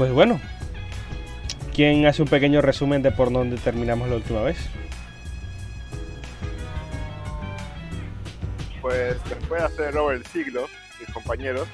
pues 0.00 0.12
bueno, 0.12 0.40
¿quién 1.74 2.06
hace 2.06 2.22
un 2.22 2.28
pequeño 2.28 2.62
resumen 2.62 3.02
de 3.02 3.12
por 3.12 3.30
dónde 3.30 3.58
terminamos 3.58 4.08
la 4.08 4.16
última 4.16 4.40
vez? 4.40 4.56
Pues 8.80 9.22
después 9.28 9.60
de 9.60 9.66
hacer 9.66 9.94
el 9.94 10.24
siglo, 10.24 10.68
mis 10.98 11.10
compañeros 11.10 11.68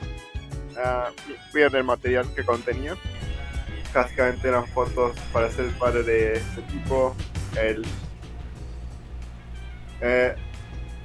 uh, 0.72 1.54
vieron 1.54 1.76
el 1.76 1.84
material 1.84 2.26
que 2.34 2.42
contenía. 2.42 2.96
Básicamente 3.94 4.48
eran 4.48 4.66
fotos 4.66 5.16
para 5.32 5.48
ser 5.52 5.66
padre 5.78 6.02
de 6.02 6.32
este 6.38 6.62
tipo, 6.62 7.14
el, 7.56 7.86
eh, 10.00 10.34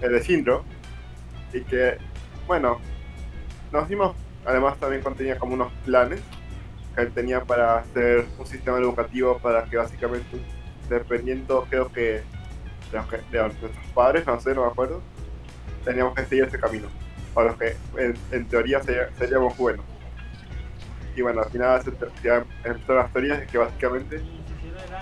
el 0.02 0.12
de 0.12 0.24
Sindro, 0.24 0.66
y 1.54 1.62
que, 1.62 2.00
bueno, 2.48 2.80
nos 3.72 3.88
dimos, 3.88 4.16
además 4.44 4.80
también 4.80 5.04
contenía 5.04 5.38
como 5.38 5.54
unos 5.54 5.72
planes 5.86 6.20
que 6.96 7.02
él 7.02 7.12
tenía 7.14 7.44
para 7.44 7.78
hacer 7.78 8.26
un 8.38 8.46
sistema 8.46 8.78
educativo 8.78 9.40
para 9.40 9.64
que 9.66 9.78
básicamente, 9.78 10.42
dependiendo 10.90 11.66
creo 11.70 11.92
que 11.92 12.22
de, 13.32 13.42
nuestros 13.42 13.72
padres, 13.94 14.26
no 14.26 14.40
sé, 14.40 14.54
no 14.54 14.66
me 14.66 14.72
acuerdo, 14.72 15.02
teníamos 15.86 16.14
que 16.16 16.26
seguir 16.26 16.44
ese 16.46 16.60
camino, 16.60 16.88
para 17.34 17.48
los 17.48 17.58
que 17.58 17.76
en, 18.32 18.46
teoría 18.48 18.82
seríamos 19.18 19.58
buenos. 19.58 19.86
Y 21.16 21.22
bueno, 21.22 21.42
al 21.42 21.50
final 21.50 21.82
se, 21.84 21.90
empezó 22.64 22.96
la 22.96 23.06
historia 23.06 23.38
de 23.38 23.48
que 23.48 23.58
básicamente 23.58 24.22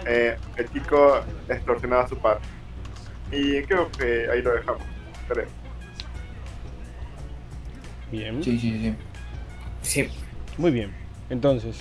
eh, 0.06 0.38
el 0.56 0.72
chico 0.72 1.22
extorsionaba 1.48 2.04
a 2.04 2.08
su 2.08 2.18
padre. 2.18 2.42
Y 3.32 3.62
creo 3.64 3.92
que 3.92 4.28
ahí 4.30 4.42
lo 4.42 4.54
dejamos, 4.54 4.82
creo. 5.28 5.46
Bien. 8.12 8.44
Sí, 8.44 8.58
sí, 8.60 8.72
sí. 8.80 8.96
Sí. 9.82 10.10
Muy 10.58 10.72
bien. 10.72 11.09
Entonces. 11.30 11.78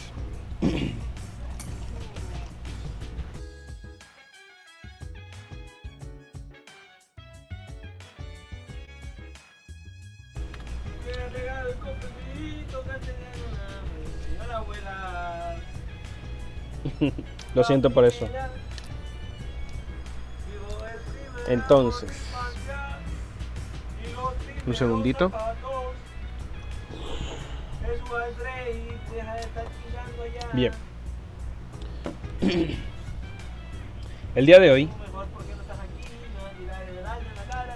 Lo 17.54 17.64
siento 17.64 17.90
por 17.90 18.04
eso. 18.04 18.28
Entonces, 21.46 22.10
un 24.66 24.74
segundito. 24.74 25.32
Bien. 30.52 30.72
El 34.34 34.46
día 34.46 34.60
de 34.60 34.70
hoy, 34.70 34.88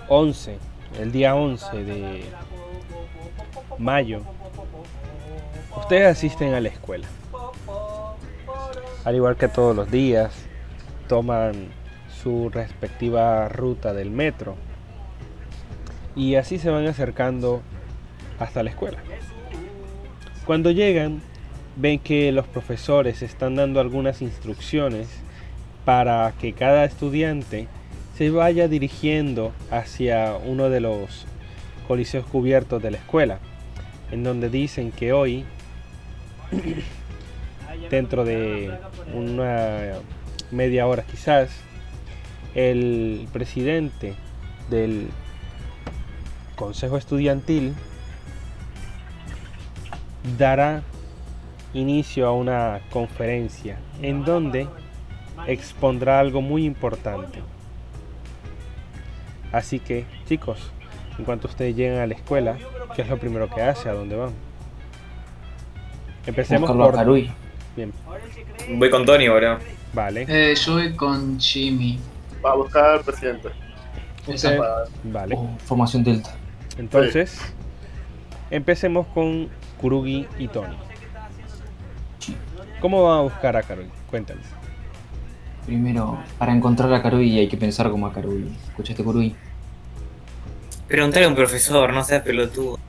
11, 0.09 0.59
el 1.01 1.11
día 1.11 1.35
11 1.35 1.85
de 1.85 2.25
mayo, 3.79 4.21
ustedes 5.77 6.07
asisten 6.07 6.55
a 6.55 6.61
la 6.61 6.69
escuela. 6.69 7.09
Al 9.05 9.17
igual 9.17 9.37
que 9.37 9.49
todos 9.49 9.75
los 9.75 9.91
días, 9.91 10.33
toman 11.09 11.69
su 12.23 12.51
respectiva 12.51 13.49
ruta 13.49 13.93
del 13.93 14.11
metro 14.11 14.55
y 16.15 16.37
así 16.37 16.59
se 16.59 16.71
van 16.71 16.87
acercando 16.87 17.63
hasta 18.39 18.63
la 18.63 18.71
escuela. 18.71 18.99
Cuando 20.47 20.71
llegan, 20.71 21.23
ven 21.77 21.99
que 21.99 22.33
los 22.33 22.47
profesores 22.47 23.23
están 23.23 23.57
dando 23.57 23.81
algunas 23.81 24.23
instrucciones 24.23 25.09
para 25.85 26.33
que 26.39 26.53
cada 26.53 26.85
estudiante 26.85 27.69
se 28.17 28.31
vaya 28.31 28.69
dirigiendo 28.69 29.53
hacia 29.71 30.37
uno 30.37 30.69
de 30.69 30.81
los 30.81 31.27
coliseos 31.89 32.27
cubiertos 32.27 32.83
de 32.83 32.91
la 32.91 32.99
escuela, 32.99 33.39
en 34.11 34.23
donde 34.23 34.49
dicen 34.49 34.93
que 34.93 35.13
hoy, 35.13 35.45
dentro 37.91 38.25
de 38.25 38.71
una 39.15 39.95
media 40.51 40.87
hora 40.87 41.03
quizás, 41.05 41.51
el 42.55 43.27
presidente 43.33 44.15
del 44.69 45.09
Consejo 46.55 46.99
Estudiantil 46.99 47.75
dará 50.39 50.83
inicio 51.75 52.27
a 52.27 52.33
una 52.33 52.81
conferencia 52.91 53.79
en 54.01 54.25
donde 54.25 54.69
expondrá 55.47 56.21
algo 56.21 56.41
muy 56.41 56.65
importante. 56.65 57.41
Así 59.53 59.79
que, 59.79 60.05
chicos, 60.27 60.71
en 61.19 61.25
cuanto 61.25 61.49
ustedes 61.49 61.77
lleguen 61.77 61.99
a 61.99 62.07
la 62.07 62.15
escuela, 62.15 62.57
¿qué 62.95 63.03
es 63.03 63.09
lo 63.09 63.19
primero 63.19 63.49
que 63.51 63.61
hace? 63.61 63.89
¿A 63.89 63.93
dónde 63.93 64.17
van? 64.17 64.33
Empecemos 66.27 66.71
por... 66.71 67.15
Bien. 67.77 67.93
Voy 68.71 68.91
con 68.91 69.05
Tony 69.05 69.27
ahora. 69.27 69.59
Vale. 69.93 70.27
Eh, 70.29 70.55
yo 70.55 70.75
voy 70.75 70.95
con 70.95 71.39
Jimmy. 71.39 71.99
Va 72.45 72.53
a 72.53 72.55
buscar 72.57 72.85
al 72.85 73.01
presidente. 73.01 73.49
Vale. 75.05 75.35
Oh, 75.37 75.51
formación 75.65 76.05
Delta. 76.05 76.35
Entonces, 76.79 77.41
empecemos 78.51 79.07
con 79.09 79.49
Kurugi 79.81 80.27
y 80.39 80.49
Tony. 80.49 80.77
¿Cómo 82.83 83.05
van 83.05 83.19
a 83.19 83.21
buscar 83.23 83.57
a 83.57 83.63
Karugi? 83.63 83.89
Cuéntame. 84.11 84.41
Primero, 85.65 86.19
para 86.37 86.53
encontrar 86.53 86.93
a 86.93 87.01
Karugi 87.01 87.39
hay 87.39 87.47
que 87.47 87.57
pensar 87.57 87.89
como 87.91 88.09
a 88.09 88.13
Karugi. 88.13 88.53
¿Escuchaste, 88.71 89.05
Kurugi? 89.05 89.37
Preguntarle 90.89 91.27
a 91.27 91.29
un 91.29 91.37
profesor, 91.37 91.93
no 91.93 92.03
seas 92.03 92.23
pelotudo. 92.23 92.81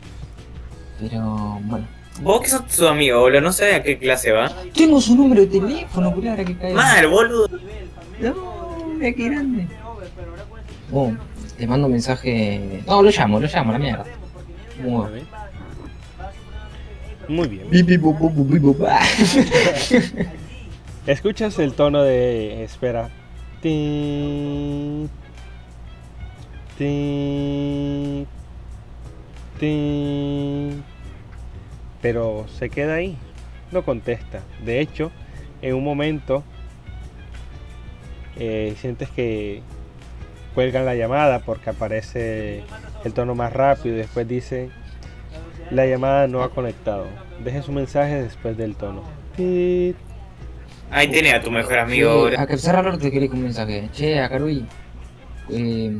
Pero, 0.99 1.59
bueno. 1.61 1.85
Vos 2.23 2.41
que 2.41 2.49
sos 2.49 2.63
su 2.69 2.87
amigo, 2.87 3.19
boludo, 3.19 3.41
no 3.41 3.51
sabes 3.51 3.75
a 3.75 3.83
qué 3.83 3.99
clase 3.99 4.31
va. 4.31 4.51
Tengo 4.73 4.99
su 4.99 5.15
número 5.15 5.41
de 5.41 5.47
teléfono, 5.47 6.09
boludo, 6.09 6.31
ahora 6.31 6.43
que 6.43 6.57
cae. 6.57 6.73
Mal, 6.73 7.07
boludo. 7.07 7.59
No, 8.19 8.85
mira 8.97 9.13
qué 9.13 9.29
grande. 9.29 9.67
Oh, 10.91 11.11
le 11.59 11.67
mando 11.67 11.85
un 11.85 11.93
mensaje. 11.93 12.83
No, 12.87 13.03
lo 13.03 13.11
llamo, 13.11 13.39
lo 13.39 13.47
llamo, 13.47 13.71
la 13.71 13.77
mierda. 13.77 14.05
Muy 14.81 15.11
bien. 15.11 15.42
Muy 17.27 17.47
bien. 17.47 17.67
Escuchas 21.07 21.59
el 21.59 21.73
tono 21.73 22.03
de 22.03 22.63
espera. 22.63 23.09
Tin, 23.61 25.09
tin, 26.77 28.27
tin. 29.59 30.83
Pero 32.01 32.45
se 32.57 32.69
queda 32.69 32.95
ahí. 32.95 33.17
No 33.71 33.83
contesta. 33.83 34.41
De 34.65 34.79
hecho, 34.79 35.11
en 35.61 35.75
un 35.75 35.83
momento 35.83 36.43
eh, 38.37 38.75
sientes 38.79 39.09
que 39.09 39.61
cuelgan 40.53 40.85
la 40.85 40.95
llamada 40.95 41.39
porque 41.39 41.69
aparece 41.69 42.63
el 43.03 43.13
tono 43.13 43.35
más 43.35 43.53
rápido 43.53 43.95
y 43.95 43.99
después 43.99 44.27
dice 44.27 44.69
la 45.71 45.85
llamada 45.85 46.27
no 46.27 46.43
ha 46.43 46.49
conectado. 46.49 47.07
Deje 47.43 47.61
su 47.61 47.71
mensaje 47.71 48.23
después 48.23 48.57
del 48.57 48.75
tono. 48.75 49.03
Ahí 50.91 51.07
tiene 51.07 51.33
a 51.33 51.41
tu 51.41 51.49
mejor 51.49 51.79
amigo. 51.79 52.27
a 52.37 52.45
que 52.45 52.55
raro 52.55 52.97
te 52.97 53.11
quería 53.11 53.29
un 53.31 53.43
mensaje. 53.43 53.89
Che, 53.93 54.19
a 54.19 54.29
Carui. 54.29 54.65
Eh, 55.49 55.99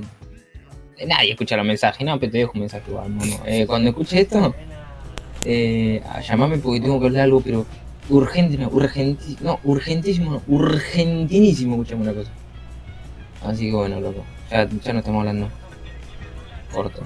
nadie 1.07 1.31
escucha 1.31 1.57
los 1.57 1.66
mensajes, 1.66 2.06
no, 2.06 2.19
pero 2.19 2.31
te 2.31 2.38
dejo 2.40 2.51
un 2.53 2.62
mensaje 2.62 2.84
igual, 2.90 3.12
eh, 3.46 3.66
cuando 3.66 3.90
escuche 3.90 4.22
esto, 4.22 4.53
eh, 5.44 6.01
llamame 6.28 6.57
porque 6.57 6.80
tengo 6.80 7.00
que 7.00 7.07
hablar 7.07 7.24
algo, 7.24 7.41
pero 7.41 7.66
urgente, 8.09 8.57
no, 8.57 8.69
urgentísimo, 8.69 9.39
no, 9.42 9.59
urgentísimo, 9.63 10.31
no, 10.31 10.42
urgentísimo, 10.48 11.75
escuchame 11.75 12.04
una 12.04 12.13
cosa. 12.13 12.31
Así 13.45 13.69
que 13.69 13.75
bueno, 13.75 14.00
loco, 14.00 14.24
ya, 14.50 14.69
ya 14.69 14.94
no 14.94 15.00
estamos 15.00 15.19
hablando. 15.19 15.50
Corto. 16.71 17.01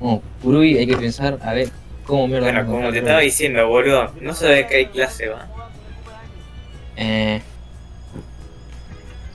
Oh, 0.00 0.22
Kurui 0.42 0.78
hay 0.78 0.86
que 0.86 0.96
pensar, 0.96 1.38
a 1.42 1.54
ver, 1.54 1.70
cómo 2.04 2.28
mierda. 2.28 2.52
Bueno, 2.52 2.66
como 2.66 2.90
te 2.90 2.98
estaba 2.98 3.20
diciendo, 3.20 3.66
boludo, 3.68 4.12
no 4.20 4.34
sabes 4.34 4.66
qué 4.66 4.88
clase 4.90 5.28
va. 5.28 5.48
Eh. 6.96 7.40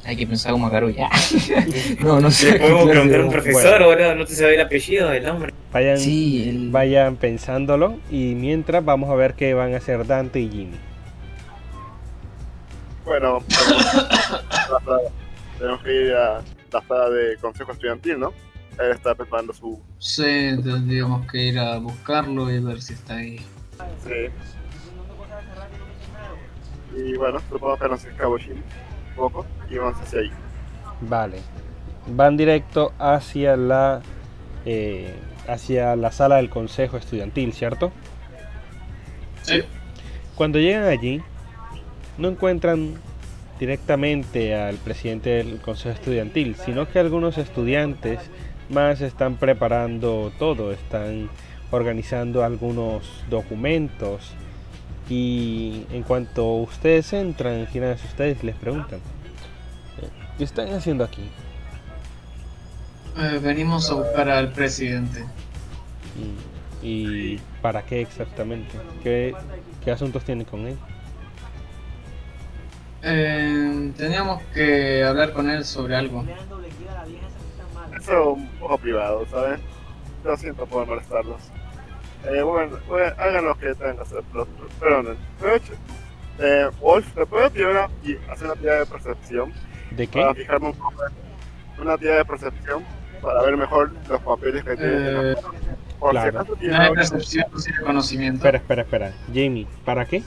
Hay 0.04 0.16
que 0.16 0.26
pensar 0.26 0.52
como 0.52 0.68
a 0.68 0.72
Karuya. 0.72 1.10
no, 2.00 2.20
no 2.20 2.32
sé. 2.32 2.60
Podemos 2.60 2.86
preguntar 2.90 3.20
a 3.20 3.24
un 3.24 3.32
profesor, 3.32 3.84
boludo, 3.84 4.16
no 4.16 4.26
te 4.26 4.36
sabe 4.36 4.56
el 4.56 4.62
apellido 4.62 5.10
del 5.10 5.28
hombre. 5.30 5.54
Vayan, 5.72 5.98
sí, 5.98 6.68
vayan 6.70 7.16
pensándolo 7.16 7.98
y 8.10 8.36
mientras 8.36 8.84
vamos 8.84 9.10
a 9.10 9.16
ver 9.16 9.36
qué 9.36 9.54
van 9.54 9.74
a 9.74 9.78
hacer 9.78 10.06
Dante 10.06 10.40
y 10.40 10.50
Jimmy. 10.50 10.78
Bueno, 13.06 13.44
tenemos 15.60 15.82
que 15.82 15.94
ir 15.94 16.14
a 16.14 16.42
la 16.72 16.82
sala 16.88 17.10
de 17.10 17.38
consejo 17.38 17.72
estudiantil, 17.72 18.20
¿no? 18.20 18.34
Él 18.82 18.92
está 18.92 19.16
preparando 19.16 19.54
su... 19.54 19.82
Sí, 20.00 20.24
tendríamos 20.64 21.26
que 21.28 21.38
ir 21.38 21.60
a 21.60 21.78
buscarlo 21.78 22.52
y 22.52 22.60
ver 22.60 22.82
si 22.82 22.94
está 22.94 23.16
ahí. 23.16 23.38
Sí. 24.04 24.30
Y 26.98 27.16
bueno, 27.18 27.40
supongo 27.50 27.78
que 27.78 27.88
nos 27.88 28.04
escabullimos 28.04 28.64
un 29.10 29.16
poco 29.16 29.46
y 29.70 29.78
vamos 29.78 30.00
hacia 30.02 30.20
ahí. 30.20 30.32
Vale. 31.02 31.40
Van 32.08 32.36
directo 32.36 32.94
hacia 33.00 33.56
la 33.56 34.02
eh, 34.66 35.14
hacia 35.48 35.96
la 35.96 36.12
sala 36.12 36.38
del 36.38 36.50
consejo 36.50 36.98
estudiantil, 36.98 37.54
¿cierto? 37.54 37.92
Sí. 39.44 39.62
Cuando 40.36 40.60
llegan 40.60 40.84
allí, 40.84 41.22
no 42.18 42.30
encuentran 42.30 42.96
directamente 43.60 44.56
al 44.56 44.76
presidente 44.78 45.30
del 45.30 45.60
consejo 45.60 45.96
estudiantil, 45.96 46.56
sino 46.56 46.90
que 46.90 47.00
algunos 47.00 47.38
estudiantes 47.38 48.20
más 48.72 49.02
están 49.02 49.36
preparando 49.38 50.32
todo, 50.40 50.72
están 50.72 51.30
organizando 51.72 52.44
algunos 52.44 53.04
documentos 53.30 54.32
y 55.10 55.86
en 55.92 56.04
cuanto 56.04 56.46
ustedes 56.56 57.12
entran, 57.14 57.68
giran 57.68 57.92
hacia 57.92 58.10
ustedes 58.10 58.44
y 58.44 58.48
les 58.48 58.56
preguntan, 58.56 59.00
"Eh, 60.02 60.10
¿qué 60.38 60.44
están 60.44 60.70
haciendo 60.74 61.04
aquí? 61.04 61.30
Eh, 63.18 63.40
venimos 63.44 63.90
a 63.92 63.96
buscar 63.96 64.30
al 64.30 64.52
presidente. 64.52 65.26
¿Y, 66.82 66.88
y 66.88 67.40
para 67.62 67.84
qué 67.84 68.02
exactamente? 68.02 68.72
¿Qué, 69.04 69.34
qué 69.84 69.92
asuntos 69.92 70.24
tienen 70.24 70.46
con 70.46 70.66
él? 70.66 70.78
Eh, 73.04 73.92
teníamos 73.98 74.42
que 74.54 75.04
hablar 75.04 75.34
con 75.34 75.50
él 75.50 75.66
sobre 75.66 75.96
algo. 75.96 76.24
Un 78.10 78.48
poco 78.60 78.78
privado, 78.78 79.26
¿sabes? 79.30 79.60
Lo 80.24 80.38
siento 80.38 80.66
por 80.66 80.86
molestarlos. 80.88 81.42
Eh, 82.26 82.42
bueno, 82.42 82.78
bueno, 82.88 83.14
hagan 83.18 83.46
lo 83.46 83.56
que 83.58 83.74
tengan 83.74 83.96
que 83.98 84.02
hacer. 84.04 84.24
Pero, 84.32 84.48
perdonen. 84.80 85.18
¿puedo 85.40 85.56
ch- 85.56 85.74
Eh, 86.40 86.70
Wolf, 86.80 87.06
¿te 87.14 87.26
puedo 87.26 87.50
pedir 87.52 87.68
una, 87.68 87.88
hacer 88.32 88.46
una 88.48 88.56
tirada 88.56 88.80
de 88.80 88.86
percepción? 88.86 89.54
¿De 89.92 90.08
Para 90.08 90.34
qué? 90.34 90.42
fijarme 90.42 90.68
un 90.68 90.74
poco. 90.74 91.04
Una 91.80 91.98
tirada 91.98 92.18
de 92.20 92.26
percepción 92.26 92.84
para 93.22 93.42
ver 93.44 93.58
mejor 93.58 93.92
los 94.10 94.22
papeles 94.22 94.64
que 94.64 94.76
tienen. 94.76 94.98
Eh, 95.32 95.36
Por 96.00 96.12
claro. 96.12 96.32
si 96.32 96.38
acaso 96.38 96.56
tienen 96.56 96.78
no 96.78 96.84
hay 96.84 96.94
percepción 96.94 97.46
sin 97.62 97.76
conocimiento. 97.86 98.38
Espera, 98.48 98.58
espera, 98.58 98.82
espera. 98.84 99.14
Jamie, 99.28 99.68
¿para 99.86 100.06
qué? 100.06 100.24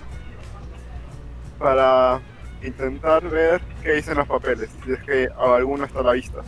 para 1.58 2.20
intentar 2.62 3.22
ver 3.28 3.60
qué 3.82 3.92
dicen 3.94 4.16
los 4.16 4.26
papeles. 4.28 4.68
Si 4.84 4.92
es 4.92 5.02
que 5.04 5.28
alguno 5.38 5.84
está 5.84 6.00
a 6.00 6.02
la 6.02 6.12
vista. 6.12 6.38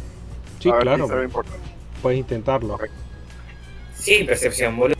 Sí, 0.66 0.70
a 0.70 0.74
ver 0.74 0.82
claro. 0.82 1.06
Si. 1.06 2.02
Puedes 2.02 2.18
intentarlo. 2.18 2.78
Sí, 3.94 4.24
percepción, 4.24 4.76
boludo. 4.76 4.96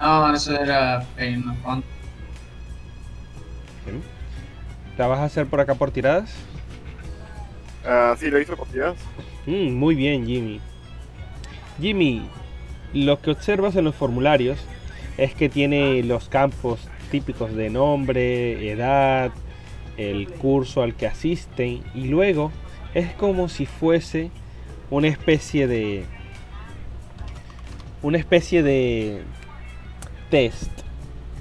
No, 0.00 0.32
eso 0.32 0.52
era 0.52 1.04
en. 1.16 1.42
Bien. 3.84 4.02
¿La 4.96 5.06
vas 5.08 5.18
a 5.20 5.24
hacer 5.24 5.46
por 5.46 5.60
acá 5.60 5.74
por 5.74 5.90
tiradas? 5.90 6.32
Ah, 7.84 8.14
sí, 8.18 8.30
lo 8.30 8.40
hizo 8.40 8.56
por 8.56 8.68
tiradas. 8.68 8.98
Mm, 9.46 9.72
muy 9.72 9.94
bien, 9.94 10.24
Jimmy. 10.26 10.60
Jimmy, 11.80 12.28
lo 12.92 13.20
que 13.20 13.30
observas 13.30 13.74
en 13.76 13.84
los 13.84 13.94
formularios 13.94 14.58
es 15.16 15.34
que 15.34 15.48
tiene 15.48 16.02
los 16.04 16.28
campos 16.28 16.80
típicos 17.10 17.54
de 17.54 17.70
nombre, 17.70 18.70
edad, 18.70 19.32
el 19.96 20.28
curso 20.28 20.82
al 20.82 20.94
que 20.94 21.08
asisten 21.08 21.82
y 21.94 22.04
luego 22.04 22.52
es 22.94 23.12
como 23.14 23.48
si 23.48 23.66
fuese 23.66 24.30
una 24.90 25.08
especie 25.08 25.66
de 25.66 26.04
una 28.02 28.18
especie 28.18 28.62
de 28.62 29.22
test, 30.30 30.70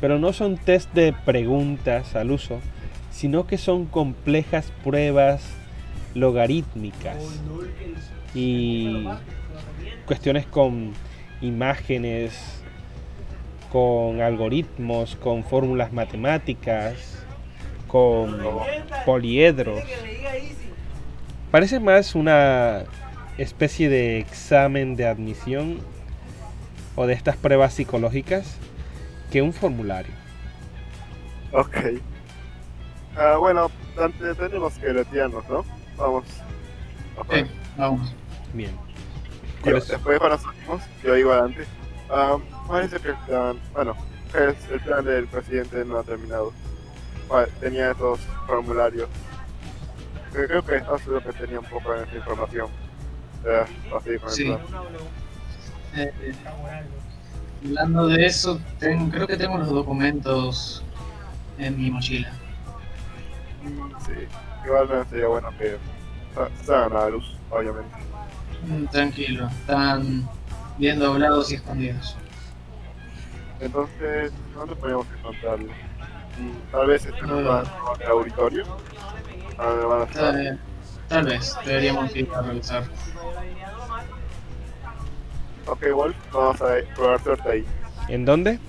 pero 0.01 0.17
no 0.17 0.33
son 0.33 0.57
test 0.57 0.91
de 0.94 1.13
preguntas 1.13 2.15
al 2.15 2.31
uso, 2.31 2.59
sino 3.11 3.45
que 3.47 3.57
son 3.57 3.85
complejas 3.85 4.71
pruebas 4.83 5.44
logarítmicas 6.15 7.17
y 8.33 9.07
cuestiones 10.05 10.47
con 10.47 10.94
imágenes, 11.41 12.63
con 13.71 14.21
algoritmos, 14.21 15.15
con 15.15 15.44
fórmulas 15.44 15.94
matemáticas, 15.94 17.23
con 17.88 18.39
poliedros. 19.05 19.83
Parece 21.51 21.79
más 21.79 22.15
una 22.15 22.83
especie 23.38 23.89
de 23.89 24.19
examen 24.19 24.95
de 24.95 25.07
admisión 25.07 25.79
o 26.95 27.05
de 27.05 27.13
estas 27.13 27.38
pruebas 27.38 27.73
psicológicas 27.73 28.57
que 29.31 29.41
un 29.41 29.53
formulario. 29.53 30.11
Ok. 31.51 31.77
Ah, 33.15 33.38
bueno, 33.38 33.71
tenemos 34.38 34.73
que 34.73 34.94
retirarnos, 34.94 35.47
¿no? 35.49 35.65
Vamos. 35.97 36.23
Ok. 37.17 37.33
Sí, 37.33 37.45
vamos. 37.77 38.13
Bien. 38.53 38.71
Yo, 38.71 39.61
¿Cuál 39.63 39.77
es- 39.77 39.88
después 39.88 40.19
cuando 40.19 40.38
salimos, 40.38 40.81
yo 41.03 41.13
digo 41.13 41.31
adelante. 41.31 41.65
Ah, 42.09 42.38
parece 42.67 42.99
que 42.99 43.09
el 43.09 43.15
plan, 43.25 43.59
bueno, 43.73 43.95
es- 44.33 44.71
el 44.71 44.79
plan 44.81 45.03
del 45.05 45.27
presidente 45.27 45.83
no 45.85 45.97
ha 45.99 46.03
terminado. 46.03 46.51
Tenía 47.59 47.91
estos 47.91 48.19
formularios. 48.45 49.09
Creo 50.45 50.63
que 50.63 50.75
eso 50.75 50.95
es 50.95 51.07
lo 51.07 51.19
que 51.22 51.34
tenía 51.34 51.60
un 51.60 51.66
poco 51.66 51.94
de 51.94 52.04
esta 52.04 52.16
información. 52.16 52.68
Eh, 53.44 53.63
así 53.98 54.18
con 54.19 54.30
el 54.30 54.36
Sí. 54.36 54.56
Eh, 55.95 56.34
hablando 57.66 58.07
de 58.07 58.25
eso, 58.25 58.60
ten- 58.80 59.10
creo 59.10 59.25
que 59.25 59.36
tengo 59.36 59.57
los 59.57 59.69
documentos 59.69 60.84
en 61.57 61.75
mi 61.81 61.89
mochila. 61.89 62.31
Sí. 64.06 64.12
Igualmente 64.66 65.10
sería 65.10 65.28
bueno 65.28 65.50
que 65.57 65.78
sa- 66.36 66.50
salgan 66.66 66.92
a 66.98 67.00
la 67.06 67.10
luz, 67.10 67.36
obviamente. 67.50 67.95
Mm, 68.68 68.86
Tranquilo, 68.88 69.48
están 69.48 70.30
bien 70.78 71.00
doblados 71.00 71.51
y 71.51 71.56
escondidos. 71.56 72.16
Entonces, 73.60 74.31
¿dónde 74.54 74.75
podríamos 74.75 75.07
encontrarlo? 75.18 75.72
Tal 76.72 76.86
vez 76.88 77.06
este 77.06 77.19
en 77.22 77.30
el 77.31 77.48
auditorio. 78.07 78.63
Tal, 79.57 80.59
tal 81.07 81.25
vez 81.25 81.56
deberíamos 81.65 82.15
ir 82.15 82.30
a 82.36 82.42
revisar. 82.42 82.83
Ok, 85.65 85.83
Wolf, 85.94 86.15
vamos 86.31 86.62
a 86.62 86.68
probar 86.95 87.21
suerte 87.24 87.50
ahí. 87.50 87.65
¿En 88.07 88.24
dónde? 88.24 88.59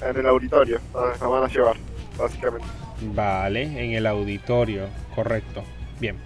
En 0.00 0.16
el 0.16 0.26
auditorio, 0.26 0.78
donde 0.92 1.18
nos 1.18 1.30
van 1.30 1.44
a 1.44 1.48
llevar, 1.48 1.76
básicamente. 2.16 2.66
Vale, 3.14 3.62
en 3.62 3.92
el 3.92 4.06
auditorio, 4.06 4.86
correcto. 5.14 5.64
Bien. 5.98 6.16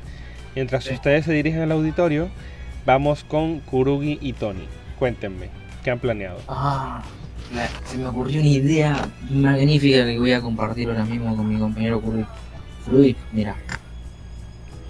Mientras 0.54 0.84
Sí. 0.84 0.92
ustedes 0.94 1.24
se 1.24 1.32
dirigen 1.32 1.62
al 1.62 1.72
auditorio, 1.72 2.28
vamos 2.84 3.24
con 3.24 3.60
Kurugi 3.60 4.18
y 4.20 4.34
Tony. 4.34 4.68
Cuéntenme, 4.98 5.48
¿qué 5.82 5.90
han 5.90 5.98
planeado? 5.98 6.40
Ah, 6.48 7.02
se 7.86 7.96
me 7.96 8.06
ocurrió 8.06 8.40
una 8.40 8.48
idea 8.50 9.08
magnífica 9.30 10.04
que 10.04 10.18
voy 10.18 10.32
a 10.32 10.40
compartir 10.42 10.88
ahora 10.88 11.04
mismo 11.04 11.34
con 11.36 11.48
mi 11.48 11.58
compañero 11.58 12.00
Curry. 12.00 12.26
Fruit, 12.84 13.16
mira. 13.32 13.56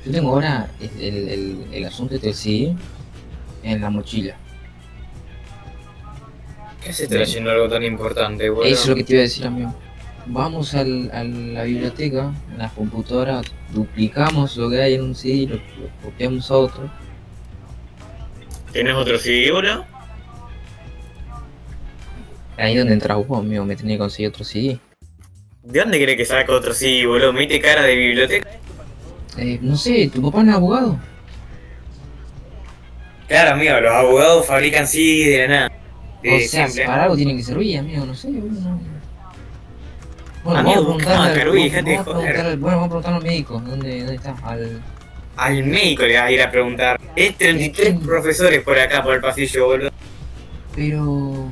Yo 0.04 0.12
tengo 0.12 0.30
ahora 0.30 0.68
el, 0.80 0.90
el, 1.00 1.28
el- 1.28 1.66
el 1.72 1.84
asunto 1.84 2.14
este 2.14 2.28
del 2.28 2.34
CD 2.36 2.76
en 3.62 3.80
la 3.80 3.90
mochila. 3.90 4.36
¿Qué 6.84 6.92
se 6.92 7.04
está 7.04 7.22
haciendo 7.22 7.50
algo 7.50 7.68
tan 7.68 7.84
importante, 7.84 8.48
boludo? 8.50 8.64
Eso 8.68 8.82
es 8.82 8.88
lo 8.88 8.94
que 8.96 9.04
te 9.04 9.12
iba 9.12 9.20
a 9.20 9.22
decir, 9.22 9.46
amigo. 9.46 9.72
Vamos 10.26 10.74
al, 10.74 11.10
a 11.12 11.22
la 11.24 11.64
biblioteca, 11.64 12.32
en 12.50 12.58
las 12.58 12.72
computadoras, 12.72 13.44
duplicamos 13.72 14.56
lo 14.56 14.70
que 14.70 14.80
hay 14.82 14.94
en 14.94 15.02
un 15.02 15.14
CD, 15.14 15.46
lo, 15.46 15.56
lo 15.56 15.88
copiamos 16.02 16.50
a 16.50 16.56
otro. 16.56 16.90
¿Tienes 18.72 18.94
otro 18.94 19.18
CD, 19.18 19.50
boludo? 19.52 19.84
Ahí 22.56 22.76
donde 22.76 22.94
entras 22.94 23.16
vos, 23.26 23.38
amigo, 23.38 23.64
me 23.64 23.76
tenía 23.76 23.94
que 23.94 23.98
conseguir 24.00 24.28
otro 24.30 24.44
CD. 24.44 24.78
¿De 25.62 25.78
dónde 25.80 26.02
crees 26.02 26.16
que 26.16 26.24
saca 26.24 26.52
otro 26.52 26.72
CD, 26.74 27.06
boludo? 27.06 27.32
¿Me 27.32 27.40
diste 27.40 27.60
cara 27.60 27.82
de 27.82 27.94
biblioteca? 27.94 28.50
Eh, 29.38 29.58
no 29.62 29.76
sé, 29.76 30.10
¿tu 30.12 30.20
papá 30.22 30.42
no 30.42 30.50
es 30.50 30.56
abogado? 30.56 30.98
Claro, 33.28 33.52
amigo, 33.52 33.80
los 33.80 33.92
abogados 33.92 34.46
fabrican 34.46 34.86
CD 34.86 35.30
de 35.30 35.38
la 35.38 35.54
nada. 35.54 35.72
De 36.22 36.36
O 36.36 36.40
sea, 36.48 36.66
simple. 36.66 36.86
para 36.86 37.04
algo 37.04 37.16
tiene 37.16 37.36
que 37.36 37.42
servir, 37.42 37.78
amigo, 37.78 38.04
no 38.04 38.14
sé, 38.14 38.28
boludo. 38.28 38.60
no. 38.60 38.80
Bueno, 40.44 40.58
Amigo, 40.58 40.82
vamos 40.82 41.02
a 41.06 41.32
preguntarle, 41.32 41.96
buscá, 41.98 42.10
al- 42.48 42.56
bueno, 42.58 42.76
vamos 42.76 42.86
a 42.86 42.88
preguntarle 42.88 43.16
al 43.18 43.22
médico, 43.22 43.62
¿dónde, 43.64 43.98
dónde 44.00 44.14
está? 44.16 44.34
Al... 44.42 44.82
Al 45.36 45.64
médico 45.64 46.02
le 46.02 46.14
vas 46.18 46.24
a 46.24 46.32
ir 46.32 46.42
a 46.42 46.50
preguntar. 46.50 47.00
Es 47.14 47.38
33 47.38 48.00
profesores 48.00 48.62
por 48.62 48.76
acá, 48.78 49.02
por 49.04 49.14
el 49.14 49.20
pasillo, 49.20 49.66
boludo. 49.66 49.90
Pero... 50.74 51.48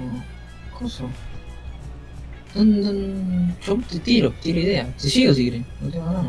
¿Coso? 0.77 1.09
¿Dónde, 2.55 2.83
dónde? 2.83 3.55
Yo 3.67 3.79
te 3.91 3.99
tiro, 4.01 4.33
tiro 4.43 4.59
idea. 4.61 4.87
Te 5.01 5.09
sigo 5.09 5.33
si 5.35 5.45
querés, 5.47 5.63
no 5.81 5.89
tengo 5.91 6.07
nada. 6.07 6.25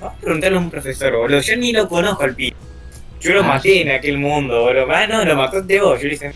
Vas 0.00 0.12
a 0.12 0.16
preguntarle 0.16 0.56
a 0.56 0.60
un 0.60 0.70
profesor, 0.70 1.16
boludo. 1.16 1.40
Yo 1.40 1.56
ni 1.56 1.72
lo 1.72 1.88
conozco 1.88 2.22
al 2.24 2.34
pibe. 2.34 2.56
Yo 3.20 3.32
lo 3.34 3.40
Ah, 3.40 3.48
maté 3.48 3.72
sí. 3.72 3.78
en 3.80 3.90
aquel 3.90 4.18
mundo, 4.18 4.60
boludo. 4.62 4.86
Ah, 4.90 5.06
no, 5.06 5.24
lo 5.24 5.36
mataste 5.36 5.80
vos. 5.80 5.98
Yo 6.00 6.04
le 6.04 6.10
dije, 6.10 6.32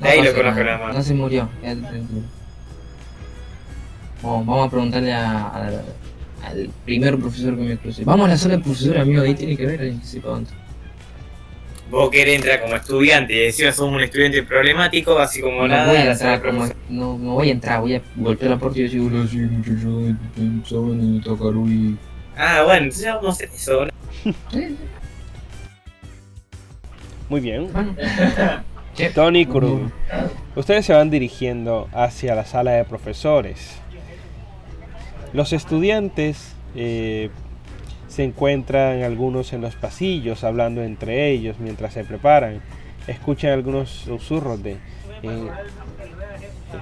No 0.00 0.06
Ahí 0.08 0.22
lo 0.22 0.34
conozco 0.34 0.62
nada, 0.62 0.78
más. 0.78 0.94
No 0.94 1.02
se 1.02 1.14
murió, 1.14 1.48
quédate 1.62 1.80
tranquilo. 1.80 2.20
Vamos, 4.22 4.46
vamos 4.46 4.66
a 4.66 4.70
preguntarle 4.70 5.12
a- 5.14 5.46
a- 5.46 5.82
al 6.48 6.70
primer 6.84 7.18
profesor 7.18 7.56
que 7.56 7.62
me 7.62 7.76
cruce. 7.78 8.04
Vamos 8.04 8.26
a 8.26 8.30
la 8.30 8.36
sala 8.36 8.56
de 8.58 8.62
profesor, 8.62 8.98
amigo, 8.98 9.22
ahí 9.22 9.34
tiene 9.34 9.56
que 9.56 9.64
ver 9.66 9.80
alguien 9.80 10.00
que 10.00 10.06
sepa 10.06 10.28
querés 12.10 12.36
entrar 12.36 12.62
como 12.62 12.74
estudiante 12.76 13.32
y 13.32 13.38
decís 13.38 13.74
sos 13.74 13.78
un 13.80 14.00
estudiante 14.00 14.42
problemático, 14.42 15.18
así 15.18 15.40
como 15.40 15.62
No 15.62 15.68
nada. 15.68 15.86
voy 15.88 15.96
a 15.98 16.04
la 16.06 16.12
entrar 16.12 16.42
como. 16.42 16.64
No, 16.88 17.18
no 17.18 17.34
voy 17.34 17.48
a 17.48 17.52
entrar, 17.52 17.80
voy 17.80 17.94
a 17.94 18.02
golpear 18.16 18.50
la 18.52 18.58
puerta 18.58 18.78
y 18.78 18.82
decir, 18.82 19.00
hola, 19.00 19.26
sí, 19.28 19.36
muchachos, 19.38 20.16
pensaban 20.34 21.00
en 21.00 21.22
Takarui. 21.22 21.96
Ah, 22.36 22.62
bueno, 22.64 22.78
entonces 22.84 23.04
ya 23.04 23.14
vamos 23.16 23.28
a 23.28 23.32
hacer 23.32 23.50
eso. 23.54 23.86
¿no? 23.86 23.92
Muy 27.28 27.40
bien. 27.40 27.68
Tony 29.14 29.44
Kuru, 29.46 29.90
ustedes 30.54 30.86
se 30.86 30.94
van 30.94 31.10
dirigiendo 31.10 31.88
hacia 31.92 32.34
la 32.34 32.44
sala 32.46 32.72
de 32.72 32.84
profesores. 32.84 33.76
Los 35.32 35.52
estudiantes 35.52 36.54
eh, 36.74 37.30
se 38.16 38.24
encuentran 38.24 39.02
algunos 39.02 39.52
en 39.52 39.60
los 39.60 39.74
pasillos 39.74 40.42
hablando 40.42 40.82
entre 40.82 41.28
ellos 41.28 41.58
mientras 41.58 41.92
se 41.92 42.02
preparan. 42.02 42.62
Escuchan 43.06 43.52
algunos 43.52 43.90
susurros 43.90 44.62
de... 44.62 44.78
eh, 45.22 45.50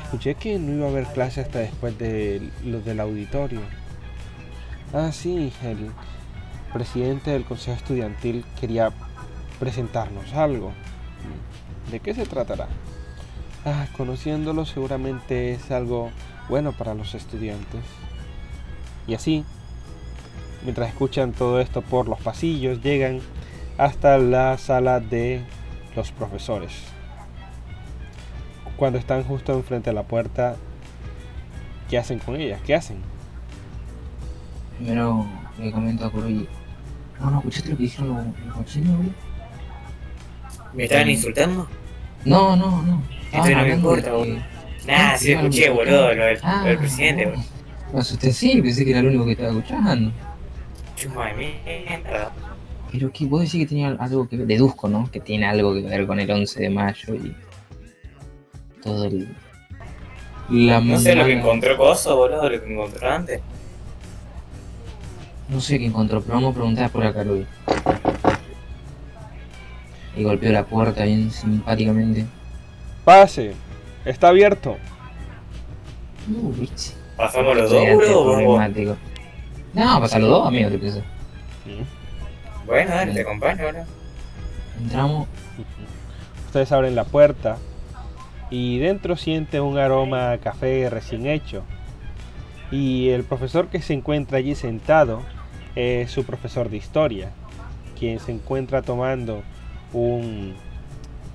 escuché 0.04 0.36
que 0.36 0.60
no 0.60 0.74
iba 0.74 0.86
a 0.86 0.90
haber 0.90 1.06
clase 1.06 1.40
hasta 1.40 1.58
después 1.58 1.98
de 1.98 2.40
los 2.64 2.84
del 2.84 3.00
auditorio. 3.00 3.58
Ah, 4.92 5.10
sí, 5.10 5.52
el 5.64 5.90
presidente 6.72 7.32
del 7.32 7.42
consejo 7.42 7.78
estudiantil 7.78 8.44
quería 8.60 8.92
presentarnos 9.58 10.34
algo. 10.34 10.70
¿De 11.90 11.98
qué 11.98 12.14
se 12.14 12.26
tratará? 12.26 12.68
Ah, 13.64 13.88
conociéndolo 13.96 14.66
seguramente 14.66 15.50
es 15.50 15.72
algo 15.72 16.12
bueno 16.48 16.70
para 16.70 16.94
los 16.94 17.16
estudiantes. 17.16 17.82
Y 19.08 19.14
así, 19.14 19.44
mientras 20.64 20.88
escuchan 20.88 21.32
todo 21.32 21.60
esto 21.60 21.82
por 21.82 22.08
los 22.08 22.20
pasillos, 22.20 22.82
llegan 22.82 23.20
hasta 23.78 24.18
la 24.18 24.58
sala 24.58 25.00
de 25.00 25.42
los 25.96 26.10
profesores. 26.12 26.72
Cuando 28.76 28.98
están 28.98 29.22
justo 29.24 29.52
enfrente 29.52 29.90
de 29.90 29.94
la 29.94 30.02
puerta, 30.02 30.56
¿qué 31.88 31.98
hacen 31.98 32.18
con 32.18 32.36
ellas? 32.36 32.60
¿Qué 32.66 32.74
hacen? 32.74 32.96
primero 34.78 35.24
le 35.58 35.70
comento 35.70 36.04
a 36.04 36.10
Kurui. 36.10 36.48
No, 37.20 37.30
no, 37.30 37.38
¿escuchaste 37.38 37.70
lo 37.70 37.76
que 37.76 37.82
dijeron 37.84 38.08
los, 38.08 38.74
güey? 38.96 39.12
¿Me 40.74 40.84
estaban 40.84 41.08
insultando? 41.10 41.68
No, 42.24 42.56
no, 42.56 42.82
no. 42.82 43.02
Esto 43.32 43.50
no 43.50 43.62
me 43.62 43.70
importa, 43.74 44.12
boludo. 44.12 44.24
que- 44.36 44.54
Nah, 44.86 45.16
sí 45.16 45.32
lo 45.32 45.40
escuché, 45.40 45.70
boludo, 45.70 46.14
lo 46.14 46.24
del, 46.24 46.38
Ah, 46.42 46.60
lo 46.62 46.68
del 46.70 46.78
presidente, 46.78 47.26
boludo. 47.26 47.44
Me 47.92 48.00
asusté, 48.00 48.32
sí, 48.32 48.60
pensé 48.60 48.84
que 48.84 48.90
era 48.90 49.00
el 49.00 49.06
único 49.06 49.24
que 49.26 49.32
estaba 49.32 49.50
escuchando. 49.50 50.12
Chuma 50.96 51.26
de 51.28 51.34
mierda. 51.34 52.32
Pero 52.92 53.10
que 53.10 53.26
vos 53.26 53.40
decís 53.40 53.60
que 53.60 53.66
tenía 53.66 53.88
algo 53.88 54.28
que 54.28 54.36
ver, 54.36 54.46
deduzco, 54.46 54.88
¿no? 54.88 55.10
Que 55.10 55.20
tiene 55.20 55.46
algo 55.46 55.74
que 55.74 55.82
ver 55.82 56.06
con 56.06 56.20
el 56.20 56.30
11 56.30 56.60
de 56.60 56.70
mayo 56.70 57.14
y 57.14 57.34
todo 58.82 59.04
el... 59.06 59.34
La 60.50 60.80
No 60.80 60.98
sé 60.98 61.14
lo 61.14 61.24
que 61.24 61.32
encontró 61.32 61.76
Coso, 61.76 62.16
boludo, 62.16 62.50
lo 62.50 62.62
que 62.62 62.72
encontró 62.72 63.10
antes. 63.10 63.40
No 65.48 65.60
sé 65.60 65.78
qué 65.78 65.86
encontró, 65.86 66.20
pero 66.22 66.34
vamos 66.34 66.52
a 66.52 66.54
preguntar 66.54 66.90
por 66.90 67.04
acá, 67.04 67.24
Luis. 67.24 67.46
Y 70.16 70.22
golpeó 70.22 70.52
la 70.52 70.64
puerta 70.64 71.04
bien 71.04 71.30
simpáticamente. 71.30 72.26
Pase, 73.04 73.54
está 74.04 74.28
abierto. 74.28 74.76
No. 76.28 76.52
¿Pasamos 77.16 77.56
los 77.56 77.70
dos, 77.70 77.86
boludo? 77.86 78.96
No, 79.74 80.00
los 80.00 80.10
dos, 80.12 80.46
amigo, 80.46 80.70
te 80.70 80.78
pienso. 80.78 81.00
Mm. 81.64 82.66
Bueno, 82.66 82.90
dale, 82.90 83.12
te 83.12 83.20
acompaño, 83.20 83.64
boludo. 83.64 83.84
Entramos. 84.80 85.28
Ustedes 86.46 86.72
abren 86.72 86.94
la 86.94 87.04
puerta 87.04 87.58
y 88.50 88.78
dentro 88.78 89.16
siente 89.16 89.60
un 89.60 89.78
aroma 89.78 90.32
a 90.32 90.38
café 90.38 90.88
recién 90.88 91.26
hecho. 91.26 91.64
Y 92.70 93.08
el 93.10 93.24
profesor 93.24 93.68
que 93.68 93.82
se 93.82 93.94
encuentra 93.94 94.38
allí 94.38 94.54
sentado 94.54 95.22
es 95.74 96.10
su 96.10 96.24
profesor 96.24 96.70
de 96.70 96.76
historia, 96.76 97.30
quien 97.98 98.20
se 98.20 98.32
encuentra 98.32 98.82
tomando 98.82 99.42
un 99.92 100.54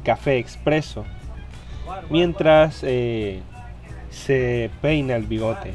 café 0.03 0.38
expreso 0.38 1.05
mientras 2.10 2.79
eh, 2.84 3.41
se 4.10 4.72
peina 4.81 5.15
el 5.15 5.25
bigote. 5.25 5.74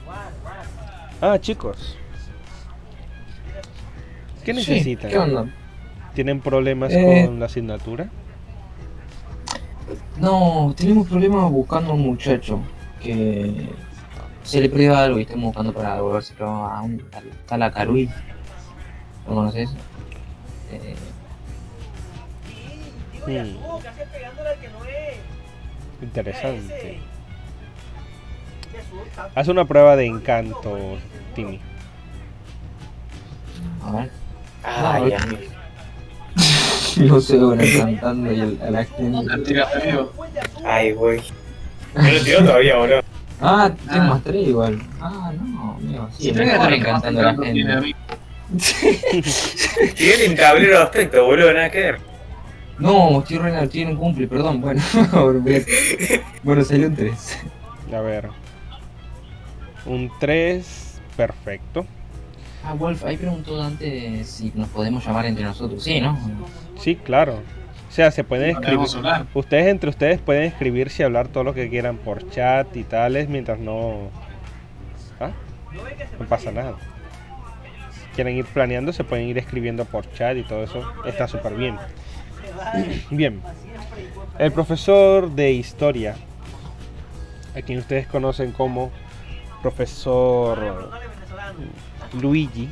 Ah, 1.20 1.38
chicos. 1.40 1.96
¿Qué 4.44 4.52
Sí, 4.54 4.58
necesitan? 4.70 5.10
¿Qué 5.10 5.18
onda? 5.18 5.46
¿Tienen 6.14 6.40
problemas 6.40 6.92
Eh. 6.92 7.24
con 7.26 7.40
la 7.40 7.46
asignatura? 7.46 8.08
No, 10.18 10.72
tenemos 10.76 11.08
problemas 11.08 11.50
buscando 11.50 11.90
a 11.92 11.94
un 11.94 12.02
muchacho 12.02 12.60
que 13.02 13.68
se 14.42 14.60
le 14.60 14.68
perdió 14.68 14.96
algo 14.96 15.18
y 15.18 15.22
estamos 15.22 15.46
buscando 15.46 15.72
para 15.72 15.96
devolvérselo 15.96 16.46
a 16.48 16.82
un 16.82 16.98
tal, 17.10 17.24
tal. 17.46 17.60
¿Lo 19.28 19.34
conoces? 19.34 19.70
Eh, 20.72 20.94
Hmm. 23.26 23.56
Interesante. 26.04 26.98
Haz 29.34 29.48
una 29.48 29.64
prueba 29.64 29.96
de 29.96 30.04
encanto, 30.06 30.76
Timmy. 31.34 31.58
a 33.82 33.92
ver. 33.92 34.10
Ay, 34.64 35.10
No, 35.10 35.16
amigo. 35.16 35.42
Lo 36.96 37.20
sé, 37.20 37.36
bueno, 37.38 37.62
cantando 37.78 38.32
y 38.32 38.40
el, 38.40 38.58
a 38.62 38.70
la 38.70 38.84
gente. 38.84 39.24
La 39.28 39.38
tiraste, 39.42 39.82
amigo. 39.82 40.12
Ay, 40.64 40.92
güey. 40.92 41.20
No 41.94 42.10
lo 42.10 42.20
tiró 42.22 42.38
todavía, 42.44 42.76
boludo. 42.76 43.00
Ah, 43.40 43.70
tengo 43.88 44.02
Ah. 44.02 44.08
más 44.08 44.22
tres 44.24 44.48
igual. 44.48 44.80
Ah, 45.00 45.32
no, 45.40 45.72
amigo. 45.78 46.08
Sí, 46.16 46.32
lo 46.32 46.42
encantando 46.42 47.20
a 47.20 47.24
la 47.24 47.32
no 47.32 47.42
tiene 47.42 47.72
gente. 47.82 47.94
Tiene 49.96 50.28
un 50.28 50.36
tablero 50.36 50.78
de 50.78 50.82
aspecto, 50.84 51.24
boludo, 51.24 51.52
nada 51.52 51.70
que 51.70 51.80
ver. 51.80 51.98
No, 52.78 53.20
estoy 53.20 53.38
re 53.38 53.66
tiene 53.68 53.92
un 53.92 53.96
cumple, 53.98 54.26
perdón. 54.26 54.60
Bueno, 54.60 54.82
bueno, 56.42 56.64
salió 56.64 56.88
un 56.88 56.96
3. 56.96 57.38
A 57.94 58.00
ver. 58.00 58.28
Un 59.86 60.10
3. 60.18 61.00
Perfecto. 61.16 61.86
Ah, 62.66 62.74
Wolf, 62.74 63.04
ahí 63.04 63.16
preguntó 63.16 63.62
antes 63.62 64.28
si 64.28 64.50
nos 64.54 64.68
podemos 64.68 65.04
llamar 65.04 65.26
entre 65.26 65.44
nosotros. 65.44 65.82
Sí, 65.82 66.00
¿no? 66.00 66.18
Sí, 66.78 66.96
claro. 66.96 67.40
O 67.88 67.92
sea, 67.92 68.10
se 68.10 68.24
pueden 68.24 68.54
No 68.54 68.60
escribir. 68.60 68.88
Ustedes 69.34 69.66
entre 69.66 69.90
ustedes 69.90 70.18
pueden 70.20 70.44
escribirse 70.44 71.02
y 71.02 71.04
hablar 71.04 71.28
todo 71.28 71.44
lo 71.44 71.54
que 71.54 71.68
quieran 71.68 71.98
por 71.98 72.28
chat 72.30 72.74
y 72.76 72.84
tales 72.84 73.28
mientras 73.28 73.58
no. 73.58 74.08
¿Ah? 75.20 75.30
No 76.18 76.26
pasa 76.26 76.50
nada. 76.50 76.74
Quieren 78.14 78.36
ir 78.36 78.46
planeando, 78.46 78.92
se 78.92 79.04
pueden 79.04 79.28
ir 79.28 79.38
escribiendo 79.38 79.84
por 79.84 80.10
chat 80.12 80.36
y 80.36 80.42
todo 80.42 80.64
eso. 80.64 80.82
Está 81.04 81.28
súper 81.28 81.54
bien. 81.54 81.76
Bien. 83.10 83.42
El 84.38 84.52
profesor 84.52 85.30
de 85.30 85.52
historia, 85.52 86.16
a 87.54 87.62
quien 87.62 87.78
ustedes 87.78 88.06
conocen 88.06 88.52
como 88.52 88.90
profesor 89.62 90.90
Luigi, 92.20 92.68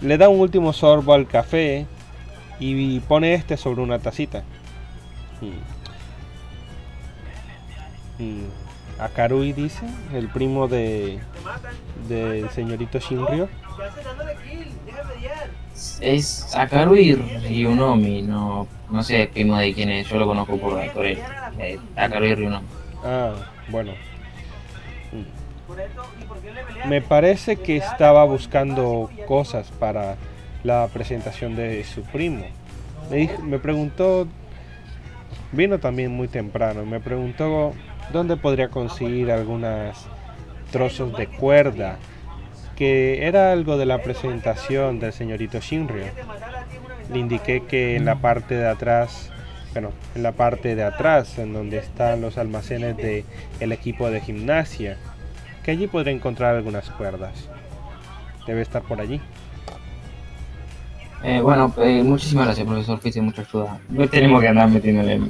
le 0.00 0.16
da 0.16 0.28
un 0.28 0.40
último 0.40 0.72
sorbo 0.72 1.12
al 1.12 1.26
café 1.26 1.86
y 2.60 3.00
pone 3.00 3.34
este 3.34 3.56
sobre 3.56 3.82
una 3.82 3.98
tacita. 3.98 4.42
Mm. 5.40 5.78
Mm. 8.22 8.46
Akarui 9.00 9.52
dice, 9.52 9.86
el 10.12 10.28
primo 10.28 10.66
de 10.66 11.20
del 12.08 12.50
señorito 12.50 12.98
Shinryo. 12.98 13.48
Es 16.00 16.54
Akarui 16.56 17.14
Ryunomi, 17.14 18.22
no, 18.22 18.66
no 18.90 19.02
sé 19.04 19.30
primo 19.32 19.56
de 19.56 19.72
quién 19.72 19.90
es, 19.90 20.08
yo 20.08 20.18
lo 20.18 20.26
conozco 20.26 20.58
por, 20.58 20.92
por 20.92 21.06
él. 21.06 21.18
Eh, 21.58 21.78
Akarui 21.96 22.34
Ryunomi. 22.34 22.66
Ah, 23.04 23.34
bueno. 23.68 23.92
Mm. 25.12 25.37
Me 26.86 27.02
parece 27.02 27.56
que 27.56 27.76
estaba 27.76 28.24
buscando 28.24 29.10
cosas 29.26 29.70
para 29.78 30.16
la 30.64 30.88
presentación 30.92 31.56
de 31.56 31.84
su 31.84 32.02
primo. 32.02 32.44
Me, 33.10 33.58
preguntó, 33.58 34.26
vino 35.52 35.78
también 35.78 36.12
muy 36.12 36.28
temprano, 36.28 36.84
me 36.84 37.00
preguntó 37.00 37.72
dónde 38.12 38.36
podría 38.36 38.68
conseguir 38.68 39.30
algunas 39.30 40.06
trozos 40.70 41.16
de 41.16 41.26
cuerda, 41.26 41.96
que 42.76 43.26
era 43.26 43.52
algo 43.52 43.76
de 43.76 43.86
la 43.86 44.02
presentación 44.02 45.00
del 45.00 45.12
señorito 45.12 45.60
Shinryo. 45.60 46.04
Le 47.12 47.18
indiqué 47.18 47.64
que 47.66 47.96
en 47.96 48.04
la 48.04 48.16
parte 48.16 48.54
de 48.54 48.68
atrás 48.68 49.30
bueno, 49.72 49.92
en 50.14 50.22
la 50.22 50.32
parte 50.32 50.74
de 50.74 50.82
atrás, 50.82 51.38
en 51.38 51.52
donde 51.52 51.78
están 51.78 52.20
los 52.20 52.38
almacenes 52.38 52.96
del 52.96 53.24
el 53.60 53.72
equipo 53.72 54.10
de 54.10 54.20
gimnasia, 54.20 54.96
que 55.68 55.72
allí 55.72 55.86
podré 55.86 56.12
encontrar 56.12 56.56
algunas 56.56 56.88
cuerdas. 56.92 57.46
Debe 58.46 58.62
estar 58.62 58.80
por 58.80 59.02
allí. 59.02 59.20
Eh, 61.22 61.40
bueno, 61.42 61.74
eh, 61.76 62.02
muchísimas 62.02 62.46
gracias, 62.46 62.66
profesor. 62.66 62.98
Fuiste 63.00 63.20
mucha 63.20 63.42
ayuda. 63.42 63.78
No 63.90 64.08
tenemos 64.08 64.40
que 64.40 64.48
andar 64.48 64.66
metiéndole. 64.70 65.20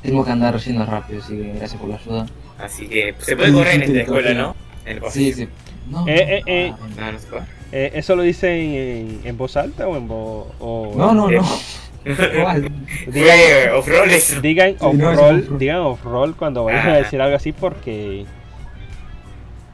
Tenemos 0.00 0.26
que 0.26 0.30
andar 0.30 0.56
yendo 0.58 0.86
rápido, 0.86 1.20
así 1.20 1.36
que 1.36 1.52
gracias 1.54 1.80
por 1.80 1.90
la 1.90 1.96
ayuda. 1.96 2.26
Así 2.60 2.86
que 2.86 3.16
se 3.18 3.36
puede 3.36 3.52
correr 3.52 3.74
en 3.74 3.82
esta 3.82 3.98
escuela, 4.02 4.32
¿no? 4.34 4.54
En 4.86 5.02
el 5.02 5.10
Sí, 5.10 5.32
sí. 5.32 5.48
No, 5.90 6.06
Eh, 6.06 6.14
eh, 6.38 6.42
eh. 6.46 6.72
No, 6.96 7.10
no 7.10 7.18
se 7.18 7.26
puede. 7.26 7.42
Eh, 7.72 7.90
¿Eso 7.94 8.14
lo 8.14 8.22
dice 8.22 9.00
en, 9.00 9.22
en 9.24 9.36
voz 9.36 9.56
alta 9.56 9.88
o 9.88 9.96
en 9.96 10.06
voz.? 10.06 10.46
o- 10.60 10.94
no, 10.96 11.12
no, 11.14 11.30
Eh. 11.32 11.34
no. 12.04 12.38
Igual. 12.38 12.70
Digan, 13.08 13.74
off-roll 13.74 14.08
digan 14.40 14.76
off-roll 14.78 15.18
off-roll. 15.18 15.58
digan 15.58 15.78
off-roll 15.78 16.36
cuando 16.36 16.62
vayan 16.62 16.88
a 16.90 16.92
Ah. 16.92 16.96
decir 16.98 17.20
algo 17.20 17.34
así 17.34 17.50
porque. 17.50 18.24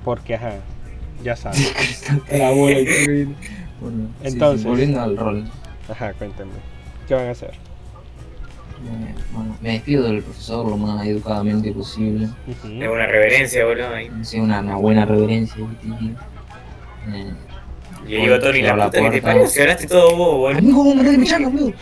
Porque, 0.06 0.36
ajá, 0.36 0.52
ya 1.24 1.34
saben. 1.34 1.60
La 2.30 2.50
bola 2.52 2.78
y. 2.78 2.84
Bueno, 3.80 4.06
sí, 4.22 4.22
sí, 4.22 4.28
Entonces. 4.28 4.64
volviendo 4.64 5.00
al 5.02 5.16
rol. 5.16 5.44
Ajá, 5.90 6.12
cuéntenme. 6.12 6.52
¿Qué 7.08 7.14
van 7.14 7.26
a 7.26 7.30
hacer? 7.32 7.50
Eh, 7.50 9.14
bueno, 9.32 9.56
me 9.60 9.72
despido 9.72 10.04
del 10.04 10.22
profesor 10.22 10.68
lo 10.68 10.76
más 10.76 11.04
educadamente 11.04 11.72
posible. 11.72 12.28
Es 12.48 12.88
una 12.88 13.06
reverencia, 13.06 13.64
boludo. 13.66 13.88
ahí. 13.94 14.08
Sí, 14.22 14.38
una, 14.38 14.60
una 14.60 14.76
buena 14.76 15.04
reverencia. 15.06 15.56
Eh, 17.08 17.32
Y 18.06 18.12
yo 18.12 18.20
digo, 18.20 18.38
Tony, 18.38 18.62
la 18.62 18.76
la 18.76 18.86
puta 18.90 19.10
que 19.10 19.20
te 19.20 19.86
todo 19.88 20.16
vos, 20.16 20.36
boludo. 20.38 20.58
Amigo, 20.58 20.84
vos 20.84 20.94
me 20.94 21.18
me 21.18 21.26
llama, 21.26 21.48
amigo. 21.48 21.72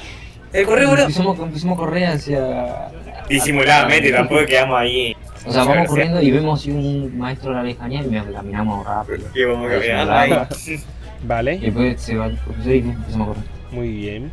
El 0.50 0.64
correo, 0.66 0.88
boludo. 0.88 1.02
Empezamos, 1.02 1.38
empezamos 1.38 1.76
a 1.76 1.78
correr 1.78 2.06
hacia. 2.06 2.88
Disimuladamente, 3.28 4.10
tampoco 4.12 4.46
quedamos 4.46 4.80
ahí. 4.80 5.14
O 5.46 5.52
sea, 5.52 5.64
vamos 5.64 5.88
corriendo 5.88 6.20
y 6.22 6.30
vemos 6.30 6.60
así 6.60 6.70
un 6.70 7.18
maestro 7.18 7.50
de 7.50 7.56
la 7.56 7.62
lejanía 7.62 8.02
y 8.02 8.06
me 8.08 8.32
caminamos 8.32 8.86
rápido. 8.86 9.32
Que 9.32 9.44
vamos 9.46 9.70
caminando 9.70 10.12
ahí. 10.12 10.32
Y 10.66 10.80
Vale, 11.26 11.58
después 11.58 12.00
se 12.02 12.16
va 12.16 12.26
el 12.26 12.36
profesor 12.36 12.72
y 12.74 12.78
empezamos 12.80 13.28
a 13.28 13.30
correr. 13.32 13.44
muy 13.72 13.88
bien. 13.88 14.32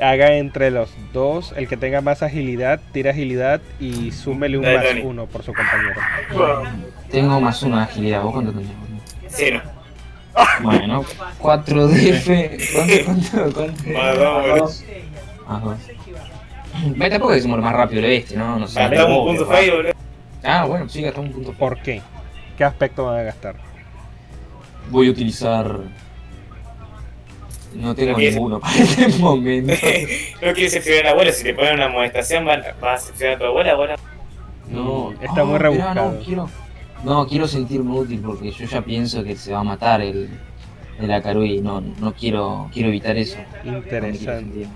Haga 0.00 0.34
entre 0.34 0.70
los 0.70 0.90
dos, 1.14 1.54
el 1.56 1.68
que 1.68 1.76
tenga 1.78 2.00
más 2.02 2.22
agilidad, 2.22 2.80
tira 2.92 3.12
agilidad 3.12 3.62
y 3.80 4.10
súmele 4.12 4.58
un 4.58 4.64
Dale, 4.64 4.76
más 4.76 4.86
Tony. 4.88 5.00
uno 5.02 5.26
por 5.26 5.42
su 5.42 5.54
compañero. 5.54 6.00
Tengo 7.10 7.40
más 7.40 7.62
una 7.62 7.84
agilidad, 7.84 8.22
¿vos 8.22 8.32
cuánto 8.34 8.52
tenés? 8.52 8.68
Cero. 9.28 9.62
Bueno, 10.62 11.02
4 11.38 11.88
DF. 11.88 12.26
¿Cuánto, 12.74 12.94
cuánto, 13.06 13.54
cuánto? 13.54 13.82
Más 13.90 14.18
dos, 14.18 14.84
dos. 15.64 15.78
Ve, 16.94 17.08
tampoco 17.08 17.32
decimos 17.32 17.56
lo 17.56 17.62
más 17.64 17.72
rápido 17.74 18.00
el 18.00 18.12
este, 18.12 18.36
¿no? 18.36 18.58
No 18.58 18.66
sé. 18.68 18.78
Un 18.82 19.26
punto 19.26 19.46
feo, 19.46 19.76
boludo. 19.76 19.92
Ah, 20.42 20.64
bueno, 20.66 20.88
sí, 20.88 21.02
gastamos 21.02 21.30
un 21.30 21.34
punto. 21.36 21.52
¿Por 21.58 21.78
qué? 21.82 22.02
¿Qué 22.56 22.64
aspecto 22.64 23.04
van 23.06 23.18
a 23.20 23.22
gastar? 23.22 23.56
Voy 24.90 25.08
a 25.08 25.10
utilizar. 25.10 25.80
No 27.74 27.94
tengo 27.94 28.16
ninguno 28.18 28.60
para 28.60 28.74
este 28.74 29.08
momento. 29.18 29.72
No 30.42 30.52
quieres 30.52 30.72
decepcionar 30.72 31.00
a 31.00 31.04
la 31.04 31.10
abuela, 31.10 31.32
si 31.32 31.42
te 31.44 31.54
ponen 31.54 31.74
una 31.74 31.86
amonestación 31.86 32.44
vas 32.44 32.58
vas 32.80 33.02
a 33.02 33.06
decepcionar 33.06 33.36
a 33.36 33.38
tu 33.38 33.44
abuela, 33.46 33.72
abuela. 33.72 33.96
No, 34.70 35.10
Mm, 35.10 35.22
está 35.24 35.40
Ah, 35.40 35.44
muy 35.44 35.52
mirá, 35.54 35.58
rebuscado. 35.58 36.12
no, 36.12 36.18
quiero, 36.24 36.48
no, 37.04 37.26
quiero 37.26 37.48
sentirme 37.48 37.92
útil 37.92 38.20
porque 38.24 38.50
yo 38.50 38.64
ya 38.66 38.82
pienso 38.82 39.22
que 39.24 39.36
se 39.36 39.52
va 39.52 39.60
a 39.60 39.64
matar 39.64 40.00
el, 40.00 40.30
el 41.00 41.12
Akarui. 41.12 41.60
No, 41.60 41.80
no 41.80 42.12
quiero, 42.14 42.68
quiero 42.72 42.88
evitar 42.88 43.16
eso. 43.16 43.38
Interesante. 43.64 44.66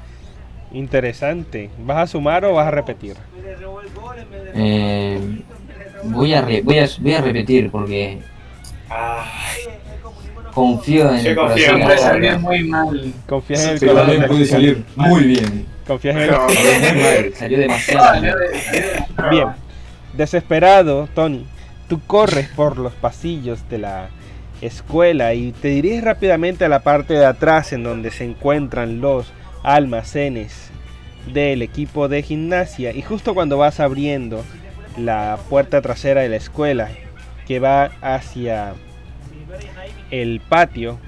Interesante. 0.73 1.71
¿Vas 1.85 1.99
a 1.99 2.07
sumar 2.07 2.45
o 2.45 2.55
vas 2.55 2.67
a 2.67 2.71
repetir? 2.71 3.17
Eh, 4.55 5.19
voy, 6.05 6.35
a 6.35 6.43
re- 6.43 6.63
voy, 6.63 6.79
a, 6.79 6.89
voy 6.99 7.13
a 7.15 7.21
repetir 7.21 7.71
porque 7.71 8.19
Ay, 8.89 9.63
confío 10.53 11.11
en 11.15 11.27
el 11.27 11.37
confío 11.37 11.67
corazón 11.73 11.81
en 11.81 11.85
Puede 11.87 11.99
salir 11.99 12.39
muy 12.39 12.65
mal. 12.65 13.13
Confías 13.29 13.65
en 13.65 13.71
el 13.71 13.79
Pero 13.81 13.93
corazón 13.93 14.25
puede 14.27 14.47
salir 14.47 14.85
muy 14.97 15.25
bien. 15.25 15.67
Confías 15.87 16.17
en 16.17 16.23
el 16.23 17.35
Salió 17.35 17.59
demasiado 17.59 18.23
Bien, 19.31 19.49
desesperado, 20.15 21.09
Tony, 21.15 21.47
tú 21.89 22.01
corres 22.07 22.49
por 22.49 22.79
los 22.79 22.93
pasillos 22.95 23.69
de 23.69 23.79
la 23.79 24.09
escuela 24.61 25.35
y 25.35 25.53
te 25.53 25.69
diriges 25.69 26.05
rápidamente 26.05 26.65
a 26.65 26.69
la 26.69 26.81
parte 26.81 27.15
de 27.15 27.25
atrás 27.25 27.73
en 27.73 27.83
donde 27.83 28.11
se 28.11 28.25
encuentran 28.25 29.01
los 29.01 29.33
almacenes 29.63 30.71
del 31.33 31.63
equipo 31.63 32.09
de 32.09 32.23
gimnasia 32.23 32.93
y 32.93 33.03
justo 33.03 33.35
cuando 33.35 33.59
vas 33.59 33.81
abriendo 33.81 34.45
la 34.97 35.39
puerta 35.49 35.81
trasera 35.81 36.23
de 36.23 36.29
la 36.29 36.37
escuela 36.37 36.91
que 37.47 37.61
va 37.61 37.91
hacia 38.01 38.75
el 40.11 40.41
patio, 40.41 40.99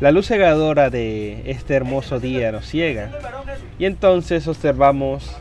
la 0.00 0.12
luz 0.12 0.28
cegadora 0.28 0.90
de 0.90 1.42
este 1.50 1.74
hermoso 1.74 2.20
día 2.20 2.52
nos 2.52 2.66
ciega 2.66 3.10
y 3.78 3.84
entonces 3.84 4.46
observamos 4.48 5.36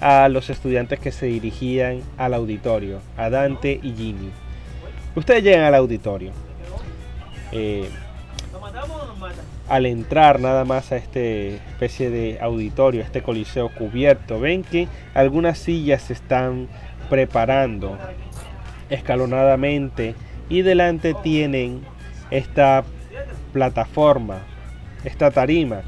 a 0.00 0.28
los 0.28 0.50
estudiantes 0.50 0.98
que 0.98 1.12
se 1.12 1.26
dirigían 1.26 2.02
al 2.18 2.34
auditorio, 2.34 3.00
a 3.16 3.30
Dante 3.30 3.78
y 3.82 3.92
Jimmy. 3.92 4.30
Ustedes 5.14 5.44
llegan 5.44 5.62
al 5.62 5.76
auditorio. 5.76 6.32
Eh, 7.52 7.88
al 9.72 9.86
entrar 9.86 10.38
nada 10.38 10.66
más 10.66 10.92
a 10.92 10.98
este 10.98 11.54
especie 11.54 12.10
de 12.10 12.38
auditorio, 12.42 13.00
este 13.00 13.22
coliseo 13.22 13.70
cubierto, 13.70 14.38
ven 14.38 14.64
que 14.64 14.86
algunas 15.14 15.56
sillas 15.56 16.02
se 16.02 16.12
están 16.12 16.68
preparando 17.08 17.96
escalonadamente 18.90 20.14
y 20.50 20.60
delante 20.60 21.14
tienen 21.22 21.80
esta 22.30 22.84
plataforma, 23.54 24.40
esta 25.04 25.30
tarima, 25.30 25.80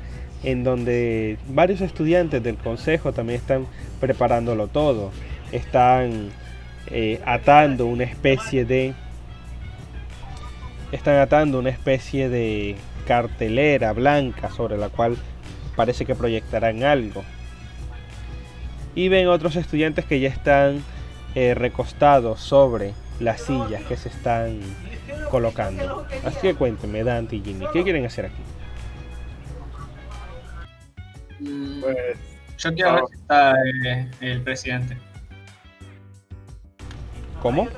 en 0.45 0.65
donde 0.65 1.37
varios 1.49 1.83
estudiantes 1.83 2.43
del 2.43 2.57
consejo 2.57 3.13
también 3.13 3.39
están 3.39 3.67
preparándolo 4.01 4.67
todo. 4.69 5.11
Están 5.53 6.31
eh, 6.87 7.21
atando 7.27 7.85
una 7.85 8.05
especie 8.05 8.65
de. 8.65 8.95
Están 10.91 11.17
atando 11.17 11.59
una 11.59 11.69
especie 11.69 12.31
de 12.31 12.77
cartelera 13.07 13.93
blanca 13.93 14.51
sobre 14.51 14.77
la 14.77 14.89
cual 14.89 15.17
parece 15.77 16.05
que 16.05 16.15
proyectarán 16.15 16.83
algo. 16.83 17.25
Y 18.95 19.09
ven 19.09 19.29
otros 19.29 19.57
estudiantes 19.57 20.05
que 20.05 20.21
ya 20.21 20.29
están 20.29 20.83
eh, 21.35 21.55
recostados 21.55 22.41
sobre 22.41 22.95
las 23.21 23.41
sillas 23.41 23.83
que 23.85 23.97
se 23.97 24.09
están 24.09 24.61
colocando. 25.31 26.07
Así 26.25 26.39
que 26.41 26.55
cuéntenme, 26.55 27.03
Dante 27.05 27.37
y 27.37 27.43
Jimmy, 27.43 27.67
¿qué 27.73 27.83
quieren 27.83 28.07
hacer 28.07 28.27
aquí? 28.27 28.43
Pues, 31.81 31.97
Yo 32.59 32.75
quiero 32.75 32.95
ver 32.95 33.05
si 33.11 33.17
está 33.17 33.55
eh, 33.85 34.11
el 34.21 34.43
presidente. 34.43 34.97
¿Cómo? 37.43 37.69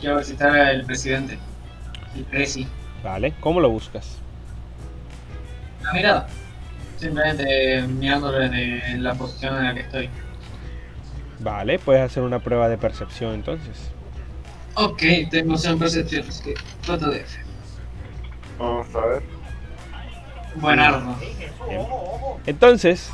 Quiero 0.00 0.16
ver 0.16 0.24
si 0.24 0.32
está 0.32 0.70
el 0.70 0.84
presidente. 0.84 1.38
El 2.16 2.24
presi. 2.24 2.66
Vale, 3.02 3.34
¿cómo 3.40 3.60
lo 3.60 3.70
buscas? 3.70 4.18
La 5.82 5.92
mirada. 5.92 6.26
Simplemente 6.98 7.78
eh, 7.78 7.82
mirándolo 7.86 8.38
desde 8.38 8.98
la 8.98 9.14
posición 9.14 9.56
en 9.56 9.64
la 9.64 9.74
que 9.74 9.80
estoy. 9.80 10.10
Vale, 11.38 11.78
puedes 11.78 12.02
hacer 12.02 12.22
una 12.24 12.40
prueba 12.40 12.68
de 12.68 12.76
percepción 12.76 13.34
entonces. 13.34 13.90
Ok, 14.74 15.02
tengo 15.30 15.56
100 15.56 15.78
percepciones. 15.78 16.40
Que 16.40 16.54
trato 16.84 17.10
de 17.10 17.20
F. 17.20 17.40
vamos 18.58 18.94
a 18.94 19.06
ver. 19.06 19.22
Buen 20.56 20.78
arma. 20.80 21.16
Entonces, 22.46 23.10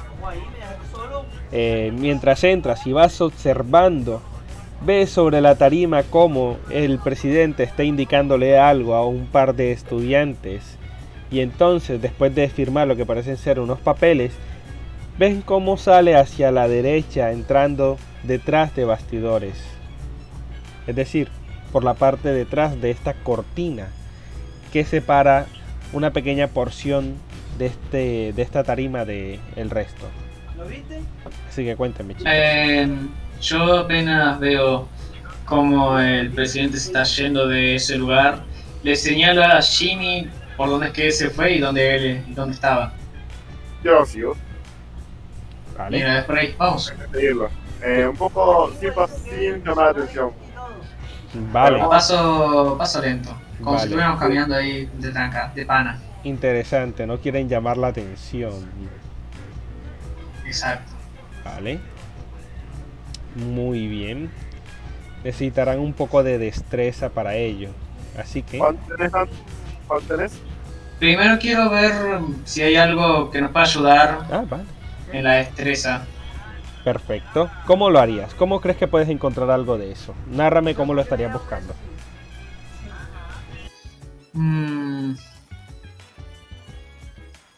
eh, 1.52 1.92
mientras 1.94 2.42
entras 2.44 2.86
y 2.86 2.92
vas 2.92 3.20
observando, 3.20 4.22
ves 4.84 5.10
sobre 5.10 5.40
la 5.40 5.54
tarima 5.56 6.02
cómo 6.02 6.58
el 6.70 6.98
presidente 6.98 7.62
está 7.62 7.84
indicándole 7.84 8.58
algo 8.58 8.94
a 8.94 9.06
un 9.06 9.26
par 9.26 9.54
de 9.54 9.72
estudiantes. 9.72 10.78
Y 11.30 11.40
entonces, 11.40 12.00
después 12.00 12.34
de 12.34 12.48
firmar 12.48 12.86
lo 12.86 12.96
que 12.96 13.06
parecen 13.06 13.36
ser 13.36 13.58
unos 13.58 13.80
papeles, 13.80 14.32
ven 15.18 15.42
cómo 15.42 15.76
sale 15.76 16.16
hacia 16.16 16.50
la 16.50 16.68
derecha 16.68 17.32
entrando 17.32 17.96
detrás 18.22 18.74
de 18.76 18.84
bastidores. 18.84 19.54
Es 20.86 20.94
decir, 20.94 21.28
por 21.72 21.82
la 21.82 21.94
parte 21.94 22.28
detrás 22.32 22.80
de 22.80 22.90
esta 22.90 23.14
cortina 23.14 23.88
que 24.72 24.84
separa 24.84 25.46
una 25.92 26.12
pequeña 26.12 26.48
porción 26.48 27.14
de, 27.58 27.66
este, 27.66 28.32
de 28.32 28.42
esta 28.42 28.64
tarima 28.64 29.04
del 29.04 29.40
el 29.56 29.70
resto. 29.70 30.06
Así 31.48 31.64
que 31.64 31.76
cuéntame, 31.76 32.14
chicos. 32.14 32.32
Eh, 32.32 32.88
yo 33.40 33.78
apenas 33.78 34.38
veo 34.40 34.88
cómo 35.44 35.98
el 35.98 36.30
presidente 36.30 36.78
se 36.78 36.86
está 36.86 37.02
yendo 37.04 37.46
de 37.48 37.76
ese 37.76 37.96
lugar. 37.96 38.42
Le 38.82 38.96
señalo 38.96 39.44
a 39.44 39.60
Jimmy 39.62 40.28
por 40.56 40.68
dónde 40.68 40.88
es 40.88 40.92
que 40.92 41.10
se 41.10 41.30
fue 41.30 41.52
y 41.54 41.60
dónde 41.60 41.96
él 41.96 42.24
dónde 42.34 42.54
estaba. 42.54 42.92
Yo 43.82 44.04
sigo. 44.06 44.36
Vale. 45.76 45.98
Mira, 45.98 46.18
es 46.20 46.24
por 46.24 46.38
ahí. 46.38 46.54
Vamos. 46.58 46.92
Eh, 47.82 48.06
un 48.06 48.16
poco 48.16 48.72
sin, 48.78 49.62
llamar 49.62 49.76
la 49.76 49.90
atención. 49.90 50.30
Vale. 51.52 51.78
Paso, 51.80 52.76
paso 52.78 53.02
lento. 53.02 53.30
Como 53.58 53.72
Vale. 53.72 53.80
si 53.80 53.84
estuviéramos 53.86 54.20
caminando 54.20 54.54
ahí 54.54 54.88
de 54.98 55.10
tranca, 55.10 55.52
de 55.54 55.66
pana. 55.66 56.00
Interesante, 56.22 57.06
no 57.06 57.18
quieren 57.18 57.48
llamar 57.48 57.76
la 57.76 57.88
atención. 57.88 58.52
Exacto. 60.46 60.92
Vale. 61.44 61.80
Muy 63.34 63.86
bien. 63.86 64.30
Necesitarán 65.24 65.78
un 65.78 65.92
poco 65.92 66.22
de 66.22 66.38
destreza 66.38 67.08
para 67.10 67.34
ello. 67.34 67.70
Así 68.18 68.42
que... 68.42 68.58
¿Cuánto. 68.58 68.84
Primero 70.98 71.38
quiero 71.38 71.70
ver 71.70 71.92
si 72.44 72.62
hay 72.62 72.76
algo 72.76 73.30
que 73.30 73.40
nos 73.40 73.50
pueda 73.50 73.64
ayudar 73.66 74.18
Ah, 74.30 74.44
vale. 74.48 74.64
en 75.12 75.24
la 75.24 75.32
destreza. 75.34 76.04
Perfecto. 76.84 77.50
¿Cómo 77.66 77.90
lo 77.90 77.98
harías? 77.98 78.34
¿Cómo 78.34 78.60
crees 78.60 78.76
que 78.76 78.86
puedes 78.86 79.08
encontrar 79.08 79.50
algo 79.50 79.78
de 79.78 79.90
eso? 79.92 80.14
Nárrame 80.30 80.74
cómo 80.74 80.94
lo 80.94 81.00
estarías 81.02 81.32
buscando. 81.32 81.74
Mm. 84.34 85.14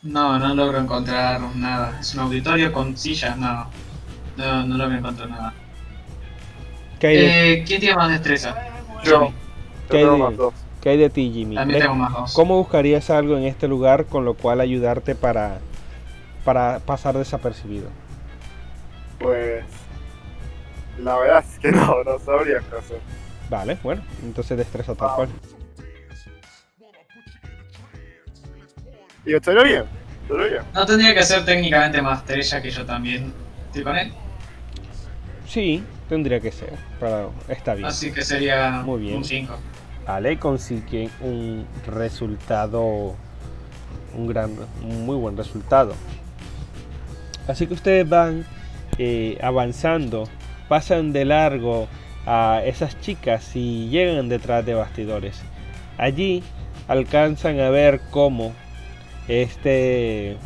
No, 0.03 0.39
no 0.39 0.55
logro 0.55 0.79
encontrar 0.79 1.41
nada. 1.57 1.99
Es 2.01 2.15
un 2.15 2.21
auditorio 2.21 2.73
con 2.73 2.97
sillas, 2.97 3.37
no. 3.37 3.69
No, 4.37 4.62
no 4.65 4.77
logro 4.77 4.97
encontrar 4.97 5.29
nada. 5.31 5.55
¿Qué 6.99 7.07
hay 7.09 7.17
de, 7.17 7.53
Eh, 7.55 7.65
¿Quién 7.67 7.81
tiene 7.81 7.97
más 7.97 8.11
destreza? 8.11 8.55
Yo. 9.05 9.33
¿Qué 9.89 9.93
Yo 9.93 9.97
hay 9.99 10.03
tengo 10.03 10.13
de- 10.13 10.19
más 10.19 10.37
dos. 10.37 10.55
qué 10.81 10.89
hay 10.91 10.97
de 10.99 11.11
ti, 11.11 11.31
Jimmy? 11.33 11.55
También 11.57 11.79
¿Crees- 11.81 11.85
tengo 11.93 11.95
más 12.03 12.13
dos. 12.13 12.33
¿Cómo 12.35 12.57
buscarías 12.59 13.11
algo 13.11 13.37
en 13.37 13.45
este 13.45 13.69
lugar 13.69 14.07
con 14.07 14.25
lo 14.25 14.35
cual 14.35 14.61
ayudarte 14.61 15.15
para, 15.15 15.59
para 16.45 16.79
pasar 16.81 17.17
desapercibido? 17.19 17.89
Pues. 19.19 19.65
La 20.99 21.17
verdad 21.19 21.45
es 21.49 21.59
que 21.59 21.71
no, 21.73 22.03
no 22.05 22.19
sabría 22.19 22.59
qué 22.71 22.77
hacer. 22.79 23.01
Vale, 23.51 23.79
bueno, 23.83 24.03
entonces 24.25 24.57
destreza 24.59 24.95
tal 24.95 25.15
cual. 25.15 25.29
Y 29.25 29.31
yo 29.33 29.37
estaría 29.37 29.63
bien. 29.63 29.85
Estaría 30.23 30.47
bien. 30.47 30.63
No 30.75 30.87
tendría 30.87 31.15
que 31.15 31.23
ser 31.23 31.45
técnicamente 31.45 32.01
más 32.03 32.21
estrella 32.21 32.63
que 32.63 32.71
yo 32.71 32.85
también. 32.87 33.33
Estoy 33.67 33.83
con 33.85 33.97
él. 33.97 34.13
Sí, 35.47 35.83
tendría 36.09 36.40
que 36.40 36.53
ser. 36.53 36.73
Pero 37.01 37.33
está 37.49 37.75
bien. 37.75 37.87
Así 37.87 38.12
que 38.12 38.23
sería 38.23 38.83
Muy 38.85 39.01
bien. 39.01 39.16
un 39.16 39.25
5. 39.25 39.55
Vale, 40.07 40.38
consiguen 40.38 41.11
un 41.21 41.66
resultado, 41.87 43.16
un 44.14 44.27
gran, 44.27 44.53
un 44.83 45.05
muy 45.05 45.16
buen 45.16 45.37
resultado. 45.37 45.95
Así 47.49 47.66
que 47.66 47.75
ustedes 47.75 48.09
van 48.09 48.45
eh, 48.99 49.38
avanzando, 49.42 50.29
pasan 50.69 51.12
de 51.12 51.25
largo 51.25 51.88
a 52.25 52.62
esas 52.64 53.01
chicas 53.01 53.55
y 53.55 53.88
llegan 53.88 54.29
detrás 54.29 54.64
de 54.64 54.75
bastidores. 54.75 55.42
Allí 55.99 56.42
alcanzan 56.88 57.59
a 57.61 57.71
ver 57.71 58.01
cómo 58.11 58.53
este, 59.29 60.37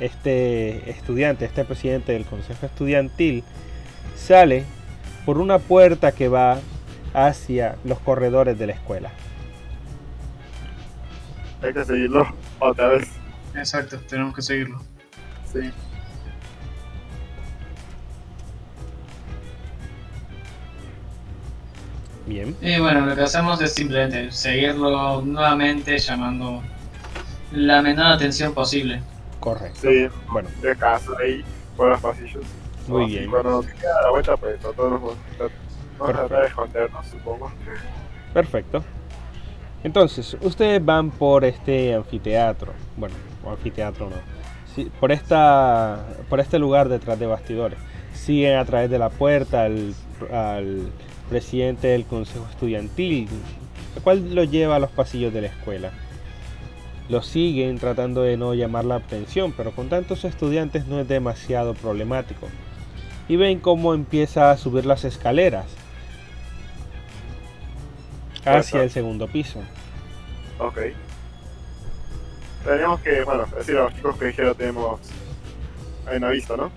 este 0.00 0.90
estudiante, 0.90 1.44
este 1.44 1.64
presidente 1.64 2.12
del 2.12 2.24
consejo 2.24 2.66
estudiantil, 2.66 3.42
sale 4.16 4.64
por 5.26 5.38
una 5.38 5.58
puerta 5.58 6.12
que 6.12 6.28
va 6.28 6.60
hacia 7.12 7.76
los 7.84 7.98
corredores 7.98 8.58
de 8.58 8.66
la 8.68 8.72
escuela. 8.72 9.10
Hay 11.62 11.74
que 11.74 11.84
seguirlo 11.84 12.26
otra 12.60 12.88
vez. 12.88 13.08
Exacto, 13.54 13.98
tenemos 14.08 14.34
que 14.34 14.42
seguirlo. 14.42 14.80
Sí. 15.52 15.72
Bien, 22.26 22.56
Y 22.60 22.80
bueno, 22.80 23.06
lo 23.06 23.14
que 23.14 23.22
hacemos 23.22 23.60
es 23.60 23.72
simplemente 23.72 24.32
seguirlo 24.32 25.22
nuevamente 25.22 25.96
llamando 25.98 26.62
la 27.52 27.82
menor 27.82 28.06
atención 28.06 28.52
posible. 28.52 29.00
correcto. 29.38 29.80
Sí, 29.82 30.08
Bueno, 30.32 30.48
de 30.60 30.74
casa 30.76 31.12
ahí, 31.22 31.44
por 31.76 31.90
los 31.90 32.00
pasillos. 32.00 32.44
Muy 32.88 33.04
Así 33.04 33.18
bien. 33.18 33.30
Cuando 33.30 33.62
se 33.62 33.74
queda 33.74 34.02
la 34.02 34.10
vuelta, 34.10 34.36
pues 34.36 34.60
todos 34.60 34.90
nos 34.90 35.00
vamos 35.00 35.16
a 36.00 36.12
tratar 36.12 36.40
de 36.42 36.46
escondernos, 36.46 37.06
supongo. 37.06 37.50
perfecto. 38.32 38.84
Entonces, 39.84 40.36
ustedes 40.40 40.84
van 40.84 41.10
por 41.10 41.44
este 41.44 41.94
anfiteatro. 41.94 42.72
Bueno, 42.96 43.14
o 43.44 43.50
anfiteatro 43.50 44.10
no. 44.10 44.16
Sí, 44.74 44.90
por, 45.00 45.12
esta, 45.12 46.04
por 46.28 46.40
este 46.40 46.58
lugar 46.58 46.88
detrás 46.88 47.18
de 47.18 47.26
bastidores. 47.26 47.78
Siguen 48.12 48.56
a 48.56 48.64
través 48.64 48.90
de 48.90 48.98
la 48.98 49.10
puerta 49.10 49.64
al, 49.64 49.94
al 50.32 50.90
presidente 51.30 51.88
del 51.88 52.04
consejo 52.04 52.46
estudiantil, 52.50 53.28
el 53.94 54.02
cual 54.02 54.34
lo 54.34 54.44
lleva 54.44 54.76
a 54.76 54.78
los 54.78 54.90
pasillos 54.90 55.32
de 55.32 55.42
la 55.42 55.48
escuela. 55.48 55.92
Lo 57.08 57.22
siguen 57.22 57.78
tratando 57.78 58.22
de 58.22 58.36
no 58.36 58.54
llamar 58.54 58.84
la 58.84 58.96
atención, 58.96 59.52
pero 59.56 59.70
con 59.70 59.88
tantos 59.88 60.24
estudiantes 60.24 60.86
no 60.86 60.98
es 60.98 61.06
demasiado 61.06 61.74
problemático. 61.74 62.48
Y 63.28 63.36
ven 63.36 63.58
cómo 63.60 63.94
empieza 63.94 64.50
a 64.50 64.56
subir 64.56 64.86
las 64.86 65.04
escaleras 65.04 65.66
hacia 68.44 68.82
el 68.82 68.90
segundo 68.90 69.26
piso. 69.26 69.60
Ok. 70.58 70.78
Tenemos 72.64 73.00
que, 73.00 73.22
bueno, 73.24 73.46
decir 73.56 73.76
a 73.76 73.84
los 73.84 73.94
chicos 73.94 74.16
que 74.16 74.32
ya 74.32 74.54
tenemos 74.54 75.00
un 76.14 76.24
aviso, 76.24 76.56
¿no? 76.56 76.70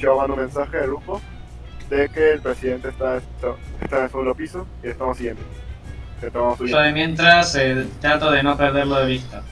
Yo 0.00 0.16
mando 0.16 0.34
un 0.34 0.40
mensaje 0.40 0.78
al 0.78 0.86
grupo 0.86 1.20
de 1.88 2.08
que 2.08 2.32
el 2.32 2.40
presidente 2.40 2.88
está, 2.88 3.16
en 3.16 4.02
el 4.02 4.10
segundo 4.10 4.34
piso 4.34 4.66
y 4.82 4.88
estamos 4.88 5.16
siguiendo. 5.16 5.42
Estamos 6.22 6.58
Yo 6.58 6.78
de 6.78 6.92
mientras 6.92 7.54
eh, 7.56 7.86
trato 8.00 8.30
de 8.30 8.42
no 8.42 8.56
perderlo 8.56 8.96
de 9.00 9.06
vista. 9.06 9.42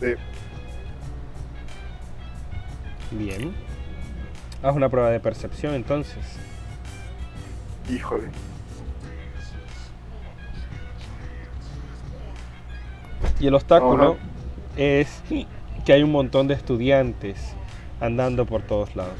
Sí. 0.00 0.14
Bien. 3.10 3.67
Haz 4.62 4.74
una 4.74 4.88
prueba 4.88 5.10
de 5.10 5.20
percepción 5.20 5.74
entonces. 5.74 6.24
Híjole. 7.88 8.28
Y 13.40 13.46
el 13.46 13.54
obstáculo 13.54 14.16
es 14.76 15.22
que 15.84 15.92
hay 15.92 16.02
un 16.02 16.10
montón 16.10 16.48
de 16.48 16.54
estudiantes 16.54 17.54
andando 18.00 18.46
por 18.46 18.62
todos 18.62 18.96
lados. 18.96 19.18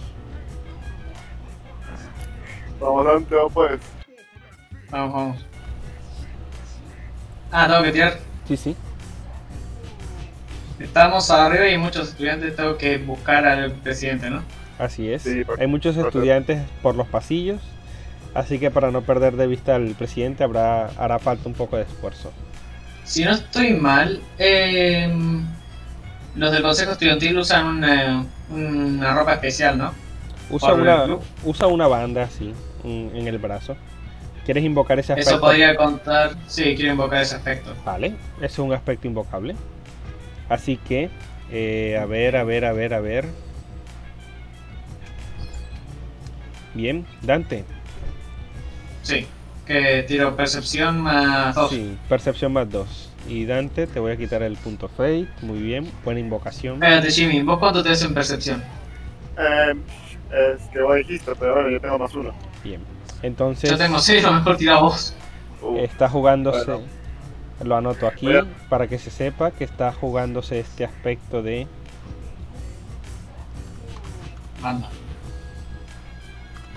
Vamos 2.80 3.06
Dante, 3.06 3.34
o 3.36 3.48
pues. 3.48 3.80
Vamos, 4.90 5.14
vamos. 5.14 5.46
Ah, 7.50 7.66
tengo 7.66 7.82
que 7.82 7.92
tirar. 7.92 8.18
Sí, 8.46 8.56
sí. 8.56 8.76
Estamos 10.78 11.30
arriba 11.30 11.66
y 11.66 11.70
hay 11.70 11.78
muchos 11.78 12.08
estudiantes. 12.08 12.54
Tengo 12.54 12.76
que 12.76 12.98
buscar 12.98 13.46
al 13.46 13.72
presidente, 13.72 14.30
¿no? 14.30 14.42
Así 14.78 15.12
es. 15.12 15.22
Sí, 15.22 15.42
Hay 15.58 15.66
muchos 15.66 15.96
estudiantes 15.96 16.62
por 16.82 16.94
los 16.94 17.06
pasillos. 17.08 17.60
Así 18.34 18.58
que 18.58 18.70
para 18.70 18.90
no 18.90 19.02
perder 19.02 19.36
de 19.36 19.46
vista 19.46 19.74
al 19.74 19.94
presidente 19.94 20.44
habrá, 20.44 20.86
hará 20.98 21.18
falta 21.18 21.48
un 21.48 21.54
poco 21.54 21.76
de 21.76 21.82
esfuerzo. 21.82 22.32
Si 23.04 23.24
no 23.24 23.32
estoy 23.32 23.72
mal, 23.72 24.20
eh, 24.38 25.10
los 26.36 26.52
del 26.52 26.62
consejo 26.62 26.92
estudiantil 26.92 27.38
usan 27.38 27.66
una, 27.66 28.24
una 28.50 29.14
ropa 29.14 29.34
especial, 29.34 29.78
¿no? 29.78 29.92
Usa 30.50 30.70
Por 30.70 30.80
una, 30.80 31.04
club. 31.04 31.22
usa 31.44 31.66
una 31.66 31.88
banda 31.88 32.22
así 32.24 32.52
en, 32.84 33.10
en 33.14 33.26
el 33.28 33.38
brazo. 33.38 33.76
¿Quieres 34.44 34.64
invocar 34.64 34.98
ese 34.98 35.12
aspecto? 35.12 35.30
Eso 35.32 35.40
podría 35.40 35.74
contar. 35.76 36.30
Sí, 36.46 36.74
quiero 36.76 36.92
invocar 36.92 37.22
ese 37.22 37.36
aspecto. 37.36 37.74
Vale, 37.84 38.14
eso 38.38 38.44
es 38.46 38.58
un 38.60 38.72
aspecto 38.72 39.06
invocable. 39.06 39.56
Así 40.48 40.76
que, 40.78 41.10
eh, 41.50 41.98
a 42.00 42.06
ver, 42.06 42.36
a 42.36 42.44
ver, 42.44 42.64
a 42.64 42.72
ver, 42.72 42.94
a 42.94 43.00
ver. 43.00 43.26
Bien, 46.78 47.04
Dante. 47.22 47.64
Sí, 49.02 49.26
que 49.66 50.04
tiro 50.06 50.36
percepción 50.36 51.00
más 51.00 51.52
2. 51.56 51.70
Sí, 51.70 51.98
percepción 52.08 52.52
más 52.52 52.70
2. 52.70 53.10
Y 53.28 53.46
Dante, 53.46 53.88
te 53.88 53.98
voy 53.98 54.12
a 54.12 54.16
quitar 54.16 54.44
el 54.44 54.56
punto 54.56 54.86
fate. 54.86 55.26
Muy 55.42 55.58
bien, 55.58 55.90
buena 56.04 56.20
invocación. 56.20 56.74
Espérate, 56.74 57.10
Jimmy, 57.10 57.42
¿vos 57.42 57.58
cuánto 57.58 57.82
te 57.82 57.92
en 57.92 58.14
percepción? 58.14 58.62
Eh, 59.36 59.74
es 60.30 60.62
que 60.68 60.80
vos 60.80 60.94
dijiste, 60.98 61.32
pero 61.36 61.54
bueno, 61.54 61.68
yo 61.68 61.80
tengo 61.80 61.98
más 61.98 62.14
uno. 62.14 62.32
Bien. 62.62 62.80
Entonces, 63.22 63.70
Yo 63.70 63.76
tengo 63.76 63.98
6, 63.98 64.22
lo 64.22 64.32
mejor 64.34 64.56
tira 64.56 64.76
vos. 64.76 65.16
Uh, 65.60 65.78
está 65.78 66.08
jugándose. 66.08 66.64
Bueno. 66.64 66.86
Lo 67.64 67.76
anoto 67.76 68.06
aquí 68.06 68.28
para 68.68 68.86
que 68.86 69.00
se 69.00 69.10
sepa 69.10 69.50
que 69.50 69.64
está 69.64 69.92
jugándose 69.92 70.60
este 70.60 70.84
aspecto 70.84 71.42
de. 71.42 71.66
Manda. 74.62 74.88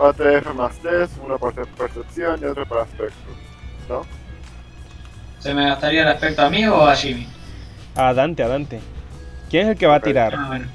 Para 0.02 0.14
TF 0.42 0.54
más 0.56 0.78
3, 0.80 1.10
uno 1.24 1.38
por 1.38 1.54
percepción 1.54 2.40
y 2.42 2.46
otro 2.46 2.66
para 2.66 2.82
aspecto. 2.84 3.16
¿No? 3.88 4.02
¿Se 5.40 5.54
me 5.54 5.66
gastaría 5.68 6.02
el 6.02 6.08
aspecto 6.08 6.42
a 6.44 6.50
mí 6.50 6.66
o 6.66 6.86
a 6.88 6.96
Jimmy? 6.96 7.28
A 7.96 8.14
Dante, 8.14 8.42
a 8.44 8.48
Dante. 8.48 8.80
¿Quién 9.50 9.64
es 9.68 9.74
el 9.74 9.78
que 9.78 9.86
va 9.88 9.96
a 9.96 10.00
tirar? 10.00 10.34
Ah, 10.36 10.46
bueno. 10.48 10.66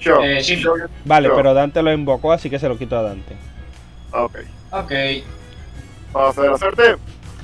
Yo. 0.00 0.22
Eh, 0.22 0.42
Jimmy. 0.42 0.62
yo- 0.62 0.74
Vale, 1.04 1.28
yo. 1.28 1.34
pero 1.36 1.52
Dante 1.52 1.82
lo 1.82 1.92
invocó, 1.92 2.32
así 2.32 2.48
que 2.48 2.58
se 2.58 2.68
lo 2.68 2.78
quito 2.78 2.96
a 2.96 3.02
Dante. 3.02 3.36
Ok. 4.12 4.38
Ok. 4.70 4.92
Vamos 6.12 6.38
a 6.38 6.40
ver 6.40 6.50
la 6.52 6.58
suerte. 6.58 6.96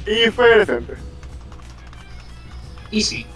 Y 0.06 0.30
fue 0.30 0.58
decente. 0.58 0.94
Easy. 2.92 3.26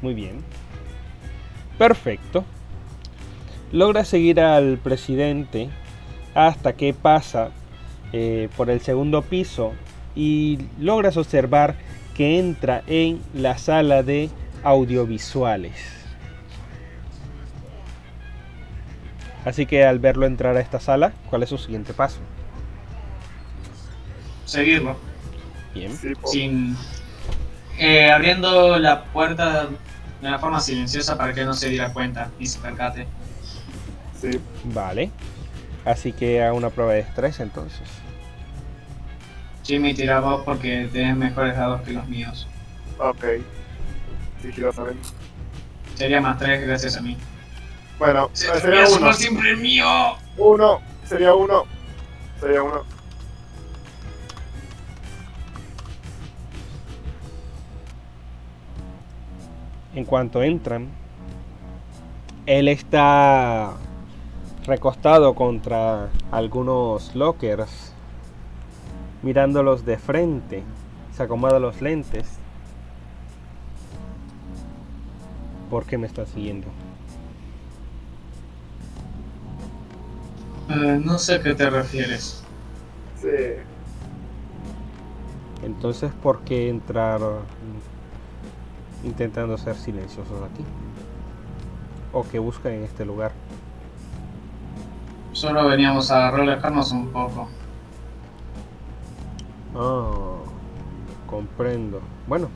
Muy 0.00 0.14
bien. 0.14 0.42
Perfecto. 1.78 2.44
Logra 3.74 4.04
seguir 4.04 4.38
al 4.38 4.78
presidente 4.78 5.68
hasta 6.32 6.74
que 6.74 6.94
pasa 6.94 7.50
eh, 8.12 8.48
por 8.56 8.70
el 8.70 8.80
segundo 8.80 9.20
piso 9.22 9.72
y 10.14 10.60
logras 10.78 11.16
observar 11.16 11.74
que 12.14 12.38
entra 12.38 12.84
en 12.86 13.20
la 13.34 13.58
sala 13.58 14.04
de 14.04 14.30
audiovisuales. 14.62 15.74
Así 19.44 19.66
que 19.66 19.84
al 19.84 19.98
verlo 19.98 20.26
entrar 20.26 20.56
a 20.56 20.60
esta 20.60 20.78
sala, 20.78 21.12
¿cuál 21.28 21.42
es 21.42 21.48
su 21.48 21.58
siguiente 21.58 21.92
paso? 21.94 22.20
Seguirlo. 24.44 24.96
Bien. 25.74 25.90
Sin. 26.26 26.76
eh, 27.76 28.08
abriendo 28.08 28.78
la 28.78 29.02
puerta 29.06 29.66
de 30.20 30.28
una 30.28 30.38
forma 30.38 30.60
silenciosa 30.60 31.18
para 31.18 31.34
que 31.34 31.44
no 31.44 31.54
se 31.54 31.70
diera 31.70 31.92
cuenta 31.92 32.30
y 32.38 32.46
se 32.46 32.60
percate. 32.60 33.08
Sí. 34.30 34.40
Vale. 34.64 35.10
Así 35.84 36.12
que 36.12 36.42
haga 36.42 36.54
una 36.54 36.70
prueba 36.70 36.94
de 36.94 37.00
estrés 37.00 37.40
entonces. 37.40 37.82
Jimmy 39.64 39.94
tira 39.94 40.20
vos 40.20 40.42
porque 40.44 40.88
tenés 40.92 41.16
mejores 41.16 41.56
dados 41.56 41.82
que 41.82 41.92
los 41.92 42.06
míos. 42.08 42.48
Ok. 42.98 43.24
Sigilosamente. 44.40 45.08
Sería 45.94 46.20
más 46.20 46.38
3 46.38 46.66
gracias 46.66 46.96
a 46.96 47.02
mí. 47.02 47.16
Bueno, 47.98 48.30
Se 48.32 48.48
eh, 48.48 48.60
sería 48.60 48.84
a 48.84 48.88
uno. 48.90 49.12
siempre 49.12 49.50
el 49.50 49.56
mío. 49.58 49.86
Uno. 50.36 50.80
Sería 51.04 51.34
uno. 51.34 51.64
Sería 52.40 52.62
uno. 52.62 52.82
En 59.94 60.04
cuanto 60.04 60.42
entran, 60.42 60.88
él 62.46 62.68
está 62.68 63.74
recostado 64.64 65.34
contra 65.34 66.08
algunos 66.30 67.14
lockers, 67.14 67.92
mirándolos 69.22 69.84
de 69.84 69.98
frente. 69.98 70.62
Se 71.14 71.22
acomoda 71.22 71.58
los 71.58 71.80
lentes. 71.80 72.38
¿Por 75.70 75.84
qué 75.84 75.98
me 75.98 76.06
está 76.06 76.26
siguiendo? 76.26 76.68
Eh, 80.70 81.00
no 81.04 81.18
sé 81.18 81.34
a 81.34 81.42
qué 81.42 81.54
te 81.54 81.68
refieres. 81.68 82.42
Sí. 83.20 83.28
Entonces, 85.62 86.12
¿por 86.22 86.40
qué 86.40 86.68
entrar 86.68 87.20
intentando 89.02 89.56
ser 89.58 89.76
silenciosos 89.76 90.42
aquí? 90.42 90.64
¿O 92.12 92.24
qué 92.24 92.38
buscan 92.38 92.72
en 92.72 92.84
este 92.84 93.04
lugar? 93.04 93.32
Solo 95.34 95.66
veníamos 95.66 96.12
a 96.12 96.30
relajarnos 96.30 96.92
un 96.92 97.08
poco. 97.08 97.48
Ah, 99.74 100.36
comprendo. 101.26 102.00
Bueno, 102.28 102.48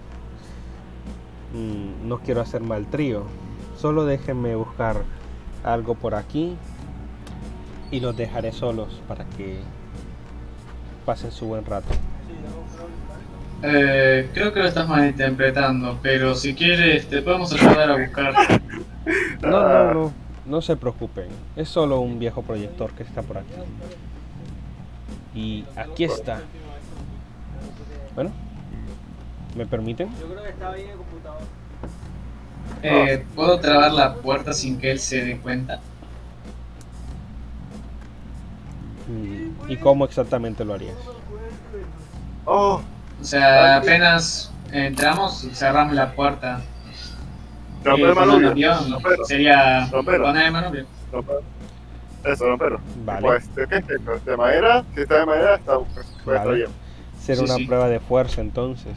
mm, 1.52 2.08
no 2.08 2.18
quiero 2.18 2.40
hacer 2.40 2.60
mal 2.60 2.86
trío. 2.86 3.24
Solo 3.76 4.04
déjenme 4.04 4.54
buscar 4.54 5.02
algo 5.64 5.96
por 5.96 6.14
aquí 6.14 6.56
y 7.90 7.98
los 7.98 8.16
dejaré 8.16 8.52
solos 8.52 9.02
para 9.08 9.24
que 9.24 9.58
pasen 11.04 11.32
su 11.32 11.46
buen 11.46 11.64
rato. 11.64 11.88
Eh, 13.64 14.30
creo 14.32 14.52
que 14.52 14.60
lo 14.60 14.66
estás 14.68 14.88
malinterpretando, 14.88 15.98
pero 16.00 16.36
si 16.36 16.54
quieres 16.54 17.08
te 17.08 17.22
podemos 17.22 17.52
ayudar 17.52 17.90
a 17.90 17.96
buscar. 17.96 18.34
No, 19.40 19.50
no, 19.50 19.94
no, 19.94 20.12
no 20.48 20.60
se 20.62 20.76
preocupen. 20.76 21.28
Es 21.56 21.68
solo 21.68 22.00
un 22.00 22.18
viejo 22.18 22.42
proyector 22.42 22.92
que 22.92 23.02
está 23.02 23.22
por 23.22 23.38
aquí. 23.38 23.52
Y 25.34 25.64
aquí 25.76 26.04
está. 26.04 26.40
Bueno, 28.14 28.32
¿me 29.54 29.66
permiten? 29.66 30.08
Eh, 32.82 33.24
¿Puedo 33.34 33.60
trabar 33.60 33.92
la 33.92 34.14
puerta 34.14 34.52
sin 34.52 34.78
que 34.78 34.90
él 34.90 34.98
se 34.98 35.24
dé 35.24 35.38
cuenta? 35.38 35.80
¿Y 39.68 39.76
cómo 39.78 40.04
exactamente 40.04 40.64
lo 40.64 40.74
harías? 40.74 40.96
Oh, 42.44 42.82
O 43.20 43.24
sea, 43.24 43.76
apenas 43.76 44.52
entramos 44.70 45.44
y 45.44 45.54
cerramos 45.54 45.94
la 45.94 46.14
puerta. 46.14 46.60
Romper 47.84 48.06
Eh, 48.06 48.08
el 48.08 48.14
con 48.14 48.30
un 48.30 48.42
manubrio. 48.42 48.74
sería 49.24 49.84
el 49.84 50.52
manubrio. 50.52 50.86
Eso, 52.24 52.46
romperlo. 52.46 52.80
Vale. 53.04 53.22
Pues, 53.26 53.54
¿de 53.54 53.66
qué 53.68 53.76
es 53.76 53.88
esto? 53.88 54.18
¿De 54.24 54.36
madera? 54.36 54.84
Si 54.94 55.00
está 55.02 55.18
de 55.20 55.26
madera, 55.26 55.54
está, 55.56 55.78
pues, 55.78 56.06
Vale. 56.24 56.54
bien. 56.56 56.70
Ser 57.18 57.36
Sí, 57.36 57.44
una 57.44 57.54
sí. 57.54 57.64
prueba 57.66 57.88
de 57.88 58.00
fuerza 58.00 58.40
entonces. 58.40 58.96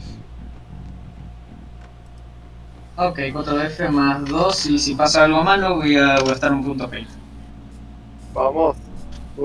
Ok, 2.96 3.18
4F 3.32 3.88
más 3.90 4.24
2 4.26 4.66
y 4.66 4.78
si 4.78 4.94
pasa 4.94 5.24
algo 5.24 5.42
malo 5.42 5.76
voy 5.76 5.96
a 5.96 6.16
gastar 6.20 6.52
un 6.52 6.62
punto 6.64 6.88
fail. 6.88 7.08
Vamos. 8.34 8.76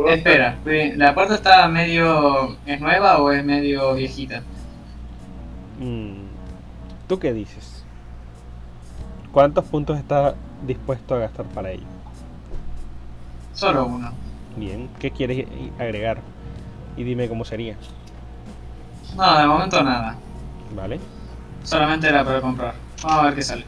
Espera, 0.09 0.59
¿la 0.65 1.13
puerta 1.13 1.35
está 1.35 1.67
medio... 1.69 2.57
es 2.65 2.79
nueva 2.81 3.19
o 3.21 3.31
es 3.31 3.43
medio 3.43 3.93
viejita? 3.95 4.43
Mm, 5.79 6.27
¿Tú 7.07 7.19
qué 7.19 7.33
dices? 7.33 7.76
¿Cuántos 9.31 9.65
puntos 9.65 9.97
estás 9.97 10.35
dispuesto 10.65 11.15
a 11.15 11.19
gastar 11.19 11.45
para 11.47 11.71
ello? 11.71 11.85
Solo 13.53 13.85
uno. 13.85 14.11
Bien, 14.55 14.89
¿qué 14.99 15.11
quieres 15.11 15.47
agregar? 15.79 16.19
Y 16.95 17.03
dime 17.03 17.27
cómo 17.29 17.45
sería, 17.45 17.75
No, 19.15 19.39
de 19.39 19.47
momento 19.47 19.83
nada. 19.83 20.15
¿vale? 20.75 20.99
Solamente 21.63 22.07
era 22.07 22.23
para 22.23 22.41
comprar. 22.41 22.73
Vamos 23.03 23.19
a 23.19 23.25
ver 23.25 23.35
qué 23.35 23.41
sale. 23.41 23.65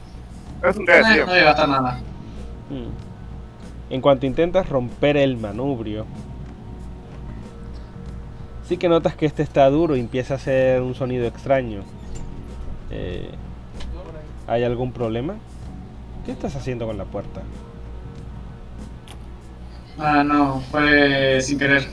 Es 0.64 0.76
un 0.78 0.90
Eh, 0.90 1.02
no 1.20 1.26
voy 1.28 1.40
a 1.40 1.44
gastar 1.44 1.70
nada. 1.70 2.00
Mm. 2.70 3.94
En 3.94 4.02
cuanto 4.02 4.26
intentas 4.26 4.68
romper 4.70 5.18
el 5.18 5.38
manubrio, 5.38 6.06
sí 8.68 8.78
que 8.78 8.90
notas 8.90 9.16
que 9.16 9.26
este 9.26 9.42
está 9.44 9.70
duro 9.70 9.96
y 9.96 10.00
empieza 10.00 10.36
a 10.36 10.38
hacer 10.38 10.82
un 10.82 10.94
sonido 10.96 11.26
extraño. 11.26 11.82
Eh, 12.92 13.32
¿Hay 14.48 14.64
algún 14.64 14.92
problema? 14.92 15.36
¿Qué 16.26 16.32
estás 16.32 16.56
haciendo 16.56 16.86
con 16.86 16.98
la 16.98 17.06
puerta? 17.06 17.42
Ah, 19.98 20.24
no, 20.24 20.62
fue 20.72 21.42
sin 21.42 21.58
querer. 21.60 21.88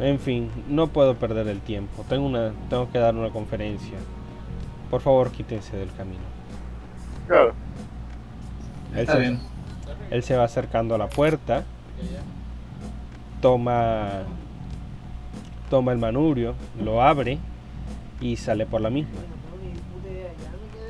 En 0.00 0.18
fin, 0.18 0.50
no 0.68 0.88
puedo 0.88 1.14
perder 1.16 1.46
el 1.48 1.60
tiempo. 1.60 2.04
Tengo 2.08 2.26
una, 2.26 2.52
tengo 2.68 2.90
que 2.90 2.98
dar 2.98 3.14
una 3.14 3.30
conferencia. 3.30 3.96
Por 4.90 5.00
favor, 5.00 5.30
quítense 5.30 5.76
del 5.76 5.92
camino. 5.92 6.22
Claro. 7.28 7.54
Él 8.92 9.00
Está 9.00 9.12
se- 9.14 9.18
bien. 9.20 9.40
Él 10.10 10.22
se 10.22 10.36
va 10.36 10.44
acercando 10.44 10.94
a 10.94 10.98
la 10.98 11.08
puerta, 11.08 11.64
toma, 13.40 14.22
toma 15.70 15.92
el 15.92 15.98
manubrio, 15.98 16.54
lo 16.82 17.02
abre 17.02 17.38
y 18.20 18.36
sale 18.36 18.66
por 18.66 18.80
la 18.80 18.90
misma. 18.90 19.12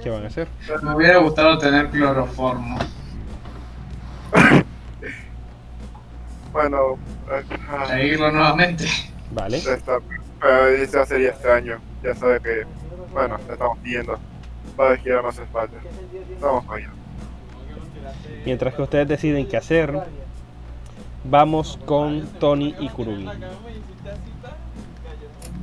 ¿Qué 0.04 0.10
van 0.10 0.22
a 0.22 0.26
hacer? 0.26 0.46
Me 0.82 0.94
hubiera 0.94 1.16
gustado 1.16 1.56
tener 1.58 1.88
cloroformo. 1.88 2.78
Bueno, 6.52 6.96
Seguirlo 7.88 8.30
nuevamente. 8.30 8.84
Vale, 9.32 9.56
está, 9.56 9.98
pero 10.40 10.68
eso 10.68 11.04
sería 11.04 11.30
extraño. 11.30 11.80
Ya 12.00 12.14
sabe 12.14 12.38
que, 12.40 12.64
bueno, 13.12 13.38
le 13.48 13.54
estamos 13.54 13.82
viendo. 13.82 14.16
Va 14.78 14.92
a 14.92 14.96
girar 14.96 15.24
más 15.24 15.36
espalda. 15.36 15.76
Vamos 16.40 16.64
allá. 16.70 16.90
mientras 18.44 18.72
que 18.74 18.82
ustedes 18.82 19.08
deciden 19.08 19.48
qué 19.48 19.56
hacer, 19.56 20.00
vamos 21.24 21.76
con 21.84 22.24
Tony 22.38 22.76
y 22.78 22.88
Kurugi. 22.88 23.28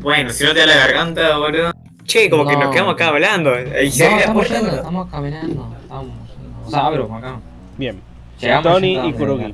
Bueno, 0.02 0.30
si 0.32 0.44
no 0.44 0.54
te 0.54 0.60
da 0.60 0.66
la 0.66 0.76
garganta, 0.76 1.38
boludo. 1.38 1.81
Che, 2.06 2.30
como 2.30 2.46
que 2.46 2.54
No. 2.54 2.64
nos 2.64 2.72
quedamos 2.74 2.94
acá 2.96 3.08
hablando. 3.10 3.52
Y 3.60 3.64
No, 3.64 3.70
la 3.70 4.18
estamos 4.18 4.34
puerta, 4.34 4.60
yendo, 4.60 4.76
estamos 4.76 5.10
caminando. 5.10 5.76
Estamos 5.82 6.06
yendo. 6.06 6.68
O 6.68 6.70
sea, 6.70 6.86
abro 6.86 7.16
acá. 7.16 7.40
Bien, 7.78 8.02
Llegamos 8.40 8.64
Tony 8.74 9.00
y 9.08 9.14
Kurugi. 9.14 9.54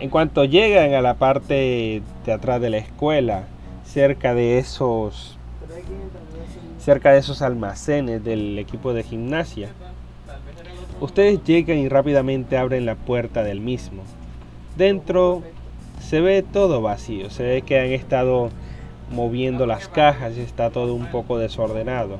En 0.00 0.10
cuanto 0.10 0.44
llegan 0.44 0.94
a 0.94 1.00
la 1.00 1.14
parte 1.14 2.02
de 2.24 2.32
atrás 2.32 2.60
de 2.60 2.70
la 2.70 2.78
escuela, 2.78 3.44
cerca 3.84 4.34
de 4.34 4.58
esos 4.58 5.32
cerca 6.78 7.10
de 7.12 7.18
esos 7.18 7.42
almacenes 7.42 8.22
del 8.22 8.58
equipo 8.58 8.92
de 8.92 9.02
gimnasia. 9.02 9.70
Ustedes 11.00 11.42
llegan 11.44 11.78
y 11.78 11.88
rápidamente 11.88 12.56
abren 12.56 12.86
la 12.86 12.94
puerta 12.94 13.42
del 13.42 13.60
mismo. 13.60 14.02
Dentro 14.76 15.42
se 16.00 16.20
ve 16.20 16.42
todo 16.42 16.80
vacío, 16.82 17.28
se 17.30 17.42
ve 17.42 17.62
que 17.62 17.80
han 17.80 17.86
estado 17.92 18.50
moviendo 19.10 19.66
las 19.66 19.88
cajas 19.88 20.34
y 20.36 20.40
está 20.40 20.70
todo 20.70 20.94
un 20.94 21.06
poco 21.06 21.38
desordenado. 21.38 22.18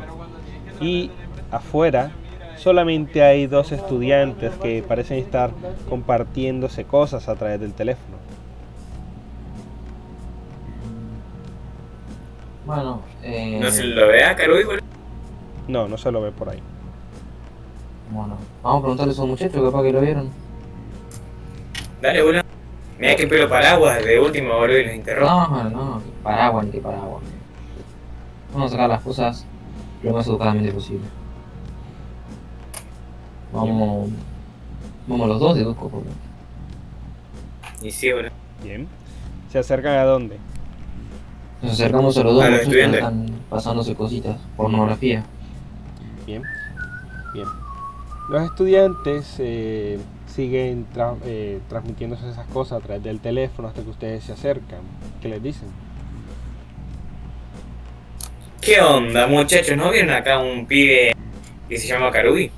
Y 0.81 1.11
afuera 1.51 2.11
solamente 2.57 3.23
hay 3.23 3.47
dos 3.47 3.73
estudiantes 3.73 4.53
que 4.57 4.83
parecen 4.87 5.19
estar 5.19 5.51
compartiéndose 5.89 6.85
cosas 6.85 7.29
a 7.29 7.35
través 7.37 7.61
del 7.61 7.73
teléfono. 7.73 8.17
Bueno, 12.65 13.03
eh, 13.23 13.59
No 13.61 13.71
se 13.71 13.85
lo 13.85 14.09
vea, 14.09 14.35
Caruy, 14.35 14.65
boludo. 14.65 14.83
No, 15.69 15.89
no 15.89 15.97
se 15.99 16.11
lo 16.11 16.21
ve 16.21 16.33
por 16.33 16.49
ahí. 16.49 16.61
bueno, 18.11 18.37
vamos 18.63 18.79
a 18.79 18.83
preguntarle 18.83 19.11
a 19.11 19.15
esos 19.15 19.27
muchachos, 19.27 19.63
capaz 19.63 19.83
que 19.83 19.93
lo 19.93 20.01
vieron. 20.01 20.31
Dale, 22.03 22.23
boludo. 22.23 22.46
Mira 22.99 23.15
que 23.17 23.27
pelo 23.27 23.49
paraguas 23.49 24.03
de 24.05 24.19
último, 24.19 24.55
boludo, 24.55 24.79
y 24.79 24.85
los 24.87 24.95
interrumpo. 24.95 25.33
No, 25.35 25.71
no, 25.71 26.03
paraguas 26.23 26.65
ni 26.67 26.73
que 26.73 26.79
paraguas. 26.81 27.23
Vamos 28.53 28.71
a 28.71 28.75
sacar 28.75 28.89
las 28.89 29.03
cosas 29.03 29.45
lo 30.03 30.13
más 30.13 30.27
educadamente 30.27 30.73
posible. 30.73 31.05
Vamos. 33.53 34.11
Vamos 35.07 35.29
los 35.29 35.41
dos 35.41 35.57
de 35.57 35.65
dos 35.65 35.77
copos. 35.77 36.03
Y 37.83 37.91
sí, 37.91 38.13
boludo. 38.13 38.31
Bien. 38.63 38.89
¿Se 39.53 39.59
acercan 39.59 39.95
a 39.99 40.05
dónde? 40.05 40.39
Nos 41.63 41.73
acercamos 41.73 42.17
a 42.17 42.23
los 42.25 42.35
dos 42.35 42.45
A 42.45 42.51
los 42.51 42.59
muchachos 42.67 42.75
que 42.75 42.81
estudiantes. 42.81 43.01
están 43.01 43.41
pasándose 43.51 43.95
cositas, 43.95 44.37
pornografía. 44.57 45.23
Bien. 46.27 46.43
Bien. 47.33 47.47
Los 48.29 48.43
estudiantes 48.43 49.37
eh, 49.39 49.99
siguen 50.37 50.87
tra- 50.95 51.17
eh, 51.25 51.61
transmitiéndose 51.69 52.29
esas 52.31 52.47
cosas 52.49 52.79
a 52.79 52.85
través 52.85 53.03
del 53.03 53.19
teléfono 53.21 53.69
hasta 53.69 53.83
que 53.83 53.89
ustedes 53.91 54.23
se 54.23 54.33
acercan. 54.33 54.81
¿Qué 55.23 55.29
les 55.29 55.43
dicen? 55.43 55.69
¿Qué 58.61 58.81
onda, 58.81 59.27
muchachos? 59.27 59.77
¿No 59.77 59.91
vieron 59.91 60.11
acá 60.15 60.39
un 60.41 60.67
pibe 60.67 61.13
que 61.69 61.79
se 61.79 61.87
llama 61.89 62.11
Caruy? 62.11 62.51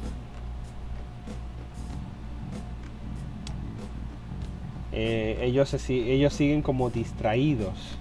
Eh, 4.92 5.38
ellos, 5.42 5.68
se 5.68 5.78
si- 5.78 6.10
ellos 6.10 6.32
siguen 6.32 6.62
como 6.62 6.90
distraídos 6.90 7.96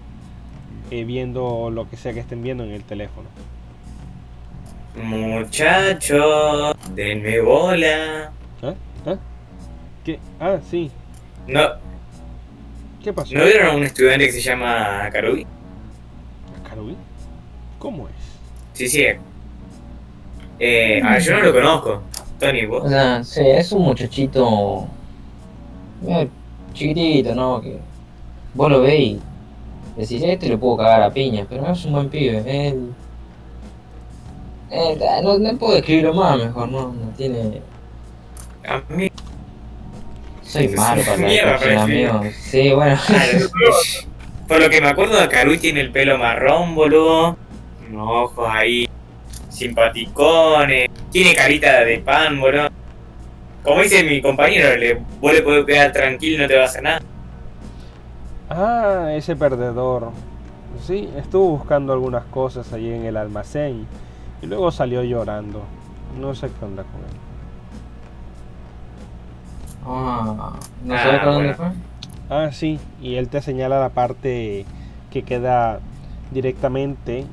eh, 0.90 1.04
viendo 1.04 1.70
lo 1.70 1.90
que 1.90 1.98
sea 1.98 2.14
que 2.14 2.22
estén 2.22 2.42
viendo 2.42 2.64
en 2.64 2.72
el 2.72 2.84
teléfono. 2.84 3.28
Muchachos, 4.96 6.76
denme 6.96 7.40
bola. 7.42 8.32
¿Ah? 8.64 8.74
¿Ah? 9.06 9.18
¿Qué? 10.08 10.20
Ah, 10.40 10.58
sí. 10.72 10.90
¿No, 11.48 11.68
¿Qué 13.04 13.12
pasó? 13.12 13.34
¿No 13.36 13.44
vieron 13.44 13.68
a 13.68 13.76
un 13.76 13.84
estudiante 13.84 14.26
que 14.28 14.32
se 14.32 14.40
llama 14.40 15.10
Caruy? 15.12 15.46
¿Caruy? 16.64 16.96
¿Cómo 17.78 18.08
es? 18.08 18.14
Sí, 18.72 18.88
sí. 18.88 19.04
Eh, 20.60 21.02
a 21.04 21.12
ver, 21.12 21.22
yo 21.22 21.34
no 21.34 21.44
lo 21.44 21.52
conozco. 21.54 22.02
Tony, 22.40 22.64
O 22.66 22.70
vos. 22.70 22.90
sea, 22.90 23.22
sí, 23.22 23.42
es 23.44 23.70
un 23.74 23.82
muchachito. 23.82 24.88
eh, 26.08 26.30
chiquitito, 26.74 27.36
¿no? 27.36 27.60
Que 27.60 27.78
vos 28.54 28.72
lo 28.72 28.80
veis 28.84 29.20
y 29.98 30.00
decís, 30.00 30.24
este 30.24 30.48
le 30.48 30.58
puedo 30.58 30.78
cagar 30.78 31.02
a 31.04 31.12
piña, 31.12 31.46
pero 31.50 31.70
es 31.70 31.84
un 31.84 31.92
buen 31.92 32.08
pibe. 32.10 32.38
Él. 32.46 32.94
él, 34.72 35.04
ah, 35.04 35.20
no, 35.22 35.38
no 35.38 35.58
puedo 35.58 35.74
describirlo 35.76 36.14
más, 36.14 36.38
mejor, 36.38 36.70
no, 36.70 36.94
no 36.94 37.10
tiene. 37.18 37.62
A 38.66 38.82
mí. 38.94 39.12
Soy 40.48 40.70
malo 40.70 41.04
para 41.04 41.18
la 41.74 41.88
mierda. 41.88 42.32
Sí, 42.32 42.72
bueno. 42.72 42.98
Por 44.48 44.62
lo 44.62 44.70
que 44.70 44.80
me 44.80 44.88
acuerdo, 44.88 45.18
Caruy 45.30 45.58
tiene 45.58 45.82
el 45.82 45.92
pelo 45.92 46.18
marrón, 46.18 46.74
boludo. 46.74 47.38
Unos 47.90 48.08
ojos 48.10 48.48
ahí 48.50 48.88
simpaticones. 49.50 50.90
Tiene 51.12 51.36
carita 51.36 51.84
de 51.84 51.98
pan, 52.00 52.40
boludo. 52.40 52.70
Como 53.64 53.82
dice 53.82 54.04
mi 54.06 54.22
compañero, 54.22 54.78
le, 54.78 55.02
vos 55.20 55.34
le 55.34 55.42
podés 55.42 55.66
pegar 55.66 55.92
tranquilo 55.92 56.38
y 56.38 56.40
no 56.40 56.48
te 56.48 56.56
va 56.56 56.62
a 56.62 56.66
hacer 56.66 56.84
nada. 56.84 57.02
Ah, 58.50 59.10
ese 59.14 59.36
perdedor. 59.36 60.12
Sí, 60.86 61.10
estuvo 61.18 61.58
buscando 61.58 61.92
algunas 61.92 62.24
cosas 62.26 62.72
allí 62.72 62.94
en 62.94 63.04
el 63.04 63.18
almacén 63.18 63.86
y 64.42 64.46
luego 64.46 64.72
salió 64.72 65.04
llorando. 65.04 65.64
No 66.18 66.34
sé 66.34 66.48
qué 66.48 66.64
onda 66.64 66.84
con 66.84 67.02
él. 67.02 67.27
Ah, 69.88 70.54
¿no 70.84 70.94
Ah, 70.96 70.98
sabes 71.04 71.22
dónde 71.24 71.54
bueno. 71.54 71.56
fue? 71.56 71.68
Ah, 72.30 72.50
sí, 72.52 72.80
y 73.02 73.16
él 73.16 73.30
te 73.30 73.42
señala 73.42 73.80
la 73.80 73.90
parte 73.90 74.66
que 75.12 75.24
queda 75.24 75.80
directamente, 76.32 77.26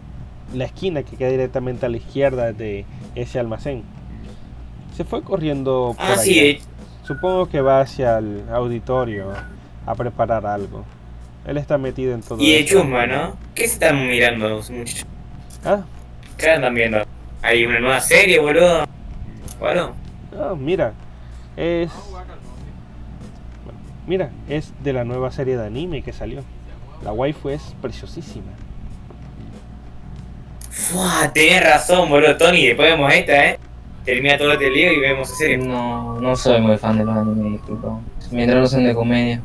la 0.54 0.64
esquina 0.66 1.02
que 1.02 1.16
queda 1.16 1.30
directamente 1.30 1.86
a 1.86 1.88
la 1.88 1.96
izquierda 1.96 2.52
de 2.52 2.84
ese 3.16 3.40
almacén. 3.40 3.82
Se 4.96 5.04
fue 5.04 5.22
corriendo 5.22 5.94
por 5.96 6.06
Ah, 6.06 6.12
allá. 6.12 6.22
sí, 6.22 6.60
Supongo 7.02 7.46
que 7.48 7.60
va 7.60 7.80
hacia 7.80 8.18
el 8.18 8.44
auditorio 8.50 9.26
a 9.84 9.94
preparar 9.94 10.46
algo. 10.46 10.84
Él 11.46 11.58
está 11.58 11.76
metido 11.76 12.14
en 12.14 12.22
todo 12.22 12.40
y 12.42 12.52
de 12.52 12.60
esto. 12.60 12.78
chusma, 12.80 13.06
¿no? 13.06 13.36
¿Qué 13.54 13.66
se 13.66 13.74
están 13.74 14.06
mirando 14.06 14.48
los 14.48 14.70
muchachos? 14.70 15.04
Ah, 15.64 15.82
¿Qué 16.38 16.48
andan 16.50 16.72
viendo? 16.72 17.02
¿Hay 17.42 17.66
una 17.66 17.80
nueva 17.80 18.00
serie, 18.00 18.38
boludo? 18.38 18.84
Bueno, 19.60 19.92
ah, 20.40 20.54
mira, 20.56 20.92
es... 21.56 21.90
Mira, 24.06 24.30
es 24.48 24.72
de 24.82 24.92
la 24.92 25.04
nueva 25.04 25.30
serie 25.30 25.56
de 25.56 25.66
anime 25.66 26.02
que 26.02 26.12
salió. 26.12 26.42
La 27.02 27.12
waifu 27.12 27.48
es 27.48 27.74
preciosísima. 27.80 28.52
Fua, 30.70 31.30
tenés 31.32 31.62
razón, 31.62 32.08
boludo, 32.10 32.36
Tony. 32.36 32.66
Después 32.66 32.90
vemos 32.90 33.12
esta, 33.12 33.50
¿eh? 33.50 33.58
Termina 34.04 34.36
todo 34.36 34.52
este 34.52 34.70
lío 34.70 34.92
y 34.92 35.00
vemos 35.00 35.28
esa 35.28 35.38
serie. 35.38 35.58
No, 35.58 36.20
no 36.20 36.36
soy 36.36 36.60
muy 36.60 36.76
fan 36.76 36.98
de 36.98 37.04
los 37.04 37.16
animes, 37.16 37.52
disculpa. 37.52 37.98
Mientras 38.30 38.60
no 38.60 38.66
sean 38.66 38.84
de 38.84 38.94
comedia. 38.94 39.40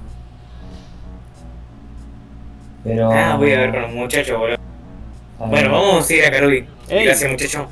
Pero. 2.84 3.12
Ah, 3.12 3.36
voy 3.38 3.52
a 3.52 3.60
ver 3.60 3.72
con 3.72 3.82
los 3.84 3.92
muchachos, 3.92 4.38
boludo. 4.38 4.58
Ah, 5.40 5.46
Bueno, 5.46 5.72
vamos 5.72 6.10
a 6.10 6.14
ir 6.14 6.24
a. 6.26 6.38
Ey. 6.38 7.06
Gracias, 7.06 7.32
muchacho. 7.32 7.68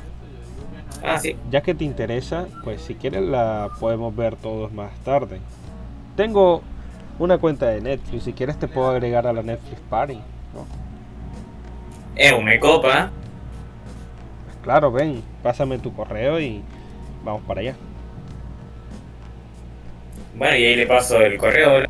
Ah, 1.04 1.18
sí. 1.18 1.36
Ya 1.50 1.60
que 1.60 1.74
te 1.74 1.84
interesa, 1.84 2.46
pues 2.64 2.80
si 2.82 2.94
quieres 2.94 3.22
la 3.22 3.70
podemos 3.78 4.14
ver 4.14 4.36
todos 4.36 4.72
más 4.72 4.92
tarde. 5.04 5.40
Tengo 6.16 6.62
una 7.18 7.38
cuenta 7.38 7.66
de 7.66 7.80
Netflix, 7.80 8.24
si 8.24 8.32
quieres 8.32 8.58
te 8.58 8.68
puedo 8.68 8.88
agregar 8.88 9.26
a 9.26 9.32
la 9.32 9.42
Netflix 9.42 9.80
Party. 9.90 10.14
¿no? 10.14 10.66
Eh, 12.16 12.42
me 12.42 12.58
copa. 12.58 13.10
Pues 14.44 14.56
claro, 14.62 14.90
ven, 14.90 15.22
pásame 15.42 15.78
tu 15.78 15.92
correo 15.92 16.40
y 16.40 16.62
vamos 17.24 17.42
para 17.42 17.60
allá. 17.60 17.74
Bueno, 20.36 20.56
y 20.56 20.64
ahí 20.64 20.76
le 20.76 20.86
paso 20.86 21.20
el 21.20 21.36
correo. 21.36 21.84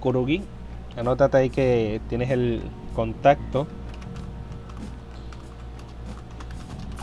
Kurugi, 0.00 0.42
anótate 0.96 1.36
ahí 1.36 1.50
que 1.50 2.00
tienes 2.08 2.30
el 2.30 2.62
contacto, 2.94 3.66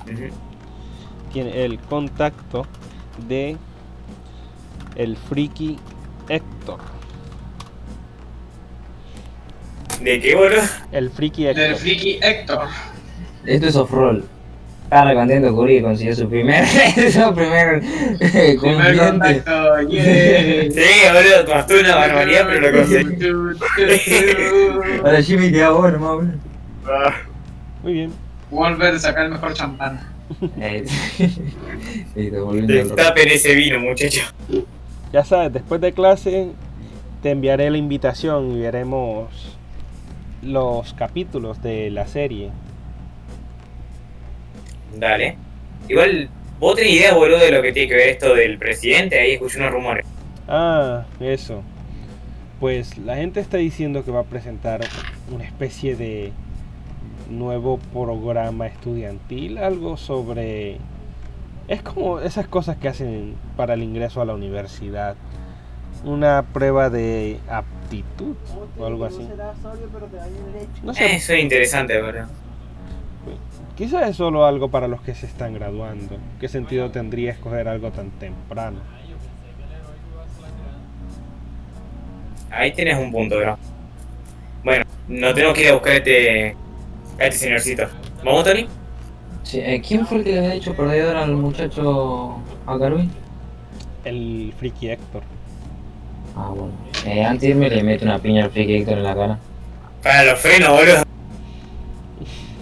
Ujú. 0.05 0.33
tiene 1.31 1.63
el 1.65 1.79
contacto 1.79 2.65
de 3.27 3.57
el 4.95 5.17
friki 5.17 5.77
Héctor. 6.29 6.79
¿De 10.01 10.19
qué, 10.19 10.35
boludo? 10.35 10.61
El 10.91 11.09
friki 11.09 11.43
Del 11.45 11.57
Héctor. 11.57 11.77
friki 11.77 12.19
Héctor. 12.21 12.67
Esto 13.45 13.67
es 13.67 13.75
off-roll. 13.75 14.25
Estaba 14.83 15.13
contento 15.15 15.65
que 15.65 15.81
consiguió 15.81 16.15
su 16.15 16.29
primer. 16.29 16.65
su 17.11 17.33
primer. 17.33 17.81
eh, 18.19 18.57
Primer 18.61 18.97
contacto. 18.97 19.81
yeah. 19.89 20.71
Sí, 20.71 20.81
boludo, 21.11 21.45
costó 21.53 21.79
una 21.79 21.95
barbaridad, 21.95 22.45
pero 22.47 22.71
lo 22.71 22.77
conseguí. 22.79 23.17
Ahora 25.03 25.21
Jimmy 25.21 25.51
queda 25.51 25.71
bueno, 25.71 25.99
más 25.99 26.15
bueno. 26.15 26.33
Ah, 26.85 27.13
Muy 27.81 27.93
bien. 27.93 28.11
Wolver 28.51 28.99
saca 28.99 29.23
el 29.23 29.31
mejor 29.31 29.53
champán. 29.53 29.99
Te 32.13 32.29
volviendo. 32.39 32.73
Destapen 32.73 33.29
ese 33.29 33.55
vino, 33.55 33.79
muchacho. 33.79 34.21
Ya 35.13 35.23
sabes, 35.23 35.53
después 35.53 35.79
de 35.79 35.93
clase 35.93 36.49
te 37.21 37.29
enviaré 37.29 37.69
la 37.69 37.77
invitación 37.77 38.51
y 38.51 38.61
veremos 38.61 39.29
los 40.41 40.93
capítulos 40.95 41.61
de 41.61 41.91
la 41.91 42.07
serie. 42.07 42.49
Dale. 44.97 45.37
Igual, 45.87 46.29
vos 46.59 46.75
tenés 46.75 46.93
idea, 46.93 47.13
boludo, 47.13 47.37
de 47.37 47.51
lo 47.51 47.61
que 47.61 47.71
tiene 47.71 47.89
que 47.89 47.95
ver 47.95 48.09
esto 48.09 48.33
del 48.33 48.57
presidente. 48.57 49.19
Ahí 49.19 49.33
escuché 49.33 49.59
unos 49.59 49.71
rumores. 49.71 50.05
Ah, 50.47 51.05
eso. 51.19 51.61
Pues 52.59 52.97
la 52.97 53.15
gente 53.15 53.39
está 53.39 53.57
diciendo 53.57 54.03
que 54.03 54.09
va 54.09 54.21
a 54.21 54.25
presentar 54.25 54.81
una 55.31 55.43
especie 55.43 55.95
de 55.95 56.31
nuevo 57.29 57.77
programa 57.93 58.65
estudiantil, 58.65 59.59
algo 59.59 59.95
sobre... 59.95 60.77
Es 61.67 61.81
como 61.81 62.19
esas 62.19 62.47
cosas 62.47 62.77
que 62.77 62.87
hacen 62.89 63.35
para 63.55 63.73
el 63.73 63.83
ingreso 63.83 64.21
a 64.21 64.25
la 64.25 64.33
universidad. 64.33 65.15
Una 66.03 66.43
prueba 66.43 66.89
de 66.89 67.39
aptitud 67.49 68.35
o 68.77 68.85
algo 68.85 69.05
así. 69.05 69.27
No 70.83 70.93
sé, 70.93 71.15
Eso 71.15 71.33
es 71.33 71.39
interesante, 71.41 72.01
¿verdad? 72.01 72.27
quizás 73.75 74.07
es 74.07 74.17
solo 74.17 74.45
algo 74.45 74.69
para 74.69 74.87
los 74.87 75.01
que 75.01 75.15
se 75.15 75.25
están 75.25 75.53
graduando. 75.53 76.17
¿Qué 76.39 76.47
sentido 76.47 76.91
tendría 76.91 77.31
escoger 77.31 77.67
algo 77.67 77.91
tan 77.91 78.11
temprano? 78.11 78.79
Ahí 82.51 82.71
tienes 82.71 82.97
un 82.99 83.11
punto, 83.11 83.37
bro. 83.39 83.57
Bueno, 84.63 84.85
no 85.07 85.33
tenemos 85.33 85.55
que 85.55 85.63
ir 85.63 85.69
a 85.69 85.73
buscar 85.73 85.93
a 85.93 85.95
este, 85.95 86.55
a 87.19 87.25
este 87.25 87.39
señorcito. 87.39 87.87
¿Vamos, 88.23 88.43
Tony? 88.43 88.67
Sí, 89.43 89.59
eh, 89.59 89.81
¿Quién 89.85 90.05
fue 90.07 90.19
el 90.19 90.23
que 90.23 90.31
le 90.31 90.39
había 90.39 90.53
hecho 90.55 90.73
perdedor 90.75 91.17
al 91.17 91.35
muchacho 91.35 92.37
a 92.65 92.79
Karui? 92.79 93.09
El 94.05 94.53
friki 94.57 94.89
Héctor. 94.89 95.23
Ah, 96.35 96.49
bueno. 96.49 96.71
Eh, 97.05 97.23
antes 97.23 97.41
de 97.41 97.49
irme 97.49 97.69
le 97.69 97.83
meto 97.83 98.05
una 98.05 98.19
piña 98.19 98.45
al 98.45 98.51
friki 98.51 98.75
Héctor 98.75 98.97
en 98.97 99.03
la 99.03 99.15
cara. 99.15 99.39
Para 100.01 100.23
los 100.25 100.39
frenos, 100.39 100.69
boludo. 100.69 101.03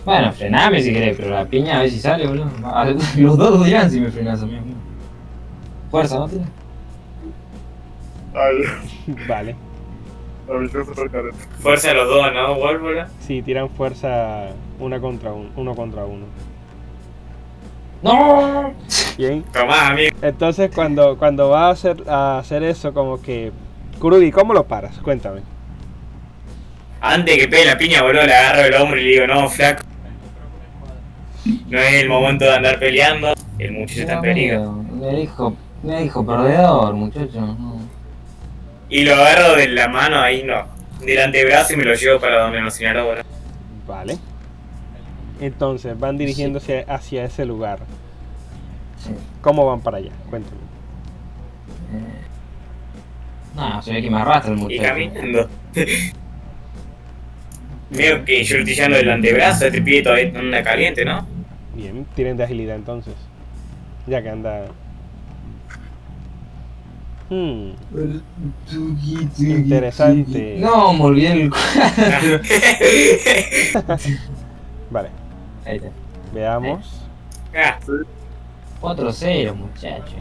Bueno, 0.04 0.34
frename 0.34 0.82
si 0.82 0.92
querés, 0.92 1.16
pero 1.16 1.30
la 1.30 1.46
piña 1.46 1.78
a 1.78 1.82
ver 1.82 1.92
si 1.92 2.00
sale, 2.00 2.28
boludo. 2.28 2.50
Los 3.18 3.38
dos 3.38 3.66
dirán 3.66 3.90
si 3.90 4.00
me 4.00 4.10
frenas 4.12 4.42
a 4.42 4.46
mí. 4.48 4.58
amigo. 4.58 4.78
Fuerza, 5.92 6.18
¿no? 6.20 6.30
Ay, 8.34 9.16
Vale. 9.28 9.56
Fuerza 11.60 11.92
a 11.92 11.94
los 11.94 12.08
dos, 12.10 12.34
¿no, 12.34 12.56
Wolf, 12.56 12.82
boludo? 12.82 13.06
Sí, 13.20 13.42
tiran 13.44 13.70
fuerza 13.70 14.48
una 14.80 15.00
contra 15.00 15.32
uno, 15.32 15.50
uno 15.56 15.76
contra 15.76 16.06
uno. 16.06 16.26
¡No! 18.02 18.74
Bien. 19.18 19.44
Tomá, 19.54 19.90
amigo. 19.90 20.16
Entonces 20.22 20.72
cuando, 20.74 21.18
cuando 21.18 21.50
va 21.50 21.68
a 21.68 21.72
hacer, 21.72 22.04
a 22.08 22.40
hacer 22.40 22.64
eso, 22.64 22.94
como 22.94 23.22
que... 23.22 23.52
Kurugi, 24.00 24.32
¿cómo 24.32 24.54
lo 24.54 24.66
paras? 24.66 24.98
Cuéntame. 25.00 25.42
Antes 27.00 27.38
que 27.38 27.48
pegue 27.48 27.66
la 27.66 27.78
piña, 27.78 28.02
boludo, 28.02 28.24
le 28.26 28.34
agarro 28.34 28.62
el 28.64 28.74
hombro 28.76 29.00
y 29.00 29.04
le 29.04 29.10
digo, 29.12 29.28
no, 29.28 29.50
flaco. 29.50 29.84
No 31.68 31.80
es 31.80 31.94
el 32.02 32.10
momento 32.10 32.46
de 32.46 32.56
andar 32.56 32.80
peleando. 32.80 33.34
El 33.58 33.72
muchacho 33.74 34.02
está 34.02 34.14
en 34.14 34.22
peligro. 34.22 34.74
Me 34.74 35.16
dijo, 35.16 35.56
me 35.84 36.04
dijo 36.04 36.26
perdedor, 36.26 36.94
muchacho. 36.94 37.40
no. 37.40 37.80
Y 38.90 39.04
lo 39.04 39.16
agarro 39.16 39.56
de 39.56 39.68
la 39.70 39.88
mano 39.88 40.20
ahí, 40.20 40.44
no. 40.44 40.66
Del 41.00 41.20
antebrazo 41.20 41.74
y 41.74 41.78
me 41.78 41.86
lo 41.86 41.96
llevo 41.96 42.20
para 42.20 42.44
donde 42.44 42.62
nos 42.62 42.74
señaló, 42.74 43.06
boludo. 43.06 43.24
Vale. 43.88 44.18
Entonces 45.42 46.00
van 46.00 46.18
dirigiéndose 46.18 46.86
hacia 46.88 47.26
ese 47.26 47.44
lugar. 47.46 47.80
Sí. 49.04 49.12
¿Cómo 49.42 49.66
van 49.66 49.82
para 49.82 49.98
allá? 49.98 50.12
Cuéntame. 50.30 50.56
Eh, 51.94 52.22
No, 53.56 53.82
se 53.82 53.92
ve 53.92 54.02
que 54.04 54.10
me 54.10 54.18
arrastra 54.20 54.54
el 54.54 54.60
Y 54.60 54.62
muchacho. 54.62 54.84
caminando. 54.84 55.50
Veo 57.90 58.24
que 58.24 58.44
yo 58.44 58.58
estoy 58.60 58.76
el 58.94 59.10
antebrazo, 59.10 59.66
este 59.66 59.82
pibe 59.82 60.02
todavía 60.04 60.32
anda 60.40 60.64
caliente, 60.64 61.04
¿no? 61.04 61.26
Bien, 61.76 62.06
tienen 62.16 62.38
de 62.38 62.44
agilidad 62.46 62.76
entonces. 62.78 63.16
Ya 64.08 64.22
que 64.22 64.30
anda... 64.30 64.68
Hmm, 67.30 67.72
Interesante. 69.40 70.58
No, 70.60 70.94
me 70.94 71.04
olvidé 71.04 71.32
el. 71.34 71.50
Vale, 74.92 75.10
Ahí 75.72 75.78
está. 75.78 75.90
veamos. 76.34 77.02
Ah, 77.56 77.78
4-0, 78.82 79.56
muchacho. 79.56 80.16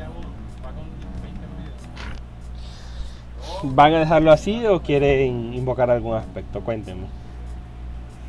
¿Van 3.63 3.95
a 3.95 3.99
dejarlo 4.01 4.33
así 4.33 4.65
o 4.67 4.81
quieren 4.81 5.53
invocar 5.55 5.91
algún 5.91 6.17
aspecto? 6.17 6.61
Cuéntenme. 6.61 7.07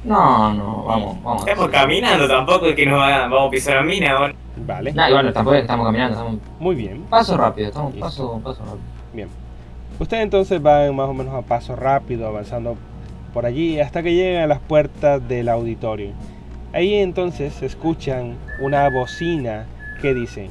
No, 0.03 0.51
no, 0.53 0.83
vamos, 0.85 1.23
vamos. 1.23 1.47
estamos 1.47 1.69
caminando, 1.69 2.27
tampoco 2.27 2.65
es 2.65 2.75
que 2.75 2.87
nos 2.87 2.99
va- 2.99 3.27
vamos 3.27 3.47
a 3.47 3.49
pisar 3.51 3.75
la 3.75 3.83
mina, 3.83 4.17
boludo. 4.17 4.35
Vale, 4.65 4.93
No, 4.93 5.07
igual 5.07 5.31
tampoco 5.31 5.55
estamos 5.55 5.85
caminando, 5.85 6.13
estamos 6.17 6.39
muy 6.59 6.75
bien. 6.75 7.03
paso 7.03 7.37
rápido, 7.37 7.67
estamos 7.67 7.93
paso, 7.95 8.41
paso 8.43 8.59
rápido. 8.63 8.79
Bien. 9.13 9.29
Ustedes 9.99 10.23
entonces 10.23 10.59
van 10.61 10.95
más 10.95 11.07
o 11.07 11.13
menos 11.13 11.35
a 11.35 11.43
paso 11.43 11.75
rápido, 11.75 12.27
avanzando 12.27 12.75
por 13.31 13.45
allí 13.45 13.79
hasta 13.79 14.01
que 14.01 14.13
llegan 14.15 14.41
a 14.43 14.47
las 14.47 14.59
puertas 14.59 15.25
del 15.27 15.47
auditorio. 15.49 16.13
Ahí 16.73 16.95
entonces 16.95 17.61
escuchan 17.61 18.37
una 18.59 18.89
bocina 18.89 19.65
que 20.01 20.13
dice, 20.13 20.49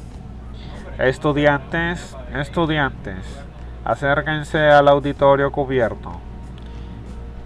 Estudiantes, 0.98 2.16
estudiantes, 2.34 3.24
acérquense 3.84 4.58
al 4.58 4.88
auditorio 4.88 5.50
cubierto. 5.50 6.12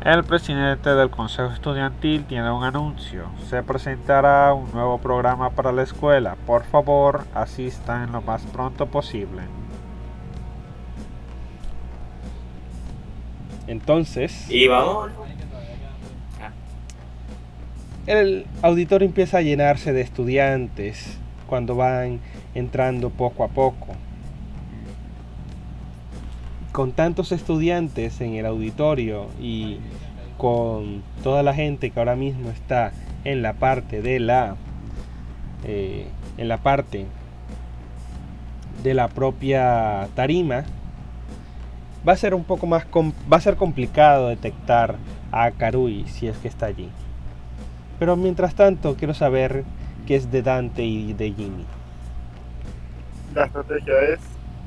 El 0.05 0.25
presidente 0.25 0.91
del 0.91 1.09
Consejo 1.09 1.53
Estudiantil 1.53 2.25
tiene 2.25 2.51
un 2.51 2.65
anuncio. 2.65 3.27
Se 3.49 3.63
presentará 3.63 4.53
un 4.53 4.71
nuevo 4.73 4.99
programa 4.99 5.51
para 5.51 5.73
la 5.73 5.83
escuela. 5.83 6.37
Por 6.47 6.65
favor, 6.65 7.23
asistan 7.33 8.13
lo 8.13 8.21
más 8.21 8.43
pronto 8.43 8.87
posible. 8.87 9.43
entonces 13.67 14.51
Y 14.51 14.69
vamos. 14.69 15.11
El 18.07 18.47
auditorio 18.63 19.07
empieza 19.07 19.39
a 19.39 19.43
llenarse 19.43 19.93
de 19.93 20.03
estudiantes 20.03 21.19
cuando 21.47 21.75
van 21.75 22.21
entrando 22.55 23.11
poco 23.11 23.45
a 23.45 23.49
poco. 23.49 23.89
Con 26.73 26.93
tantos 26.93 27.33
estudiantes 27.33 28.21
en 28.21 28.35
el 28.35 28.47
auditorio 28.47 29.29
y 29.41 29.79
con 30.37 31.03
toda 31.23 31.43
la 31.43 31.55
gente 31.55 31.91
que 31.91 31.99
ahora 31.99 32.17
mismo 32.17 32.51
está 32.51 32.93
en 33.25 33.43
la 33.43 33.55
parte 33.55 34.03
de 34.03 34.21
la 34.21 34.57
eh, 35.65 36.07
en 36.37 36.49
la 36.49 36.59
parte 36.59 37.07
de 38.83 38.93
la 38.93 39.09
propia 39.09 40.09
tarima 40.15 40.65
va 42.07 42.13
a 42.13 42.17
ser 42.17 42.35
un 42.35 42.45
poco 42.45 42.67
más 42.67 42.85
va 43.33 43.37
a 43.37 43.41
ser 43.41 43.57
complicado 43.57 44.29
detectar 44.29 44.97
a 45.31 45.53
Karui 45.53 46.05
si 46.09 46.27
es 46.27 46.37
que 46.39 46.49
está 46.49 46.67
allí. 46.67 46.91
Pero 47.99 48.17
mientras 48.17 48.55
tanto 48.55 48.97
quiero 48.97 49.15
saber 49.15 49.67
qué 50.07 50.17
es 50.17 50.31
de 50.31 50.43
Dante 50.43 50.85
y 50.85 51.13
de 51.15 51.33
Jimmy. 51.33 51.67
La 53.35 53.45
estrategia 53.45 54.01
es, 54.15 54.21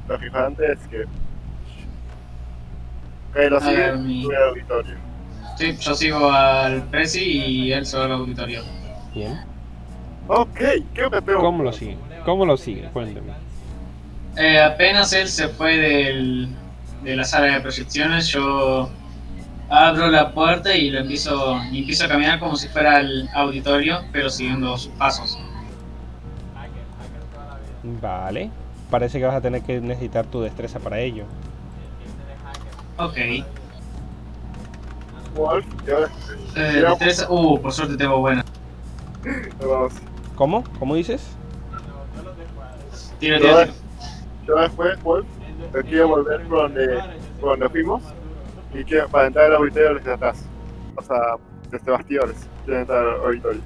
lo 0.08 0.20
fijante 0.20 0.72
es 0.74 0.88
que 0.88 1.06
que 3.34 3.50
lo 3.50 3.60
sigue 3.62 3.94
mi- 3.94 4.26
al 4.34 4.44
auditorio. 4.50 4.96
Sí, 5.58 5.78
yo 5.78 5.96
sigo 5.96 6.32
al 6.32 6.90
Prezi 6.90 7.22
y 7.24 7.72
él 7.72 7.86
se 7.86 7.98
va 7.98 8.06
al 8.06 8.12
auditorio. 8.14 8.64
Bien. 9.14 9.46
Ok, 10.28 10.60
¿qué 10.94 11.10
me 11.10 11.22
pego? 11.22 11.40
¿Cómo 11.40 11.64
lo 11.64 11.72
sigue? 11.74 11.98
¿Cómo 12.24 12.46
lo 12.46 12.58
sigue? 12.58 12.90
Cuénteme. 12.92 13.34
Eh, 14.36 14.60
apenas 14.62 15.14
él 15.14 15.28
se 15.30 15.50
fue 15.50 15.78
del, 15.78 16.56
de 17.02 17.16
la 17.16 17.24
sala 17.24 17.48
de 17.54 17.62
proyecciones, 17.62 18.28
yo 18.28 18.97
abro 19.70 20.08
la 20.10 20.32
puerta 20.34 20.76
y 20.76 20.90
lo 20.90 21.00
empiezo, 21.00 21.58
y 21.72 21.80
empiezo 21.80 22.06
a 22.06 22.08
caminar 22.08 22.40
como 22.40 22.56
si 22.56 22.68
fuera 22.70 22.98
al 22.98 23.30
auditorio, 23.36 24.00
pero 24.12 24.30
siguiendo 24.30 24.78
sus 24.78 24.92
pasos. 24.94 25.38
Vale. 28.02 28.50
Parece 28.90 29.20
que 29.20 29.26
vas 29.26 29.36
a 29.36 29.42
tener 29.42 29.62
que 29.64 29.80
necesitar 29.82 30.26
tu 30.26 30.42
destreza 30.42 30.80
para 30.80 31.00
ello. 31.00 31.26
Ok. 32.98 33.18
Eh, 33.18 33.44
destreza- 36.56 37.28
Uh, 37.30 37.62
por 37.62 37.72
suerte 37.72 37.96
tengo 37.98 38.20
buena. 38.20 38.44
¿Cómo? 40.36 40.64
¿Cómo 40.80 40.96
dices? 40.96 41.22
Tiro, 43.20 43.40
tiro. 43.40 43.66
Yo 44.48 44.56
después, 44.56 45.02
Wolf, 45.04 45.28
me 45.74 45.84
quiero 45.84 46.08
volver 46.08 46.42
por 46.48 46.60
donde, 46.64 47.00
por 47.40 47.50
donde 47.52 47.70
fuimos 47.70 48.02
y 48.74 48.84
quiero, 48.84 49.08
para 49.10 49.28
entrar 49.28 49.46
al 49.46 49.56
auditorio 49.56 49.96
desde 49.96 50.14
atrás. 50.14 50.44
O 50.96 51.02
sea, 51.02 51.18
desde 51.72 51.92
bastidores. 51.92 52.48
Quiero 52.66 52.80
entrar 52.82 53.06
al 53.08 53.22
auditorio. 53.26 53.62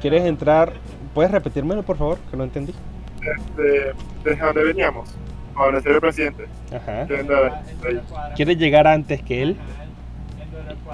¿Quieres 0.00 0.24
entrar? 0.24 0.72
¿Puedes 1.14 1.30
repetírmelo, 1.30 1.82
por 1.82 1.96
favor? 1.96 2.18
Que 2.30 2.36
no 2.36 2.44
entendí. 2.44 2.74
Desde, 3.20 3.92
desde 4.24 4.44
donde 4.44 4.64
veníamos, 4.64 5.08
a 5.54 5.64
donde 5.66 5.90
el 5.90 6.00
presidente. 6.00 6.46
Ajá. 6.74 7.06
Quiero 7.06 7.20
entrar 7.22 7.62
ahí. 7.86 8.00
¿Quieres 8.34 8.58
llegar 8.58 8.86
antes 8.86 9.22
que 9.22 9.42
él? 9.42 9.56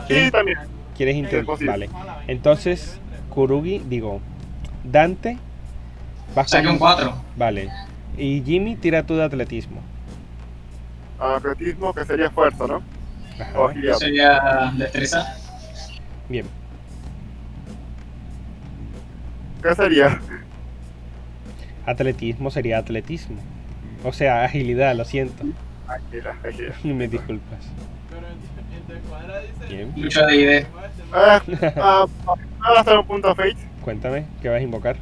Sí, 0.08 0.30
también. 0.30 0.58
¿Quieres 0.96 1.14
es 1.14 1.20
intentar? 1.20 1.56
Vale. 1.66 1.88
Entonces, 2.26 3.00
Kurugi, 3.30 3.78
digo, 3.78 4.20
Dante, 4.84 5.38
vas 6.34 6.50
Saqué 6.50 6.64
con- 6.64 6.74
un 6.74 6.78
4. 6.78 7.14
Vale. 7.36 7.68
Y 8.16 8.42
Jimmy, 8.44 8.76
tira 8.76 9.04
tú 9.04 9.14
de 9.16 9.24
atletismo. 9.24 9.80
Atletismo, 11.18 11.92
que 11.92 12.04
sería 12.04 12.26
esfuerzo, 12.26 12.66
¿no? 12.66 12.82
O 13.56 13.66
agilidad. 13.68 13.94
Sería 13.96 14.72
destreza. 14.76 15.36
Bien. 16.28 16.46
¿Qué 19.62 19.74
sería? 19.74 20.20
Atletismo 21.86 22.50
sería 22.50 22.78
atletismo. 22.78 23.36
O 24.04 24.12
sea, 24.12 24.44
agilidad, 24.44 24.94
lo 24.94 25.04
siento. 25.04 25.44
Águila, 25.88 26.36
águila. 26.44 26.74
Me 26.84 27.08
disculpas. 27.08 27.58
Bien. 29.68 29.92
Lucha 29.96 30.26
de 30.26 30.36
ID. 30.36 30.66
¿puedo 32.60 32.78
hacer 32.78 32.98
un 32.98 33.06
punto 33.06 33.34
fate? 33.34 33.56
Cuéntame, 33.82 34.24
¿qué 34.42 34.48
vas 34.48 34.58
a 34.58 34.62
invocar? 34.62 34.96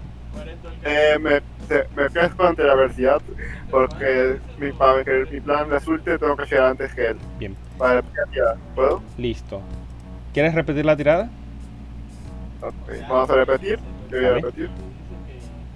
Eh, 0.85 1.19
me, 1.21 1.41
te- 1.69 1.87
me 1.97 2.09
pesco 2.11 2.47
ante 2.47 2.63
la 2.63 2.73
adversidad 2.75 3.21
porque 3.71 4.39
mi, 4.59 4.73
para 4.73 5.05
que 5.05 5.27
mi 5.31 5.41
plan 5.41 5.69
resulte 5.71 6.19
tengo 6.19 6.37
que 6.37 6.45
llegar 6.45 6.71
antes 6.71 6.95
que 6.95 7.09
él. 7.09 7.17
Bien. 7.39 7.57
Para. 7.79 8.03
¿Puedo? 8.75 9.03
Listo. 9.19 9.61
¿Quieres 10.33 10.55
repetir 10.55 10.85
la 10.85 10.97
tirada? 10.97 11.31
Ok, 12.61 12.75
Vamos 13.09 13.31
a 13.31 13.35
repetir. 13.35 13.79
Yo 14.11 14.19
voy 14.19 14.27
a 14.27 14.35
repetir. 14.35 14.71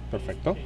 Perfecto. 0.09 0.57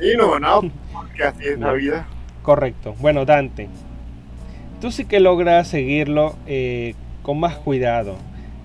Y 0.00 0.16
no, 0.16 0.38
no, 0.38 0.62
porque 0.92 1.24
así 1.24 1.44
es 1.48 1.58
la 1.58 1.72
vida. 1.72 2.06
Correcto. 2.42 2.94
Bueno, 2.98 3.24
Dante, 3.24 3.68
tú 4.80 4.90
sí 4.90 5.04
que 5.04 5.20
logras 5.20 5.68
seguirlo 5.68 6.36
eh, 6.46 6.94
con 7.22 7.38
más 7.38 7.56
cuidado. 7.56 8.16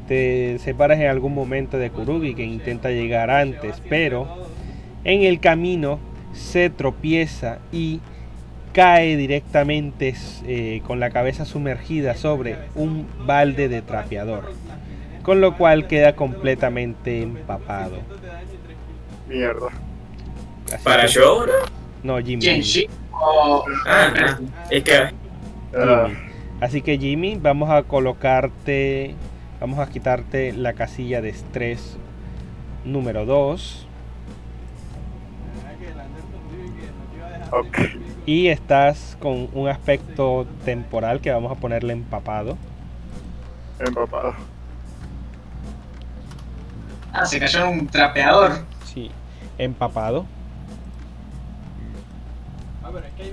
Te 0.07 0.57
separas 0.59 0.99
en 0.99 1.07
algún 1.07 1.35
momento 1.35 1.77
de 1.77 1.91
Kurugi 1.91 2.33
que 2.33 2.43
intenta 2.43 2.89
llegar 2.89 3.29
antes, 3.29 3.81
pero 3.89 4.47
en 5.07 5.23
el 5.23 5.39
camino 5.39 5.99
se 6.33 6.69
tropieza 6.69 7.59
y 7.71 8.01
cae 8.73 9.15
directamente 9.17 10.13
eh, 10.45 10.81
con 10.85 10.99
la 10.99 11.09
cabeza 11.09 11.45
sumergida 11.45 12.13
sobre 12.15 12.57
un 12.75 13.07
balde 13.25 13.69
de 13.69 13.81
trapeador, 13.81 14.51
con 15.23 15.41
lo 15.41 15.57
cual 15.57 15.87
queda 15.87 16.15
completamente 16.15 17.23
empapado. 17.23 17.97
Mierda. 19.27 19.67
Así 20.73 20.83
¿Para 20.83 21.03
que- 21.03 21.11
yo, 21.13 21.41
bro? 21.43 21.53
No, 22.03 22.17
Jimmy. 22.19 22.41
¿Quién? 22.41 22.61
¿Shin 22.61 22.89
o.? 23.13 23.63
Ah, 23.87 24.13
ah, 24.15 24.39
es 24.69 24.83
que. 24.83 24.93
Ah, 25.73 26.07
Jimmy. 26.07 26.19
Así 26.59 26.81
que 26.81 26.97
Jimmy, 26.97 27.37
vamos 27.41 27.69
a 27.69 27.83
colocarte, 27.83 29.15
vamos 29.61 29.79
a 29.79 29.89
quitarte 29.89 30.51
la 30.51 30.73
casilla 30.73 31.21
de 31.21 31.29
estrés 31.29 31.97
número 32.83 33.25
2 33.25 33.86
y 38.25 38.47
estás 38.47 39.17
con 39.21 39.49
un 39.53 39.69
aspecto 39.69 40.45
temporal 40.65 41.21
que 41.21 41.31
vamos 41.31 41.51
a 41.51 41.55
ponerle 41.55 41.93
empapado. 41.93 42.57
Empapado. 43.79 44.33
Ah, 47.13 47.25
se 47.25 47.39
cayó 47.39 47.65
en 47.65 47.79
un 47.79 47.87
trapeador. 47.87 48.51
Sí, 48.85 49.11
empapado. 49.57 50.25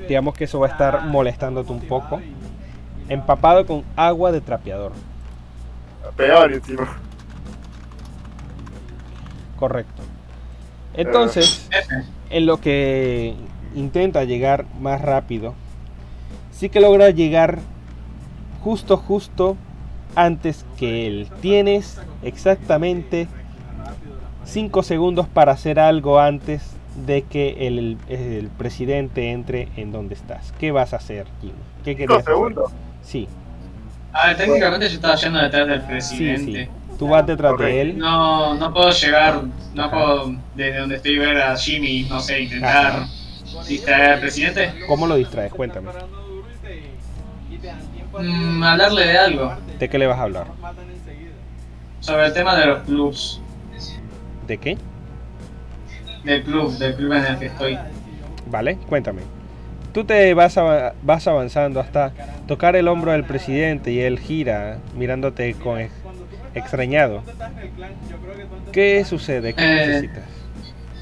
Digamos 0.08 0.34
que 0.34 0.44
eso 0.44 0.60
va 0.60 0.68
a 0.68 0.70
estar 0.70 1.04
molestándote 1.06 1.72
un 1.72 1.80
poco. 1.80 2.20
Empapado 3.08 3.66
con 3.66 3.84
agua 3.96 4.32
de 4.32 4.40
trapeador. 4.40 4.92
Peor 6.16 6.52
encima. 6.52 6.98
Correcto. 9.58 10.02
Entonces, 10.94 11.68
en 12.30 12.46
lo 12.46 12.60
que 12.60 13.34
intenta 13.74 14.24
llegar 14.24 14.66
más 14.80 15.00
rápido, 15.02 15.54
sí 16.52 16.68
que 16.68 16.80
logra 16.80 17.10
llegar 17.10 17.58
justo, 18.62 18.96
justo 18.96 19.56
antes 20.14 20.64
que 20.76 21.06
él. 21.06 21.28
Tienes 21.40 22.00
exactamente 22.22 23.28
5 24.44 24.82
segundos 24.82 25.26
para 25.28 25.52
hacer 25.52 25.78
algo 25.80 26.20
antes 26.20 26.62
de 27.06 27.22
que 27.22 27.66
el, 27.66 27.98
el 28.08 28.48
presidente 28.50 29.32
entre 29.32 29.68
en 29.76 29.90
donde 29.92 30.14
estás. 30.14 30.52
¿Qué 30.58 30.70
vas 30.70 30.92
a 30.92 30.96
hacer, 30.96 31.26
Jim? 31.40 31.52
¿Qué 31.84 31.96
querías 31.96 32.26
hacer? 32.26 32.34
segundos. 32.34 32.72
Sí, 33.02 33.28
A 34.12 34.28
ver, 34.28 34.36
técnicamente 34.36 34.88
yo 34.88 34.94
estaba 34.94 35.16
yendo 35.16 35.40
detrás 35.40 35.66
del 35.68 35.80
sí, 35.80 35.86
presidente. 35.88 36.66
sí. 36.66 36.70
Tú 36.98 37.08
vas 37.08 37.26
detrás 37.26 37.58
de 37.58 37.80
él. 37.80 37.98
No, 37.98 38.54
no 38.54 38.72
puedo 38.72 38.90
llegar, 38.90 39.42
no 39.74 39.82
Ajá. 39.82 39.90
puedo 39.90 40.34
desde 40.54 40.78
donde 40.78 40.96
estoy 40.96 41.18
ver 41.18 41.38
a 41.38 41.56
Jimmy, 41.56 42.04
no 42.08 42.20
sé, 42.20 42.42
intentar 42.42 42.86
Ajá. 42.86 43.08
Distraer 43.66 44.10
al 44.12 44.20
presidente. 44.20 44.72
¿Cómo 44.86 45.06
lo 45.06 45.16
distraes? 45.16 45.52
Cuéntame. 45.52 45.90
Mm, 48.20 48.62
hablarle 48.62 49.06
de 49.06 49.18
algo, 49.18 49.52
¿De 49.78 49.88
qué 49.88 49.98
le 49.98 50.06
vas 50.06 50.18
a 50.18 50.22
hablar? 50.22 50.46
sobre 52.00 52.26
el 52.26 52.32
tema 52.32 52.54
de 52.56 52.66
los 52.66 52.82
clubs, 52.84 53.40
¿De 54.46 54.58
qué? 54.58 54.76
del 56.22 56.42
club, 56.42 56.72
del 56.78 56.94
club 56.94 57.12
en 57.12 57.24
el 57.24 57.38
que 57.38 57.46
estoy. 57.46 57.78
¿Vale? 58.50 58.76
Cuéntame. 58.88 59.22
Tú 59.92 60.04
te 60.04 60.32
vas, 60.34 60.56
ava- 60.58 60.94
vas 61.02 61.26
avanzando 61.26 61.80
hasta 61.80 62.12
tocar 62.46 62.76
el 62.76 62.88
hombro 62.88 63.12
del 63.12 63.24
presidente 63.24 63.90
y 63.92 64.00
él 64.00 64.18
gira 64.18 64.78
mirándote 64.96 65.54
con 65.54 65.80
ex- 65.80 65.92
extrañado. 66.54 67.22
¿Qué 68.72 69.04
sucede? 69.04 69.54
¿Qué 69.54 69.64
Eh, 69.64 69.86
necesitas? 69.86 70.24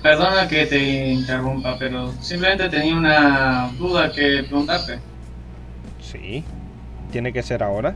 Perdona 0.02 0.48
que 0.48 0.66
te 0.66 1.10
interrumpa, 1.12 1.76
pero 1.78 2.12
simplemente 2.20 2.68
tenía 2.68 2.96
una 2.96 3.70
duda 3.78 4.10
que 4.10 4.42
preguntarte. 4.42 4.98
Sí. 6.00 6.42
¿Tiene 7.12 7.32
que 7.32 7.42
ser 7.42 7.62
ahora? 7.62 7.94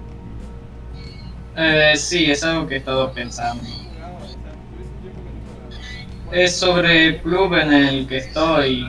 Eh, 1.57 1.95
sí, 1.97 2.31
es 2.31 2.45
algo 2.45 2.69
que 2.69 2.75
he 2.75 2.79
estado 2.79 3.13
pensando. 3.13 3.65
Es 6.31 6.57
sobre 6.57 7.07
el 7.07 7.23
club 7.23 7.55
en 7.55 7.73
el 7.73 8.07
que 8.07 8.19
estoy. 8.19 8.87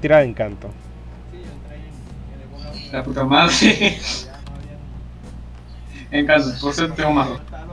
Tira 0.00 0.18
de 0.18 0.24
encanto. 0.24 0.70
La 2.92 3.02
puta 3.02 3.24
madre. 3.24 3.98
En 6.10 6.26
caso, 6.26 6.58
por 6.58 6.72
ser 6.72 6.90
tengo 6.92 7.12
más 7.12 7.28
dos. 7.28 7.40
Ah, 7.52 7.66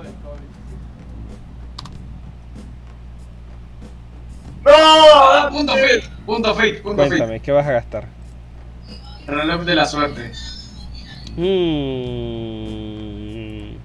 ¡No! 4.66 5.50
punto 5.52 5.74
fit, 5.76 6.04
punto 6.26 6.56
fit, 6.56 6.82
punto 6.82 7.04
fit. 7.04 7.10
Cuéntame, 7.12 7.40
¿qué 7.40 7.52
vas 7.52 7.68
a 7.68 7.72
gastar? 7.72 8.06
Reloj 9.28 9.62
de 9.64 9.76
la 9.76 9.86
suerte. 9.86 10.32
Mm. 12.46 13.76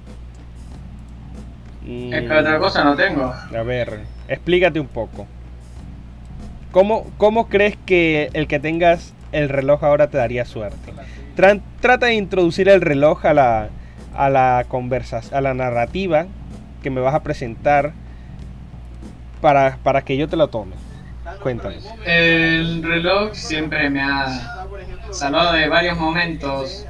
Mm. 1.86 2.12
Es 2.14 2.20
que 2.28 2.32
otra 2.32 2.58
cosa 2.58 2.84
no 2.84 2.96
tengo. 2.96 3.24
A 3.32 3.62
ver, 3.62 4.00
explícate 4.28 4.80
un 4.80 4.86
poco. 4.88 5.26
¿Cómo, 6.72 7.06
¿Cómo 7.18 7.48
crees 7.48 7.76
que 7.84 8.30
el 8.32 8.46
que 8.46 8.60
tengas 8.60 9.12
el 9.32 9.48
reloj 9.48 9.82
ahora 9.84 10.08
te 10.08 10.18
daría 10.18 10.44
suerte? 10.44 10.92
Tran- 11.36 11.62
trata 11.80 12.06
de 12.06 12.14
introducir 12.14 12.68
el 12.68 12.80
reloj 12.80 13.24
a 13.26 13.34
la, 13.34 13.68
a 14.14 14.30
la 14.30 14.64
conversación, 14.68 15.34
a 15.34 15.40
la 15.40 15.54
narrativa 15.54 16.26
que 16.82 16.90
me 16.90 17.00
vas 17.00 17.14
a 17.14 17.22
presentar 17.22 17.92
para, 19.40 19.78
para 19.82 20.02
que 20.02 20.16
yo 20.16 20.28
te 20.28 20.36
lo 20.36 20.48
tome. 20.48 20.74
Cuéntame. 21.42 21.76
El 22.04 22.82
reloj 22.82 23.34
siempre 23.34 23.88
me 23.90 24.02
ha 24.02 24.66
salvado 25.10 25.52
de 25.52 25.68
varios 25.68 25.98
momentos. 25.98 26.86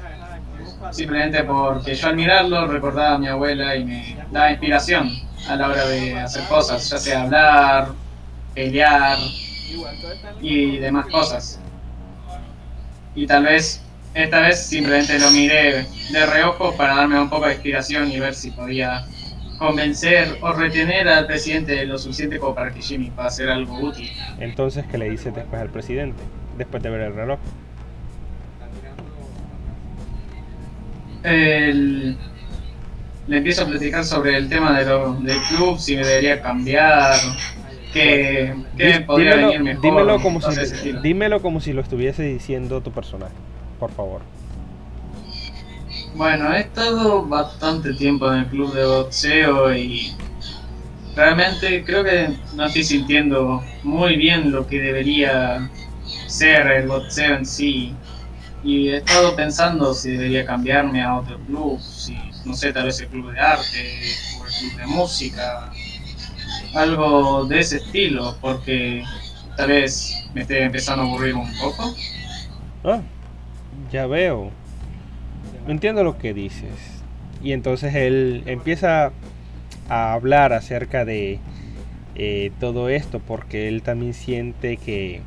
Simplemente 0.91 1.43
porque 1.43 1.95
yo 1.95 2.07
al 2.07 2.15
mirarlo 2.15 2.67
recordaba 2.67 3.15
a 3.15 3.17
mi 3.17 3.27
abuela 3.27 3.75
y 3.75 3.85
me 3.85 4.17
daba 4.31 4.51
inspiración 4.51 5.09
a 5.47 5.55
la 5.55 5.69
hora 5.69 5.85
de 5.85 6.19
hacer 6.19 6.43
cosas, 6.47 6.89
ya 6.89 6.97
sea 6.97 7.21
hablar, 7.23 7.89
pelear 8.53 9.17
y 10.41 10.77
demás 10.77 11.05
cosas. 11.07 11.59
Y 13.15 13.25
tal 13.25 13.43
vez 13.43 13.81
esta 14.13 14.41
vez 14.41 14.59
simplemente 14.65 15.17
lo 15.19 15.31
miré 15.31 15.85
de 16.11 16.25
reojo 16.25 16.75
para 16.75 16.95
darme 16.95 17.19
un 17.19 17.29
poco 17.29 17.45
de 17.45 17.53
inspiración 17.53 18.11
y 18.11 18.19
ver 18.19 18.35
si 18.35 18.51
podía 18.51 19.05
convencer 19.61 20.39
o 20.41 20.51
retener 20.53 21.07
al 21.07 21.27
presidente 21.27 21.85
lo 21.85 21.95
suficiente 21.99 22.39
como 22.39 22.55
para 22.55 22.73
que 22.73 22.81
Jimmy 22.81 23.11
pueda 23.11 23.27
hacer 23.27 23.47
algo 23.47 23.77
útil. 23.79 24.09
Entonces, 24.39 24.85
¿qué 24.89 24.97
le 24.97 25.07
dices 25.07 25.35
después 25.35 25.61
al 25.61 25.69
presidente? 25.69 26.21
Después 26.57 26.81
de 26.81 26.89
ver 26.89 27.01
el 27.01 27.13
reloj. 27.13 27.37
El- 31.23 32.17
le 33.27 33.37
empiezo 33.37 33.63
a 33.63 33.67
platicar 33.67 34.03
sobre 34.03 34.35
el 34.35 34.49
tema 34.49 34.79
de 34.79 34.85
lo- 34.85 35.13
del 35.13 35.37
club, 35.43 35.77
si 35.77 35.95
me 35.95 36.03
debería 36.05 36.41
cambiar, 36.41 37.13
que, 37.93 38.55
que 38.75 39.01
podría 39.01 39.31
dímelo, 39.35 39.47
venir 39.49 39.63
mejor. 39.63 39.81
dímelo 39.83 40.21
como 40.21 40.41
si, 40.41 40.91
dímelo 41.03 41.41
como 41.43 41.61
si 41.61 41.71
lo 41.73 41.81
estuviese 41.81 42.23
diciendo 42.23 42.81
tu 42.81 42.91
personaje, 42.91 43.33
por 43.79 43.91
favor. 43.91 44.21
Bueno, 46.15 46.53
he 46.53 46.59
estado 46.59 47.25
bastante 47.25 47.93
tiempo 47.93 48.31
en 48.31 48.39
el 48.39 48.45
club 48.47 48.73
de 48.73 48.85
boxeo 48.85 49.73
y 49.73 50.13
realmente 51.15 51.83
creo 51.85 52.03
que 52.03 52.37
no 52.53 52.65
estoy 52.65 52.83
sintiendo 52.83 53.63
muy 53.83 54.17
bien 54.17 54.51
lo 54.51 54.67
que 54.67 54.81
debería 54.81 55.69
ser 56.27 56.67
el 56.67 56.87
boxeo 56.87 57.37
en 57.37 57.45
sí. 57.45 57.95
Y 58.63 58.89
he 58.89 58.97
estado 58.97 59.35
pensando 59.35 59.93
si 59.93 60.11
debería 60.11 60.45
cambiarme 60.45 61.01
a 61.01 61.17
otro 61.17 61.39
club, 61.47 61.79
si, 61.79 62.17
no 62.45 62.53
sé, 62.53 62.73
tal 62.73 62.85
vez 62.85 62.99
el 62.99 63.07
club 63.07 63.31
de 63.31 63.39
arte 63.39 64.01
o 64.39 64.45
el 64.45 64.53
club 64.53 64.77
de 64.77 64.87
música, 64.87 65.71
algo 66.75 67.45
de 67.45 67.59
ese 67.59 67.77
estilo, 67.77 68.37
porque 68.41 69.03
tal 69.55 69.69
vez 69.69 70.13
me 70.33 70.41
esté 70.41 70.63
empezando 70.63 71.03
a 71.03 71.05
aburrir 71.05 71.35
un 71.35 71.51
poco. 71.57 71.95
Ah, 72.83 73.01
ya 73.91 74.05
veo. 74.05 74.51
Entiendo 75.67 76.03
lo 76.03 76.17
que 76.17 76.33
dices. 76.33 77.01
Y 77.43 77.53
entonces 77.53 77.95
él 77.95 78.43
empieza 78.45 79.11
a 79.89 80.13
hablar 80.13 80.53
acerca 80.53 81.05
de 81.05 81.39
eh, 82.15 82.51
todo 82.59 82.89
esto 82.89 83.19
porque 83.19 83.67
él 83.67 83.81
también 83.81 84.13
siente 84.13 84.77
que 84.77 85.21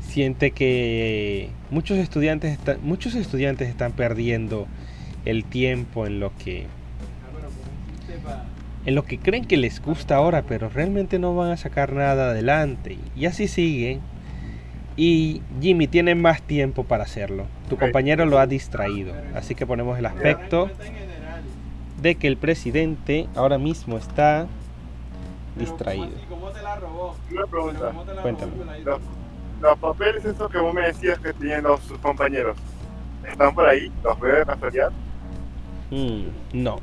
siente 0.00 0.50
que 0.50 1.48
muchos 1.70 1.98
estudiantes 1.98 2.52
están, 2.52 2.78
muchos 2.82 3.14
estudiantes 3.14 3.68
están 3.68 3.92
perdiendo 3.92 4.66
el 5.24 5.44
tiempo 5.44 6.06
en 6.06 6.20
lo 6.20 6.32
que 6.36 6.66
en 8.84 8.94
lo 8.94 9.04
que 9.04 9.18
creen 9.18 9.44
que 9.44 9.56
les 9.56 9.80
gusta 9.80 10.16
ahora, 10.16 10.42
pero 10.42 10.68
realmente 10.68 11.18
no 11.18 11.34
van 11.36 11.52
a 11.52 11.56
sacar 11.56 11.92
nada 11.92 12.30
adelante. 12.30 12.98
Y 13.16 13.26
así 13.26 13.46
siguen. 13.46 14.00
Y 14.96 15.40
Jimmy 15.60 15.86
tiene 15.88 16.14
más 16.14 16.42
tiempo 16.42 16.84
para 16.84 17.04
hacerlo. 17.04 17.46
Tu 17.68 17.76
compañero 17.78 18.26
lo 18.26 18.38
ha 18.38 18.46
distraído. 18.46 19.14
Así 19.34 19.54
que 19.54 19.66
ponemos 19.66 19.98
el 19.98 20.06
aspecto 20.06 20.70
de 22.02 22.14
que 22.16 22.26
el 22.28 22.36
presidente 22.36 23.26
ahora 23.34 23.58
mismo 23.58 23.96
está 23.96 24.46
distraído. 25.56 26.08
Una 27.30 27.46
pregunta. 27.46 27.92
Cuéntame. 28.22 28.52
Los, 28.84 29.00
los 29.60 29.78
papeles 29.78 30.24
esos 30.24 30.50
que 30.50 30.58
vos 30.58 30.74
me 30.74 30.82
decías 30.82 31.18
que 31.20 31.32
tenían 31.32 31.62
los, 31.62 31.80
sus 31.80 31.98
compañeros, 31.98 32.56
¿están 33.30 33.54
por 33.54 33.66
ahí? 33.68 33.90
¿Los 34.02 34.18
veo 34.20 34.36
de 34.36 34.44
casualidad? 34.46 34.90
Mm, 35.90 36.22
no, 36.54 36.78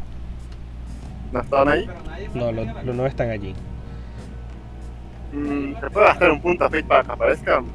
¿No 1.32 1.42
están 1.42 1.68
ahí? 1.68 1.88
no, 2.34 2.52
lo- 2.52 2.64
lo- 2.84 2.94
no 2.94 3.06
están 3.06 3.30
allí. 3.30 3.54
Mm, 5.34 5.80
¿Se 5.80 5.90
puede 5.90 6.06
gastar 6.08 6.32
un 6.32 6.42
punto 6.42 6.66
a 6.66 6.70
Fate 6.70 6.84
para 6.84 7.04
que 7.04 7.12
aparezcan? 7.12 7.66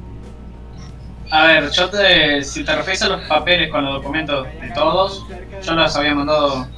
A 1.31 1.47
ver, 1.47 1.69
yo 1.71 1.89
te, 1.89 2.43
si 2.43 2.63
te 2.63 2.75
refieres 2.75 3.01
a 3.03 3.09
los 3.09 3.21
papeles 3.23 3.69
con 3.71 3.83
los 3.85 3.95
documentos 3.95 4.47
de 4.61 4.71
todos, 4.71 5.25
yo 5.61 5.73
los 5.73 5.95
había 5.95 6.15
mandado, 6.15 6.69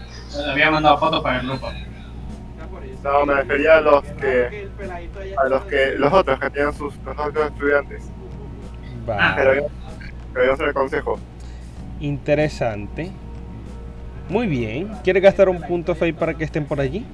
había 0.49 0.71
mandado 0.71 0.97
fotos 0.97 1.21
para 1.21 1.41
el 1.41 1.47
grupo. 1.47 1.75
No, 3.03 3.25
me 3.25 3.35
refería 3.35 3.77
a 3.77 3.81
los 3.81 4.03
que, 4.19 4.53
a 5.37 5.49
los 5.49 5.65
que, 5.65 5.95
los 5.97 6.11
otros 6.13 6.39
que 6.39 6.49
tienen 6.49 6.73
sus, 6.73 6.97
los 7.03 7.17
otros 7.17 7.47
estudiantes. 7.47 8.11
Va. 9.07 9.27
Pero 9.35 9.55
yo, 9.55 9.61
pero 10.33 10.45
yo 10.47 10.57
soy 10.57 10.67
el 10.69 10.73
consejo. 10.73 11.21
Interesante. 11.99 13.17
Muy 14.27 14.47
bien. 14.47 14.99
¿Quieres 15.03 15.23
gastar 15.23 15.49
un 15.49 15.63
punto 15.65 15.95
fake 15.95 16.17
para 16.17 16.35
que 16.37 16.43
estén 16.45 16.67
por 16.67 16.79
allí? 16.81 17.05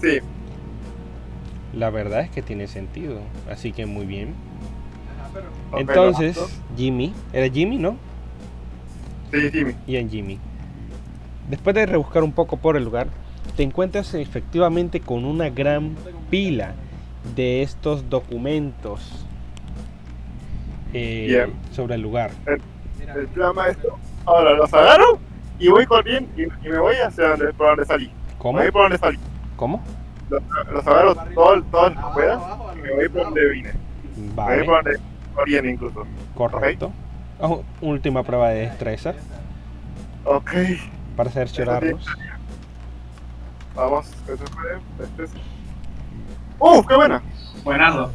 Sí, 0.00 0.20
La 1.72 1.90
verdad 1.90 2.20
es 2.22 2.30
que 2.30 2.42
tiene 2.42 2.68
sentido. 2.68 3.32
Así 3.46 3.72
que 3.72 3.86
muy 3.86 4.06
bien. 4.06 4.45
Entonces. 5.74 6.38
Jimmy. 6.76 7.12
¿Era 7.32 7.48
Jimmy, 7.48 7.78
no? 7.78 7.96
Sí, 9.32 9.50
Jimmy. 9.50 9.74
Bien, 9.86 10.08
Jimmy. 10.08 10.38
Después 11.48 11.74
de 11.74 11.86
rebuscar 11.86 12.22
un 12.22 12.32
poco 12.32 12.56
por 12.56 12.76
el 12.76 12.84
lugar, 12.84 13.08
te 13.56 13.62
encuentras 13.62 14.14
efectivamente 14.14 15.00
con 15.00 15.24
una 15.24 15.48
gran 15.48 15.94
pila 16.30 16.74
de 17.34 17.62
estos 17.62 18.08
documentos 18.10 19.26
eh, 20.92 21.48
sobre 21.72 21.94
el 21.94 22.02
lugar. 22.02 22.30
El 22.46 23.28
plan 23.28 23.54
maestro. 23.54 23.98
Ahora 24.24 24.54
los 24.54 24.72
agarro 24.74 25.18
y 25.58 25.68
voy 25.68 25.86
corriendo 25.86 26.28
y, 26.36 26.44
y 26.44 26.68
me 26.68 26.78
voy 26.78 26.96
hacia 26.96 27.28
donde, 27.30 27.52
por 27.52 27.68
donde 27.68 27.84
salí. 27.84 28.10
¿Cómo? 28.38 28.58
Me 28.58 28.64
voy 28.64 28.72
por 28.72 28.82
donde 28.82 28.98
salí. 28.98 29.18
¿Cómo? 29.56 29.82
Los, 30.28 30.42
los 30.72 30.86
agarro 30.86 31.14
todos 31.34 31.64
todo 31.70 31.90
que 31.90 32.00
pueda 32.14 32.58
y 32.74 32.78
me 32.82 32.92
voy 32.92 33.08
por 33.08 33.22
donde 33.22 33.48
vine. 33.50 33.72
Me 34.16 34.26
voy 34.26 34.34
Vale, 34.34 34.64
por 34.64 34.84
donde 34.84 35.00
corriendo 35.36 35.70
incluso. 35.70 36.04
correcto. 36.34 36.90
Oh, 37.38 37.62
última 37.82 38.22
prueba 38.22 38.48
de 38.48 38.60
destreza 38.62 39.14
Ok, 40.24 40.50
para 41.16 41.30
cerciorarnos. 41.30 42.04
vamos. 43.74 44.10
¡Uh, 46.58 46.82
qué 46.86 46.94
buena! 46.96 47.22
Buenardo, 47.62 48.10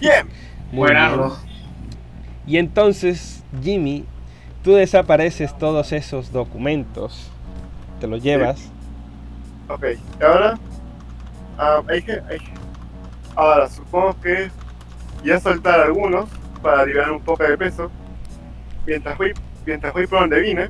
¡Bien! 0.00 0.26
Bien. 0.28 0.76
buenardo. 0.80 1.36
Y 2.46 2.56
entonces, 2.58 3.42
Jimmy, 3.62 4.04
tú 4.62 4.74
desapareces 4.74 5.56
todos 5.58 5.92
esos 5.92 6.30
documentos, 6.32 7.30
te 8.00 8.06
los 8.06 8.22
llevas. 8.22 8.70
Ok, 9.68 9.84
y 10.20 10.22
ahora. 10.24 10.58
ah, 11.58 11.82
hay 11.88 12.00
que. 12.02 12.12
hay 12.12 12.38
que- 12.38 12.52
Ahora, 13.34 13.68
supongo 13.68 14.14
que. 14.20 14.50
Voy 15.20 15.30
a 15.32 15.40
soltar 15.40 15.80
algunos 15.80 16.28
para 16.62 16.84
liberar 16.84 17.10
un 17.12 17.20
poco 17.20 17.42
de 17.44 17.56
peso. 17.58 17.90
Mientras 18.86 19.18
voy, 19.18 19.32
mientras 19.66 19.92
voy 19.92 20.06
por 20.06 20.20
donde 20.20 20.40
vine, 20.40 20.68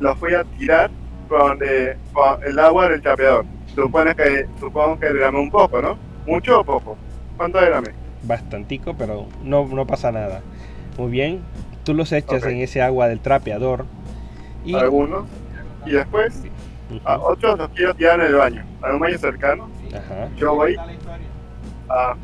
los 0.00 0.18
voy 0.20 0.34
a 0.34 0.44
tirar 0.44 0.90
por 1.28 1.40
donde. 1.48 1.96
por 2.12 2.44
el 2.46 2.58
agua 2.58 2.88
del 2.88 3.02
trapeador. 3.02 3.44
Supone 3.74 4.14
que, 4.14 4.46
supongo 4.58 4.98
que 4.98 5.06
derramé 5.12 5.38
un 5.40 5.50
poco, 5.50 5.82
¿no? 5.82 5.98
¿Mucho 6.26 6.60
o 6.60 6.64
poco? 6.64 6.96
¿Cuánto 7.36 7.58
derramé? 7.60 7.90
Bastantico, 8.22 8.94
pero 8.96 9.26
no, 9.42 9.66
no 9.66 9.86
pasa 9.86 10.10
nada. 10.10 10.40
Muy 10.96 11.10
bien, 11.10 11.42
tú 11.84 11.92
los 11.92 12.10
echas 12.12 12.42
en 12.44 12.56
ese 12.58 12.80
agua 12.80 13.08
del 13.08 13.20
trapeador. 13.20 13.84
Y 14.64 14.74
Algunos. 14.74 15.26
Y 15.84 15.90
después, 15.92 16.42
a 17.04 17.16
Ujú, 17.18 17.26
otros 17.26 17.58
los 17.58 17.68
quiero 17.70 17.94
tirar 17.94 18.18
en 18.20 18.26
el 18.26 18.34
baño. 18.34 18.64
A 18.82 18.92
un 18.92 19.00
baño 19.00 19.18
cercano. 19.18 19.68
ajá, 19.94 20.28
Yo 20.36 20.54
voy 20.54 20.76
a, 21.88 22.16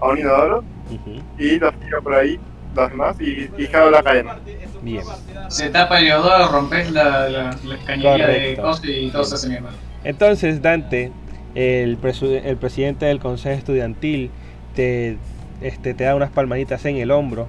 a 0.00 0.08
un 0.08 0.18
inodoro 0.18 0.64
ujú, 0.90 1.22
y 1.38 1.58
los 1.58 1.74
tiro 1.80 2.02
por 2.02 2.14
ahí, 2.14 2.38
los 2.74 2.90
demás, 2.90 3.16
y, 3.20 3.50
y 3.56 3.66
jalo 3.66 3.90
la 3.90 4.02
cadena. 4.02 4.36
bien. 4.82 5.04
Se 5.48 5.70
tapa 5.70 5.98
el 5.98 6.06
inodoro, 6.06 6.48
rompes 6.48 6.90
la, 6.90 7.28
la, 7.28 7.50
la 7.64 7.78
cañería 7.86 8.26
de 8.28 8.56
cosas 8.60 8.84
y 8.86 9.10
todo 9.10 9.24
se 9.24 9.34
hace 9.36 9.48
mierda. 9.48 9.70
Entonces, 10.04 10.62
Dante, 10.62 11.12
el, 11.54 12.00
presu- 12.00 12.40
el 12.44 12.56
presidente 12.56 13.06
del 13.06 13.18
consejo 13.20 13.58
estudiantil, 13.58 14.30
te, 14.74 15.16
este, 15.60 15.94
te 15.94 16.04
da 16.04 16.14
unas 16.14 16.30
palmaditas 16.30 16.84
en 16.84 16.96
el 16.96 17.10
hombro 17.10 17.46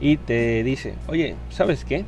y 0.00 0.16
te 0.16 0.62
dice, 0.62 0.94
oye, 1.08 1.36
¿sabes 1.50 1.84
qué? 1.84 2.04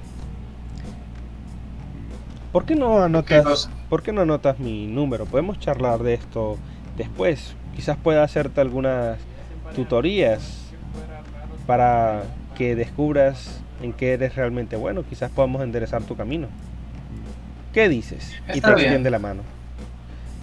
¿Por 2.53 2.65
qué 2.65 2.75
no 2.75 2.97
¿Qué 2.97 3.03
anotas? 3.05 3.71
¿por 3.89 4.03
qué 4.03 4.13
no 4.13 4.23
anotas 4.23 4.59
mi 4.59 4.87
número? 4.87 5.27
Podemos 5.27 5.59
charlar 5.59 6.03
de 6.03 6.15
esto 6.15 6.57
después. 6.97 7.55
Quizás 7.77 7.97
pueda 7.97 8.23
hacerte 8.25 8.61
algunas 8.61 9.19
tutorías 9.75 10.65
para 11.67 12.25
que 12.57 12.75
descubras 12.75 13.61
en 13.83 13.93
qué 13.93 14.15
eres 14.15 14.35
realmente 14.35 14.77
bueno. 14.77 15.03
Quizás 15.03 15.31
podamos 15.31 15.63
enderezar 15.63 16.03
tu 16.03 16.17
camino. 16.17 16.49
¿Qué 17.73 17.89
dices? 17.89 18.35
y 18.49 18.61
te 18.61 18.67
bien. 18.67 18.79
extiende 18.79 19.11
la 19.11 19.19
mano. 19.19 19.43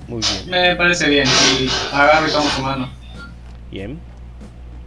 Muy 0.07 0.21
bien. 0.21 0.49
Me 0.49 0.76
parece 0.76 1.09
bien, 1.09 1.28
y 1.59 1.67
agarro 1.93 2.28
y 2.28 2.32
tomo 2.32 2.49
su 2.49 2.61
mano. 2.61 2.89
Bien. 3.71 3.99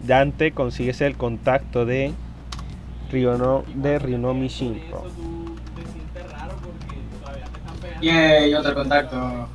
Dante 0.04 0.52
consigues 0.52 1.00
el 1.00 1.16
contacto 1.16 1.84
de 1.84 2.12
Ryono, 3.10 3.64
de 3.74 3.98
Ryunomi 3.98 4.48
Shinro. 4.48 5.04
Y 8.00 8.08
hay 8.10 8.54
otro 8.54 8.74
contacto. 8.74 9.48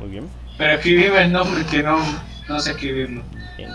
Muy 0.00 0.08
bien. 0.08 0.28
Pero 0.56 0.72
escribime 0.74 1.22
el 1.24 1.32
nombre 1.32 1.64
que 1.66 1.82
no, 1.82 1.98
no 2.48 2.60
sé 2.60 2.70
escribirlo. 2.72 3.22
bien. 3.56 3.70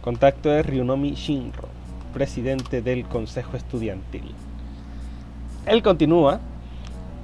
Contacto 0.00 0.48
de 0.48 0.62
Ryunomi 0.62 1.14
Shinro, 1.14 1.68
presidente 2.12 2.82
del 2.82 3.04
consejo 3.04 3.56
estudiantil. 3.56 4.34
Él 5.66 5.82
continúa. 5.82 6.40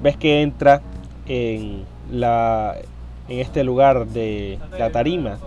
Ves 0.03 0.17
que 0.17 0.43
entra 0.43 0.83
en 1.27 1.85
la 2.11 2.77
en 3.29 3.41
este 3.41 3.65
lugar 3.65 4.07
de 4.07 4.59
la 4.79 4.91
tarima 4.91 5.39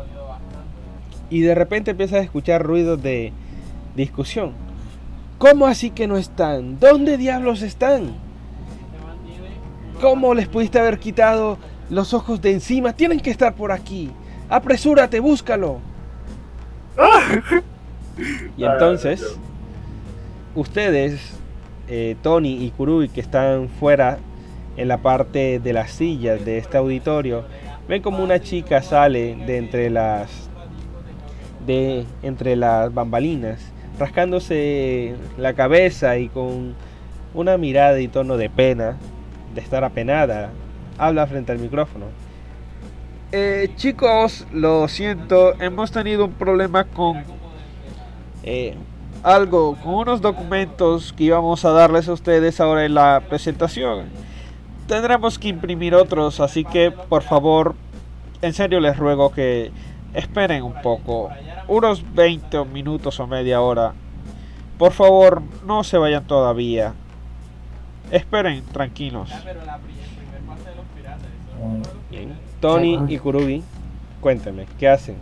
y 1.29 1.41
de 1.41 1.53
repente 1.53 1.91
empiezas 1.91 2.19
a 2.19 2.23
escuchar 2.23 2.63
ruidos 2.63 3.01
de 3.01 3.31
discusión. 3.95 4.53
¿Cómo 5.37 5.67
así 5.67 5.91
que 5.91 6.07
no 6.07 6.17
están? 6.17 6.79
¿Dónde 6.79 7.17
diablos 7.17 7.61
están? 7.61 8.15
¿Cómo 10.01 10.33
les 10.33 10.47
pudiste 10.47 10.79
haber 10.79 10.99
quitado 10.99 11.57
los 11.89 12.13
ojos 12.13 12.41
de 12.41 12.51
encima? 12.51 12.93
Tienen 12.93 13.19
que 13.19 13.29
estar 13.29 13.55
por 13.55 13.71
aquí. 13.71 14.11
Apresúrate, 14.49 15.19
búscalo. 15.19 15.79
Y 18.57 18.63
entonces, 18.63 19.37
ustedes, 20.55 21.37
eh, 21.87 22.15
Tony 22.23 22.65
y 22.65 22.71
Kurui, 22.71 23.09
que 23.09 23.21
están 23.21 23.69
fuera 23.69 24.17
en 24.75 24.87
la 24.87 24.97
parte 24.97 25.59
de 25.59 25.73
las 25.73 25.91
sillas 25.91 26.43
de 26.43 26.57
este 26.57 26.77
auditorio, 26.77 27.45
ven 27.87 28.01
como 28.01 28.23
una 28.23 28.39
chica 28.39 28.81
sale 28.81 29.35
de 29.45 29.57
entre 29.57 29.89
las 29.89 30.49
de 31.65 32.05
entre 32.23 32.55
las 32.55 32.93
bambalinas, 32.93 33.59
rascándose 33.99 35.15
la 35.37 35.53
cabeza 35.53 36.17
y 36.17 36.29
con 36.29 36.75
una 37.33 37.57
mirada 37.57 37.99
y 37.99 38.07
tono 38.07 38.37
de 38.37 38.49
pena, 38.49 38.95
de 39.53 39.61
estar 39.61 39.83
apenada, 39.83 40.49
habla 40.97 41.27
frente 41.27 41.51
al 41.51 41.59
micrófono. 41.59 42.05
Eh, 43.31 43.71
chicos, 43.75 44.47
lo 44.53 44.87
siento, 44.87 45.53
hemos 45.61 45.91
tenido 45.91 46.25
un 46.25 46.33
problema 46.33 46.85
con 46.85 47.23
Eh, 48.43 48.75
algo, 49.23 49.75
con 49.83 49.95
unos 49.95 50.21
documentos 50.21 51.11
que 51.11 51.25
íbamos 51.25 51.65
a 51.65 51.71
darles 51.71 52.07
a 52.07 52.13
ustedes 52.13 52.61
ahora 52.61 52.85
en 52.85 52.93
la 52.93 53.21
presentación. 53.27 54.05
Tendremos 54.87 55.37
que 55.37 55.49
imprimir 55.49 55.93
otros, 55.93 56.39
así 56.39 56.63
que 56.63 56.91
por 56.91 57.23
favor, 57.23 57.75
en 58.41 58.53
serio 58.53 58.79
les 58.79 58.95
ruego 58.95 59.31
que 59.31 59.71
esperen 60.13 60.63
un 60.63 60.81
poco, 60.81 61.29
unos 61.67 62.03
20 62.13 62.63
minutos 62.65 63.19
o 63.19 63.27
media 63.27 63.59
hora. 63.59 63.93
Por 64.77 64.93
favor, 64.93 65.41
no 65.65 65.83
se 65.83 65.97
vayan 65.97 66.25
todavía. 66.25 66.93
Esperen, 68.11 68.63
tranquilos. 68.71 69.29
Bien. 72.09 72.33
Tony 72.59 72.99
y 73.07 73.17
Kurugi, 73.17 73.63
cuéntenme, 74.21 74.65
¿qué 74.79 74.87
hacen? 74.87 75.15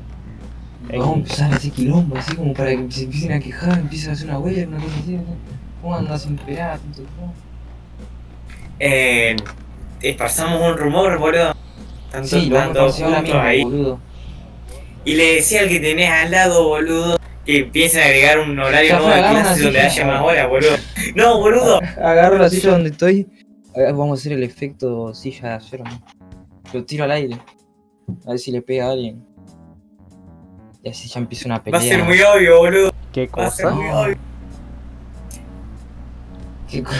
En- 0.89 0.99
Vamos 0.99 1.15
a 1.15 1.17
empezar 1.19 1.51
a 1.51 1.55
hacer 1.55 1.71
quilombo, 1.71 2.15
así 2.17 2.35
como 2.35 2.53
para 2.53 2.69
que 2.71 2.91
se 2.91 3.03
empiecen 3.05 3.31
a 3.33 3.39
quejar, 3.39 3.79
empiecen 3.79 4.09
a 4.09 4.13
hacer 4.13 4.29
una 4.29 4.39
web, 4.39 4.67
una 4.67 4.77
cosa 4.77 4.95
así. 5.01 5.11
¿no? 5.13 5.23
¿Cómo 5.81 5.95
andas 5.95 6.21
sin 6.21 6.37
tiempo? 6.37 7.33
Eh, 8.79 9.35
esparzamos 10.01 10.61
un 10.61 10.77
rumor, 10.77 11.17
boludo. 11.17 11.53
Tanto, 12.11 12.27
Sí, 12.39 12.49
a 12.51 12.53
tanto 12.53 12.89
juntos 12.91 13.33
ahí. 13.35 13.63
boludo. 13.63 13.99
Y 15.03 15.15
le 15.15 15.35
decía 15.35 15.61
al 15.61 15.69
que 15.69 15.79
tenés 15.79 16.09
al 16.09 16.31
lado, 16.31 16.67
boludo, 16.67 17.17
que 17.45 17.59
empiecen 17.59 18.01
a 18.01 18.05
agregar 18.05 18.39
un 18.39 18.57
horario 18.59 18.89
Ya 18.89 18.95
nuevo 18.97 19.11
fue, 19.11 19.15
de 19.15 19.19
agarra 19.27 19.41
clase 19.41 19.55
una 19.61 19.63
donde 19.65 19.81
haya 19.81 20.05
más 20.07 20.21
horas, 20.23 20.49
boludo. 20.49 20.71
No, 21.15 21.39
boludo. 21.39 21.79
Agarro 22.01 22.37
la 22.37 22.49
silla 22.49 22.71
donde 22.71 22.89
estoy. 22.89 23.27
a- 23.75 23.91
Vamos 23.91 24.19
a 24.19 24.21
hacer 24.21 24.31
el 24.33 24.43
efecto 24.43 25.13
silla 25.13 25.49
de 25.49 25.53
acero, 25.55 25.83
¿no? 25.83 26.01
Lo 26.75 26.83
tiro 26.83 27.05
al 27.05 27.11
aire. 27.11 27.37
A 28.25 28.31
ver 28.31 28.39
si 28.39 28.51
le 28.51 28.61
pega 28.61 28.87
a 28.87 28.91
alguien. 28.91 29.25
Y 30.83 30.89
así 30.89 31.07
ya 31.07 31.21
empieza 31.21 31.45
una 31.47 31.59
Va 31.59 31.63
pelea. 31.63 31.79
a 31.79 31.83
ser 31.83 32.03
muy 32.03 32.19
obvio, 32.21 32.57
boludo. 32.57 32.91
¿Qué 33.13 33.27
Va 33.27 33.45
a 33.45 33.49
ser 33.49 33.67
cosa? 33.67 33.75
muy 33.77 33.87
obvio. 33.87 34.17
¿Qué 36.69 36.83
co- 36.83 36.91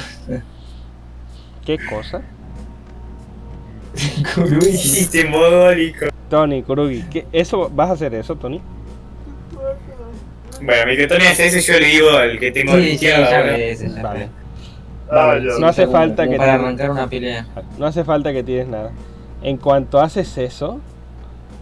¿Qué 1.66 1.78
cosa? 1.90 2.22
Kurugi? 4.34 4.70
Hiciste 4.70 5.26
mogólico. 5.26 6.06
Tony, 6.30 6.64
Kurugi, 6.64 7.04
¿qué, 7.12 7.28
eso, 7.34 7.70
¿vas 7.70 7.90
a 7.90 7.94
hacer 7.94 8.14
eso, 8.16 8.36
Tony? 8.38 8.62
Bueno, 10.62 10.86
mi 10.88 10.96
que 10.96 11.06
Tony 11.08 11.26
hace 11.26 11.48
eso, 11.48 11.60
yo 11.74 11.80
le 11.82 11.86
digo 11.88 12.10
al 12.12 12.40
que 12.40 12.52
tengo 12.52 12.78
Sí, 12.78 12.98
sí, 12.98 13.06
ya 13.08 13.18
boludo. 13.42 13.58
ves, 13.58 13.80
ya 13.82 14.02
Vale. 14.02 14.30
Ah, 15.12 15.26
Vale, 15.28 15.50
ya. 15.52 15.60
no 15.60 15.68
hace 15.68 15.86
falta 15.88 16.30
que 16.30 16.38
Para 16.38 16.54
te- 16.58 16.64
arrancar 16.64 16.92
una 16.92 17.10
pelea. 17.10 17.46
No 17.78 17.86
hace 17.88 18.06
falta 18.06 18.32
que 18.32 18.42
tires 18.42 18.68
nada. 18.70 18.92
En 19.46 19.58
cuanto 19.58 20.02
haces 20.02 20.40
eso 20.40 20.82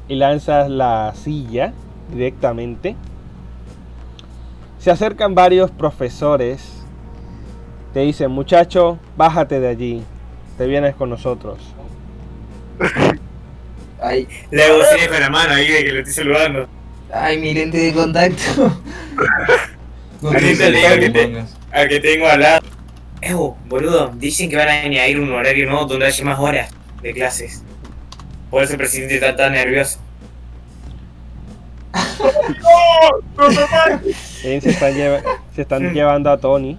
y 0.07 0.15
lanzas 0.15 0.69
la 0.69 1.13
silla 1.21 1.73
directamente, 2.13 2.95
se 4.79 4.89
acercan 4.89 5.35
varios 5.35 5.69
profesores. 5.69 6.63
Te 7.93 7.99
dicen, 7.99 8.31
muchacho, 8.31 8.99
bájate 9.17 9.59
de 9.59 9.67
allí. 9.67 10.03
Te 10.57 10.65
vienes 10.65 10.95
con 10.95 11.09
nosotros. 11.09 11.59
Ay, 14.01 14.29
Le 14.49 14.63
hago 14.63 14.79
con 15.09 15.19
la 15.19 15.29
mano 15.29 15.53
ahí 15.53 15.67
de 15.67 15.83
que 15.83 15.91
lo 15.91 15.99
estoy 15.99 16.13
saludando. 16.13 16.67
ay, 17.13 17.37
mi 17.37 17.53
lente 17.53 17.79
de 17.79 17.93
contacto. 17.93 18.71
No 20.21 20.29
te 20.29 20.39
le 20.39 20.71
digo 20.71 20.89
que 21.01 21.09
te-. 21.09 21.45
Al 21.73 21.89
que 21.89 21.99
tengo 21.99 22.27
al 22.27 22.39
lado. 22.39 22.65
Eh, 23.21 23.33
boludo, 23.65 24.13
dicen 24.15 24.49
que 24.49 24.55
van 24.55 24.69
a 24.69 24.71
añadir 24.71 25.19
un 25.19 25.33
horario 25.33 25.69
nuevo 25.69 25.85
donde 25.85 26.05
haya 26.05 26.23
más 26.23 26.39
horas 26.39 26.71
de 27.01 27.11
clases. 27.11 27.61
Por 28.53 28.61
eso 28.61 28.73
el 28.73 28.77
presidente 28.77 29.15
está 29.15 29.35
tan 29.35 29.53
nervioso. 29.53 29.97
Eh, 34.43 34.61
Se 34.61 34.69
están, 34.69 34.93
lleva- 34.93 35.21
se 35.55 35.63
están 35.63 35.91
llevando 35.91 36.29
a 36.29 36.37
Tony. 36.37 36.77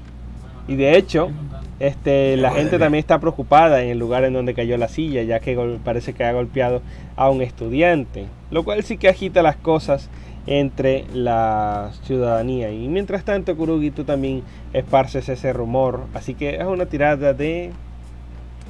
Y 0.68 0.76
de 0.76 0.96
hecho, 0.96 1.32
este, 1.80 2.36
la 2.36 2.52
gente 2.52 2.78
también 2.78 3.00
está 3.00 3.18
preocupada 3.18 3.82
en 3.82 3.88
el 3.90 3.98
lugar 3.98 4.22
en 4.22 4.34
donde 4.34 4.54
cayó 4.54 4.76
la 4.76 4.86
silla, 4.86 5.24
ya 5.24 5.40
que 5.40 5.56
parece 5.82 6.12
que 6.12 6.22
ha 6.22 6.32
golpeado 6.32 6.80
a 7.16 7.28
un 7.28 7.42
estudiante. 7.42 8.26
Lo 8.52 8.62
cual 8.62 8.84
sí 8.84 8.96
que 8.96 9.08
agita 9.08 9.42
las 9.42 9.56
cosas 9.56 10.08
entre 10.46 11.06
la 11.12 11.90
ciudadanía. 12.04 12.70
Y 12.70 12.86
mientras 12.86 13.24
tanto, 13.24 13.56
Kurugi, 13.56 13.90
tú 13.90 14.04
también 14.04 14.44
esparces 14.72 15.28
ese 15.28 15.52
rumor. 15.52 16.04
Así 16.14 16.34
que 16.34 16.54
es 16.54 16.64
una 16.64 16.86
tirada 16.86 17.32
de. 17.32 17.72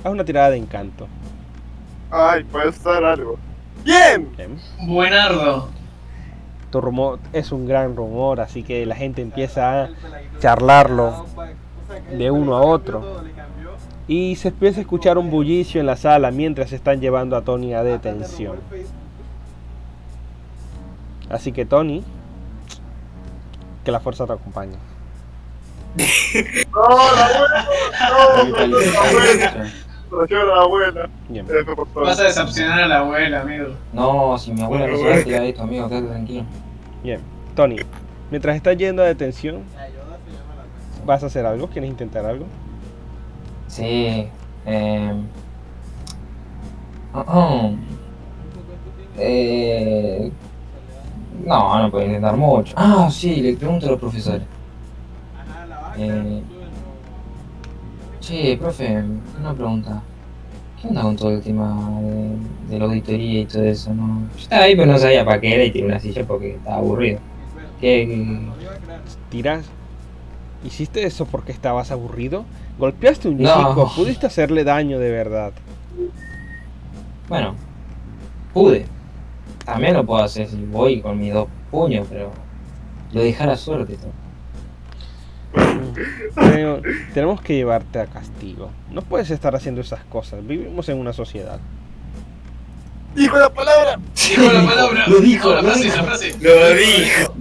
Haz 0.05 0.11
una 0.11 0.25
tirada 0.25 0.49
de 0.49 0.57
encanto. 0.57 1.07
Ay, 2.17 2.45
puede 2.45 2.71
ser 2.71 3.05
algo. 3.05 3.37
¡Bien! 3.83 4.31
Buenardo. 4.83 5.69
Tu 6.71 6.81
rumor 6.81 7.19
es 7.33 7.51
un 7.51 7.67
gran 7.67 7.97
rumor, 7.97 8.41
así 8.41 8.62
que 8.62 8.87
la 8.87 8.95
gente 8.95 9.21
empieza 9.21 9.83
a 9.83 9.89
charlarlo 10.39 11.27
de 12.17 12.31
uno 12.31 12.57
a 12.57 12.61
otro. 12.61 13.21
Y 14.07 14.37
se 14.37 14.49
empieza 14.49 14.79
a 14.79 14.83
escuchar 14.83 15.19
un 15.19 15.29
bullicio 15.29 15.81
en 15.81 15.87
la 15.87 15.97
sala 15.97 16.31
mientras 16.31 16.73
están 16.73 17.01
llevando 17.01 17.37
a 17.37 17.43
Tony 17.43 17.75
a 17.75 17.83
detención. 17.83 18.61
Así 21.31 21.51
que 21.51 21.67
Tony, 21.67 22.05
que 23.85 23.91
la 23.91 23.99
fuerza 23.99 24.25
te 24.25 24.35
acompañe. 24.35 24.77
¡No! 26.73 26.89
¡No, 28.47 28.67
no, 28.67 28.67
no, 28.69 28.79
la 30.15 30.41
a 30.41 30.45
la 30.45 30.62
abuela. 30.62 31.09
Bien. 31.29 31.47
Vas 31.95 32.21
a 32.21 32.25
decepcionar 32.25 32.83
a 32.83 32.87
la 32.87 32.99
abuela, 33.01 33.41
amigo. 33.41 33.69
No, 33.93 34.39
si 34.39 34.53
mi 34.53 34.62
abuela 34.62 34.87
no 34.87 34.97
se 34.97 35.09
va 35.09 35.15
a 35.15 35.25
tirar 35.25 35.43
esto, 35.45 35.62
amigo, 35.62 35.89
quédate 35.89 36.09
tranquilo. 36.09 36.45
Bien. 37.03 37.21
Tony, 37.55 37.77
mientras 38.31 38.57
estás 38.57 38.77
yendo 38.77 39.03
a 39.03 39.07
detención, 39.07 39.62
¿vas 41.05 41.23
a 41.23 41.27
hacer 41.27 41.47
algo? 41.47 41.69
¿Quieres 41.69 41.91
intentar 41.91 42.25
algo? 42.27 42.47
Sí. 43.69 44.29
Eh... 44.67 45.23
oh, 47.12 47.25
oh. 47.27 47.75
Eh... 49.17 50.31
No, 51.45 51.83
no 51.83 51.91
puedo 51.91 52.07
intentar 52.07 52.37
mucho. 52.37 52.75
Ah, 52.77 53.09
sí, 53.11 53.37
le 53.37 53.57
pregunto 53.57 53.87
a 53.87 53.91
los 53.91 54.01
profesores. 54.01 54.43
Eh... 55.99 56.43
Che, 58.25 58.57
profe, 58.59 59.03
una 59.39 59.53
pregunta. 59.53 60.03
¿Qué 60.81 60.89
onda 60.89 61.03
con 61.03 61.14
todo 61.14 61.31
el 61.33 61.43
tema 61.43 62.01
de, 62.01 62.70
de 62.70 62.79
la 62.79 62.87
auditoría 62.87 63.41
y 63.41 63.45
todo 63.45 63.64
eso? 63.64 63.93
No? 63.93 64.22
Yo 64.35 64.43
estaba 64.43 64.62
ahí, 64.62 64.75
pero 64.75 64.91
no 64.91 64.99
sabía 64.99 65.27
para 65.27 65.39
qué 65.43 65.55
era 65.55 65.64
y 65.64 65.70
tiré 65.70 65.85
una 65.87 66.01
silla 66.01 66.25
porque 66.27 66.55
estaba 66.55 66.77
aburrido. 66.77 67.18
¿Qué, 67.81 68.39
¿Tiras? 69.29 69.66
¿Hiciste 70.64 71.05
eso 71.05 71.27
porque 71.27 71.53
estabas 71.53 71.91
aburrido? 71.91 72.47
¿Golpeaste 72.79 73.29
un 73.29 73.43
No. 73.43 73.49
chico? 73.68 73.93
¿Pudiste 73.95 74.27
hacerle 74.27 74.64
daño 74.64 74.99
de 74.99 75.11
verdad? 75.11 75.53
Bueno, 77.29 77.55
pude. 78.55 78.87
También 79.66 79.93
lo 79.93 80.07
puedo 80.07 80.22
hacer 80.22 80.49
si 80.49 80.64
voy 80.64 81.03
con 81.03 81.18
mis 81.18 81.35
dos 81.35 81.47
puños, 81.70 82.07
pero 82.09 82.31
lo 83.12 83.47
la 83.47 83.57
suerte. 83.59 83.97
todo. 83.97 84.24
Tenemos 87.14 87.41
que 87.41 87.55
llevarte 87.55 88.01
a 88.01 88.07
castigo. 88.07 88.70
No 88.91 89.03
puedes 89.03 89.31
estar 89.31 89.55
haciendo 89.55 89.81
esas 89.81 90.05
cosas. 90.05 90.47
Vivimos 90.47 90.89
en 90.89 90.99
una 90.99 91.12
sociedad. 91.12 91.59
¡Dijo 93.14 93.39
la 93.39 93.53
palabra! 93.53 93.99
Dijo 94.29 94.53
la 94.53 94.64
palabra. 94.66 95.07
Lo 95.07 95.20
dijo, 95.20 95.49
No, 95.51 95.55
la 95.57 95.62
lo 95.62 95.68
frase, 95.70 95.85
dijo. 95.85 95.97
la 95.97 96.03
frase. 96.05 96.35
Lo 96.41 96.75
dijo. 96.75 97.35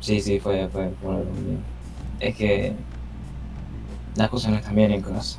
Sí, 0.00 0.20
sí, 0.20 0.38
fue, 0.40 0.68
fue, 0.68 0.90
fue. 1.02 1.14
Es 2.20 2.36
que 2.36 2.72
las 4.16 4.28
cosas 4.30 4.52
no 4.52 4.58
están 4.58 4.74
bien 4.74 4.92
en 4.92 5.02
casa. 5.02 5.38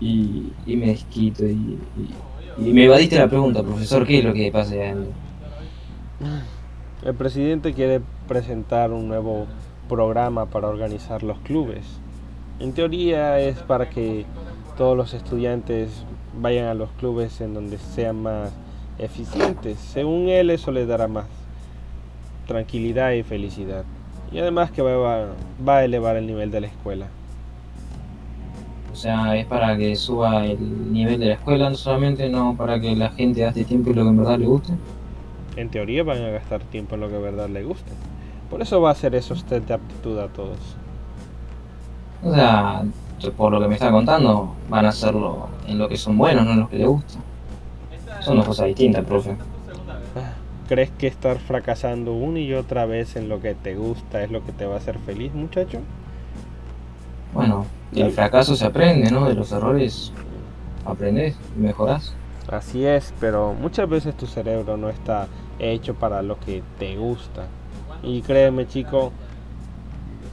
Y, 0.00 0.52
y 0.66 0.76
me 0.76 0.86
desquito 0.88 1.44
y, 1.46 1.78
y, 2.58 2.68
y 2.68 2.72
me 2.72 2.84
evadiste 2.84 3.16
la 3.18 3.28
pregunta, 3.28 3.62
profesor, 3.62 4.06
¿qué 4.06 4.18
es 4.18 4.24
lo 4.24 4.34
que 4.34 4.50
pasa 4.52 4.74
ahí 4.74 4.80
adentro? 4.80 5.12
El 7.06 7.14
presidente 7.14 7.72
quiere 7.72 8.00
presentar 8.26 8.90
un 8.90 9.06
nuevo 9.06 9.46
programa 9.88 10.46
para 10.46 10.66
organizar 10.66 11.22
los 11.22 11.38
clubes. 11.38 11.84
En 12.58 12.72
teoría 12.72 13.38
es 13.38 13.58
para 13.58 13.88
que 13.88 14.26
todos 14.76 14.96
los 14.96 15.14
estudiantes 15.14 16.02
vayan 16.36 16.66
a 16.66 16.74
los 16.74 16.90
clubes 16.98 17.40
en 17.40 17.54
donde 17.54 17.78
sean 17.78 18.24
más 18.24 18.50
eficientes. 18.98 19.78
Según 19.78 20.28
él 20.30 20.50
eso 20.50 20.72
les 20.72 20.88
dará 20.88 21.06
más 21.06 21.26
tranquilidad 22.48 23.12
y 23.12 23.22
felicidad. 23.22 23.84
Y 24.32 24.40
además 24.40 24.72
que 24.72 24.82
va, 24.82 25.28
a 25.64 25.84
elevar 25.84 26.16
el 26.16 26.26
nivel 26.26 26.50
de 26.50 26.62
la 26.62 26.66
escuela. 26.66 27.06
O 28.92 28.96
sea, 28.96 29.36
es 29.36 29.46
para 29.46 29.76
que 29.76 29.94
suba 29.94 30.44
el 30.44 30.92
nivel 30.92 31.20
de 31.20 31.26
la 31.26 31.34
escuela, 31.34 31.70
no 31.70 31.76
solamente 31.76 32.28
no 32.28 32.56
para 32.56 32.80
que 32.80 32.96
la 32.96 33.10
gente 33.10 33.42
gaste 33.42 33.64
tiempo 33.64 33.90
en 33.90 33.96
lo 33.96 34.02
que 34.02 34.08
en 34.08 34.16
verdad 34.16 34.38
le 34.40 34.46
guste. 34.46 34.72
En 35.56 35.70
teoría 35.70 36.02
van 36.02 36.22
a 36.22 36.28
gastar 36.28 36.60
tiempo 36.60 36.94
en 36.94 37.00
lo 37.00 37.08
que 37.08 37.14
de 37.14 37.22
verdad 37.22 37.48
les 37.48 37.66
guste. 37.66 37.90
Por 38.50 38.62
eso 38.62 38.80
va 38.80 38.90
a 38.90 38.92
hacer 38.92 39.14
esos 39.14 39.44
test 39.44 39.66
de 39.66 39.74
aptitud 39.74 40.18
a 40.18 40.28
todos. 40.28 40.58
O 42.22 42.34
sea, 42.34 42.82
por 43.36 43.52
lo 43.52 43.60
que 43.60 43.68
me 43.68 43.74
está 43.74 43.90
contando, 43.90 44.54
van 44.68 44.86
a 44.86 44.90
hacerlo 44.90 45.48
en 45.66 45.78
lo 45.78 45.88
que 45.88 45.96
son 45.96 46.16
buenos, 46.16 46.44
no 46.44 46.52
en 46.52 46.60
lo 46.60 46.68
que 46.68 46.78
les 46.78 46.86
gusta. 46.86 47.18
Son 48.20 48.36
dos 48.36 48.46
cosas 48.46 48.66
distintas, 48.66 49.04
profe. 49.04 49.36
¿Crees 50.68 50.90
que 50.90 51.06
estar 51.06 51.38
fracasando 51.38 52.12
una 52.12 52.40
y 52.40 52.52
otra 52.52 52.86
vez 52.86 53.16
en 53.16 53.28
lo 53.28 53.40
que 53.40 53.54
te 53.54 53.76
gusta 53.76 54.22
es 54.22 54.30
lo 54.30 54.44
que 54.44 54.52
te 54.52 54.66
va 54.66 54.74
a 54.74 54.78
hacer 54.78 54.98
feliz, 54.98 55.32
muchacho? 55.32 55.78
Bueno, 57.32 57.66
del 57.92 58.10
fracaso 58.10 58.56
se 58.56 58.64
aprende, 58.66 59.10
¿no? 59.10 59.28
De 59.28 59.34
los 59.34 59.52
errores 59.52 60.12
aprendes 60.84 61.36
y 61.56 61.60
mejorás. 61.60 62.14
Así 62.48 62.84
es, 62.84 63.12
pero 63.20 63.54
muchas 63.54 63.88
veces 63.88 64.16
tu 64.16 64.26
cerebro 64.26 64.76
no 64.76 64.88
está 64.88 65.28
hecho 65.58 65.94
para 65.94 66.22
lo 66.22 66.38
que 66.38 66.62
te 66.78 66.96
gusta. 66.96 67.46
Y 68.02 68.22
créeme, 68.22 68.66
chico, 68.66 69.12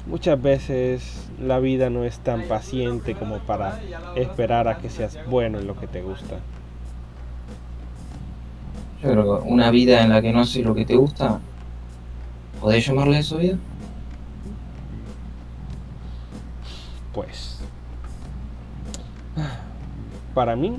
muchas 0.06 0.42
veces 0.42 1.30
la 1.42 1.60
vida 1.60 1.90
no 1.90 2.04
es 2.04 2.20
tan 2.20 2.44
paciente 2.44 3.16
como 3.16 3.40
para 3.40 3.80
esperar 4.16 4.68
a 4.68 4.78
que 4.78 4.90
seas 4.90 5.18
bueno 5.28 5.60
en 5.60 5.68
lo 5.68 5.80
que 5.80 5.88
te 5.88 6.02
gusta. 6.02 6.40
Yo 9.02 9.12
creo 9.12 9.42
que 9.42 9.50
una 9.50 9.70
vida 9.72 10.02
en 10.02 10.10
la 10.10 10.22
que 10.22 10.32
no 10.32 10.46
sé 10.46 10.64
lo 10.64 10.76
que 10.76 10.86
te 10.86 10.96
gusta, 10.96 11.40
¿podés 12.62 12.86
llamarle 12.86 13.20
eso 13.20 13.38
vida? 13.38 13.58
Pues, 17.14 17.60
para 20.34 20.56
mí, 20.56 20.78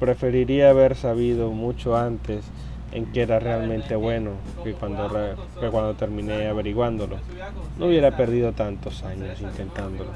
preferiría 0.00 0.70
haber 0.70 0.94
sabido 0.96 1.52
mucho 1.52 1.96
antes 1.96 2.44
en 2.92 3.06
que 3.12 3.22
era 3.22 3.38
realmente 3.38 3.96
bueno 3.96 4.32
que 4.64 4.72
cuando, 4.72 5.08
que 5.60 5.68
cuando 5.68 5.94
terminé 5.94 6.48
averiguándolo. 6.48 7.16
No 7.78 7.86
hubiera 7.86 8.16
perdido 8.16 8.52
tantos 8.52 9.02
años 9.02 9.40
intentándolo. 9.40 10.10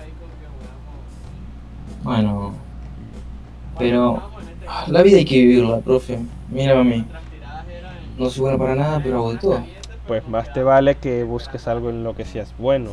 Bueno, 2.02 2.54
pero 3.78 4.22
la 4.88 5.02
vida 5.02 5.18
hay 5.18 5.24
que 5.24 5.38
vivirla, 5.38 5.78
profe. 5.78 6.18
Mira 6.48 6.78
a 6.78 6.84
mí. 6.84 7.04
No 8.18 8.28
soy 8.30 8.42
bueno 8.42 8.58
para 8.58 8.74
nada, 8.74 9.00
pero 9.02 9.16
hago 9.16 9.32
de 9.32 9.38
todo. 9.38 9.64
Pues 10.06 10.26
más 10.28 10.52
te 10.52 10.62
vale 10.62 10.96
que 10.96 11.22
busques 11.24 11.68
algo 11.68 11.90
en 11.90 12.04
lo 12.04 12.14
que 12.14 12.24
seas 12.24 12.54
bueno. 12.58 12.90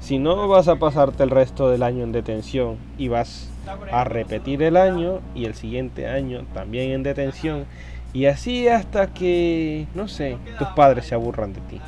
Si 0.00 0.18
no, 0.18 0.46
vas 0.48 0.68
a 0.68 0.76
pasarte 0.76 1.22
el 1.22 1.30
resto 1.30 1.68
del 1.68 1.82
año 1.82 2.04
en 2.04 2.12
detención 2.12 2.76
y 2.96 3.08
vas 3.08 3.50
a 3.90 4.04
repetir 4.04 4.62
el 4.62 4.76
año 4.76 5.20
y 5.34 5.46
el 5.46 5.54
siguiente 5.54 6.06
año 6.06 6.44
también 6.54 6.92
en 6.92 7.02
detención 7.02 7.64
y 8.16 8.24
así 8.24 8.66
hasta 8.66 9.12
que, 9.12 9.86
no 9.94 10.08
sé, 10.08 10.38
tus 10.58 10.68
padres 10.68 11.04
se 11.04 11.14
aburran 11.14 11.52
de 11.52 11.60
ti. 11.60 11.80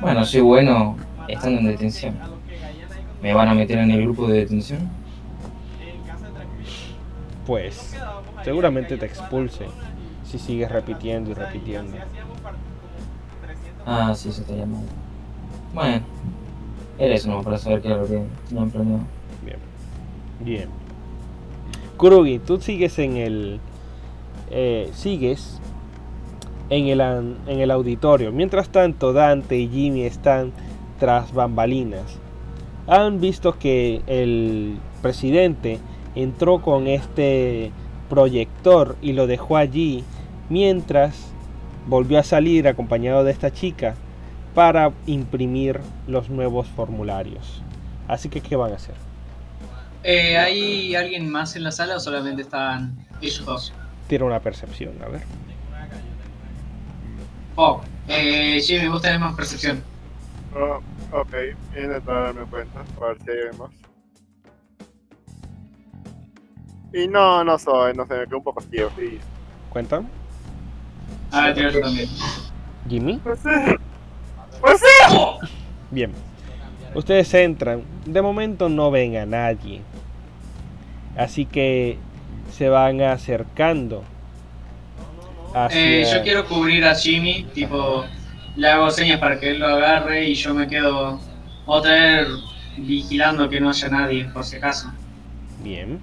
Bueno, 0.00 0.24
soy 0.24 0.40
bueno 0.40 0.96
estando 1.26 1.58
en 1.58 1.66
detención. 1.66 2.14
¿Me 3.20 3.34
van 3.34 3.48
a 3.48 3.54
meter 3.54 3.76
en 3.78 3.90
el 3.90 4.02
grupo 4.02 4.28
de 4.28 4.38
detención? 4.38 4.88
Pues 7.44 7.96
seguramente 8.44 8.96
te 8.96 9.04
expulse 9.04 9.66
si 10.24 10.38
sigues 10.38 10.70
repitiendo 10.70 11.32
y 11.32 11.34
repitiendo. 11.34 11.96
Ah, 13.84 14.14
sí, 14.14 14.28
eso 14.28 14.42
está 14.42 14.54
llamado. 14.54 14.84
Bueno, 15.74 16.04
era 17.00 17.14
eso 17.16 17.30
nomás 17.30 17.44
para 17.44 17.58
saber 17.58 17.82
qué 17.82 17.88
era 17.88 17.96
lo 17.96 18.06
que 18.06 18.22
tenían 18.48 18.70
planeado. 18.70 19.02
Bien. 19.44 19.58
Bien. 20.38 20.68
Kurugi, 21.96 22.38
tú 22.38 22.60
sigues 22.60 22.96
en 23.00 23.16
el. 23.16 23.60
Eh, 24.50 24.90
sigues 24.94 25.60
en 26.70 26.86
el, 26.88 27.00
en 27.00 27.60
el 27.60 27.70
auditorio. 27.70 28.32
Mientras 28.32 28.68
tanto, 28.68 29.12
Dante 29.12 29.56
y 29.56 29.68
Jimmy 29.68 30.02
están 30.02 30.52
tras 30.98 31.32
bambalinas. 31.32 32.18
Han 32.86 33.20
visto 33.20 33.58
que 33.58 34.02
el 34.06 34.78
presidente 35.02 35.78
entró 36.14 36.60
con 36.60 36.86
este 36.86 37.72
proyector 38.08 38.96
y 39.00 39.12
lo 39.12 39.26
dejó 39.26 39.56
allí 39.56 40.04
mientras 40.48 41.32
volvió 41.86 42.18
a 42.18 42.22
salir 42.22 42.68
acompañado 42.68 43.24
de 43.24 43.32
esta 43.32 43.52
chica 43.52 43.94
para 44.54 44.92
imprimir 45.06 45.80
los 46.06 46.30
nuevos 46.30 46.66
formularios. 46.68 47.62
Así 48.06 48.28
que, 48.28 48.40
¿qué 48.40 48.56
van 48.56 48.72
a 48.72 48.76
hacer? 48.76 48.94
Eh, 50.02 50.36
¿Hay 50.36 50.94
alguien 50.94 51.28
más 51.30 51.56
en 51.56 51.64
la 51.64 51.72
sala 51.72 51.96
o 51.96 52.00
solamente 52.00 52.42
están 52.42 52.94
ellos 53.20 53.44
dos? 53.44 53.72
Tira 54.06 54.24
una 54.24 54.40
percepción, 54.40 54.94
a 55.02 55.08
ver. 55.08 55.22
Oh, 57.56 57.80
eh, 58.08 58.60
Jimmy, 58.60 58.88
vos 58.88 59.00
tenés 59.00 59.20
más 59.20 59.34
percepción. 59.34 59.82
Oh, 60.54 60.80
ok, 61.12 61.34
intentar 61.76 62.34
darme 62.34 62.44
cuenta, 62.46 62.80
a 63.00 63.06
ver 63.06 63.18
si 63.24 63.30
hay 63.30 63.58
más. 63.58 63.70
Y 66.92 67.08
no, 67.08 67.42
no 67.42 67.58
soy, 67.58 67.94
no 67.94 68.06
sé, 68.06 68.14
me 68.14 68.24
quedo 68.26 68.38
un 68.38 68.44
poco 68.44 68.60
ciego, 68.60 68.90
sí. 68.96 69.18
¿Cuentan? 69.70 70.08
A 71.32 71.46
ver, 71.46 71.54
tiro 71.54 71.70
yo 71.70 71.80
también. 71.80 72.08
Jimmy. 72.88 73.20
Pues 73.22 73.40
sí. 73.40 73.48
Pues 74.60 74.80
sí. 74.80 75.16
Bien. 75.90 76.12
Ustedes 76.94 77.34
entran. 77.34 77.82
De 78.06 78.22
momento 78.22 78.68
no 78.68 78.92
ven 78.92 79.16
a 79.16 79.26
nadie. 79.26 79.80
Así 81.16 81.46
que 81.46 81.98
se 82.54 82.68
van 82.68 83.00
acercando. 83.00 84.04
Hacia... 85.54 86.02
Eh, 86.02 86.04
yo 86.12 86.22
quiero 86.22 86.46
cubrir 86.46 86.84
a 86.84 86.94
Jimmy, 86.94 87.46
tipo, 87.52 88.04
le 88.54 88.68
hago 88.68 88.90
señas 88.90 89.18
para 89.18 89.40
que 89.40 89.50
él 89.50 89.58
lo 89.58 89.66
agarre 89.66 90.24
y 90.24 90.34
yo 90.34 90.54
me 90.54 90.68
quedo 90.68 91.20
otra 91.66 91.92
vez 91.92 92.28
vigilando 92.76 93.48
que 93.48 93.60
no 93.60 93.70
haya 93.70 93.88
nadie, 93.88 94.24
por 94.26 94.44
si 94.44 94.56
acaso. 94.56 94.92
Bien. 95.62 95.98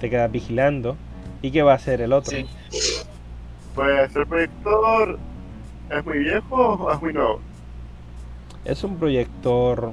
Te 0.00 0.10
quedas 0.10 0.32
vigilando. 0.32 0.96
¿Y 1.42 1.52
qué 1.52 1.62
va 1.62 1.72
a 1.72 1.76
hacer 1.76 2.00
el 2.00 2.12
otro? 2.12 2.36
Sí. 2.36 2.46
Pues 3.74 4.14
el 4.16 4.26
proyector 4.26 5.18
es 5.90 6.04
muy 6.04 6.18
viejo 6.18 6.56
o 6.56 6.92
es 6.92 7.00
muy 7.00 7.12
nuevo. 7.12 7.40
Es 8.64 8.82
un 8.82 8.96
proyector 8.96 9.92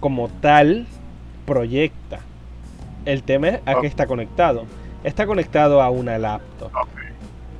como 0.00 0.28
tal 0.40 0.86
proyecta. 1.44 2.20
El 3.06 3.22
tema 3.22 3.48
es 3.48 3.60
a 3.64 3.80
qué 3.80 3.86
está 3.86 4.06
conectado. 4.06 4.66
Está 5.04 5.26
conectado 5.26 5.80
a 5.80 5.88
una 5.88 6.18
laptop. 6.18 6.70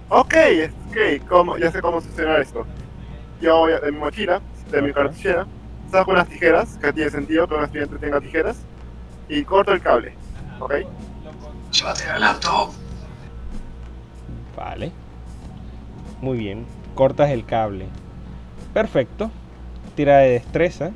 Ok, 0.09 0.35
es- 0.35 0.71
ok, 0.91 1.27
¿cómo? 1.29 1.57
ya 1.57 1.71
sé 1.73 1.81
cómo 1.81 2.01
funciona 2.01 2.37
esto. 2.39 2.67
Yo 3.41 3.57
voy 3.59 3.73
a- 3.73 3.81
de 3.81 3.93
mi 3.93 3.99
mochila, 3.99 4.41
de 4.71 4.83
mi 4.83 4.93
cartuchera, 4.93 5.47
saco 5.91 6.11
unas 6.11 6.29
tijeras, 6.29 6.77
que 6.79 6.93
tiene 6.93 7.11
sentido 7.11 7.47
que 7.49 7.55
un 7.55 7.65
estudiante 7.65 7.97
tenga 7.99 8.21
tijeras, 8.21 8.57
y 9.29 9.43
corto 9.45 9.73
el 9.73 9.81
cable. 9.81 10.15
¿Ok? 10.61 10.75
Llévate 11.73 12.07
la 12.07 12.19
laptop. 12.19 12.71
Vale. 14.57 14.93
Muy 16.21 16.39
bien. 16.39 16.67
Cortas 16.95 17.31
el 17.31 17.45
cable. 17.45 17.87
Perfecto. 18.73 19.31
Tira 19.95 20.19
de 20.19 20.31
destreza. 20.31 20.91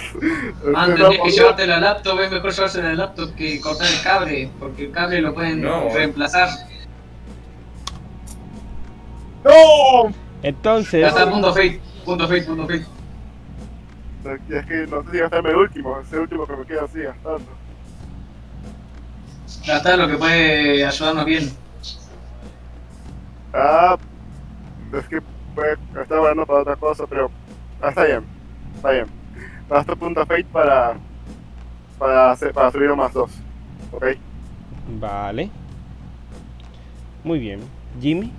Antes 0.74 1.08
tienes 1.08 1.20
que 1.22 1.30
llevarte 1.30 1.66
la 1.66 1.80
laptop, 1.80 2.20
es 2.20 2.30
mejor 2.30 2.52
llevarse 2.52 2.82
la 2.82 2.94
laptop 2.94 3.34
que 3.34 3.60
cortar 3.60 3.86
el 3.90 4.02
cable, 4.02 4.50
porque 4.58 4.84
el 4.86 4.90
cable 4.92 5.20
lo 5.20 5.34
pueden 5.34 5.62
No. 5.62 5.88
reemplazar. 5.92 6.48
¡No! 9.44 10.12
Entonces, 10.42 11.00
Ya 11.00 11.08
está, 11.08 11.30
punto 11.30 11.52
fate, 11.52 11.80
punto 12.04 12.28
punto. 12.28 12.72
Es 12.72 14.66
que 14.66 14.86
no 14.86 15.02
sé 15.04 15.10
si 15.12 15.18
gastarme 15.18 15.50
el 15.50 15.56
último, 15.56 15.98
es 16.00 16.12
el 16.12 16.20
último 16.20 16.46
que 16.46 16.56
me 16.56 16.64
queda 16.66 16.84
así 16.84 17.00
gastando. 17.00 17.46
Está, 19.66 19.96
lo 19.96 20.08
que 20.08 20.16
puede 20.16 20.84
ayudarnos 20.84 21.24
bien. 21.24 21.50
Ah, 23.52 23.96
es 24.92 25.08
que 25.08 25.20
pues, 25.54 25.78
estaba 26.00 26.20
hablando 26.20 26.46
para 26.46 26.60
otra 26.60 26.76
cosa, 26.76 27.06
pero 27.06 27.30
ah, 27.82 27.88
está 27.88 28.04
bien, 28.04 28.24
está 28.76 28.90
bien. 28.90 29.19
Gasto 29.70 29.96
punto 29.96 30.26
fate 30.26 30.44
para, 30.52 30.96
para, 31.98 32.32
hacer, 32.32 32.52
para 32.52 32.70
subir 32.72 32.94
más 32.96 33.12
dos. 33.12 33.30
¿Ok? 33.92 34.04
vale. 34.98 35.50
Muy 37.22 37.38
bien. 37.38 37.60
Jimmy, 38.00 38.32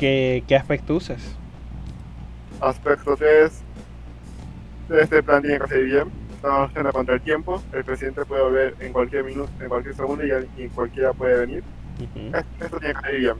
¿qué, 0.00 0.42
qué 0.48 0.56
aspecto 0.56 0.94
usas? 0.96 1.36
Aspecto 2.60 3.16
3. 3.16 3.62
Este 4.90 5.22
plan 5.22 5.42
tiene 5.42 5.58
que 5.60 5.68
salir 5.68 5.84
bien. 5.84 6.10
Estamos 6.34 6.68
luchando 6.68 6.92
contra 6.92 7.14
el 7.14 7.20
tiempo. 7.20 7.62
El 7.72 7.84
presidente 7.84 8.24
puede 8.24 8.42
volver 8.42 8.76
en 8.80 8.92
cualquier 8.92 9.24
minuto, 9.24 9.50
en 9.60 9.68
cualquier 9.68 9.94
segundo 9.94 10.24
y, 10.24 10.30
y 10.62 10.68
cualquiera 10.68 11.12
puede 11.12 11.38
venir. 11.46 11.64
Ujú. 12.00 12.36
Es- 12.36 12.44
Esto 12.64 12.78
tiene 12.78 12.94
que 12.94 13.00
salir 13.00 13.20
bien. 13.20 13.36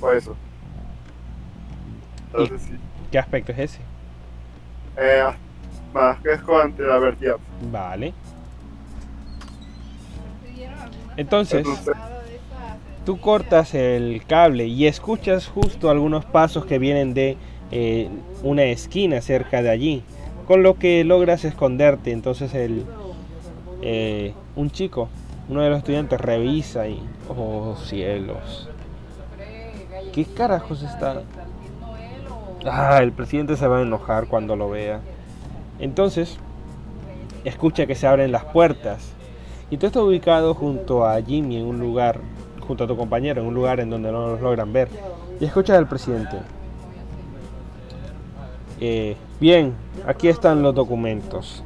Por 0.00 0.14
eso. 0.16 0.36
Entonces 2.26 2.62
sí. 2.62 2.76
¿Qué 3.10 3.18
aspecto 3.18 3.52
es 3.52 3.58
ese? 3.58 3.80
Eh, 4.96 5.24
riesgo 6.22 6.58
ante 6.58 6.82
la. 6.82 6.98
Vale. 7.70 8.12
Entonces, 11.16 11.64
Entonces, 11.66 11.94
tú 13.04 13.20
cortas 13.20 13.74
el 13.74 14.24
cable 14.26 14.66
y 14.66 14.86
escuchas 14.86 15.46
justo 15.46 15.90
algunos 15.90 16.24
pasos 16.24 16.66
que 16.66 16.78
vienen 16.78 17.14
de 17.14 17.36
eh, 17.70 18.08
una 18.42 18.64
esquina 18.64 19.20
cerca 19.20 19.62
de 19.62 19.70
allí, 19.70 20.02
con 20.46 20.62
lo 20.62 20.78
que 20.78 21.04
logras 21.04 21.44
esconderte. 21.44 22.10
Entonces 22.12 22.54
el 22.54 22.84
eh, 23.82 24.34
un 24.56 24.70
chico, 24.70 25.08
uno 25.48 25.62
de 25.62 25.70
los 25.70 25.78
estudiantes 25.78 26.20
revisa 26.20 26.88
y 26.88 27.00
oh 27.28 27.76
cielos, 27.76 28.68
¿qué 30.12 30.24
carajos 30.24 30.82
está? 30.82 31.22
Ah, 32.66 33.00
el 33.02 33.12
presidente 33.12 33.56
se 33.56 33.66
va 33.66 33.78
a 33.78 33.82
enojar 33.82 34.26
cuando 34.26 34.56
lo 34.56 34.70
vea. 34.70 35.00
Entonces 35.84 36.38
escucha 37.44 37.84
que 37.84 37.94
se 37.94 38.06
abren 38.06 38.32
las 38.32 38.46
puertas 38.46 39.12
y 39.68 39.76
tú 39.76 39.84
estás 39.84 40.02
ubicado 40.02 40.54
junto 40.54 41.04
a 41.04 41.20
Jimmy 41.20 41.58
en 41.58 41.66
un 41.66 41.78
lugar, 41.78 42.20
junto 42.66 42.84
a 42.84 42.86
tu 42.86 42.96
compañero, 42.96 43.42
en 43.42 43.48
un 43.48 43.52
lugar 43.52 43.80
en 43.80 43.90
donde 43.90 44.10
no 44.10 44.28
los 44.28 44.40
logran 44.40 44.72
ver. 44.72 44.88
Y 45.38 45.44
escuchas 45.44 45.76
al 45.76 45.86
presidente. 45.86 46.38
Eh, 48.80 49.14
bien, 49.38 49.74
aquí 50.06 50.28
están 50.28 50.62
los 50.62 50.74
documentos. 50.74 51.62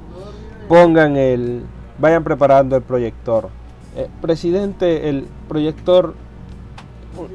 Pongan 0.66 1.16
el... 1.16 1.62
Vayan 2.01 2.25
preparando 2.25 2.75
el 2.75 2.83
proyector. 2.83 3.51
Eh, 3.95 4.09
presidente, 4.21 5.09
el 5.09 5.29
proyector... 5.47 6.16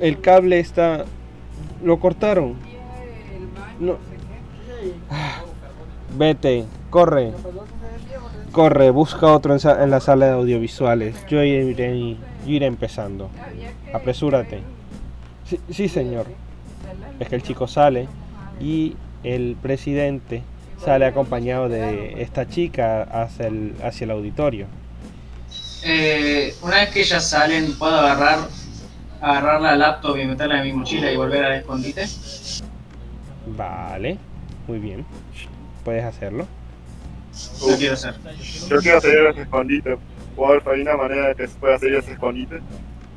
El 0.02 0.20
cable 0.20 0.60
está... 0.60 1.06
Lo 1.82 1.98
cortaron. 2.02 2.56
No. 3.80 3.96
Ah, 5.10 5.44
Vete, 6.18 6.66
corre. 6.90 7.32
Corre, 8.52 8.92
busca 8.92 9.28
otro 9.28 9.56
en, 9.56 9.60
en 9.82 9.90
la 9.90 10.00
sala 10.00 10.28
de 10.28 10.32
audiovisuales. 10.34 11.16
Yo 11.28 11.44
iré, 11.44 12.18
yo 12.46 12.52
iré 12.52 12.66
empezando. 12.66 13.30
Apresúrate. 13.94 14.62
Sí, 15.48 15.60
sí, 15.72 15.88
señor. 15.88 16.28
Es 17.20 17.30
que 17.30 17.36
el 17.36 17.44
chico 17.44 17.68
sale 17.68 18.08
y 18.60 18.96
el 19.24 19.58
presidente 19.62 20.44
sale 20.84 21.06
acompañado 21.06 21.70
de 21.70 22.22
esta 22.22 22.48
chica 22.48 23.04
hacia 23.04 23.48
el, 23.48 23.74
hacia 23.84 24.06
el 24.06 24.12
auditorio. 24.12 24.68
Eh, 25.84 26.54
una 26.62 26.76
vez 26.76 26.90
que 26.90 27.02
ellas 27.02 27.28
salen, 27.28 27.74
¿puedo 27.78 27.96
agarrar 27.96 28.40
agarrar 29.24 29.62
la 29.62 29.76
laptop 29.78 30.18
y 30.18 30.26
meterla 30.26 30.60
en 30.60 30.66
mi 30.66 30.74
mochila 30.74 31.12
y 31.12 31.16
volver 31.16 31.46
al 31.46 31.54
escondite? 31.54 32.06
Vale, 33.48 34.18
muy 34.68 34.80
bien. 34.80 35.06
Puedes 35.84 36.04
hacerlo. 36.04 36.48
Lo 37.68 37.78
quiero 37.78 37.94
hacer. 37.94 38.16
yo 38.70 38.78
quiero 38.80 39.02
salir 39.02 39.18
a 39.20 39.30
ese 39.32 39.42
escondite. 39.42 39.98
Wolf, 40.36 40.68
¿hay 40.68 40.82
una 40.82 40.96
manera 40.98 41.28
de 41.30 41.36
que 41.36 41.48
se 41.48 41.56
pueda 41.60 41.78
salir 41.78 41.96
a 41.96 42.00
ese 42.00 42.14
escondite 42.14 42.60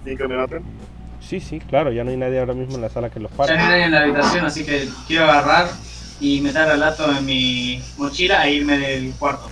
sin 0.04 0.16
que 0.16 0.28
me 0.28 0.36
noten? 0.36 0.62
Sí, 1.20 1.40
sí, 1.40 1.60
claro, 1.60 1.90
ya 1.92 2.04
no 2.04 2.10
hay 2.10 2.16
nadie 2.16 2.38
ahora 2.38 2.54
mismo 2.54 2.76
en 2.76 2.82
la 2.82 2.88
sala 2.88 3.10
que 3.10 3.20
los 3.20 3.30
Ya 3.32 3.36
no 3.38 3.42
hay 3.44 3.48
pare. 3.48 3.58
nadie 3.68 3.84
en 3.84 3.90
la 3.90 4.02
habitación, 4.02 4.44
así 4.46 4.64
que 4.64 4.88
quiero 5.06 5.24
agarrar 5.24 5.68
y 6.20 6.40
meter 6.40 6.66
la 6.68 6.76
laptop 6.76 7.10
en 7.18 7.24
mi 7.26 7.82
mochila 7.98 8.46
e 8.46 8.54
irme 8.54 8.78
del 8.78 9.12
cuarto. 9.14 9.48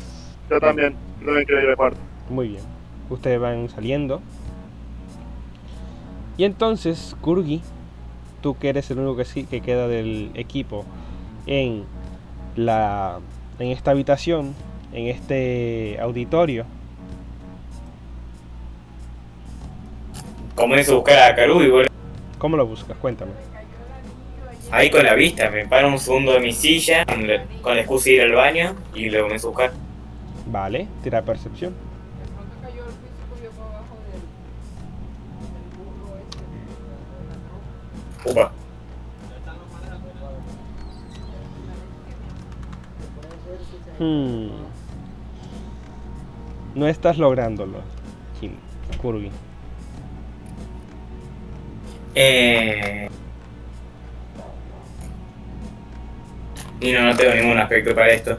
Yo 0.50 0.60
también, 0.60 0.94
yo 1.20 1.26
también 1.26 1.46
quiero 1.46 1.62
ir 1.62 1.68
al 1.70 1.76
cuarto. 1.76 1.98
Muy 2.30 2.48
bien. 2.48 2.62
Ustedes 3.10 3.40
van 3.40 3.68
saliendo. 3.68 4.22
Y 6.36 6.44
entonces, 6.44 7.16
Kurgi, 7.20 7.60
tú 8.42 8.56
que 8.58 8.68
eres 8.68 8.90
el 8.90 8.98
único 8.98 9.16
que 9.16 9.24
sí 9.24 9.44
que 9.44 9.60
queda 9.60 9.88
del 9.88 10.30
equipo 10.34 10.84
en 11.46 11.84
la 12.56 13.20
en 13.58 13.68
esta 13.68 13.92
habitación, 13.92 14.54
en 14.92 15.06
este 15.06 15.98
auditorio, 16.00 16.66
Comienzo 20.54 20.92
a 20.92 20.94
buscar 20.94 21.32
a 21.32 21.34
Karubi, 21.34 21.68
boludo. 21.68 21.88
¿cómo 22.38 22.56
lo 22.56 22.66
buscas? 22.66 22.96
Cuéntame. 22.98 23.32
Ahí 24.70 24.88
con 24.88 25.04
la 25.04 25.14
vista, 25.14 25.50
me 25.50 25.66
paro 25.66 25.88
un 25.88 25.98
segundo 25.98 26.32
de 26.32 26.40
mi 26.40 26.52
silla, 26.52 27.04
con 27.04 27.26
la, 27.26 27.80
excusa 27.80 28.10
de 28.10 28.16
ir 28.16 28.22
al 28.22 28.32
baño, 28.32 28.76
y 28.94 29.10
lo 29.10 29.22
comienzo 29.22 29.48
a 29.48 29.50
buscar. 29.50 29.72
Vale, 30.46 30.86
tira 31.02 31.22
percepción. 31.22 31.74
Upa. 38.24 38.52
Hmm. 43.98 44.48
No 46.74 46.88
estás 46.88 47.18
lográndolo, 47.18 47.78
Kim, 48.40 48.52
Kurgi. 49.00 49.30
Eh... 52.14 53.08
Y 56.80 56.92
no, 56.92 57.02
no 57.02 57.16
tengo 57.16 57.34
ningún 57.34 57.58
aspecto 57.58 57.94
para 57.94 58.10
esto. 58.10 58.38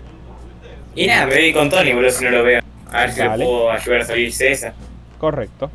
Y 0.94 1.08
nada, 1.08 1.26
me 1.28 1.36
voy 1.36 1.54
con 1.54 1.70
Tony, 1.70 1.94
boludo, 1.94 2.12
si 2.12 2.24
no 2.26 2.32
lo 2.32 2.44
veo. 2.44 2.62
A 2.92 3.02
ver 3.02 3.12
si 3.12 3.22
le 3.22 3.30
puedo 3.30 3.72
ayudar 3.72 4.02
a 4.02 4.06
salirse 4.06 4.52
esa. 4.52 4.74
Correcto. 5.18 5.72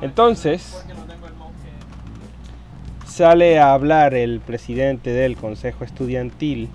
Entonces, 0.00 0.84
sale 3.06 3.58
a 3.58 3.72
hablar 3.72 4.14
el 4.14 4.40
presidente 4.40 5.10
del 5.10 5.36
Consejo 5.36 5.84
Estudiantil 5.84 6.68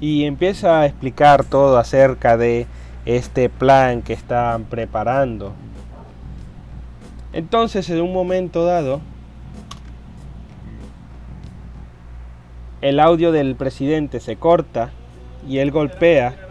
y 0.00 0.24
empieza 0.24 0.80
a 0.80 0.86
explicar 0.86 1.44
todo 1.44 1.78
acerca 1.78 2.36
de 2.36 2.66
este 3.04 3.48
plan 3.48 4.02
que 4.02 4.12
están 4.12 4.64
preparando. 4.64 5.52
Entonces, 7.32 7.88
en 7.90 8.00
un 8.00 8.12
momento 8.12 8.64
dado, 8.64 9.00
el 12.80 13.00
audio 13.00 13.32
del 13.32 13.56
presidente 13.56 14.20
se 14.20 14.36
corta 14.36 14.90
y 15.46 15.58
él 15.58 15.70
golpea 15.70 16.46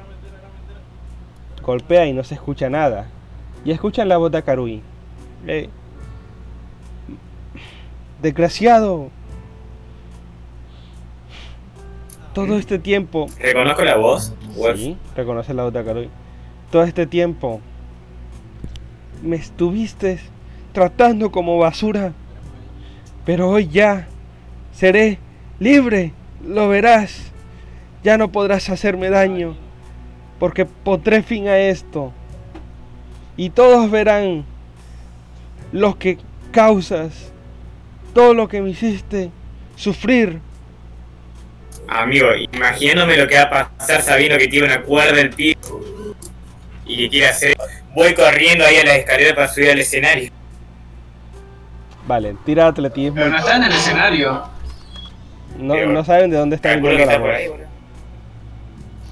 golpea 1.66 2.06
y 2.06 2.14
no 2.14 2.24
se 2.24 2.36
escucha 2.36 2.70
nada. 2.70 3.08
Y 3.66 3.72
escuchan 3.72 4.08
la 4.08 4.18
voz 4.18 4.32
de 4.32 4.44
Karui. 4.44 4.82
Eh, 5.48 5.70
desgraciado. 8.22 9.10
Todo 12.36 12.58
este 12.58 12.78
tiempo. 12.80 13.28
¿Reconozco 13.40 13.84
la 13.84 13.96
voz? 13.96 14.34
Sí, 14.76 14.98
reconoce 15.16 15.54
la 15.54 15.64
voz 15.64 15.74
de 15.74 15.84
Karui. 15.86 16.10
Todo 16.70 16.84
este 16.84 17.08
tiempo 17.08 17.62
me 19.24 19.38
estuviste 19.38 20.20
tratando 20.74 21.32
como 21.32 21.58
basura. 21.58 22.12
Pero 23.26 23.50
hoy 23.50 23.70
ya 23.70 24.08
seré 24.74 25.18
libre. 25.60 26.12
Lo 26.46 26.68
verás. 26.68 27.32
Ya 28.04 28.18
no 28.18 28.32
podrás 28.32 28.70
hacerme 28.70 29.10
daño 29.10 29.56
porque 30.40 30.66
pondré 30.66 31.24
fin 31.24 31.48
a 31.48 31.58
esto. 31.58 32.12
Y 33.38 33.50
todos 33.50 33.90
verán 33.90 34.46
lo 35.72 35.98
que 35.98 36.18
causas, 36.52 37.32
todo 38.14 38.34
lo 38.34 38.48
que 38.48 38.62
me 38.62 38.72
hiciste 38.72 39.32
sufrir. 39.76 40.42
Amigo, 41.88 42.28
imaginándome 42.36 43.18
lo 43.18 43.28
que 43.28 43.36
va 43.36 43.44
a 43.44 43.70
pasar 43.78 44.02
sabiendo 44.02 44.38
que 44.38 44.48
tiene 44.48 44.68
una 44.68 44.82
cuerda 44.82 45.22
el 45.22 45.30
piso 45.30 45.82
y 46.86 46.98
que 46.98 47.10
quiere 47.10 47.28
hacer. 47.28 47.56
Voy 47.94 48.14
corriendo 48.14 48.66
ahí 48.66 48.78
a 48.78 48.84
la 48.84 48.96
escalera 48.96 49.36
para 49.36 49.48
subir 49.48 49.72
al 49.72 49.80
escenario. 49.80 50.32
Vale, 52.08 52.36
tira 52.46 52.68
atletismo. 52.68 53.16
Pero 53.16 53.30
no 53.30 53.38
está 53.38 53.56
en 53.56 53.64
el 53.64 53.72
escenario. 53.72 54.44
No, 55.58 55.86
no 55.86 56.04
saben 56.04 56.30
de 56.30 56.38
dónde 56.38 56.58
está 56.58 56.76
viniendo 56.76 57.06
la 57.06 57.18
voz. 57.18 57.30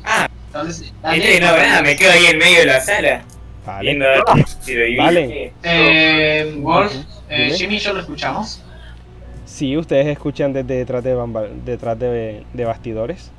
Ah, 0.03 0.27
Entonces, 0.47 0.93
este 1.13 1.39
no 1.39 1.47
nada, 1.47 1.81
me 1.81 1.95
quedo 1.95 2.11
ahí 2.11 2.25
en 2.27 2.37
medio 2.37 2.59
de 2.59 2.65
la 2.65 2.81
sala. 2.81 3.23
Vale. 3.65 3.81
Viendo 3.81 4.05
a 4.05 4.09
ver 4.09 4.45
si 4.61 4.73
lo 4.75 4.83
divino. 4.83 5.03
Vale. 5.03 5.53
Eh, 5.63 6.53
Wolf, 6.57 6.93
eh. 7.29 7.53
Jimmy 7.55 7.75
y 7.75 7.79
yo 7.79 7.93
lo 7.93 8.01
escuchamos. 8.01 8.61
Sí, 9.53 9.77
ustedes 9.77 10.07
escuchan 10.07 10.51
desde 10.51 10.77
detrás 10.77 11.03
de, 11.03 11.13
bamba- 11.15 11.47
detrás 11.63 11.99
de, 11.99 12.43
de 12.53 12.65
bastidores. 12.65 13.29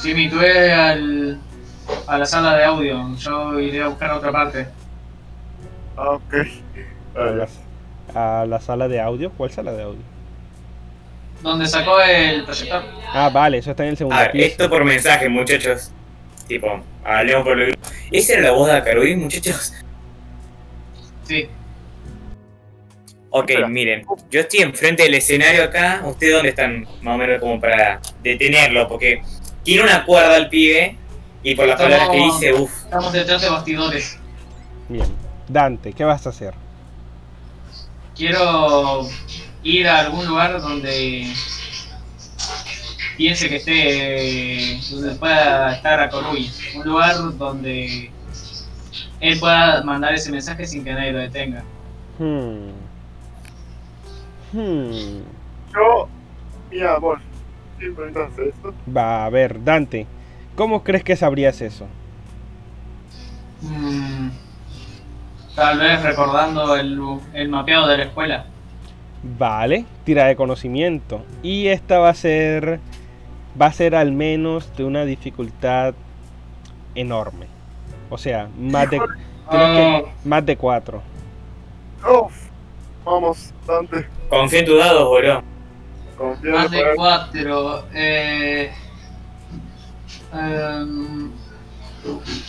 Jimmy, 0.00 0.30
tú 0.30 0.38
ve 0.38 0.72
al, 0.72 1.38
a 2.06 2.16
la 2.18 2.24
sala 2.24 2.56
de 2.56 2.64
audio. 2.64 3.14
Yo 3.18 3.60
iré 3.60 3.82
a 3.82 3.88
buscar 3.88 4.12
a 4.12 4.16
otra 4.16 4.32
parte. 4.32 4.66
Ah, 5.94 6.12
ok. 6.12 6.34
A 7.16 7.20
la, 7.24 7.48
a 8.14 8.46
la 8.46 8.60
sala 8.62 8.88
de 8.88 8.98
audio. 8.98 9.30
¿Cuál 9.32 9.50
sala 9.50 9.72
de 9.72 9.82
audio? 9.82 10.00
Donde 11.42 11.66
sacó 11.66 12.00
el 12.00 12.44
proyector. 12.44 12.82
Ah, 13.12 13.28
vale, 13.32 13.58
eso 13.58 13.72
está 13.72 13.82
en 13.84 13.90
el 13.90 13.96
segundo 13.98 14.16
A 14.16 14.22
ver, 14.22 14.32
piso. 14.32 14.46
esto 14.46 14.70
por 14.70 14.84
mensaje, 14.84 15.28
muchachos. 15.28 15.90
Tipo, 16.48 16.80
hablemos 17.04 17.44
por 17.44 17.58
lo 17.58 17.66
que. 17.66 17.74
¿Esa 18.10 18.32
era 18.34 18.42
la 18.44 18.52
voz 18.52 18.68
de 18.68 18.72
Akarubi, 18.78 19.16
muchachos? 19.16 19.74
Sí. 21.24 21.46
Ok, 23.36 23.50
Espera. 23.50 23.66
miren, 23.66 24.06
yo 24.30 24.40
estoy 24.40 24.60
enfrente 24.60 25.02
del 25.02 25.14
escenario 25.14 25.64
acá. 25.64 26.02
¿Ustedes 26.04 26.34
dónde 26.34 26.50
están? 26.50 26.86
Más 27.02 27.14
o 27.16 27.18
menos 27.18 27.40
como 27.40 27.60
para 27.60 28.00
detenerlo, 28.22 28.86
porque 28.88 29.22
tiene 29.64 29.82
una 29.82 30.04
cuerda 30.04 30.36
al 30.36 30.48
pibe 30.48 30.96
y 31.42 31.56
por 31.56 31.66
las 31.66 31.80
Estamos- 31.80 31.98
palabras 31.98 32.16
que 32.16 32.24
dice, 32.46 32.52
uff. 32.62 32.84
Estamos 32.84 33.12
detrás 33.12 33.42
de 33.42 33.50
bastidores. 33.50 34.18
Bien. 34.88 35.06
Dante, 35.48 35.92
¿qué 35.92 36.04
vas 36.04 36.24
a 36.26 36.30
hacer? 36.30 36.54
Quiero 38.14 39.08
ir 39.64 39.88
a 39.88 39.98
algún 39.98 40.26
lugar 40.28 40.60
donde 40.60 41.26
piense 43.16 43.48
que 43.48 43.56
esté, 43.56 44.78
donde 44.94 45.16
pueda 45.16 45.74
estar 45.74 45.98
a 45.98 46.08
Corui. 46.08 46.48
Un 46.76 46.84
lugar 46.84 47.16
donde 47.36 48.12
él 49.18 49.40
pueda 49.40 49.82
mandar 49.82 50.14
ese 50.14 50.30
mensaje 50.30 50.64
sin 50.66 50.84
que 50.84 50.92
nadie 50.92 51.10
lo 51.10 51.18
detenga. 51.18 51.64
Hmm. 52.18 52.83
Hmm. 54.54 55.22
Yo, 55.74 56.08
mi 56.70 56.80
amor, 56.80 57.18
si 57.78 57.86
me 57.86 57.90
preguntas 57.92 58.38
esto, 58.38 58.72
Va, 58.96 59.24
a 59.26 59.30
ver, 59.30 59.64
Dante, 59.64 60.06
¿cómo 60.54 60.84
crees 60.84 61.02
que 61.02 61.16
sabrías 61.16 61.60
eso? 61.60 61.86
Mm, 63.62 64.28
tal 65.56 65.78
vez 65.80 66.02
recordando 66.02 66.76
el, 66.76 67.00
el 67.32 67.48
mapeado 67.48 67.88
de 67.88 67.98
la 67.98 68.04
escuela. 68.04 68.46
Vale, 69.38 69.86
tira 70.04 70.26
de 70.26 70.36
conocimiento. 70.36 71.24
Y 71.42 71.66
esta 71.68 71.98
va 71.98 72.10
a 72.10 72.14
ser. 72.14 72.78
Va 73.60 73.66
a 73.66 73.72
ser 73.72 73.94
al 73.94 74.12
menos 74.12 74.70
de 74.76 74.84
una 74.84 75.04
dificultad 75.04 75.94
enorme. 76.94 77.46
O 78.10 78.18
sea, 78.18 78.48
más 78.58 78.90
de. 78.90 79.00
que- 79.50 80.04
más 80.24 80.44
de 80.46 80.56
4. 80.56 81.02
¡Uf! 82.08 82.48
Vamos, 83.04 83.52
Dante, 83.66 84.06
Confía 84.28 84.60
en 84.60 84.66
tus 84.66 84.78
dados, 84.78 85.04
boludo. 85.08 85.42
confía 86.16 86.50
en 86.50 86.56
Más 86.56 86.70
de 86.70 86.78
poder. 86.78 86.96
cuatro. 86.96 87.84
Eh, 87.94 88.72
em, 90.32 91.30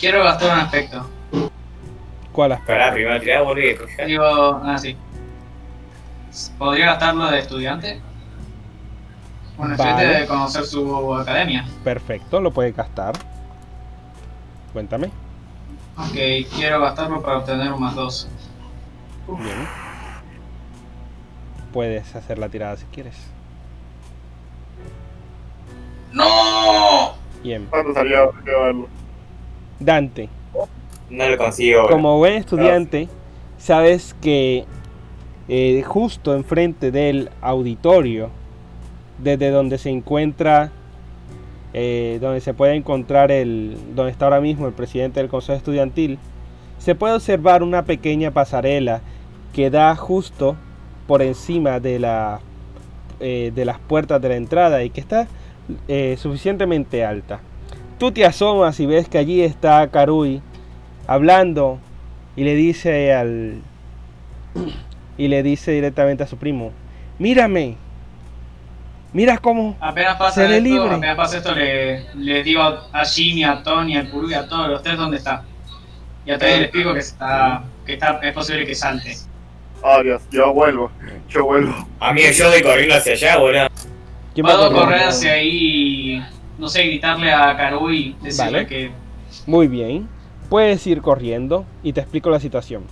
quiero 0.00 0.24
gastar 0.24 0.52
un 0.54 0.60
aspecto. 0.60 1.10
¿Cuál 2.32 2.52
aspecto? 2.52 2.72
Pará, 2.72 2.92
primero 2.92 3.20
tirá, 3.20 3.42
boludo. 3.42 3.86
Digo, 4.06 4.24
ah, 4.64 4.76
sí. 4.78 4.96
¿Podría 6.58 6.86
gastarlo 6.86 7.30
de 7.30 7.38
estudiante? 7.38 8.00
Un 9.58 9.70
estudiante 9.72 10.04
Vale. 10.04 10.20
de 10.20 10.26
conocer 10.26 10.64
su 10.66 11.14
academia. 11.14 11.64
Perfecto, 11.82 12.40
lo 12.40 12.50
puedes 12.50 12.76
gastar. 12.76 13.14
Cuéntame. 14.72 15.06
Ok, 15.96 16.12
quiero 16.54 16.80
gastarlo 16.82 17.22
para 17.22 17.38
obtener 17.38 17.72
un 17.72 17.80
más 17.80 17.94
dos. 17.94 18.28
Bien. 19.28 19.66
Puedes 21.76 22.16
hacer 22.16 22.38
la 22.38 22.48
tirada 22.48 22.74
si 22.78 22.86
quieres. 22.86 23.14
¡No! 26.10 27.12
Bien. 27.42 27.68
Dante, 29.78 30.30
No 31.10 31.28
lo 31.28 31.36
consigo, 31.36 31.86
como 31.90 32.16
buen 32.16 32.32
estudiante, 32.32 33.10
sabes 33.58 34.16
que 34.22 34.64
eh, 35.48 35.82
justo 35.86 36.34
enfrente 36.34 36.90
del 36.90 37.28
auditorio, 37.42 38.30
desde 39.18 39.50
donde 39.50 39.76
se 39.76 39.90
encuentra, 39.90 40.72
eh, 41.74 42.16
donde 42.22 42.40
se 42.40 42.54
puede 42.54 42.74
encontrar 42.74 43.30
el, 43.30 43.76
donde 43.94 44.12
está 44.12 44.24
ahora 44.24 44.40
mismo 44.40 44.66
el 44.66 44.72
presidente 44.72 45.20
del 45.20 45.28
Consejo 45.28 45.58
Estudiantil, 45.58 46.18
se 46.78 46.94
puede 46.94 47.12
observar 47.12 47.62
una 47.62 47.84
pequeña 47.84 48.30
pasarela 48.30 49.02
que 49.52 49.68
da 49.68 49.94
justo 49.94 50.56
por 51.06 51.22
encima 51.22 51.80
de, 51.80 51.98
la, 51.98 52.40
eh, 53.20 53.52
de 53.54 53.64
las 53.64 53.78
puertas 53.78 54.20
de 54.20 54.28
la 54.28 54.36
entrada 54.36 54.82
y 54.82 54.90
que 54.90 55.00
está 55.00 55.26
eh, 55.88 56.16
suficientemente 56.18 57.04
alta. 57.04 57.40
Tú 57.98 58.12
te 58.12 58.24
asomas 58.26 58.78
y 58.80 58.86
ves 58.86 59.08
que 59.08 59.18
allí 59.18 59.40
está 59.42 59.88
Karui 59.88 60.42
hablando 61.06 61.78
y 62.36 62.44
le 62.44 62.54
dice 62.54 63.14
al 63.14 63.62
y 65.18 65.28
le 65.28 65.42
dice 65.42 65.70
directamente 65.70 66.22
a 66.22 66.26
su 66.26 66.36
primo, 66.36 66.72
mírame, 67.18 67.76
mira 69.12 69.38
cómo 69.38 69.76
Apenas 69.80 70.16
pasa 70.16 70.42
Seré 70.42 70.58
esto, 70.58 70.68
libre. 70.68 70.94
apenas 70.96 71.16
pasa 71.16 71.38
esto, 71.38 71.54
le, 71.54 72.04
le 72.14 72.42
digo 72.42 72.60
a 72.62 73.04
Jimmy, 73.04 73.44
a 73.44 73.62
Tony, 73.62 73.96
a 73.96 74.10
Kuru 74.10 74.30
y 74.30 74.34
a 74.34 74.46
todos 74.48 74.68
los 74.68 74.82
tres 74.82 74.98
dónde 74.98 75.16
está. 75.16 75.42
Y 76.26 76.32
a 76.32 76.38
todos 76.38 76.52
les 76.52 76.62
explico 76.62 76.92
que 76.92 76.98
está, 77.00 77.62
que 77.86 77.94
está, 77.94 78.18
es 78.22 78.34
posible 78.34 78.66
que 78.66 78.74
salte. 78.74 79.16
Ah, 79.82 80.02
Dios, 80.02 80.22
yo 80.30 80.52
vuelvo, 80.52 80.90
yo 81.28 81.44
vuelvo. 81.44 81.74
Amigo, 82.00 82.28
yo 82.30 82.48
voy 82.50 82.62
corriendo 82.62 82.94
hacia 82.96 83.12
allá, 83.12 83.38
boludo. 83.38 83.66
¿Quién 84.34 84.46
va 84.46 84.50
Puedo 84.50 84.58
corriendo? 84.68 84.84
correr 84.84 85.02
hacia 85.08 85.32
ahí 85.32 86.14
y, 86.16 86.22
no 86.58 86.68
sé, 86.68 86.84
gritarle 86.84 87.32
a 87.32 87.56
Karui, 87.56 88.16
decirle 88.22 88.52
Vale. 88.52 88.66
que 88.66 88.90
Muy 89.46 89.68
bien, 89.68 90.08
puedes 90.48 90.86
ir 90.86 91.02
corriendo 91.02 91.64
y 91.82 91.92
te 91.92 92.00
explico 92.00 92.30
la 92.30 92.40
situación. 92.40 92.84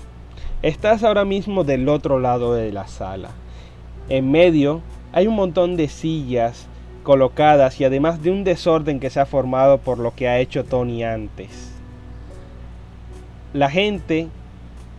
Estás 0.62 1.02
ahora 1.02 1.24
mismo 1.24 1.64
del 1.64 1.88
otro 1.88 2.18
lado 2.20 2.54
de 2.54 2.72
la 2.72 2.86
sala. 2.86 3.30
En 4.08 4.30
medio 4.30 4.80
hay 5.12 5.26
un 5.26 5.34
montón 5.34 5.76
de 5.76 5.88
sillas 5.88 6.66
colocadas 7.02 7.80
y 7.80 7.84
además 7.84 8.22
de 8.22 8.30
un 8.30 8.44
desorden 8.44 8.98
que 9.00 9.10
se 9.10 9.20
ha 9.20 9.26
formado 9.26 9.78
por 9.78 9.98
lo 9.98 10.14
que 10.14 10.28
ha 10.28 10.38
hecho 10.38 10.64
Tony 10.64 11.04
antes. 11.04 11.72
La 13.52 13.70
gente 13.70 14.28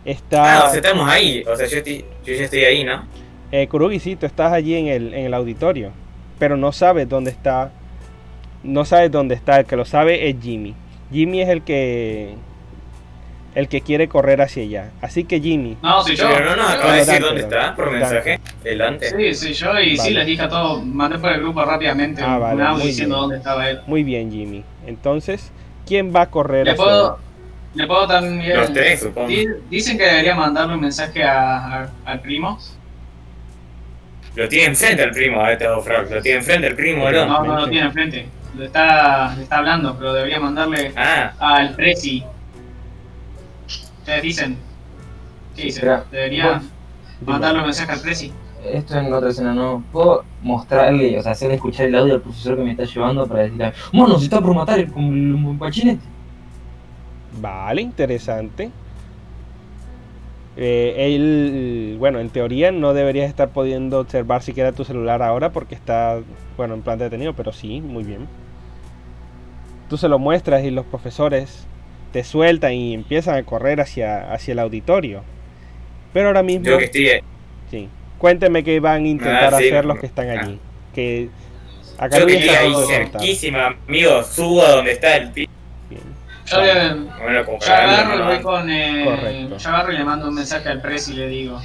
está... 0.06 0.60
Ah, 0.60 0.64
o 0.66 0.68
sea, 0.70 0.76
estamos 0.76 1.08
ahí. 1.08 1.42
O 1.46 1.54
sea, 1.56 1.66
yo, 1.66 1.76
estoy, 1.78 2.04
yo 2.24 2.32
ya 2.34 2.44
estoy 2.44 2.64
ahí, 2.64 2.84
¿no? 2.84 3.04
Eh, 3.52 3.68
Kurugi, 3.68 3.98
sí, 4.00 4.16
tú 4.16 4.24
estás 4.26 4.52
allí 4.52 4.74
en 4.74 4.86
el, 4.88 5.12
en 5.14 5.26
el 5.26 5.34
auditorio, 5.34 5.90
pero 6.38 6.56
no 6.56 6.72
sabes 6.72 7.08
dónde 7.08 7.30
está. 7.30 7.70
No 8.62 8.84
sabes 8.84 9.10
dónde 9.10 9.34
está. 9.34 9.60
El 9.60 9.66
que 9.66 9.76
lo 9.76 9.84
sabe 9.84 10.28
es 10.28 10.36
Jimmy. 10.40 10.74
Jimmy 11.12 11.42
es 11.42 11.48
el 11.48 11.62
que 11.62 12.34
el 13.54 13.68
que 13.68 13.80
quiere 13.80 14.06
correr 14.08 14.42
hacia 14.42 14.62
allá. 14.64 14.90
Así 15.00 15.24
que 15.24 15.40
Jimmy, 15.40 15.78
No, 15.82 16.02
soy 16.02 16.14
yo. 16.16 16.28
Pero 16.28 16.44
no 16.50 16.56
nos 16.56 16.66
Soy 16.66 16.74
acaba 16.76 16.92
de 16.92 16.98
decir 16.98 17.20
dónde 17.22 17.40
Dante. 17.42 17.56
está 17.56 17.74
por 17.76 17.90
mensaje. 17.90 18.40
El 18.64 18.78
Dante. 18.78 19.10
yo. 19.10 19.16
Sí, 19.18 19.34
soy 19.34 19.52
yo 19.54 19.80
y 19.80 19.96
sí 19.96 20.10
les 20.10 20.26
dije 20.26 20.42
a 20.42 20.48
todos, 20.50 20.84
mandé 20.84 21.18
por 21.18 21.32
el 21.32 21.40
grupo 21.40 21.64
rápidamente 21.64 22.20
Ah, 22.22 22.34
un 22.34 22.40
vale, 22.42 22.62
audio 22.64 22.78
muy 22.78 22.86
diciendo 22.88 23.14
bien. 23.14 23.20
dónde 23.22 23.36
estaba 23.38 23.70
él. 23.70 23.80
muy 23.86 24.02
bien 24.04 24.30
Jimmy. 24.30 24.62
Entonces, 24.86 25.52
¿quién 25.86 26.14
va 26.14 26.22
a 26.22 26.30
correr 26.30 26.66
Le 26.66 26.72
hacia 26.72 26.84
puedo, 26.84 27.18
le 27.76 27.86
puedo 27.86 28.06
también... 28.08 28.56
Los 28.56 28.72
tres, 28.72 29.00
supongo. 29.00 29.28
Di- 29.28 29.46
Dicen 29.70 29.96
que 29.98 30.04
debería 30.04 30.34
mandarle 30.34 30.74
un 30.74 30.80
mensaje 30.80 31.22
a- 31.22 31.82
a- 31.82 31.90
al 32.04 32.20
primo. 32.20 32.58
Lo 34.34 34.48
tiene 34.48 34.66
enfrente 34.66 35.02
el 35.02 35.10
primo, 35.12 35.40
a 35.40 35.52
este 35.52 35.64
Frog. 35.82 36.10
Lo 36.10 36.20
tiene 36.22 36.38
enfrente 36.38 36.66
el 36.66 36.74
primo, 36.74 37.02
boludo. 37.02 37.26
No, 37.26 37.44
no 37.44 37.60
lo 37.60 37.68
tiene 37.68 37.86
enfrente. 37.86 38.26
Lo 38.56 38.64
está, 38.64 39.34
le 39.36 39.42
está 39.42 39.58
hablando, 39.58 39.96
pero 39.96 40.12
debería 40.14 40.40
mandarle 40.40 40.92
Ah, 40.96 41.32
al 41.38 41.74
Prezi. 41.74 42.22
Ustedes 43.98 44.22
dicen. 44.22 44.56
¿Qué 45.54 45.62
dicen? 45.64 45.84
Espera, 45.84 46.04
Debería 46.10 46.52
vos- 46.52 46.62
mandarle 47.26 47.60
un 47.60 47.64
mensaje 47.66 47.92
al 47.92 48.00
Prezi. 48.00 48.32
Esto 48.72 48.98
en 48.98 49.12
otra 49.12 49.30
escena 49.30 49.54
no. 49.54 49.82
Puedo 49.92 50.24
mostrarle, 50.42 51.18
o 51.18 51.22
sea, 51.22 51.32
hacerle 51.32 51.54
escuchar 51.54 51.86
el 51.86 51.94
audio 51.94 52.14
al 52.14 52.20
profesor 52.20 52.56
que 52.56 52.62
me 52.62 52.70
está 52.72 52.84
llevando 52.84 53.26
para 53.26 53.42
decirle, 53.42 53.72
Mono, 53.92 54.18
se 54.18 54.24
está 54.24 54.40
por 54.40 54.54
matar 54.54 54.78
el, 54.80 54.92
el, 54.96 55.34
el 55.48 55.56
guachinete". 55.56 56.00
Vale, 57.40 57.82
interesante. 57.82 58.70
Eh, 60.58 60.94
él, 61.14 61.96
bueno, 61.98 62.18
en 62.18 62.30
teoría 62.30 62.72
no 62.72 62.94
deberías 62.94 63.28
estar 63.28 63.50
pudiendo 63.50 64.00
observar 64.00 64.42
siquiera 64.42 64.72
tu 64.72 64.84
celular 64.84 65.22
ahora 65.22 65.52
porque 65.52 65.74
está, 65.74 66.20
bueno, 66.56 66.74
en 66.74 66.82
plan 66.82 66.98
detenido, 66.98 67.34
pero 67.34 67.52
sí, 67.52 67.80
muy 67.82 68.04
bien. 68.04 68.26
Tú 69.90 69.98
se 69.98 70.08
lo 70.08 70.18
muestras 70.18 70.64
y 70.64 70.70
los 70.70 70.86
profesores 70.86 71.66
te 72.12 72.24
sueltan 72.24 72.72
y 72.72 72.94
empiezan 72.94 73.36
a 73.36 73.42
correr 73.42 73.80
hacia, 73.80 74.32
hacia 74.32 74.52
el 74.52 74.58
auditorio. 74.60 75.22
Pero 76.14 76.28
ahora 76.28 76.42
mismo, 76.42 76.64
yo 76.64 76.78
que 76.78 76.84
estoy 76.86 77.08
ahí. 77.08 77.20
sí. 77.70 77.88
Cuénteme 78.18 78.64
qué 78.64 78.80
van 78.80 79.04
a 79.04 79.08
intentar 79.08 79.52
Ah, 79.52 79.58
sí. 79.58 79.66
hacer 79.68 79.84
los 79.84 79.98
que 79.98 80.06
están 80.06 80.30
allí. 80.30 80.58
Que 80.94 81.28
acá 81.98 82.18
Yo 82.18 82.26
que 82.26 82.48
ahí 82.48 82.72
cerquísima, 82.86 83.76
amigo. 83.86 84.22
Subo 84.22 84.62
a 84.62 84.70
donde 84.70 84.92
está 84.92 85.16
el 85.18 85.30
pi. 85.32 85.46
Yo, 86.46 86.60
le, 86.60 86.94
Bueno, 86.94 87.58
yo 87.60 87.72
agarro 87.74 88.24
voy 88.26 88.40
con. 88.40 88.70
eh, 88.70 89.48
yo 89.58 89.68
agarro 89.68 89.92
y 89.92 89.96
le 89.98 90.04
mando 90.04 90.28
un 90.28 90.34
mensaje 90.34 90.68
al 90.68 90.80
Prezi 90.80 91.12
y 91.12 91.16
le 91.16 91.28
digo. 91.28 91.60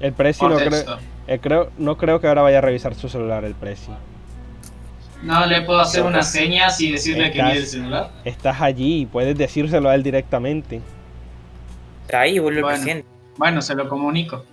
El 0.00 0.12
precio 0.12 0.48
Por 0.48 0.60
no 0.60 0.66
creo, 0.68 0.98
eh, 1.26 1.38
creo, 1.38 1.70
no 1.78 1.96
creo 1.96 2.20
que 2.20 2.26
ahora 2.28 2.42
vaya 2.42 2.58
a 2.58 2.60
revisar 2.60 2.94
su 2.94 3.08
celular 3.08 3.44
el 3.44 3.54
precio. 3.54 3.94
No 5.22 5.46
le 5.46 5.62
puedo 5.62 5.80
hacer 5.80 6.02
unas 6.02 6.30
señas 6.30 6.78
y 6.82 6.92
decirle 6.92 7.30
que 7.32 7.38
Estás- 7.38 7.46
mire 7.48 7.60
el 7.60 7.66
celular. 7.66 8.10
Estás 8.24 8.60
allí 8.60 9.00
y 9.02 9.06
puedes 9.06 9.38
decírselo 9.38 9.88
a 9.88 9.94
él 9.94 10.02
directamente. 10.02 10.82
Está 12.04 12.20
ahí, 12.20 12.36
el 12.36 12.42
Bueno. 12.42 12.66
presidente. 12.66 13.06
Bueno, 13.38 13.62
se 13.62 13.74
lo 13.74 13.88
comunico. 13.88 14.44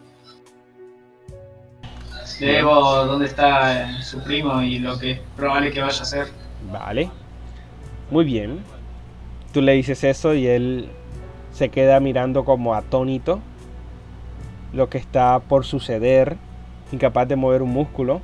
Le 2.39 2.53
debo 2.53 3.05
dónde 3.05 3.25
está 3.27 3.83
eh, 3.91 4.01
su 4.03 4.23
primo 4.23 4.61
y 4.61 4.79
lo 4.79 4.97
que 4.97 5.11
es 5.11 5.19
probable 5.35 5.71
que 5.71 5.81
vaya 5.81 5.99
a 5.99 6.01
hacer. 6.03 6.27
Vale. 6.71 7.09
Muy 8.11 8.25
bien. 8.25 8.59
Tú 9.53 9.61
le 9.61 9.73
dices 9.73 10.03
eso 10.03 10.33
y 10.33 10.45
él 10.45 10.89
se 11.53 11.69
queda 11.69 11.99
mirando 11.99 12.45
como 12.45 12.75
atónito. 12.75 13.39
lo 14.73 14.89
que 14.89 14.97
está 14.97 15.39
por 15.39 15.65
suceder, 15.65 16.37
incapaz 16.93 17.27
de 17.27 17.35
mover 17.35 17.61
un 17.61 17.71
músculo. 17.71 18.21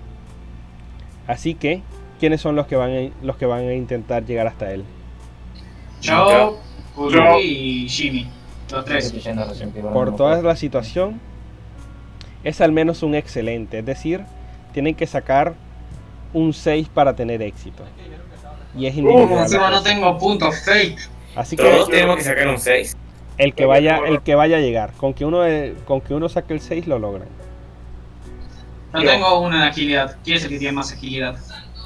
Así 1.27 1.55
que, 1.55 1.81
¿quiénes 2.21 2.39
son 2.39 2.55
los 2.55 2.67
que 2.67 2.77
van 2.77 2.91
a, 2.91 3.25
los 3.25 3.35
que 3.35 3.45
van 3.45 3.67
a 3.67 3.73
intentar 3.73 4.23
llegar 4.25 4.47
hasta 4.47 4.71
él? 4.71 4.85
Yo, 6.01 6.57
Kurugi 6.95 7.41
y 7.41 7.89
Jimmy. 7.89 8.29
Los 8.71 8.85
tres. 8.85 9.13
Por 9.93 10.15
toda 10.15 10.41
la 10.41 10.55
situación, 10.55 11.19
es 12.45 12.61
al 12.61 12.71
menos 12.71 13.03
un 13.03 13.15
excelente. 13.15 13.79
Es 13.79 13.85
decir, 13.85 14.23
tienen 14.71 14.95
que 14.95 15.07
sacar 15.07 15.55
un 16.33 16.53
6 16.53 16.87
para 16.89 17.15
tener 17.15 17.41
éxito. 17.41 17.83
Y 18.77 18.85
es 18.85 18.95
individual. 18.95 19.71
no 19.71 19.83
tengo 19.83 20.17
puntos 20.17 20.59
fake. 20.63 21.09
Así 21.35 21.55
que 21.55 21.63
Todos 21.63 21.89
tenemos 21.89 22.17
que 22.17 22.23
sacar 22.23 22.47
un 22.47 22.57
6. 22.59 22.95
el 23.37 23.53
que 23.53 23.65
vaya, 23.65 23.99
el 24.07 24.21
que 24.21 24.35
vaya 24.35 24.57
a 24.57 24.59
llegar, 24.59 24.91
con 24.93 25.13
que 25.13 25.25
uno 25.25 25.43
con 25.85 26.01
que 26.01 26.13
uno 26.13 26.29
saque 26.29 26.53
el 26.53 26.61
6 26.61 26.87
lo 26.87 26.99
logran. 26.99 27.27
No 28.93 29.03
Yo. 29.03 29.09
tengo 29.09 29.39
una 29.41 29.57
en 29.57 29.69
agilidad. 29.69 30.17
¿Quién 30.23 30.37
es 30.37 30.43
el 30.43 30.49
que 30.49 30.59
tiene 30.59 30.73
más 30.73 30.91
agilidad? 30.91 31.37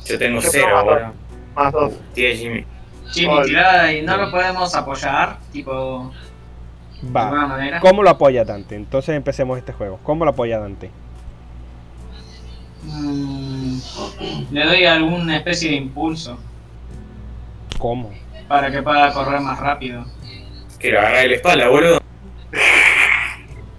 Yo 0.06 0.18
tengo 0.18 0.40
Yo 0.40 0.50
0, 0.52 0.66
tengo 0.68 0.84
boludo. 0.86 1.14
Más 1.56 1.74
dos. 1.74 1.94
Tiene 2.14 2.36
Jimmy. 2.36 2.66
Jimmy, 3.12 3.42
tirá 3.44 3.92
y 3.92 4.02
no 4.04 4.16
lo 4.16 4.32
podemos 4.32 4.74
apoyar, 4.74 5.38
tipo, 5.52 6.12
de 7.02 7.20
alguna 7.20 7.42
Va. 7.42 7.48
manera. 7.48 7.80
¿Cómo 7.82 8.04
lo 8.04 8.10
apoya 8.10 8.46
Dante? 8.46 8.76
Entonces 8.76 9.16
empecemos 9.16 9.58
este 9.58 9.74
juego. 9.74 10.00
¿Cómo 10.04 10.24
lo 10.24 10.32
apoya 10.32 10.60
Dante? 10.60 10.90
Mm, 12.84 13.78
le 14.52 14.66
doy 14.66 14.86
alguna 14.86 15.38
especie 15.38 15.70
de 15.72 15.76
impulso 15.76 16.38
¿Cómo? 17.82 18.12
para 18.48 18.70
que 18.70 18.82
pueda 18.84 19.12
correr 19.14 19.40
más 19.42 19.58
rápido. 19.60 20.06
Que 20.78 20.96
agarra 20.96 21.20
de 21.20 21.28
la 21.30 21.36
espalda, 21.36 21.68
boludo. 21.70 22.00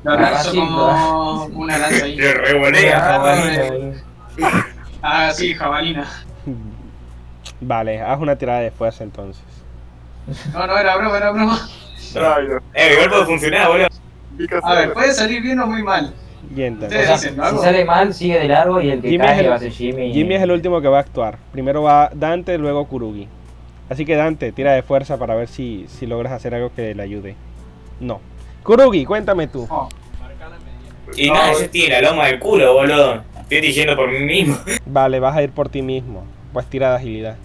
Lo 0.02 0.12
Ah, 0.12 0.16
lanzo 0.16 0.50
sí, 0.50 0.56
como 0.58 1.44
una 1.54 1.78
lanza 1.78 2.04
ahí. 2.06 2.16
Le 2.16 2.34
revolea. 2.34 3.20
Ah, 3.22 3.92
Ah, 5.02 5.30
sí, 5.32 5.54
jabalina. 5.54 6.06
Vale, 7.60 8.00
haz 8.00 8.18
una 8.20 8.34
tirada 8.36 8.60
de 8.60 8.70
fuerza 8.72 9.04
entonces. 9.04 9.44
No, 10.52 10.66
no, 10.66 10.76
era 10.78 10.96
broma, 10.96 11.16
era 11.16 11.30
broma. 11.30 11.58
Eh, 12.74 12.92
igual 12.94 13.08
puede 13.10 13.24
funcionar, 13.26 13.68
boludo. 13.68 13.86
A 14.64 14.74
ver, 14.74 14.92
puede 14.94 15.12
salir 15.12 15.42
bien 15.42 15.60
o 15.60 15.66
muy 15.66 15.82
mal. 15.84 16.12
Y 16.56 16.62
entonces. 16.62 16.98
Ustedes 16.98 17.10
O 17.10 17.18
sea, 17.20 17.30
dicen, 17.30 17.36
¿lo 17.54 17.58
si 17.58 17.64
sale 17.64 17.84
mal, 17.84 18.14
sigue 18.14 18.38
de 18.40 18.48
largo 18.48 18.80
y 18.80 18.90
el 18.90 19.00
que 19.02 19.10
Jimmy 19.10 19.24
es 19.26 19.30
cae 19.30 19.40
el- 19.44 19.50
va 19.50 19.54
a 19.54 19.58
ser 19.60 19.70
Jimmy. 19.70 20.12
Jimmy 20.12 20.34
es 20.34 20.42
el 20.42 20.50
último 20.50 20.80
que 20.80 20.88
va 20.88 20.98
a 20.98 21.00
actuar. 21.02 21.38
Primero 21.52 21.82
va 21.82 22.10
Dante, 22.14 22.58
luego 22.58 22.86
Kurugi. 22.86 23.28
Así 23.88 24.04
que 24.04 24.16
Dante, 24.16 24.52
tira 24.52 24.72
de 24.72 24.82
fuerza 24.82 25.18
para 25.18 25.34
ver 25.34 25.48
si, 25.48 25.86
si 25.88 26.06
logras 26.06 26.32
hacer 26.32 26.54
algo 26.54 26.72
que 26.74 26.94
le 26.94 27.02
ayude. 27.02 27.36
No. 28.00 28.20
Kurugi, 28.62 29.04
cuéntame 29.04 29.48
tú. 29.48 29.66
Oh, 29.68 29.88
Y 31.14 31.28
No, 31.28 31.34
nada, 31.34 31.68
tiene 31.68 32.00
la 32.00 32.10
loma 32.10 32.26
del 32.26 32.38
culo, 32.38 32.72
boludo. 32.74 33.22
Estoy 33.40 33.60
diciendo 33.60 33.96
por 33.96 34.10
mí 34.10 34.20
mismo. 34.20 34.56
Vale, 34.86 35.20
vas 35.20 35.36
a 35.36 35.42
ir 35.42 35.50
por 35.50 35.68
ti 35.68 35.82
mismo. 35.82 36.24
Pues 36.52 36.66
tira 36.66 36.90
de 36.90 36.96
agilidad. 36.96 37.36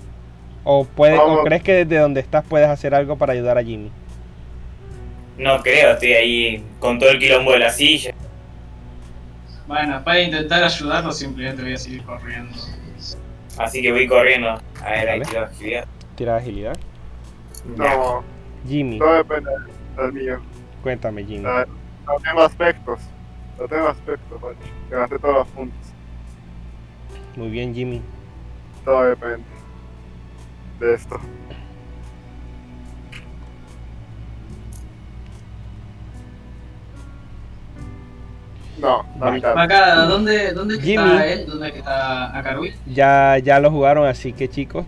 O, 0.63 0.85
puede, 0.85 1.17
o 1.17 1.43
crees 1.43 1.63
que 1.63 1.73
desde 1.73 1.97
donde 1.97 2.19
estás 2.19 2.45
puedes 2.47 2.67
hacer 2.67 2.93
algo 2.93 3.17
para 3.17 3.33
ayudar 3.33 3.57
a 3.57 3.63
Jimmy. 3.63 3.91
No 5.37 5.61
creo, 5.61 5.91
estoy 5.91 6.13
ahí 6.13 6.63
con 6.79 6.97
todo 6.97 7.09
el 7.09 7.19
quilombo 7.19 7.51
de 7.51 7.59
la 7.59 7.69
silla. 7.69 8.13
Bueno, 9.67 10.03
para 10.03 10.21
intentar 10.21 10.63
ayudarlo 10.63 11.11
simplemente 11.11 11.61
voy 11.61 11.73
a 11.73 11.77
seguir 11.77 12.03
corriendo. 12.03 12.57
Así 13.57 13.81
que 13.81 13.91
voy 13.91 14.07
corriendo. 14.07 14.49
A 14.83 14.89
ver, 14.91 15.09
ahí 15.09 15.21
tiro 15.21 15.41
actividad. 15.41 15.85
Tira 16.17 16.33
de 16.33 16.39
agilidad. 16.39 16.77
No, 17.77 18.23
Jimmy, 18.67 18.97
no 18.97 19.13
depende 19.13 19.51
del 19.97 20.13
mío. 20.13 20.39
cuéntame 20.81 21.23
Jimmy. 21.23 21.43
No, 21.43 21.59
no 21.59 22.19
tengo 22.23 22.41
aspectos. 22.41 22.99
No 23.59 23.67
tengo 23.67 23.87
aspectos. 23.89 24.41
Que 24.89 24.95
gasté 24.95 25.19
todos 25.19 25.35
los 25.35 25.47
puntos. 25.49 25.79
Muy 27.35 27.49
bien 27.49 27.73
Jimmy. 27.75 28.01
Todo 28.83 29.03
depende 29.03 29.45
de 30.79 30.93
esto. 30.95 31.19
No, 38.79 39.05
la 39.19 39.31
mitad. 39.31 39.57
Acá, 39.57 39.95
¿dónde, 40.05 40.51
dónde 40.53 40.79
Jimmy. 40.79 41.03
está 41.11 41.27
él? 41.27 41.45
¿Dónde 41.47 41.67
está 41.69 42.37
Akarui? 42.37 42.73
Ya, 42.87 43.37
ya 43.39 43.59
lo 43.59 43.69
jugaron, 43.71 44.07
así 44.07 44.33
que 44.33 44.47
chicos, 44.49 44.85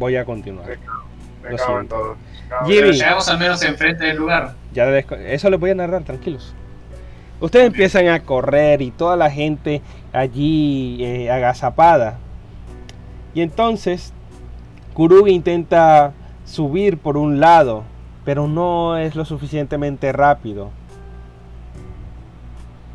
voy 0.00 0.16
a 0.16 0.24
continuar. 0.24 0.66
Me 0.66 1.50
lo 1.50 1.56
cago 1.56 1.78
en 1.78 1.86
siento. 1.86 1.94
todo. 1.94 2.16
Me 2.16 2.48
cago 2.48 2.66
Jimmy. 2.66 2.92
Llegamos 2.92 3.28
al 3.28 3.38
menos 3.38 3.62
enfrente 3.62 4.06
del 4.06 4.16
lugar. 4.16 4.54
Ya 4.72 4.88
eso 4.98 5.50
les 5.50 5.60
voy 5.60 5.70
a 5.70 5.74
narrar, 5.76 6.02
tranquilos. 6.02 6.54
Ustedes 7.38 7.66
empiezan 7.66 8.08
a 8.08 8.20
correr 8.20 8.82
y 8.82 8.90
toda 8.90 9.16
la 9.16 9.30
gente 9.30 9.82
allí 10.12 10.98
eh, 11.04 11.30
agazapada. 11.30 12.18
Y 13.34 13.42
entonces 13.42 14.12
Kurugi 14.94 15.32
intenta 15.32 16.12
subir 16.44 16.98
por 16.98 17.16
un 17.16 17.38
lado, 17.38 17.84
pero 18.24 18.48
no 18.48 18.96
es 18.96 19.14
lo 19.14 19.24
suficientemente 19.24 20.12
rápido. 20.12 20.70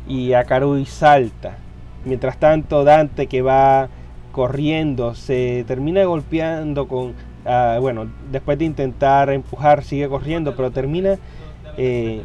Y 0.06 0.34
Akarui 0.34 0.86
salta. 0.86 1.56
Mientras 2.04 2.38
tanto 2.38 2.84
Dante 2.84 3.26
que 3.26 3.42
va 3.42 3.88
corriendo 4.36 5.14
se 5.14 5.64
termina 5.66 6.04
golpeando 6.04 6.86
con... 6.86 7.14
ah, 7.46 7.78
bueno, 7.80 8.06
después 8.30 8.58
de 8.58 8.66
intentar 8.66 9.30
empujar 9.30 9.82
sigue 9.82 10.10
corriendo, 10.10 10.54
pero 10.54 10.70
termina 10.70 11.16
eh, 11.78 12.20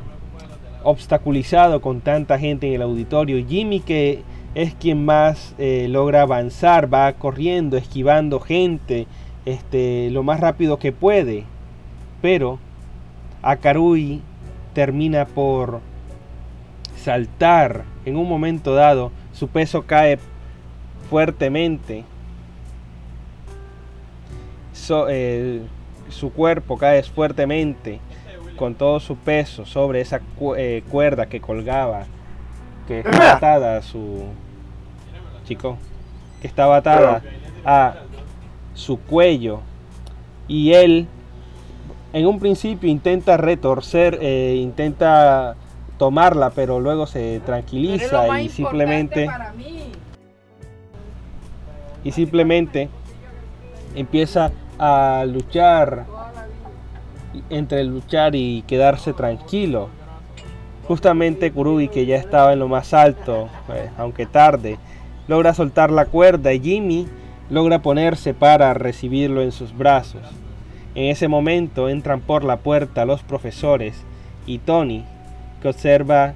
obstaculizado 0.84 1.80
con 1.80 2.02
tanta 2.02 2.38
gente 2.38 2.68
en 2.68 2.74
el 2.74 2.82
auditorio. 2.82 3.48
Jimmy 3.48 3.80
que 3.80 4.24
es 4.56 4.74
quien 4.74 5.06
más 5.06 5.56
eh, 5.58 5.88
logra 5.90 6.24
avanzar, 6.24 6.94
va 6.94 7.14
corriendo, 7.14 7.78
esquivando 7.78 8.42
gente, 8.42 9.08
este, 9.46 10.10
lo 10.12 10.22
más 10.22 10.42
rápido 10.42 10.80
que 10.80 10.92
puede. 10.92 11.46
Pero 12.22 12.60
Akarui 13.42 14.20
termina 14.74 15.24
por 15.24 15.80
saltar 16.98 17.86
en 18.04 18.18
un 18.18 18.28
momento 18.28 18.76
dado, 18.76 19.14
su 19.32 19.48
peso 19.48 19.84
cae 19.84 20.20
fuertemente. 21.12 22.06
So- 24.74 25.08
eh, 25.10 25.62
su 26.10 26.32
cuerpo 26.32 26.78
cae 26.78 27.04
fuertemente 27.04 28.00
con 28.56 28.76
todo 28.76 29.00
su 29.02 29.18
peso 29.18 29.66
sobre 29.66 30.00
esa 30.02 30.20
cu- 30.22 30.56
eh, 30.56 30.84
cuerda 30.90 31.26
que 31.26 31.42
colgaba, 31.42 32.06
que 32.88 33.00
estaba 33.02 33.32
atada 33.38 33.78
a 33.78 33.82
su 33.82 34.24
chico, 35.46 35.78
que 36.42 36.48
estaba 36.48 36.78
atada 36.78 37.22
a 37.66 37.96
su 38.74 38.98
cuello 39.00 39.60
y 40.48 40.74
él 40.74 41.08
en 42.14 42.26
un 42.26 42.40
principio 42.40 42.90
intenta 42.90 43.36
retorcer, 43.38 44.18
eh, 44.22 44.56
intenta 44.62 45.56
tomarla, 45.98 46.50
pero 46.52 46.80
luego 46.80 47.06
se 47.08 47.42
tranquiliza 47.46 48.26
y 48.42 48.50
simplemente 48.50 49.28
y 52.03 52.11
simplemente 52.11 52.90
empieza 53.95 54.52
a 54.80 55.26
luchar 55.28 56.06
entre 57.49 57.84
luchar 57.84 58.36
y 58.36 58.64
quedarse 58.64 59.14
tranquilo. 59.14 59.90
Justamente 60.88 61.52
Kurugi, 61.52 61.88
que 61.88 62.06
ya 62.06 62.18
estaba 62.18 62.53
en 62.53 62.60
lo 62.60 62.68
más 62.68 62.94
alto, 62.94 63.48
eh, 63.73 63.90
aunque 63.98 64.26
tarde, 64.26 64.78
logra 65.28 65.53
soltar 65.53 65.91
la 65.91 66.06
cuerda 66.06 66.52
y 66.53 66.60
Jimmy 66.60 67.07
logra 67.49 67.82
ponerse 67.82 68.34
para 68.34 68.73
recibirlo 68.73 69.41
en 69.41 69.52
sus 69.52 69.78
brazos. 69.78 70.22
En 70.95 71.06
ese 71.06 71.28
momento 71.28 71.88
entran 71.88 72.22
por 72.22 72.44
la 72.44 72.57
puerta 72.57 73.06
los 73.06 73.23
profesores 73.23 74.03
y 74.45 74.57
Tony, 74.57 75.06
que 75.61 75.69
observa 75.69 76.34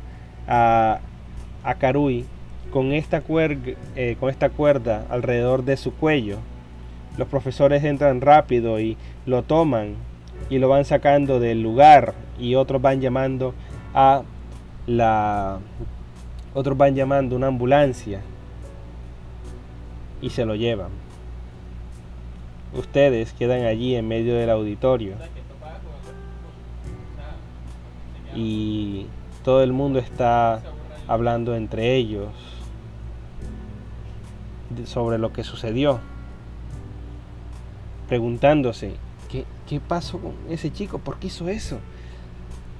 a, 0.47 0.99
a 1.63 1.73
con 2.76 2.91
esta, 2.91 3.23
eh, 3.30 4.18
con 4.19 4.30
esta 4.30 4.49
cuerda 4.49 5.06
alrededor 5.10 5.64
de 5.64 5.77
su 5.77 5.93
cuello. 5.93 6.39
Los 7.18 7.30
profesores 7.30 7.85
entran 7.85 8.19
rápido 8.19 8.81
y 8.81 8.97
lo 9.26 9.43
toman 9.43 9.95
y 10.49 10.60
lo 10.60 10.68
van 10.68 10.84
sacando 10.84 11.39
del 11.39 11.61
lugar 11.61 12.15
y 12.38 12.56
otros 12.56 12.81
van 12.81 12.99
llamando 12.99 13.53
a 13.93 14.23
la 14.88 15.60
otros 16.53 16.77
van 16.77 16.95
llamando 16.95 17.38
una 17.38 17.47
ambulancia 17.47 18.19
y 20.22 20.31
se 20.31 20.43
lo 20.43 20.56
llevan. 20.56 20.89
Ustedes 22.77 23.31
quedan 23.31 23.64
allí 23.64 23.95
en 23.95 24.06
medio 24.06 24.35
del 24.35 24.49
auditorio 24.49 25.14
y 28.35 29.06
todo 29.45 29.64
el 29.64 29.72
mundo 29.72 29.97
está 29.97 30.61
hablando 31.07 31.56
entre 31.56 31.95
ellos 31.95 32.55
sobre 34.85 35.17
lo 35.17 35.31
que 35.33 35.43
sucedió, 35.43 35.99
preguntándose 38.07 38.93
¿qué, 39.31 39.45
qué 39.67 39.79
pasó 39.79 40.19
con 40.19 40.33
ese 40.49 40.71
chico, 40.71 40.99
por 40.99 41.17
qué 41.19 41.27
hizo 41.27 41.49
eso, 41.49 41.79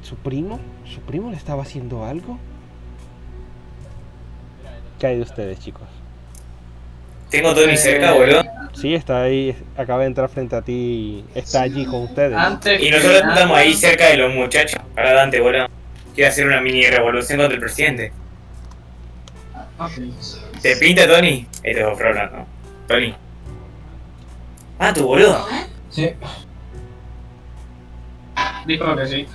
su 0.02 0.16
primo, 0.16 0.60
su 0.86 1.02
primo 1.02 1.32
le 1.32 1.38
estaba 1.38 1.64
haciendo 1.64 2.06
algo. 2.06 2.38
¿Qué 4.99 5.07
hay 5.07 5.16
de 5.18 5.24
ustedes, 5.24 5.60
chicos? 5.60 5.88
Tengo 7.30 7.49
a 7.49 7.56
Tony 7.56 7.74
Eh, 7.74 7.78
cerca, 7.78 8.14
boludo. 8.14 8.44
Sí, 8.74 8.94
está 8.94 9.24
ahí, 9.24 9.56
acaba 9.78 10.02
de 10.02 10.07
entrar 10.07 10.30
frente 10.30 10.56
a 10.56 10.62
ti 10.62 10.74
y 10.74 11.26
está 11.34 11.62
allí 11.62 11.86
con 11.86 12.03
ustedes. 12.03 12.38
Antes 12.38 12.82
Y 12.82 12.91
nosotros 12.91 13.22
nada- 13.24 13.34
estamos 13.34 13.57
ahí 13.57 13.74
cerca 13.74 14.07
de 14.07 14.18
los 14.18 14.34
muchachos. 14.34 14.82
Para 14.94 15.07
adelante, 15.10 15.40
boludo. 15.41 15.68
Quiero 16.14 16.30
hacer 16.30 16.45
una 16.48 16.62
mini 16.62 16.84
revolución 16.84 17.40
contra 17.40 17.56
el 17.56 17.60
presidente. 17.62 18.14
Ok. 19.80 19.92
¿Te 20.62 20.76
pinta, 20.78 21.08
Tony? 21.08 21.48
Este 21.64 21.82
es 21.82 21.86
otro 21.86 22.08
hablando. 22.10 22.46
Tony. 22.88 23.14
Ah, 24.80 24.94
tu 24.94 25.06
boludo. 25.06 25.46
Sí, 25.90 26.10
Dijo 28.66 28.96
que 28.96 29.06
sí. 29.08 29.28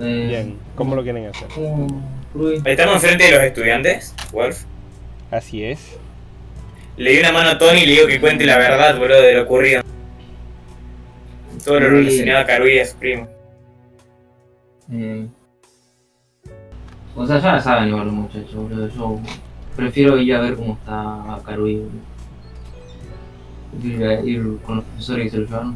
Eh, 0.00 0.26
Bien, 0.28 0.58
¿cómo 0.76 0.94
lo 0.94 1.02
quieren 1.02 1.26
hacer? 1.26 1.48
Rubí. 2.34 2.62
Estamos 2.64 2.96
enfrente 2.96 3.24
de 3.24 3.30
los 3.32 3.42
estudiantes, 3.42 4.14
Wolf. 4.32 4.64
Así 5.30 5.64
es. 5.64 5.98
Le 6.96 7.12
di 7.12 7.18
una 7.20 7.32
mano 7.32 7.50
a 7.50 7.58
Tony 7.58 7.80
y 7.80 7.86
le 7.86 7.92
digo 7.92 8.06
que 8.06 8.20
cuente 8.20 8.44
la 8.44 8.58
verdad, 8.58 8.98
boludo, 8.98 9.20
de 9.22 9.34
lo 9.34 9.42
ocurrido. 9.42 9.82
Todo 11.64 11.80
lo 11.80 11.88
relacionado 11.90 12.40
a 12.40 12.46
Karuy 12.46 12.74
y 12.74 12.80
a 12.80 12.86
su 12.86 12.96
primo. 12.96 13.28
Eh, 14.92 15.26
o 17.16 17.26
sea, 17.26 17.38
ya 17.40 17.60
saben 17.60 17.88
igual 17.88 18.06
los 18.06 18.14
muchachos, 18.14 18.54
boludo. 18.54 18.88
Yo 18.88 19.20
prefiero 19.80 20.18
ir 20.18 20.34
a 20.34 20.40
ver 20.40 20.54
cómo 20.56 20.74
está 20.74 21.38
Karui, 21.44 21.82
ir, 23.82 24.04
a- 24.04 24.20
ir 24.20 24.58
con 24.64 24.76
los 24.76 24.84
profesores 24.84 25.24
que 25.24 25.30
se 25.30 25.38
lo. 25.38 25.74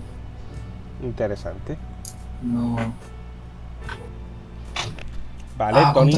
Interesante. 1.03 1.77
No. 2.43 2.77
Vale, 5.57 5.79
ah, 5.81 5.93
Tony. 5.95 6.13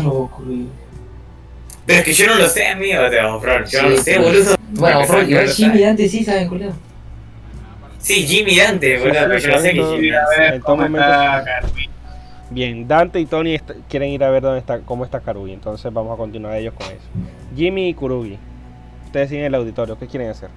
Pero 1.84 1.98
es 2.00 2.04
que 2.04 2.12
yo 2.12 2.26
no 2.26 2.34
lo 2.36 2.48
sé, 2.48 2.66
amigo, 2.66 3.08
te 3.10 3.20
a 3.20 3.34
ofrecer. 3.36 3.66
Yo 3.68 3.82
no 3.82 3.88
lo 3.90 3.96
sé, 4.02 4.18
boludo. 4.18 4.54
Bueno, 4.70 5.00
igual 5.22 5.48
Jimmy. 5.48 5.80
Dante 5.80 6.08
sí 6.08 6.24
saben, 6.24 6.48
culiado. 6.48 6.74
Sí, 7.98 8.26
Jimmy 8.26 8.56
Dante, 8.56 8.96
Sí, 8.96 9.02
boludo, 9.02 9.20
sí, 9.20 9.24
pero 9.28 9.38
yo 9.38 9.48
no 9.50 9.58
sé 9.58 9.72
que. 9.72 9.84
Jimmy 9.84 10.10
a 10.10 10.28
ver 10.38 10.54
En 10.54 10.62
todo 10.62 10.76
momento-. 10.76 11.02
Bien, 12.50 12.86
Dante 12.86 13.18
y 13.18 13.26
Tony 13.26 13.54
est- 13.54 13.70
quieren 13.88 14.10
ir 14.10 14.22
a 14.22 14.30
ver 14.30 14.42
dónde 14.42 14.60
está, 14.60 14.80
cómo 14.80 15.04
está 15.04 15.20
Karugi, 15.20 15.52
entonces 15.52 15.92
vamos 15.92 16.14
a 16.14 16.16
continuar 16.16 16.56
ellos 16.56 16.74
con 16.74 16.86
eso. 16.86 17.02
Jimmy 17.56 17.88
y 17.88 17.94
Kurugi, 17.94 18.38
ustedes 19.06 19.28
siguen 19.30 19.46
el 19.46 19.54
auditorio, 19.56 19.98
¿qué 19.98 20.06
quieren 20.06 20.30
hacer? 20.30 20.50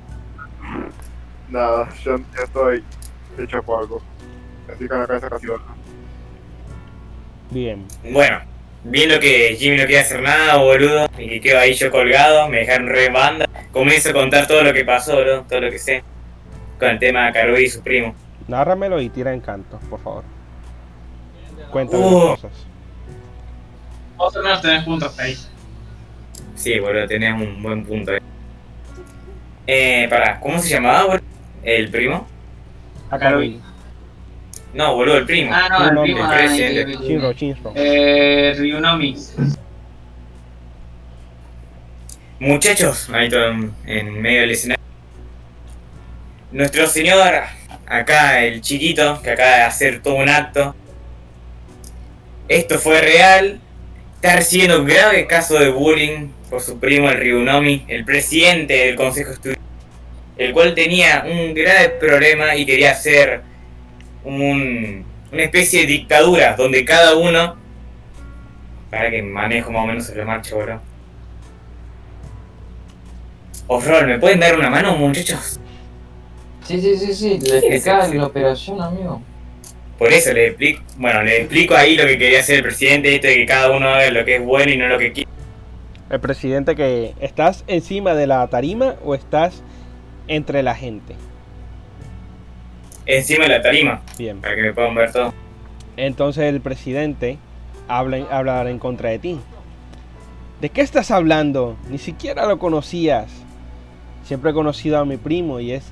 Nada, 1.49 1.89
yo 2.03 2.17
ya 2.17 2.43
estoy 2.43 2.83
hecho 3.39 3.63
polvo. 3.63 4.01
Así 4.71 4.87
con 4.87 4.99
la 4.99 5.07
cabeza 5.07 5.29
casi 5.29 5.47
baja. 5.47 5.63
Bien, 7.49 7.85
Bueno, 8.11 8.37
viendo 8.83 9.19
que 9.19 9.55
Jimmy 9.57 9.77
no 9.77 9.85
quiere 9.85 10.01
hacer 10.01 10.21
nada, 10.21 10.57
boludo, 10.57 11.07
y 11.17 11.27
que 11.27 11.41
quedo 11.41 11.59
ahí 11.59 11.73
yo 11.73 11.89
colgado, 11.89 12.47
me 12.49 12.57
dejaron 12.59 12.87
re 12.87 13.05
en 13.07 13.13
banda, 13.13 13.45
comienzo 13.71 14.11
a 14.11 14.13
contar 14.13 14.45
todo 14.45 14.61
lo 14.63 14.71
que 14.73 14.85
pasó, 14.85 15.15
boludo, 15.15 15.43
todo 15.49 15.59
lo 15.61 15.71
que 15.71 15.79
sé, 15.79 16.03
con 16.77 16.89
el 16.89 16.99
tema 16.99 17.25
de 17.25 17.33
Karuy 17.33 17.63
y 17.63 17.69
su 17.69 17.81
primo. 17.81 18.13
nárramelo 18.47 19.01
y 19.01 19.09
tira 19.09 19.33
encanto, 19.33 19.79
por 19.89 19.99
favor. 20.01 20.23
Cuéntame 21.71 22.03
Uh. 22.03 22.29
las 22.31 22.39
cosas. 22.41 22.51
Vos 24.17 24.35
al 24.35 24.43
menos 24.43 24.61
tenés 24.61 24.83
puntos 24.83 25.17
ahí. 25.19 25.37
Sí, 26.55 26.77
boludo, 26.79 27.07
tenés 27.07 27.33
un 27.33 27.61
buen 27.63 27.85
punto 27.85 28.11
ahí. 28.11 28.19
Eh, 29.67 30.07
pará, 30.09 30.39
¿cómo 30.39 30.59
se 30.59 30.69
llamaba, 30.69 31.05
boludo? 31.05 31.23
¿El 31.63 31.89
primo? 31.89 32.27
A 33.11 33.17
Karugi. 33.17 33.61
No, 34.73 34.95
boludo, 34.95 35.17
el 35.17 35.25
primo. 35.25 35.51
Ah, 35.53 35.67
no, 35.69 35.79
No, 35.79 35.87
el 35.89 35.95
no, 35.95 36.01
primo. 36.03 36.19
el 36.19 36.25
ah, 36.25 36.29
presidente. 36.37 36.97
Shinro, 37.05 37.31
Shinro. 37.33 37.71
Eh, 37.75 38.53
Ryunomi. 38.57 39.15
Muchachos, 42.39 43.09
ahí 43.11 43.29
todo 43.29 43.47
en, 43.49 43.73
en 43.85 44.21
medio 44.21 44.41
del 44.41 44.51
escenario. 44.51 44.83
Nuestro 46.51 46.87
señor, 46.87 47.33
acá 47.85 48.43
el 48.43 48.61
chiquito, 48.61 49.21
que 49.21 49.31
acaba 49.31 49.49
de 49.57 49.61
hacer 49.63 50.01
todo 50.01 50.15
un 50.15 50.29
acto. 50.29 50.75
Esto 52.49 52.79
fue 52.79 52.99
real. 52.99 53.61
Está 54.15 54.35
recibiendo 54.35 54.81
un 54.81 54.85
grave 54.85 55.27
caso 55.27 55.57
de 55.57 55.69
bullying 55.69 56.29
por 56.49 56.61
su 56.61 56.79
primo, 56.79 57.09
el 57.09 57.17
Ryunomi, 57.17 57.85
el 57.87 58.03
presidente 58.03 58.73
del 58.73 58.95
consejo 58.95 59.31
estudiantil, 59.31 59.63
el 60.37 60.51
cual 60.51 60.73
tenía 60.73 61.23
un 61.25 61.53
grave 61.53 61.89
problema 61.89 62.55
y 62.55 62.65
quería 62.65 62.91
hacer 62.91 63.43
un, 64.25 65.05
una 65.31 65.43
especie 65.43 65.81
de 65.81 65.87
dictadura 65.87 66.55
donde 66.57 66.83
cada 66.83 67.15
uno. 67.15 67.55
Para 68.89 69.11
que 69.11 69.21
manejo 69.21 69.71
más 69.71 69.83
o 69.83 69.85
menos 69.85 70.09
la 70.09 70.25
marcha, 70.25 70.55
boludo. 70.55 70.81
Off-roll, 73.67 74.07
¿me 74.07 74.17
pueden 74.17 74.39
dar 74.39 74.57
una 74.57 74.71
mano, 74.71 74.95
muchachos? 74.97 75.59
Sí, 76.65 76.81
sí, 76.81 76.97
sí, 76.97 77.13
sí. 77.13 77.39
Le 77.39 77.59
explicaba 77.59 78.07
la 78.07 78.25
operación, 78.25 78.81
amigo. 78.81 79.21
Por 79.99 80.13
eso 80.13 80.31
les 80.31 80.51
explico, 80.51 80.81
bueno, 80.95 81.21
les 81.23 81.41
explico 81.41 81.75
ahí 81.75 81.97
lo 81.97 82.05
que 82.05 82.17
quería 82.17 82.39
hacer 82.39 82.55
el 82.55 82.63
presidente, 82.63 83.13
esto 83.13 83.27
de 83.27 83.35
que 83.35 83.45
cada 83.45 83.69
uno 83.75 83.89
haga 83.89 84.09
lo 84.11 84.23
que 84.23 84.37
es 84.37 84.43
bueno 84.43 84.71
y 84.71 84.77
no 84.77 84.87
lo 84.87 84.97
que 84.97 85.11
quiere. 85.11 85.29
El 86.09 86.21
presidente 86.21 86.73
que 86.73 87.13
estás 87.19 87.65
encima 87.67 88.15
de 88.15 88.25
la 88.25 88.47
tarima 88.47 88.95
o 89.03 89.13
estás 89.13 89.61
entre 90.29 90.63
la 90.63 90.73
gente. 90.73 91.15
Encima 93.05 93.43
de 93.43 93.49
la 93.49 93.61
tarima, 93.61 94.01
Bien. 94.17 94.39
para 94.39 94.55
que 94.55 94.61
me 94.61 94.73
puedan 94.73 94.95
ver 94.95 95.11
todo. 95.11 95.33
Entonces 95.97 96.45
el 96.45 96.61
presidente 96.61 97.37
habla, 97.89 98.25
habla 98.31 98.69
en 98.69 98.79
contra 98.79 99.09
de 99.09 99.19
ti. 99.19 99.39
¿De 100.61 100.69
qué 100.69 100.79
estás 100.79 101.11
hablando? 101.11 101.75
Ni 101.89 101.97
siquiera 101.97 102.45
lo 102.45 102.57
conocías. 102.57 103.29
Siempre 104.23 104.51
he 104.51 104.53
conocido 104.53 104.97
a 104.97 105.03
mi 105.03 105.17
primo 105.17 105.59
y 105.59 105.73
es 105.73 105.83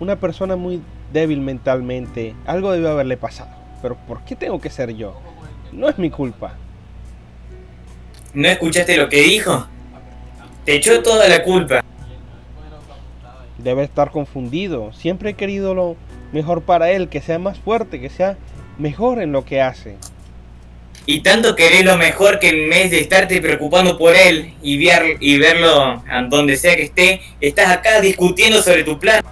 una 0.00 0.16
persona 0.16 0.54
muy 0.54 0.82
débil 1.14 1.40
mentalmente. 1.40 2.34
Algo 2.44 2.72
debe 2.72 2.90
haberle 2.90 3.16
pasado. 3.16 3.50
Pero 3.80 3.96
¿por 3.96 4.22
qué 4.24 4.36
tengo 4.36 4.60
que 4.60 4.68
ser 4.68 4.94
yo? 4.94 5.18
No 5.72 5.88
es 5.88 5.96
mi 5.98 6.10
culpa. 6.10 6.54
¿No 8.34 8.48
escuchaste 8.48 8.96
lo 8.98 9.08
que 9.08 9.22
dijo? 9.22 9.66
Te 10.66 10.74
echó 10.74 11.02
toda 11.02 11.28
la 11.28 11.42
culpa. 11.42 11.82
Debe 13.58 13.84
estar 13.84 14.10
confundido. 14.10 14.92
Siempre 14.92 15.30
he 15.30 15.34
querido 15.34 15.74
lo 15.74 15.96
mejor 16.32 16.62
para 16.62 16.90
él, 16.90 17.08
que 17.08 17.20
sea 17.22 17.38
más 17.38 17.58
fuerte, 17.58 18.00
que 18.00 18.10
sea 18.10 18.36
mejor 18.76 19.22
en 19.22 19.30
lo 19.32 19.44
que 19.44 19.62
hace. 19.62 19.96
Y 21.06 21.20
tanto 21.20 21.54
querés 21.54 21.84
lo 21.84 21.96
mejor 21.96 22.40
que 22.40 22.48
en 22.48 22.70
vez 22.70 22.90
de 22.90 22.98
estarte 23.00 23.40
preocupando 23.40 23.98
por 23.98 24.16
él 24.16 24.54
y, 24.62 24.84
ver- 24.84 25.18
y 25.20 25.38
verlo 25.38 26.02
a 26.10 26.22
donde 26.28 26.56
sea 26.56 26.74
que 26.76 26.82
esté, 26.84 27.20
estás 27.40 27.70
acá 27.70 28.00
discutiendo 28.00 28.60
sobre 28.62 28.82
tu 28.84 28.98
plan. 28.98 29.22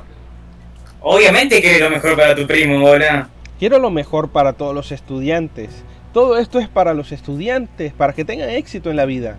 Obviamente 1.05 1.61
querés 1.61 1.81
lo 1.81 1.91
mejor 1.91 2.17
para 2.17 2.35
tu 2.35 2.47
primo, 2.47 2.79
boludo. 2.81 3.27
Quiero 3.59 3.79
lo 3.79 3.91
mejor 3.91 4.31
para 4.31 4.53
todos 4.53 4.75
los 4.75 4.93
estudiantes. 4.93 5.71
Todo 6.13 6.39
esto 6.39 6.61
es 6.61 6.69
para 6.69 6.95
los 6.95 7.11
estudiantes, 7.11 7.93
para 7.93 8.13
que 8.13 8.25
tengan 8.25 8.51
éxito 8.51 8.91
en 8.91 8.97
la 8.97 9.05
vida. 9.05 9.37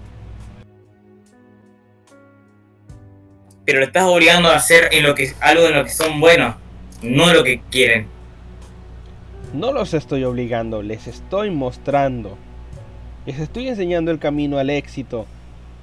Pero 3.65 3.79
lo 3.79 3.85
estás 3.85 4.03
obligando 4.03 4.49
a 4.49 4.55
hacer 4.55 4.89
en 4.91 5.03
lo 5.03 5.15
que, 5.15 5.31
algo 5.39 5.65
en 5.67 5.75
lo 5.75 5.83
que 5.85 5.91
son 5.91 6.19
buenos, 6.19 6.55
no 7.01 7.31
lo 7.33 7.45
que 7.45 7.61
quieren. 7.71 8.07
No 9.53 9.71
los 9.71 9.93
estoy 9.93 10.25
obligando, 10.25 10.81
les 10.81 11.07
estoy 11.07 11.49
mostrando. 11.49 12.37
Les 13.25 13.39
estoy 13.39 13.69
enseñando 13.69 14.11
el 14.11 14.19
camino 14.19 14.57
al 14.57 14.69
éxito. 14.69 15.27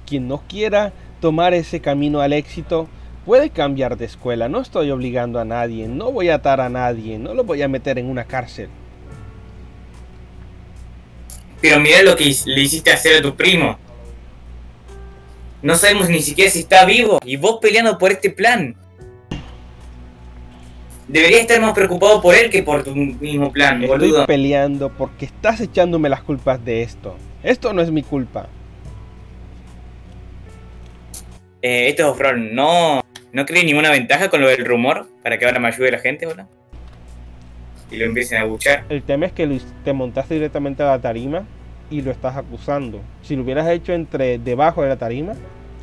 Quien 0.05 0.27
no 0.27 0.43
quiera 0.47 0.93
tomar 1.21 1.55
ese 1.55 1.79
camino 1.79 2.21
al 2.21 2.33
éxito 2.33 2.87
puede 3.25 3.49
cambiar 3.49 3.97
de 3.97 4.05
escuela. 4.05 4.49
No 4.49 4.61
estoy 4.61 4.91
obligando 4.91 5.39
a 5.39 5.45
nadie, 5.45 5.87
no 5.87 6.11
voy 6.11 6.29
a 6.29 6.35
atar 6.35 6.61
a 6.61 6.69
nadie, 6.69 7.17
no 7.17 7.33
lo 7.33 7.43
voy 7.43 7.61
a 7.61 7.67
meter 7.67 7.97
en 7.99 8.07
una 8.09 8.25
cárcel. 8.25 8.69
Pero 11.61 11.79
mira 11.79 12.01
lo 12.01 12.15
que 12.15 12.33
le 12.45 12.61
hiciste 12.61 12.91
hacer 12.91 13.17
a 13.17 13.21
tu 13.21 13.35
primo. 13.35 13.77
No 15.61 15.75
sabemos 15.75 16.09
ni 16.09 16.21
siquiera 16.21 16.49
si 16.49 16.59
está 16.59 16.85
vivo 16.85 17.19
y 17.23 17.37
vos 17.37 17.59
peleando 17.61 17.97
por 17.99 18.11
este 18.11 18.31
plan. 18.31 18.75
Deberías 21.07 21.41
estar 21.41 21.59
más 21.61 21.73
preocupado 21.73 22.21
por 22.21 22.33
él 22.33 22.49
que 22.49 22.63
por 22.63 22.83
tu 22.83 22.95
mismo 22.95 23.51
plan, 23.51 23.83
Estoy 23.83 23.99
boludo. 23.99 24.25
peleando 24.25 24.89
porque 24.89 25.25
estás 25.25 25.59
echándome 25.59 26.09
las 26.09 26.23
culpas 26.23 26.63
de 26.63 26.81
esto. 26.83 27.15
Esto 27.43 27.73
no 27.73 27.81
es 27.81 27.91
mi 27.91 28.01
culpa. 28.01 28.47
Eh, 31.61 31.89
esto 31.89 32.03
es 32.03 32.09
off-road. 32.09 32.37
¿No, 32.37 33.01
¿No 33.33 33.45
crees 33.45 33.65
ninguna 33.65 33.89
ventaja 33.91 34.29
con 34.29 34.41
lo 34.41 34.47
del 34.49 34.65
rumor 34.65 35.07
para 35.23 35.37
que 35.37 35.45
ahora 35.45 35.59
me 35.59 35.67
ayude 35.69 35.91
la 35.91 35.99
gente, 35.99 36.25
boludo? 36.25 36.47
Y 37.89 37.97
lo 37.97 38.05
empiecen 38.05 38.39
a 38.41 38.45
buchar. 38.45 38.83
El 38.89 39.03
tema 39.03 39.25
es 39.25 39.31
que 39.33 39.59
te 39.83 39.93
montaste 39.93 40.33
directamente 40.35 40.83
a 40.83 40.87
la 40.87 40.99
tarima 40.99 41.43
y 41.89 42.01
lo 42.01 42.11
estás 42.11 42.37
acusando. 42.37 43.01
Si 43.21 43.35
lo 43.35 43.43
hubieras 43.43 43.67
hecho 43.69 43.93
entre 43.93 44.37
debajo 44.37 44.81
de 44.81 44.89
la 44.89 44.97
tarima, 44.97 45.33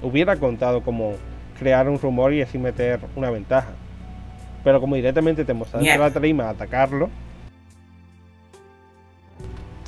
hubiera 0.03 0.37
contado 0.37 0.83
como 0.83 1.15
crear 1.59 1.89
un 1.89 1.99
rumor 1.99 2.33
y 2.33 2.41
así 2.43 2.57
meter 2.59 3.01
una 3.16 3.31
ventaja. 3.31 3.70
Pero 4.65 4.81
como 4.81 4.97
directamente 4.97 5.45
te 5.45 5.55
mostraste 5.55 5.87
a 5.91 5.99
la 5.99 6.11
tarima 6.11 6.45
a 6.45 6.51
atacarlo. 6.51 7.11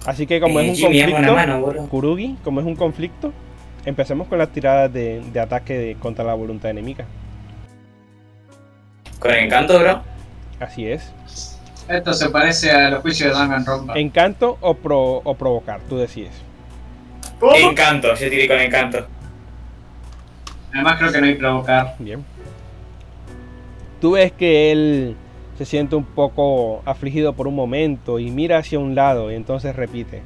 Así 0.06 0.26
que 0.26 0.40
como 0.40 0.60
Eh, 0.60 0.70
es 0.70 0.82
un 0.82 0.92
Jimmy, 0.92 1.02
una 1.12 1.28
conflicto, 1.28 1.34
mano. 1.34 1.88
Kurugi, 1.88 2.36
como 2.42 2.60
es 2.60 2.66
un 2.66 2.76
conflicto, 2.76 3.32
empecemos 3.84 4.28
con 4.28 4.38
las 4.38 4.48
tiradas 4.50 4.92
de, 4.92 5.22
de 5.32 5.40
ataque 5.40 5.76
de- 5.78 5.94
contra 5.96 6.24
la 6.24 6.34
voluntad 6.34 6.70
enemiga. 6.70 7.04
Con 9.20 9.32
encanto, 9.34 9.78
bro. 9.78 10.02
Así 10.58 10.86
es. 10.86 11.12
Esto 11.88 12.12
se 12.14 12.28
parece 12.30 12.70
a 12.70 12.90
los 12.90 13.00
juicios 13.02 13.32
de 13.32 13.38
Danganronpa. 13.38 13.98
Encanto 13.98 14.58
o, 14.60 14.74
pro- 14.74 15.20
o 15.24 15.34
provocar, 15.34 15.80
tú 15.88 15.96
decides. 15.98 16.32
¿Cómo? 17.38 17.54
Encanto, 17.56 18.08
yo 18.14 18.30
tiré 18.30 18.48
con 18.48 18.58
encanto. 18.58 19.06
Además 20.72 20.98
creo 20.98 21.12
que 21.12 21.20
no 21.20 21.26
hay 21.26 21.34
provocar. 21.34 21.94
Bien. 21.98 22.24
Tú 24.00 24.12
ves 24.12 24.32
que 24.32 24.72
él 24.72 25.16
se 25.58 25.64
siente 25.64 25.96
un 25.96 26.04
poco 26.04 26.80
afligido 26.86 27.34
por 27.34 27.46
un 27.48 27.54
momento 27.54 28.18
y 28.18 28.30
mira 28.30 28.58
hacia 28.58 28.78
un 28.78 28.94
lado 28.94 29.30
y 29.30 29.34
entonces 29.34 29.74
repite. 29.76 30.22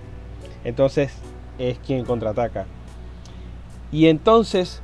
Entonces 0.65 1.13
es 1.59 1.79
quien 1.79 2.05
contraataca. 2.05 2.67
Y 3.91 4.09
entonces 4.09 4.83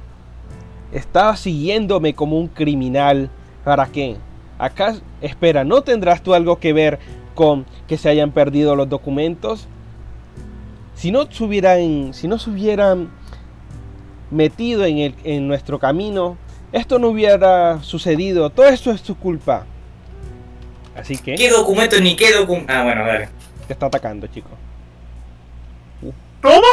estaba 0.93 1.37
siguiéndome 1.37 2.15
como 2.15 2.39
un 2.39 2.49
criminal. 2.49 3.29
¿Para 3.65 3.87
qué? 3.87 4.17
Acá, 4.59 4.97
espera, 5.21 5.65
¿no 5.65 5.83
tendrás 5.83 6.23
tú 6.23 6.35
algo 6.35 6.59
que 6.59 6.73
ver 6.73 6.99
con 7.35 7.67
que 7.87 7.97
se 7.97 8.09
hayan 8.09 8.31
perdido 8.33 8.77
los 8.77 8.89
documentos? 8.89 9.69
Si 10.95 11.11
no 11.11 11.31
se 11.31 11.45
hubieran, 11.45 12.13
si 12.13 12.29
no 12.29 12.39
se 12.39 12.51
hubieran 12.51 13.11
metido 14.31 14.85
en, 14.85 14.99
el, 14.99 15.15
en 15.25 15.49
nuestro 15.49 15.79
camino, 15.79 16.37
esto 16.73 16.99
no 16.99 17.09
hubiera 17.09 17.83
sucedido. 17.83 18.51
Todo 18.51 18.69
esto 18.69 18.91
es 18.91 19.03
tu 19.03 19.17
culpa. 19.17 19.67
Así 20.97 21.17
que 21.17 21.35
¿Qué 21.35 21.49
documento 21.49 22.01
ni 22.01 22.17
qué 22.17 22.33
documento? 22.33 22.73
Ah, 22.73 22.83
bueno, 22.83 23.07
dale. 23.07 23.29
te 23.67 23.73
está 23.73 23.87
atacando, 23.87 24.27
chico. 24.27 24.51
¿Cómo? 26.43 26.67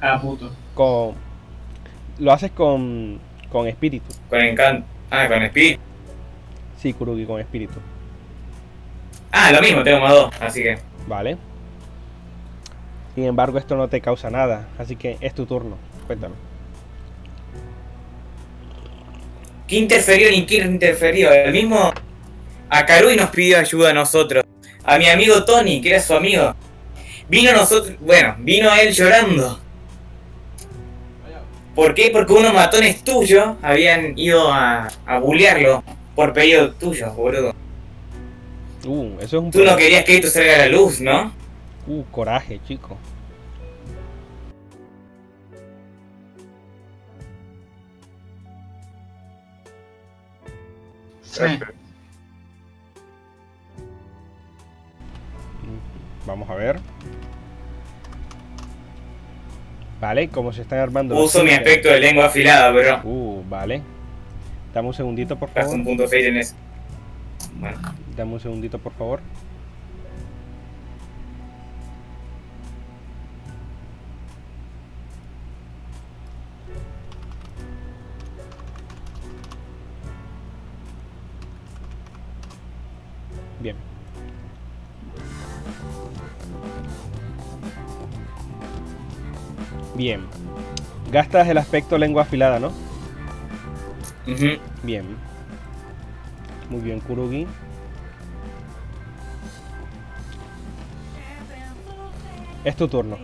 Ah, 0.00 0.20
puto. 0.20 0.50
Con, 0.74 1.14
lo 2.18 2.32
haces 2.32 2.50
con, 2.52 3.20
con 3.50 3.66
espíritu. 3.66 4.12
Con 4.28 4.40
encanto. 4.40 4.86
Ah, 5.10 5.28
con 5.28 5.42
espíritu. 5.42 5.80
Sí, 6.80 6.92
Kurugi, 6.92 7.26
con 7.26 7.40
espíritu. 7.40 7.74
Ah, 9.32 9.52
lo 9.52 9.60
mismo, 9.60 9.82
tengo 9.82 10.00
más 10.00 10.12
dos, 10.12 10.34
así 10.40 10.62
que. 10.62 10.78
Vale. 11.06 11.36
Sin 13.14 13.24
embargo, 13.24 13.58
esto 13.58 13.76
no 13.76 13.88
te 13.88 14.00
causa 14.00 14.30
nada. 14.30 14.68
Así 14.78 14.96
que 14.96 15.18
es 15.20 15.34
tu 15.34 15.46
turno. 15.46 15.76
Cuéntame. 16.06 16.34
¿Qué 19.66 19.76
interferió 19.76 20.30
ni 20.30 20.46
qué 20.46 20.56
interferió? 20.56 21.32
El 21.32 21.52
mismo. 21.52 21.92
Akarui 22.68 23.16
nos 23.16 23.30
pidió 23.30 23.58
ayuda 23.58 23.90
a 23.90 23.92
nosotros. 23.92 24.44
A 24.84 24.98
mi 24.98 25.08
amigo 25.08 25.44
Tony, 25.44 25.80
que 25.80 25.90
era 25.90 26.00
su 26.00 26.14
amigo. 26.14 26.54
Vino 27.28 27.50
a 27.50 27.54
nosotros. 27.54 27.96
Bueno, 28.00 28.34
vino 28.38 28.72
él 28.74 28.92
llorando. 28.92 29.60
¿Por 31.80 31.94
qué? 31.94 32.10
Porque 32.12 32.34
unos 32.34 32.52
matones 32.52 33.02
tuyos 33.02 33.56
habían 33.62 34.12
ido 34.18 34.52
a, 34.52 34.88
a 35.06 35.18
bullearlo 35.18 35.82
por 36.14 36.34
pedido 36.34 36.72
tuyo, 36.74 37.10
boludo. 37.14 37.54
Uh, 38.84 39.16
eso 39.20 39.38
es 39.38 39.42
un 39.44 39.50
Tú 39.50 39.64
no 39.64 39.76
querías 39.76 40.04
que 40.04 40.16
esto 40.16 40.28
salga 40.28 40.56
a 40.56 40.58
la 40.58 40.66
luz, 40.66 41.00
¿no? 41.00 41.32
Uh, 41.86 42.02
coraje, 42.10 42.60
chico. 42.68 42.98
Sí. 51.22 51.40
Vamos 56.26 56.50
a 56.50 56.54
ver. 56.56 56.78
Vale, 60.00 60.28
como 60.28 60.52
se 60.52 60.62
están 60.62 60.78
armando. 60.78 61.14
Uso 61.22 61.44
mi 61.44 61.50
aspecto 61.50 61.88
de 61.90 62.00
lengua 62.00 62.26
afilada, 62.26 62.70
bro. 62.70 63.00
Uh, 63.04 63.44
vale. 63.48 63.82
Dame 64.72 64.88
un 64.88 64.94
segundito, 64.94 65.36
por 65.36 65.48
Haz 65.50 65.64
favor. 65.64 65.74
un 65.74 65.84
punto 65.84 66.04
face 66.04 66.28
en 66.28 66.36
eso. 66.38 66.54
Bueno, 67.56 67.76
Dame 68.16 68.32
un 68.32 68.40
segundito, 68.40 68.78
por 68.78 68.92
favor. 68.94 69.20
Bien. 90.00 90.22
Gastas 91.12 91.46
el 91.48 91.58
aspecto 91.58 91.98
lengua 91.98 92.22
afilada, 92.22 92.58
¿no? 92.58 92.72
Bien. 94.82 95.04
Muy 96.70 96.80
bien, 96.80 97.00
Kurugi. 97.00 97.46
Es 102.64 102.76
tu 102.76 102.88
turno. 102.88 103.18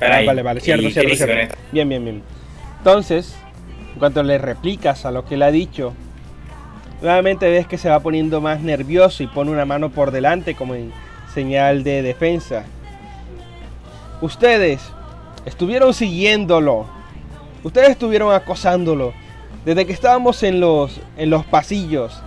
Ah, 0.00 0.16
ahí. 0.16 0.26
vale, 0.26 0.42
vale, 0.42 0.60
cierto, 0.60 0.82
¿Y 0.82 0.86
qué 0.86 0.92
cierto, 0.92 1.14
cierto. 1.14 1.56
Bien, 1.70 1.88
bien, 1.88 2.04
bien. 2.04 2.22
Entonces, 2.78 3.36
en 3.92 4.00
cuanto 4.00 4.24
le 4.24 4.38
replicas 4.38 5.06
a 5.06 5.12
lo 5.12 5.24
que 5.24 5.36
le 5.36 5.44
ha 5.44 5.52
dicho, 5.52 5.94
nuevamente 7.02 7.48
ves 7.48 7.68
que 7.68 7.78
se 7.78 7.88
va 7.88 8.00
poniendo 8.00 8.40
más 8.40 8.60
nervioso 8.62 9.22
y 9.22 9.28
pone 9.28 9.52
una 9.52 9.64
mano 9.64 9.90
por 9.90 10.10
delante 10.10 10.56
como 10.56 10.74
en 10.74 10.92
señal 11.32 11.84
de 11.84 12.02
defensa. 12.02 12.64
Ustedes 14.20 14.80
estuvieron 15.44 15.92
siguiéndolo. 15.94 16.86
Ustedes 17.62 17.90
estuvieron 17.90 18.32
acosándolo 18.32 19.12
desde 19.64 19.86
que 19.86 19.92
estábamos 19.92 20.42
en 20.42 20.60
los 20.60 21.00
en 21.16 21.30
los 21.30 21.44
pasillos. 21.44 22.20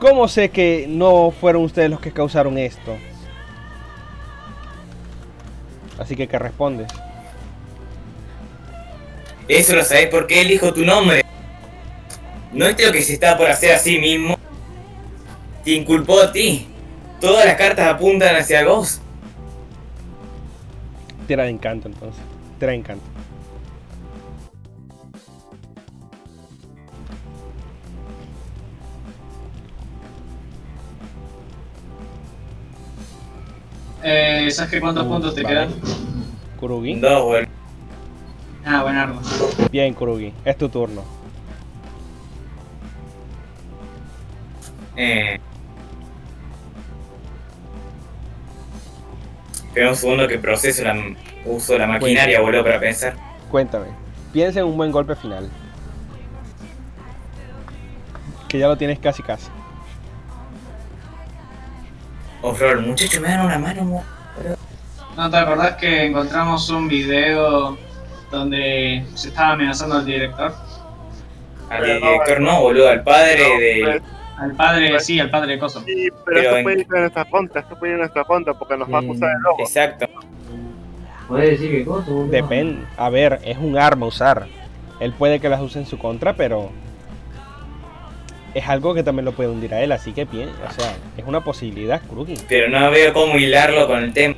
¿Cómo 0.00 0.26
sé 0.28 0.50
que 0.50 0.86
no 0.88 1.30
fueron 1.30 1.64
ustedes 1.64 1.90
los 1.90 2.00
que 2.00 2.12
causaron 2.12 2.58
esto? 2.58 2.96
Así 5.98 6.16
que 6.16 6.26
¿qué 6.26 6.38
respondes? 6.38 6.88
Eso 9.48 9.76
lo 9.76 9.84
sabés 9.84 10.08
porque 10.08 10.40
él 10.40 10.48
dijo 10.48 10.72
tu 10.72 10.84
nombre. 10.84 11.22
¿No 12.52 12.66
es 12.66 12.84
lo 12.84 12.92
que 12.92 13.02
se 13.02 13.14
está 13.14 13.36
por 13.36 13.48
hacer 13.48 13.72
a 13.72 13.78
sí 13.78 13.98
mismo? 13.98 14.38
Te 15.64 15.72
inculpó 15.72 16.20
a 16.20 16.32
ti. 16.32 16.66
Todas 17.20 17.44
las 17.44 17.56
cartas 17.56 17.86
apuntan 17.88 18.34
hacia 18.36 18.66
vos. 18.66 19.00
Tira 21.26 21.44
de 21.44 21.50
encanto 21.50 21.88
entonces. 21.88 22.22
Tira 22.58 22.72
de 22.72 22.78
encanto. 22.78 23.04
Eh, 34.02 34.48
¿Sabes 34.50 34.70
qué 34.72 34.80
cuántos 34.80 35.06
Uh, 35.06 35.08
puntos 35.08 35.34
te 35.34 35.42
vale. 35.42 35.54
quedan? 35.54 35.74
Kurugi. 36.58 36.94
Dos, 37.00 37.24
bueno. 37.24 37.48
Ah, 38.64 38.82
buenardo. 38.82 39.20
Bien, 39.70 39.94
Kurugi. 39.94 40.32
Es 40.44 40.56
tu 40.58 40.68
turno. 40.68 41.02
Eh. 44.96 45.38
Espera 49.72 49.88
un 49.88 49.96
segundo 49.96 50.28
que 50.28 50.38
proceso 50.38 50.84
la, 50.84 50.94
uso 51.46 51.78
la 51.78 51.86
maquinaria, 51.86 52.42
boludo, 52.42 52.62
para 52.62 52.78
pensar. 52.78 53.14
Cuéntame. 53.50 53.86
Piensa 54.30 54.60
en 54.60 54.66
un 54.66 54.76
buen 54.76 54.92
golpe 54.92 55.16
final. 55.16 55.48
Que 58.48 58.58
ya 58.58 58.68
lo 58.68 58.76
tienes 58.76 58.98
casi 58.98 59.22
casi. 59.22 59.46
Oh, 62.42 62.52
Flor, 62.52 62.82
muchachos, 62.82 63.18
me 63.22 63.28
dan 63.28 63.46
una 63.46 63.58
mano, 63.58 63.82
mo- 63.84 64.04
¿No 65.16 65.30
te 65.30 65.36
acordás 65.38 65.76
que 65.76 66.04
encontramos 66.04 66.68
un 66.68 66.86
video 66.86 67.78
donde 68.30 69.06
se 69.14 69.28
estaba 69.28 69.52
amenazando 69.52 69.96
al 69.96 70.04
director? 70.04 70.54
Al 71.70 71.82
director 71.82 72.40
no, 72.40 72.60
boludo, 72.60 72.90
al 72.90 73.02
padre 73.02 73.38
No, 73.48 73.58
de. 73.58 74.02
Al 74.42 74.52
padre, 74.56 75.00
sí, 75.00 75.20
al 75.20 75.30
padre 75.30 75.52
de 75.52 75.58
Coso. 75.58 75.80
Sí, 75.84 76.08
pero, 76.10 76.22
Pero 76.24 76.40
esto 76.40 76.56
en- 76.56 76.62
puede 76.64 76.80
ir 76.80 76.86
en 76.94 77.00
nuestra 77.00 77.24
contra, 77.26 77.60
esto 77.60 77.78
puede 77.78 77.92
ir 77.92 77.94
en 77.94 78.00
nuestra 78.00 78.24
contra 78.24 78.54
porque 78.54 78.76
nos 78.76 78.92
va 78.92 78.98
a 78.98 79.00
acusar 79.00 79.28
de 79.28 79.34
robo. 79.44 79.60
Exacto. 79.60 80.06
Puedes 81.28 81.50
decir 81.60 81.70
que 81.70 81.84
boludo. 81.84 82.26
Depende. 82.28 82.84
A 82.96 83.08
ver, 83.08 83.40
es 83.44 83.56
un 83.58 83.78
arma 83.78 84.06
usar. 84.06 84.46
Él 85.00 85.12
puede 85.12 85.40
que 85.40 85.48
las 85.48 85.60
use 85.60 85.78
en 85.78 85.86
su 85.86 85.98
contra, 85.98 86.34
pero 86.34 86.70
es 88.54 88.68
algo 88.68 88.94
que 88.94 89.02
también 89.02 89.24
lo 89.24 89.32
puede 89.32 89.48
hundir 89.48 89.72
a 89.74 89.80
él. 89.80 89.92
Así 89.92 90.12
que 90.12 90.24
bien, 90.24 90.48
o 90.68 90.72
sea, 90.72 90.92
es 91.16 91.24
una 91.26 91.42
posibilidad, 91.42 92.02
Kurugi. 92.06 92.34
Pero 92.48 92.68
no 92.68 92.90
veo 92.90 93.12
cómo 93.12 93.36
hilarlo 93.38 93.86
con 93.86 94.02
el 94.02 94.12
tema. 94.12 94.34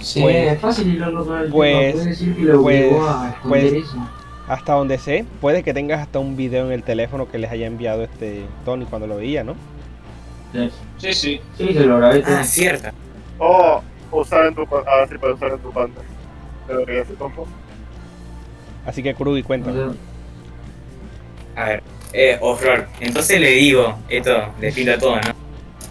Sí, 0.00 0.20
Pues- 0.20 0.52
es 0.52 0.60
fácil 0.60 0.94
hilarlo 0.94 1.24
con 1.24 1.38
el 1.40 1.50
pues- 1.50 1.70
tema. 1.72 1.92
Puedes 1.92 2.04
decir 2.06 2.36
que 2.36 2.42
lo 2.42 2.62
pues- 2.62 2.84
obligó 2.86 3.08
a 3.08 3.28
esconder 3.30 3.70
pues- 3.70 3.84
eso. 3.84 4.08
Hasta 4.48 4.74
donde 4.74 4.98
sé, 4.98 5.24
puede 5.40 5.62
que 5.62 5.72
tengas 5.72 6.00
hasta 6.00 6.18
un 6.18 6.36
video 6.36 6.66
en 6.66 6.72
el 6.72 6.82
teléfono 6.82 7.30
que 7.30 7.38
les 7.38 7.50
haya 7.50 7.66
enviado 7.66 8.02
este 8.04 8.44
Tony 8.64 8.84
cuando 8.84 9.06
lo 9.06 9.16
veía, 9.16 9.42
¿no? 9.42 9.54
Sí, 10.52 10.70
Sí, 10.98 11.12
sí. 11.14 11.40
sí, 11.56 11.72
se 11.72 11.80
lo 11.86 11.96
grabé. 11.98 12.22
Ah, 12.26 12.44
cierto. 12.44 12.88
O, 13.38 13.82
usar 14.12 14.46
en 14.46 14.54
tu 14.54 14.66
co- 14.66 14.84
ah, 14.86 15.06
sí, 15.10 15.16
para 15.18 15.34
usar 15.34 15.52
en 15.52 15.58
tu 15.58 15.72
pantalla. 15.72 16.06
Pero 16.66 16.84
que 16.86 16.94
ya 16.96 17.04
se 17.04 17.14
tomó. 17.14 17.46
Así 18.86 19.02
que 19.02 19.14
Kurugi, 19.14 19.42
cuéntame. 19.42 19.94
A 21.56 21.64
ver, 21.68 21.82
eh, 22.12 22.38
Ofror, 22.40 22.86
entonces 23.00 23.40
le 23.40 23.50
digo, 23.52 23.98
esto 24.08 24.52
le 24.60 24.72
pinta 24.72 24.98
todo, 24.98 25.16
¿no? 25.16 25.32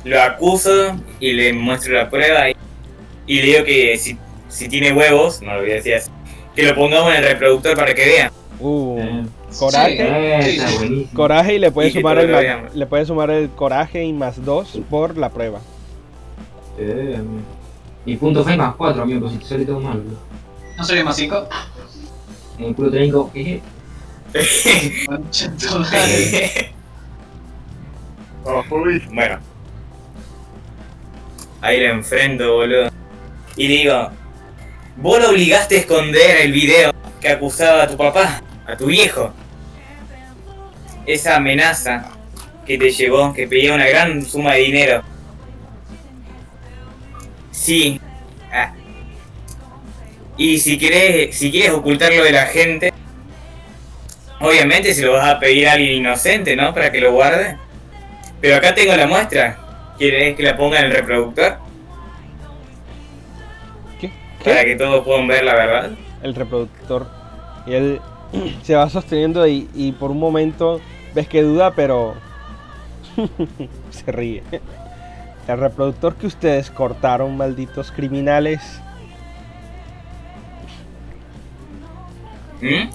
Lo 0.04 0.22
acuso 0.22 0.96
y 1.20 1.34
le 1.34 1.54
muestro 1.54 1.94
la 1.94 2.10
prueba 2.10 2.50
y, 2.50 2.56
y 3.26 3.38
le 3.38 3.42
digo 3.44 3.64
que 3.64 3.98
si, 3.98 4.18
si 4.50 4.68
tiene 4.68 4.92
huevos, 4.94 5.42
no 5.42 5.54
lo 5.56 5.62
voy 5.62 5.72
a 5.72 5.76
decir 5.76 5.96
así, 5.96 6.12
que 6.56 6.64
lo 6.64 6.76
pongamos 6.76 7.10
en 7.16 7.24
el 7.24 7.30
reproductor 7.30 7.76
para 7.76 7.94
que 7.96 8.06
vean. 8.06 8.32
Uh, 8.64 8.98
Eh, 8.98 9.24
coraje. 9.60 10.42
Sí, 10.44 10.50
está 10.52 10.68
sí. 10.70 10.78
buenísimo. 10.78 11.10
Coraje 11.14 11.56
y 11.56 11.60
le 11.60 11.72
puede 11.72 11.90
Y 11.90 11.94
que 11.94 12.00
sumar 12.00 12.18
el 12.18 12.70
le 12.74 12.86
puede 12.88 13.06
sumar 13.06 13.30
el 13.30 13.50
coraje 13.50 14.04
y 14.06 14.14
más 14.14 14.44
2 14.46 14.80
por 14.90 15.18
la 15.18 15.30
prueba. 15.30 15.60
Eh. 16.80 17.22
Y 18.06 18.16
punto 18.18 18.44
fe 18.44 18.56
más 18.56 18.76
4, 18.76 19.04
amigo, 19.04 19.20
pues 19.22 19.34
si 19.34 19.40
te 19.40 19.46
sale 19.46 19.66
todo 19.66 19.80
mal. 19.82 20.00
bro. 20.00 20.16
¿No 20.78 20.84
sería 20.84 21.04
más 21.04 21.16
5? 21.18 21.48
En 22.60 22.66
el 22.66 22.76
culo 22.76 22.90
técnico, 22.92 23.30
jeje. 23.34 23.62
Bueno. 29.14 29.40
Ahí 31.62 31.80
lo 31.80 31.94
enfrento, 31.94 32.54
boludo. 32.56 32.90
Y 33.56 33.68
le 33.68 33.74
digo, 33.76 34.10
vos 34.98 35.22
lo 35.22 35.30
obligaste 35.30 35.76
a 35.76 35.80
esconder 35.80 36.42
el 36.42 36.52
video 36.52 36.92
que 37.22 37.30
acusaba 37.30 37.84
a 37.84 37.88
tu 37.88 37.96
papá, 37.96 38.42
a 38.66 38.76
tu 38.78 38.88
viejo. 38.88 39.34
Esa 41.06 41.36
amenaza 41.36 42.10
que 42.66 42.78
te 42.78 42.92
llegó, 42.92 43.34
que 43.34 43.48
pedía 43.48 43.74
una 43.74 43.88
gran 43.88 44.24
suma 44.26 44.54
de 44.54 44.60
dinero. 44.62 45.02
Sí. 47.52 48.00
Ah. 48.52 48.74
Y 50.38 50.58
si 50.60 50.78
querés, 50.78 51.36
si 51.36 51.52
quieres 51.52 51.72
ocultarlo 51.72 52.24
de 52.24 52.32
la 52.32 52.46
gente, 52.46 52.94
obviamente 54.40 54.94
se 54.94 55.04
lo 55.04 55.14
vas 55.14 55.30
a 55.30 55.40
pedir 55.40 55.68
a 55.68 55.74
alguien 55.74 55.94
inocente, 55.98 56.56
¿no? 56.56 56.74
Para 56.74 56.92
que 56.92 57.02
lo 57.02 57.12
guarde. 57.12 57.58
Pero 58.42 58.58
acá 58.58 58.74
tengo 58.74 58.96
la 58.96 59.08
muestra. 59.08 59.58
¿Quieres 59.98 60.36
que 60.36 60.44
la 60.44 60.58
ponga 60.58 60.80
en 60.80 60.86
el 60.86 60.92
reproductor? 60.92 61.58
¿Qué? 64.02 64.12
Para 64.44 64.62
¿Qué? 64.62 64.66
que 64.66 64.76
todos 64.76 65.04
puedan 65.06 65.28
ver 65.28 65.44
la 65.44 65.54
verdad. 65.54 65.92
El 66.24 66.34
reproductor. 66.34 67.08
Y 67.68 67.74
él 67.74 68.02
se 68.64 68.76
va 68.76 68.90
sosteniendo 68.90 69.48
y, 69.48 69.70
y 69.74 69.92
por 69.94 70.12
un 70.12 70.20
momento 70.20 70.82
ves 71.14 71.28
que 71.28 71.42
duda, 71.42 71.72
pero 71.76 72.16
se 73.92 74.12
ríe. 74.12 74.44
El 75.48 75.60
reproductor 75.60 76.16
que 76.16 76.28
ustedes 76.28 76.72
cortaron, 76.72 77.36
malditos 77.36 77.92
criminales. 77.92 78.62
¿Mm? 82.62 82.90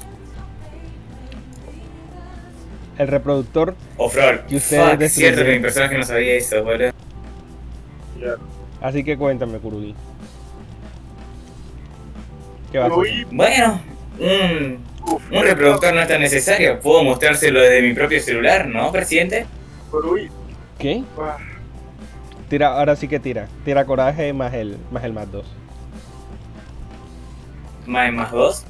El 2.99 3.07
reproductor 3.07 3.77
O 3.97 4.09
Flor. 4.09 4.45
Y 4.49 4.57
ustedes 4.57 4.91
Fuck, 4.91 5.01
es 5.03 5.13
cierto 5.13 5.45
que 5.45 5.53
mi 5.53 5.61
personaje 5.61 5.99
no 5.99 6.05
sabía 6.05 6.35
eso, 6.35 6.65
boludo. 6.65 6.91
Ya. 8.19 8.35
Así 8.81 9.05
que 9.05 9.17
cuéntame, 9.17 9.59
Kurugi. 9.59 9.95
¿Qué 12.73 12.79
vas 12.79 12.91
a 12.91 13.01
hacer? 13.01 13.27
Bueno, 13.31 13.81
un, 14.19 14.79
un 15.09 15.43
reproductor 15.43 15.95
no 15.95 16.01
es 16.01 16.09
tan 16.09 16.21
necesario. 16.21 16.81
Puedo 16.81 17.03
mostrárselo 17.05 17.61
desde 17.61 17.83
mi 17.83 17.95
propio 17.95 18.21
celular, 18.21 18.67
¿no, 18.67 18.91
presidente? 18.93 19.47
¿Qué? 20.79 21.03
Tira, 22.49 22.79
ahora 22.79 22.97
sí 22.97 23.09
que 23.09 23.21
tira. 23.21 23.47
Tira 23.65 23.85
coraje 23.85 24.33
más 24.33 24.55
el 24.55 24.79
más 24.91 25.05
el 25.05 25.13
más 25.13 25.31
2. 25.31 25.45
Más 27.87 28.13
más 28.13 28.31
dos. 28.33 28.65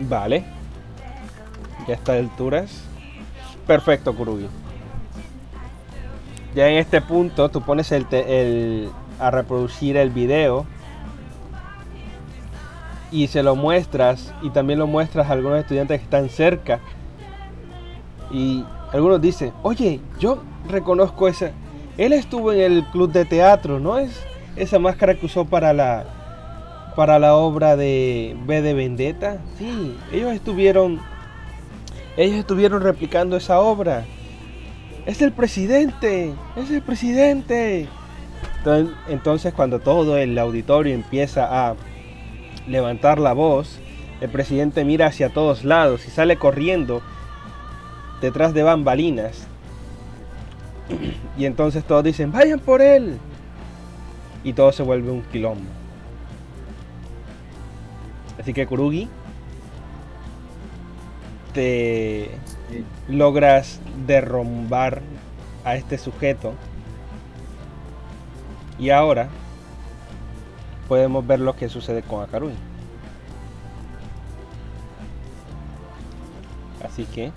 Vale. 0.00 0.44
Ya 1.86 1.94
está 1.94 2.14
alturas. 2.14 2.82
Perfecto, 3.66 4.14
Kurugi. 4.14 4.48
Ya 6.56 6.70
en 6.70 6.78
este 6.78 7.02
punto 7.02 7.50
tú 7.50 7.60
pones 7.60 7.92
el, 7.92 8.88
a 9.20 9.30
reproducir 9.30 9.98
el 9.98 10.08
video 10.08 10.64
y 13.12 13.26
se 13.26 13.42
lo 13.42 13.54
muestras 13.54 14.32
y 14.40 14.48
también 14.48 14.78
lo 14.78 14.86
muestras 14.86 15.28
a 15.28 15.34
algunos 15.34 15.60
estudiantes 15.60 15.98
que 15.98 16.04
están 16.04 16.30
cerca 16.30 16.80
y 18.30 18.64
algunos 18.90 19.20
dicen, 19.20 19.52
oye, 19.62 20.00
yo 20.18 20.42
reconozco 20.66 21.28
esa, 21.28 21.50
él 21.98 22.14
estuvo 22.14 22.50
en 22.54 22.60
el 22.60 22.84
club 22.86 23.12
de 23.12 23.26
teatro, 23.26 23.78
¿no 23.78 23.98
es 23.98 24.18
esa 24.56 24.78
máscara 24.78 25.14
que 25.14 25.26
usó 25.26 25.44
para 25.44 25.74
la 25.74 26.06
para 26.96 27.18
la 27.18 27.36
obra 27.36 27.76
de 27.76 28.34
B 28.46 28.62
de 28.62 28.72
Vendetta? 28.72 29.42
Sí, 29.58 29.94
ellos 30.10 30.32
estuvieron 30.32 31.02
ellos 32.16 32.38
estuvieron 32.38 32.80
replicando 32.80 33.36
esa 33.36 33.60
obra. 33.60 34.06
Es 35.06 35.22
el 35.22 35.32
presidente, 35.32 36.34
es 36.56 36.70
el 36.70 36.82
presidente. 36.82 37.88
Entonces, 39.08 39.54
cuando 39.54 39.78
todo 39.78 40.16
el 40.16 40.36
auditorio 40.36 40.92
empieza 40.92 41.68
a 41.68 41.76
levantar 42.66 43.20
la 43.20 43.32
voz, 43.32 43.78
el 44.20 44.28
presidente 44.28 44.84
mira 44.84 45.06
hacia 45.06 45.28
todos 45.28 45.62
lados 45.62 46.06
y 46.06 46.10
sale 46.10 46.36
corriendo 46.36 47.02
detrás 48.20 48.52
de 48.52 48.64
bambalinas. 48.64 49.46
Y 51.38 51.44
entonces 51.44 51.84
todos 51.84 52.02
dicen, 52.02 52.32
vayan 52.32 52.58
por 52.58 52.82
él. 52.82 53.18
Y 54.42 54.52
todo 54.54 54.72
se 54.72 54.82
vuelve 54.82 55.10
un 55.12 55.22
quilombo. 55.22 55.70
Así 58.40 58.52
que 58.52 58.66
Kurugi, 58.66 59.08
te 61.52 62.30
logras 63.08 63.80
derrumbar 64.06 65.02
a 65.64 65.76
este 65.76 65.98
sujeto. 65.98 66.54
Y 68.78 68.90
ahora 68.90 69.28
podemos 70.88 71.26
ver 71.26 71.40
lo 71.40 71.56
que 71.56 71.68
sucede 71.68 72.02
con 72.02 72.22
Akarui. 72.22 72.54
Así 76.84 77.04
que 77.04 77.32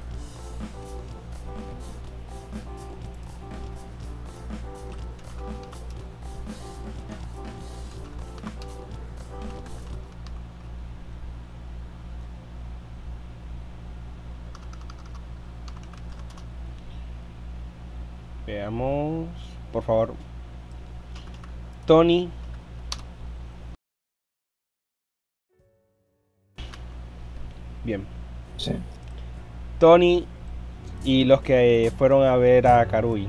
veamos, 18.50 19.28
por 19.72 19.84
favor. 19.84 20.14
Tony. 21.86 22.30
Bien. 27.84 28.06
Sí. 28.58 28.72
Tony 29.80 30.26
y 31.04 31.26
los 31.26 31.42
que 31.42 31.92
fueron 31.98 32.26
a 32.26 32.36
ver 32.38 32.66
a 32.68 32.86
Karui. 32.88 33.28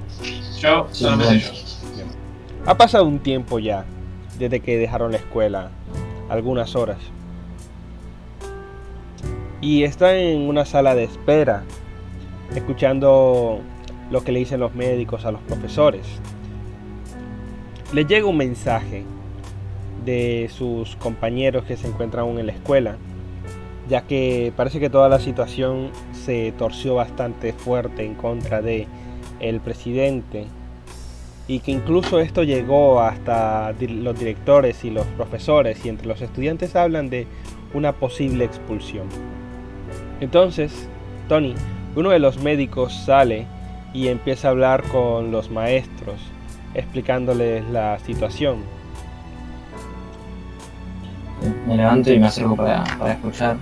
Yo, 0.58 0.88
solamente 0.90 1.38
yo. 1.38 1.52
Ha 2.66 2.76
pasado 2.76 3.04
un 3.04 3.18
tiempo 3.18 3.58
ya 3.58 3.84
desde 4.38 4.60
que 4.60 4.78
dejaron 4.78 5.12
la 5.12 5.18
escuela, 5.18 5.70
algunas 6.28 6.74
horas. 6.74 6.98
Y 9.60 9.84
están 9.84 10.16
en 10.16 10.48
una 10.48 10.64
sala 10.64 10.94
de 10.94 11.04
espera, 11.04 11.62
escuchando 12.54 13.60
lo 14.10 14.22
que 14.22 14.32
le 14.32 14.40
dicen 14.40 14.60
los 14.60 14.74
médicos 14.74 15.24
a 15.24 15.32
los 15.32 15.40
profesores. 15.42 16.06
Les 17.92 18.06
llega 18.06 18.26
un 18.26 18.36
mensaje 18.36 19.04
de 20.04 20.50
sus 20.52 20.96
compañeros 20.96 21.64
que 21.64 21.76
se 21.76 21.86
encuentran 21.86 22.24
aún 22.24 22.38
en 22.38 22.46
la 22.46 22.52
escuela, 22.52 22.96
ya 23.88 24.02
que 24.02 24.52
parece 24.56 24.80
que 24.80 24.90
toda 24.90 25.08
la 25.08 25.18
situación 25.18 25.90
se 26.12 26.52
torció 26.52 26.94
bastante 26.94 27.52
fuerte 27.52 28.04
en 28.04 28.14
contra 28.14 28.62
de 28.62 28.86
el 29.40 29.60
presidente 29.60 30.46
y 31.48 31.60
que 31.60 31.72
incluso 31.72 32.20
esto 32.20 32.44
llegó 32.44 33.00
hasta 33.00 33.72
los 33.72 34.18
directores 34.18 34.84
y 34.84 34.90
los 34.90 35.06
profesores 35.06 35.84
y 35.84 35.88
entre 35.88 36.06
los 36.06 36.20
estudiantes 36.20 36.76
hablan 36.76 37.10
de 37.10 37.26
una 37.74 37.92
posible 37.92 38.44
expulsión. 38.44 39.08
Entonces, 40.20 40.88
Tony, 41.28 41.54
uno 41.96 42.10
de 42.10 42.20
los 42.20 42.40
médicos 42.40 42.94
sale 43.04 43.46
y 43.92 44.08
empieza 44.08 44.48
a 44.48 44.50
hablar 44.52 44.82
con 44.84 45.30
los 45.32 45.50
maestros, 45.50 46.20
explicándoles 46.74 47.68
la 47.70 47.98
situación. 47.98 48.58
Me 51.66 51.76
levanto 51.76 52.12
y 52.12 52.18
me 52.18 52.26
acerco 52.26 52.56
para, 52.56 52.84
para 52.98 53.12
escuchar. 53.12 53.56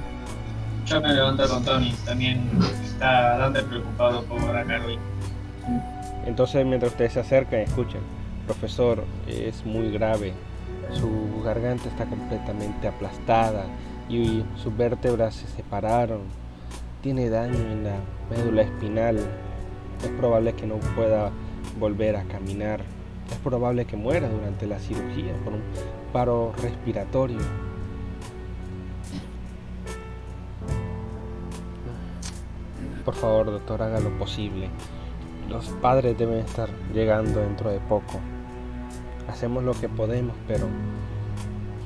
Yo 0.87 1.01
me 1.01 1.15
levanto 1.15 1.49
con 1.49 1.65
Tony. 1.65 1.93
También 2.05 2.49
está 2.83 3.39
Dante 3.39 3.63
preocupado 3.63 4.25
por 4.25 4.57
Akarui. 4.57 4.99
Entonces, 6.27 6.65
mientras 6.65 6.93
ustedes 6.93 7.13
se 7.13 7.21
acercan, 7.21 7.61
escuchen, 7.61 8.01
profesor, 8.47 9.05
es 9.27 9.65
muy 9.65 9.91
grave. 9.91 10.33
Su 10.93 11.43
garganta 11.45 11.89
está 11.89 12.07
completamente 12.07 12.89
aplastada 12.89 13.65
y 14.09 14.43
sus 14.57 14.75
vértebras 14.77 15.35
se 15.35 15.47
separaron. 15.49 16.21
Tiene 17.03 17.29
daño 17.29 17.59
en 17.59 17.85
la 17.85 17.97
médula 18.31 18.63
espinal. 18.63 19.19
Es 20.03 20.11
probable 20.11 20.55
que 20.55 20.66
no 20.66 20.77
pueda 20.97 21.31
volver 21.79 22.16
a 22.16 22.25
caminar. 22.25 22.81
Es 23.31 23.37
probable 23.39 23.85
que 23.85 23.97
muera 23.97 24.29
durante 24.29 24.66
la 24.66 24.79
cirugía 24.79 25.35
por 25.45 25.55
un 25.55 25.62
paro 26.12 26.53
respiratorio. 26.62 27.39
Por 33.05 33.15
favor, 33.15 33.47
doctor, 33.47 33.83
haga 33.83 34.01
lo 34.01 34.11
posible. 34.19 34.69
Los 35.49 35.69
padres 35.81 36.16
deben 36.19 36.39
estar 36.39 36.69
llegando 36.93 37.41
dentro 37.41 37.70
de 37.70 37.81
poco. 37.81 38.20
Hacemos 39.29 39.65
lo 39.65 39.73
que 39.73 39.89
podemos, 39.89 40.37
pero 40.47 40.66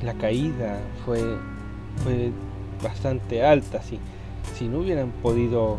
la 0.02 0.14
caída 0.14 0.80
fue, 1.04 1.20
fue 2.02 2.32
bastante 2.82 3.44
alta. 3.44 3.80
Si, 3.82 4.00
si 4.54 4.68
no 4.68 4.78
hubieran 4.78 5.12
podido 5.22 5.78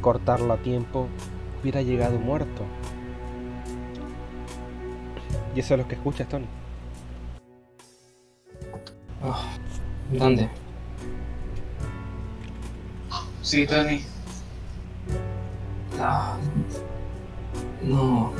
cortarlo 0.00 0.52
a 0.52 0.58
tiempo, 0.58 1.08
hubiera 1.60 1.82
llegado 1.82 2.18
muerto. 2.18 2.64
Y 5.54 5.60
eso 5.60 5.74
es 5.74 5.80
lo 5.80 5.88
que 5.88 5.94
escuchas, 5.94 6.28
Tony. 6.28 6.46
¿Dónde? 10.12 10.48
Sí, 13.42 13.66
Tony. 13.66 14.02
Ah, 16.00 16.36
no. 17.82 18.32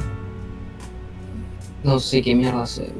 No 1.82 1.98
sé 1.98 2.22
qué 2.22 2.34
mierda 2.34 2.62
hacer, 2.62 2.92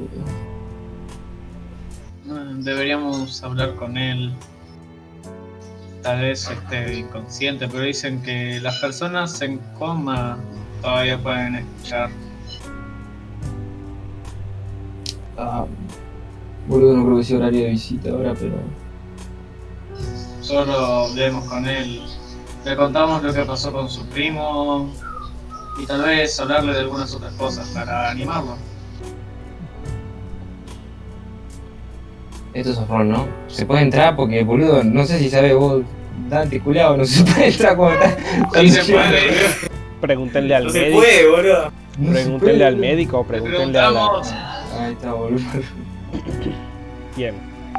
Deberíamos 2.25 3.43
hablar 3.43 3.75
con 3.75 3.97
él. 3.97 4.33
Tal 6.01 6.21
vez 6.21 6.49
esté 6.49 6.99
inconsciente, 6.99 7.67
pero 7.67 7.83
dicen 7.83 8.21
que 8.21 8.59
las 8.61 8.79
personas 8.79 9.41
en 9.41 9.57
coma 9.77 10.39
todavía 10.81 11.17
pueden 11.21 11.55
escuchar. 11.55 12.09
Ah, 15.37 15.65
boludo, 16.67 16.97
no 16.97 17.05
creo 17.05 17.17
que 17.17 17.23
sea 17.23 17.37
horario 17.37 17.63
de 17.63 17.69
visita 17.71 18.09
ahora, 18.11 18.33
pero. 18.33 18.55
Solo 20.41 20.73
hablemos 20.73 21.45
con 21.45 21.67
él. 21.67 22.01
Le 22.65 22.75
contamos 22.75 23.21
lo 23.23 23.33
que 23.33 23.43
pasó 23.43 23.71
con 23.71 23.89
su 23.89 24.05
primo 24.07 24.91
y 25.81 25.85
tal 25.85 26.01
vez 26.01 26.39
hablarle 26.39 26.73
de 26.73 26.79
algunas 26.79 27.13
otras 27.13 27.33
cosas 27.33 27.67
para 27.69 28.11
animarlo. 28.11 28.57
Esto 32.53 32.71
es 32.71 32.77
horror, 32.79 33.05
¿no? 33.05 33.27
Se 33.47 33.65
puede 33.65 33.81
entrar 33.83 34.15
porque, 34.15 34.43
boludo, 34.43 34.83
no 34.83 35.05
sé 35.05 35.19
si 35.19 35.29
sabes 35.29 35.55
vos, 35.55 35.83
Dante 36.29 36.59
culiado, 36.59 36.97
no 36.97 37.05
se 37.05 37.23
puede 37.31 37.47
entrar 37.47 37.75
como 37.75 37.91
está. 37.91 38.17
Sí 38.61 38.69
se 38.71 38.93
puede. 38.93 39.19
Pregúntenle 40.01 40.55
al 40.55 40.63
No 40.65 40.69
se 40.69 40.79
médico. 40.81 40.97
puede, 40.99 41.29
boludo. 41.29 41.71
No 41.97 42.07
se 42.07 42.13
Pregúntenle 42.13 42.53
puede. 42.53 42.65
al 42.65 42.75
médico 42.77 43.23
pregúntenle 43.25 43.79
a 43.79 43.91
la... 43.91 44.07
Ahí 44.79 44.93
está, 44.93 45.13
boludo. 45.13 45.41
¿Quién? 47.15 47.35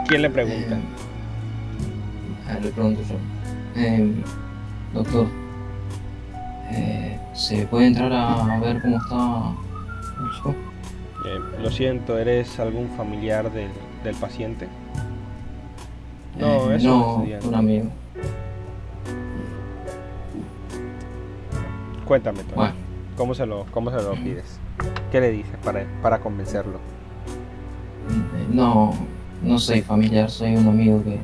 ¿Quién 0.09 0.23
le 0.23 0.31
pregunta? 0.31 0.79
Ah, 2.49 2.59
le 2.63 2.71
pregunto 2.71 3.01
yo. 3.09 3.81
Eh, 3.81 4.13
doctor, 4.93 5.27
eh, 6.73 7.19
¿se 7.35 7.67
puede 7.67 7.87
entrar 7.87 8.13
a 8.13 8.59
ver 8.61 8.81
cómo 8.83 8.97
está 8.99 10.25
el 10.25 10.31
chico? 10.37 10.55
Eh, 11.27 11.63
lo 11.63 11.71
siento, 11.71 12.19
¿eres 12.19 12.59
algún 12.59 12.89
familiar 12.97 13.51
del, 13.53 13.69
del 14.05 14.15
paciente? 14.17 14.69
No, 16.39 16.71
Eh, 16.71 16.77
eso 16.77 16.89
no, 16.89 17.25
un 17.49 17.55
amigo. 17.55 17.87
Cuéntame, 22.07 22.41
Tony. 22.43 22.55
Bueno, 22.55 22.75
¿Cómo 23.17 23.35
se 23.35 23.45
lo, 23.47 23.67
cómo 23.71 23.91
se 23.91 23.97
lo 24.03 24.13
pides? 24.15 24.59
¿Qué 25.13 25.21
le 25.21 25.31
dices 25.31 25.57
para, 25.63 25.85
para 26.03 26.21
convencerlo? 26.21 26.79
eh, 28.09 28.47
no, 28.51 28.93
no 29.43 29.59
soy 29.59 29.83
familiar, 29.83 30.31
soy 30.31 30.57
un 30.57 30.67
amigo 30.69 31.03
que 31.05 31.19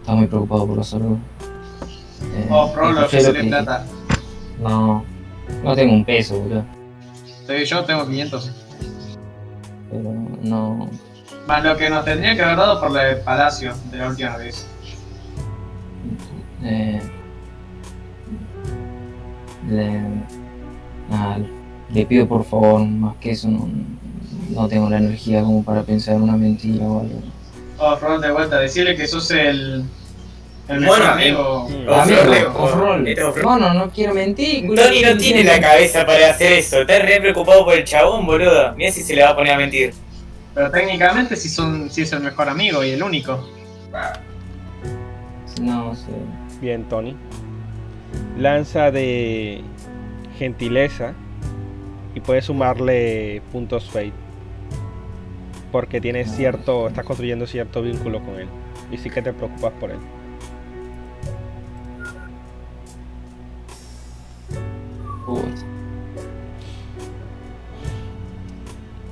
está 0.00 0.14
muy 0.14 0.26
preocupado 0.26 0.66
por 0.66 0.78
la 0.78 0.84
salud. 0.84 1.16
Eh, 2.34 2.48
Oh, 2.50 2.72
pro, 2.72 2.90
lo 2.92 3.02
escuché 3.02 3.22
lo 3.22 3.32
que 3.32 3.40
que 3.42 3.48
plata. 3.48 3.86
No, 4.60 5.04
no 5.62 5.74
tengo 5.76 5.92
un 5.94 6.04
peso, 6.04 6.38
boludo. 6.40 6.64
Sí, 7.46 7.64
Yo 7.64 7.84
tengo 7.84 8.06
500. 8.06 8.50
Pero 9.90 10.12
no. 10.42 10.88
Más 11.46 11.62
lo 11.62 11.76
que 11.76 11.90
nos 11.90 12.04
tendría 12.04 12.34
que 12.34 12.42
haber 12.42 12.56
dado 12.56 12.80
por 12.80 12.98
el 12.98 13.18
palacio 13.18 13.74
de 13.90 13.98
la 13.98 14.08
última 14.08 14.36
vez. 14.36 14.66
Eh, 16.62 17.00
le, 19.68 20.00
nada, 21.10 21.38
le 21.92 22.06
pido 22.06 22.26
por 22.26 22.44
favor, 22.44 22.82
más 22.86 23.16
que 23.16 23.32
eso, 23.32 23.48
no, 23.48 23.68
no 24.50 24.68
tengo 24.68 24.88
la 24.88 24.96
energía 24.98 25.42
como 25.42 25.62
para 25.62 25.82
pensar 25.82 26.14
en 26.14 26.22
una 26.22 26.36
mentira 26.36 26.86
o 26.86 27.00
algo. 27.00 27.22
Oh, 27.78 27.96
Ron, 27.96 28.20
de 28.22 28.30
vuelta, 28.30 28.58
decirle 28.58 28.96
que 28.96 29.06
sos 29.06 29.30
el, 29.32 29.84
el 30.68 30.80
mejor 30.80 30.98
Bueno, 30.98 31.12
amigo. 31.12 31.68
Amigo. 31.92 33.42
No, 33.42 33.58
no, 33.58 33.74
no 33.74 33.90
quiero 33.90 34.14
mentir. 34.14 34.66
culo. 34.66 34.82
Tony 34.82 35.02
no 35.02 35.16
tiene 35.18 35.44
la 35.44 35.60
cabeza 35.60 36.06
para 36.06 36.30
hacer 36.30 36.52
eso. 36.52 36.80
Está 36.80 37.00
re 37.00 37.20
preocupado 37.20 37.64
por 37.64 37.74
el 37.74 37.84
chabón, 37.84 38.24
boludo. 38.24 38.74
Mira 38.76 38.90
si 38.92 39.02
se 39.02 39.14
le 39.14 39.22
va 39.22 39.30
a 39.30 39.36
poner 39.36 39.52
a 39.54 39.58
mentir. 39.58 39.92
Pero 40.54 40.70
técnicamente 40.70 41.36
sí, 41.36 41.48
son, 41.48 41.90
sí 41.90 42.02
es 42.02 42.12
el 42.12 42.20
mejor 42.20 42.48
amigo 42.48 42.84
y 42.84 42.90
el 42.90 43.02
único. 43.02 43.48
No 45.60 45.94
sé. 45.94 46.12
Bien, 46.60 46.84
Tony. 46.84 47.16
Lanza 48.38 48.90
de 48.90 49.62
gentileza 50.38 51.12
y 52.14 52.20
puedes 52.20 52.44
sumarle 52.44 53.42
puntos 53.52 53.90
fate. 53.90 54.12
Porque 55.72 56.00
tienes 56.00 56.30
cierto, 56.30 56.86
estás 56.86 57.04
construyendo 57.04 57.46
cierto 57.46 57.82
vínculo 57.82 58.20
con 58.20 58.38
él. 58.38 58.48
Y 58.92 58.98
sí 58.98 59.10
que 59.10 59.22
te 59.22 59.32
preocupas 59.32 59.72
por 59.80 59.90
él. 59.90 59.98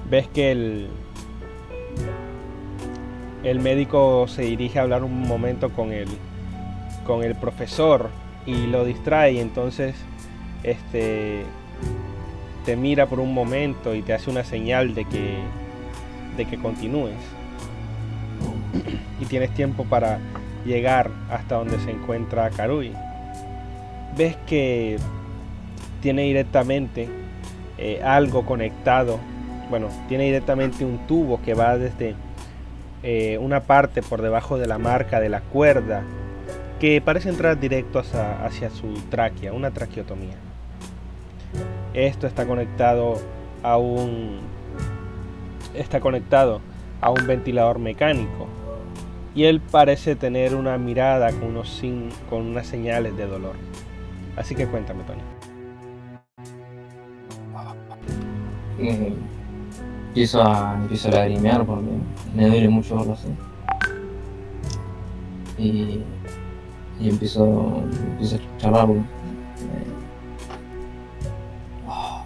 Ves 0.08 0.28
que 0.28 0.52
el, 0.52 0.88
el 3.44 3.60
médico 3.60 4.26
se 4.28 4.42
dirige 4.42 4.78
a 4.78 4.82
hablar 4.82 5.02
un 5.04 5.20
momento 5.20 5.70
con 5.70 5.92
el, 5.92 6.08
con 7.04 7.24
el 7.24 7.34
profesor 7.34 8.10
y 8.46 8.66
lo 8.66 8.84
distrae 8.84 9.32
y 9.32 9.38
entonces 9.40 9.94
este, 10.62 11.42
te 12.64 12.76
mira 12.76 13.06
por 13.06 13.20
un 13.20 13.34
momento 13.34 13.94
y 13.94 14.02
te 14.02 14.12
hace 14.12 14.30
una 14.30 14.44
señal 14.44 14.94
de 14.94 15.04
que, 15.04 15.38
de 16.36 16.44
que 16.44 16.58
continúes. 16.58 17.16
Y 19.20 19.24
tienes 19.26 19.50
tiempo 19.54 19.84
para 19.84 20.18
llegar 20.64 21.10
hasta 21.30 21.56
donde 21.56 21.78
se 21.80 21.90
encuentra 21.90 22.50
Karui. 22.50 22.92
Ves 24.16 24.36
que 24.46 24.98
tiene 26.00 26.22
directamente 26.22 27.08
eh, 27.78 28.00
algo 28.04 28.44
conectado 28.44 29.18
bueno, 29.72 29.88
tiene 30.06 30.24
directamente 30.24 30.84
un 30.84 30.98
tubo 31.06 31.40
que 31.40 31.54
va 31.54 31.78
desde 31.78 32.14
eh, 33.02 33.38
una 33.38 33.60
parte 33.60 34.02
por 34.02 34.20
debajo 34.20 34.58
de 34.58 34.66
la 34.66 34.76
marca 34.76 35.18
de 35.18 35.30
la 35.30 35.40
cuerda 35.40 36.02
que 36.78 37.00
parece 37.00 37.30
entrar 37.30 37.58
directo 37.58 37.98
hacia, 37.98 38.68
su 38.68 38.92
tráquea, 39.08 39.54
una 39.54 39.70
traqueotomía. 39.70 40.34
Esto 41.94 42.26
está 42.26 42.44
conectado 42.44 43.18
a 43.62 43.78
un 43.78 44.40
está 45.74 46.00
conectado 46.00 46.60
a 47.00 47.08
un 47.10 47.26
ventilador 47.26 47.78
mecánico 47.78 48.48
y 49.34 49.44
él 49.44 49.62
parece 49.62 50.16
tener 50.16 50.54
una 50.54 50.76
mirada 50.76 51.30
con 51.32 51.44
unos 51.44 51.70
sin- 51.70 52.10
con 52.28 52.42
unas 52.42 52.66
señales 52.66 53.16
de 53.16 53.24
dolor. 53.26 53.54
Así 54.36 54.54
que 54.54 54.66
cuéntame, 54.66 55.02
Tony. 55.04 55.22
Eh, 58.78 59.14
empiezo 60.12 60.42
a, 60.42 60.74
empiezo 60.74 61.08
a 61.08 61.12
lagrimear 61.12 61.64
porque 61.64 61.88
me 62.36 62.46
duele 62.46 62.68
mucho 62.68 62.96
verlo 62.96 63.14
así. 63.14 63.28
Y, 65.56 66.02
y 67.00 67.08
empiezo, 67.08 67.82
a 68.20 68.58
charlar 68.58 68.88
oh, 71.88 72.24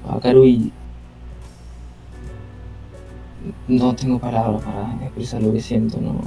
no 3.68 3.94
tengo 3.94 4.18
palabras 4.18 4.64
para 4.64 5.04
expresar 5.04 5.40
lo 5.42 5.52
que 5.52 5.60
siento, 5.60 6.00
no. 6.00 6.22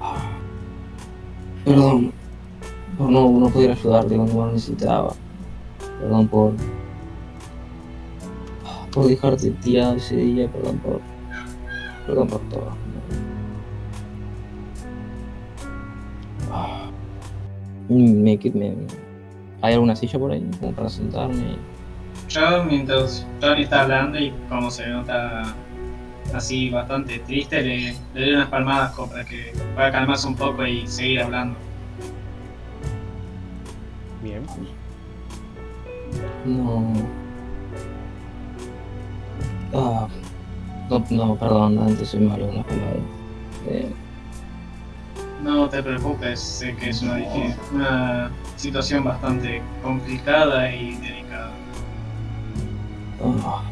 Ah, 0.00 0.30
perdón 1.64 2.12
por 2.96 3.10
no, 3.10 3.28
no 3.28 3.48
poder 3.50 3.72
ayudarte 3.72 4.14
cuando 4.14 4.34
lo 4.34 4.52
necesitaba. 4.52 5.12
Perdón 6.00 6.28
por. 6.28 6.52
por 8.92 9.06
dejarte 9.06 9.50
tirado 9.50 9.96
ese 9.96 10.16
día, 10.16 10.48
perdón 10.48 10.78
por. 10.78 11.00
perdón 12.06 12.28
por 12.28 12.40
todo. 12.48 12.68
Ah. 16.50 16.90
Me, 17.88 18.38
me, 18.54 18.74
¿Hay 19.62 19.74
alguna 19.74 19.96
silla 19.96 20.18
por 20.18 20.32
ahí 20.32 20.48
como 20.60 20.72
para 20.72 20.88
sentarme? 20.88 21.56
Yo 22.28 22.64
mientras 22.64 23.26
Tony 23.40 23.62
está 23.62 23.82
hablando 23.82 24.18
y 24.18 24.32
como 24.48 24.70
se 24.70 24.86
nota 24.88 25.54
así 26.34 26.70
bastante 26.70 27.18
triste, 27.20 27.62
le, 27.62 27.94
le 28.14 28.20
doy 28.20 28.34
unas 28.34 28.48
palmadas 28.48 28.92
como 28.92 29.10
para 29.10 29.24
que 29.24 29.52
pueda 29.74 29.92
calmarse 29.92 30.26
un 30.26 30.36
poco 30.36 30.66
y 30.66 30.86
seguir 30.86 31.22
hablando. 31.22 31.56
Bien. 34.22 34.42
No. 36.44 36.84
Ah, 39.74 40.06
no, 40.90 41.04
no, 41.10 41.34
perdón, 41.36 41.78
antes 41.78 42.08
soy 42.10 42.20
malo 42.20 42.48
en 42.48 42.56
las 42.56 42.64
palabras. 42.66 43.02
Eh, 43.68 43.92
No 45.42 45.68
te 45.68 45.82
preocupes, 45.82 46.40
sé 46.40 46.74
que 46.76 46.90
es 46.90 47.02
una, 47.02 47.18
una 47.74 48.30
situación 48.56 49.04
bastante 49.04 49.60
complicada 49.82 50.72
y 50.74 50.94
delicada. 50.96 51.50
ah, 53.44 53.62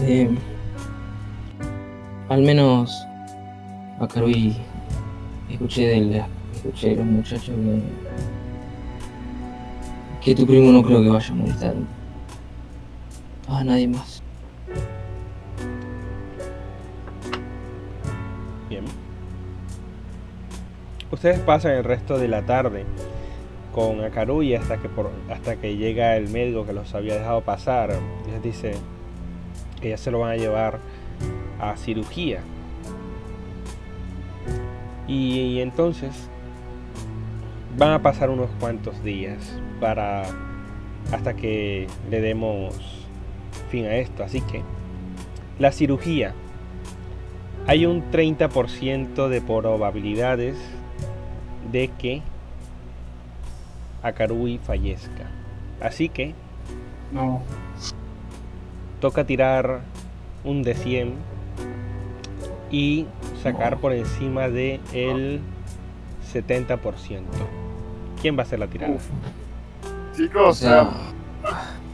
eh, 0.00 0.30
al 2.28 2.42
menos 2.42 3.06
a 4.00 4.06
Karui 4.08 4.56
escuché 5.50 5.86
de 5.88 6.00
la- 6.00 6.28
escuché 6.54 6.90
de 6.90 6.96
los 6.96 7.04
muchachos 7.06 7.44
que, 7.54 7.82
que 10.24 10.34
tu 10.34 10.46
primo 10.46 10.70
no 10.70 10.82
creo 10.82 11.02
que 11.02 11.08
vaya 11.08 11.32
a 11.32 11.34
molestar 11.34 11.74
a 13.48 13.64
nadie 13.64 13.88
más. 13.88 14.22
Bien. 18.68 18.84
Ustedes 21.10 21.38
pasan 21.40 21.72
el 21.72 21.84
resto 21.84 22.18
de 22.18 22.28
la 22.28 22.46
tarde 22.46 22.84
con 23.74 24.02
Akaruy 24.02 24.54
hasta 24.54 24.78
que 24.78 24.88
hasta 25.30 25.56
que 25.56 25.76
llega 25.76 26.16
el 26.16 26.28
médico 26.30 26.64
que 26.64 26.72
los 26.72 26.94
había 26.94 27.14
dejado 27.14 27.42
pasar. 27.42 27.90
Les 28.30 28.42
dice 28.42 28.74
que 29.80 29.90
ya 29.90 29.98
se 29.98 30.10
lo 30.10 30.20
van 30.20 30.32
a 30.32 30.36
llevar 30.36 30.78
a 31.60 31.76
cirugía. 31.76 32.40
Y 35.06 35.60
entonces 35.60 36.28
van 37.76 37.92
a 37.92 38.02
pasar 38.02 38.30
unos 38.30 38.50
cuantos 38.60 39.02
días 39.02 39.58
para 39.80 40.24
hasta 41.10 41.34
que 41.34 41.86
le 42.10 42.20
demos 42.20 42.74
fin 43.70 43.86
a 43.86 43.96
esto. 43.96 44.22
Así 44.22 44.40
que 44.40 44.62
la 45.58 45.72
cirugía 45.72 46.34
hay 47.66 47.86
un 47.86 48.10
30% 48.10 49.28
de 49.28 49.40
probabilidades 49.40 50.56
de 51.70 51.88
que 51.88 52.22
Akarui 54.02 54.58
fallezca. 54.58 55.30
Así 55.80 56.08
que 56.08 56.34
No, 57.12 57.42
toca 59.00 59.24
tirar 59.24 59.80
un 60.44 60.62
de 60.62 60.74
100 60.74 61.12
y 62.70 63.06
sacar 63.42 63.78
por 63.78 63.92
encima 63.92 64.48
de 64.48 64.80
el 64.92 65.40
70%. 66.32 67.22
¿Quién 68.22 68.36
va 68.36 68.42
a 68.42 68.46
hacer 68.46 68.60
la 68.60 68.68
tirada? 68.68 68.94
Chicos, 70.16 70.48
O 70.48 70.54
sea, 70.54 70.88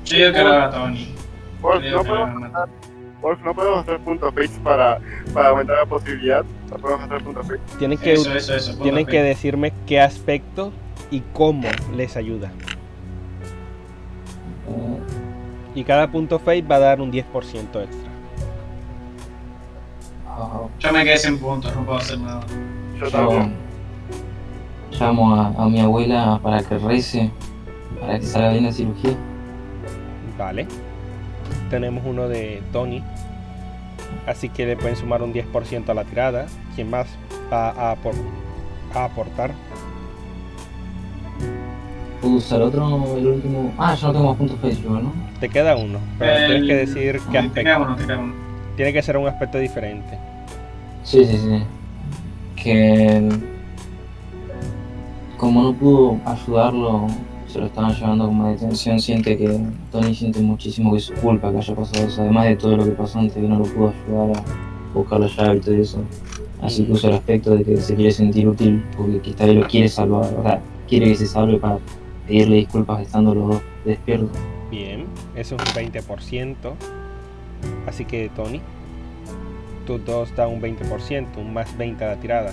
yo 0.05 0.17
digo 0.17 0.33
que 0.33 0.45
lo 0.45 0.49
haga 0.53 0.71
Tony. 0.71 1.15
Wolf, 1.63 1.83
no 1.91 2.05
podemos. 2.05 2.53
Wolf, 3.23 3.41
no 3.43 3.55
podemos 3.55 3.79
hacer 3.81 3.99
puntos 4.01 4.35
face 4.35 4.61
para, 4.63 5.01
para 5.33 5.49
aumentar 5.49 5.79
la 5.79 5.87
posibilidad. 5.87 6.45
No 6.71 6.77
podemos 6.77 7.05
hacer 7.07 7.25
puntos 7.25 7.47
face. 7.47 7.61
Tienen 7.79 7.99
que, 7.99 8.13
Eso, 8.13 8.35
eso, 8.35 8.55
eso. 8.55 8.79
tienen 8.83 9.07
que 9.07 9.23
decirme 9.23 9.73
qué 9.87 10.01
aspecto 10.01 10.71
y 11.11 11.23
cómo 11.33 11.69
les 11.97 12.17
ayuda. 12.17 12.53
Y 15.75 15.83
cada 15.85 16.11
punto 16.11 16.39
fate 16.39 16.63
va 16.63 16.77
a 16.77 16.81
dar 16.81 17.01
un 17.01 17.11
10% 17.11 17.25
extra. 17.25 17.87
Yo 20.79 20.93
me 20.93 21.05
quedé 21.05 21.17
sin 21.17 21.39
puntos, 21.39 21.75
no 21.75 21.85
puedo 21.85 21.99
hacer 21.99 22.19
nada. 22.19 22.43
Yo 22.99 23.07
Yo 23.07 23.11
también. 23.11 23.68
Llamo 24.93 25.35
a, 25.35 25.49
a 25.49 25.69
mi 25.69 25.81
abuela 25.81 26.39
para 26.43 26.63
que 26.63 26.79
rece, 26.79 27.31
para 28.01 28.19
que 28.19 28.27
salga 28.27 28.51
bien 28.53 28.65
la 28.65 28.73
cirugía. 28.73 29.11
Vale. 30.39 30.67
Tenemos 31.71 32.03
uno 32.07 32.29
de 32.29 32.63
Tony. 32.73 33.03
Así 34.27 34.49
que 34.49 34.67
le 34.67 34.77
pueden 34.77 34.97
sumar 34.97 35.23
un 35.23 35.33
10% 35.33 35.89
a 35.89 35.95
la 35.95 36.05
tirada. 36.05 36.47
¿Quién 36.75 36.91
más 36.91 37.07
va 37.53 37.71
a, 37.71 37.95
apor- 37.97 38.15
a 38.95 39.05
aportar? 39.05 39.51
¿Puedo 42.21 42.35
usar 42.35 42.61
otro, 42.63 43.17
el 43.17 43.27
último? 43.27 43.73
Ah, 43.79 43.95
ya 43.95 44.09
no 44.09 44.13
tengo 44.13 44.27
más 44.29 44.37
puntos 44.37 44.59
Facebook, 44.61 45.03
¿no? 45.03 45.13
Te 45.41 45.49
queda 45.49 45.77
uno. 45.77 45.99
Pero 46.19 46.33
El- 46.33 46.47
tienes 46.47 46.67
que 46.69 46.75
decir 46.77 47.21
qué 47.31 47.43
Te 47.43 47.63
queda 47.63 47.77
aspecto. 47.77 47.83
uno, 47.83 47.97
te 47.97 48.07
queda 48.07 48.19
uno. 48.19 48.35
Tiene 48.77 48.93
que 48.93 49.03
ser 49.03 49.17
un 49.17 49.29
aspecto 49.29 49.59
diferente. 49.59 50.19
Sí, 51.05 51.25
sí, 51.25 51.39
sí. 51.39 51.63
Que 52.63 53.29
como 55.39 55.63
no 55.63 55.73
pudo 55.73 56.21
ayudarlo, 56.27 57.07
se 57.47 57.61
lo 57.61 57.67
estaban 57.67 57.95
llevando 57.95 58.27
como 58.27 58.49
detención, 58.49 59.01
siente 59.01 59.39
que 59.39 59.59
Tony 59.91 60.15
siente 60.15 60.41
muchísimo 60.41 60.93
que 60.93 60.99
es 60.99 61.05
su 61.05 61.15
culpa 61.15 61.51
que 61.51 61.59
haya 61.59 61.75
pasado 61.75 62.07
eso, 62.07 62.23
además 62.23 62.47
de 62.47 62.57
todo 62.57 62.77
lo 62.77 62.85
que 62.85 62.91
pasó 62.91 63.21
antes 63.21 63.35
que 63.35 63.49
no 63.49 63.59
lo 63.59 63.65
pudo 63.65 63.95
ayudar 64.05 64.37
a 64.37 64.95
buscar 64.95 65.21
la 65.21 65.29
llave 65.29 65.57
y 65.57 65.61
todo 65.61 65.75
eso. 65.77 65.99
Así 66.61 66.85
que 66.85 66.93
usa 66.93 67.11
el 67.11 67.17
aspecto 67.17 67.57
de 67.57 67.65
que 67.65 67.77
se 67.77 67.95
quiere 67.95 68.11
sentir 68.11 68.49
útil 68.49 68.85
porque 68.97 69.21
que 69.21 69.31
esta 69.31 69.47
vez 69.47 69.55
lo 69.55 69.67
quiere 69.67 69.89
salvar, 69.89 70.35
o 70.35 70.43
sea, 70.43 70.61
quiere 70.89 71.07
que 71.07 71.15
se 71.15 71.27
salve 71.27 71.57
para 71.57 71.79
pedirle 72.27 72.57
disculpas 72.57 73.01
estando 73.01 73.35
los 73.35 73.49
dos 73.49 73.63
despiertos. 73.85 74.37
Bien. 74.71 75.07
Eso 75.37 75.55
es 75.55 75.63
un 75.63 75.93
20%. 75.93 76.55
Así 77.87 78.05
que 78.05 78.31
Tony. 78.35 78.61
Tus 79.87 80.05
dos 80.05 80.35
da 80.37 80.47
un 80.49 80.61
20%. 80.61 81.27
Un 81.39 81.55
más 81.55 81.77
20 81.79 82.05
a 82.05 82.09
la 82.09 82.17
tirada. 82.17 82.53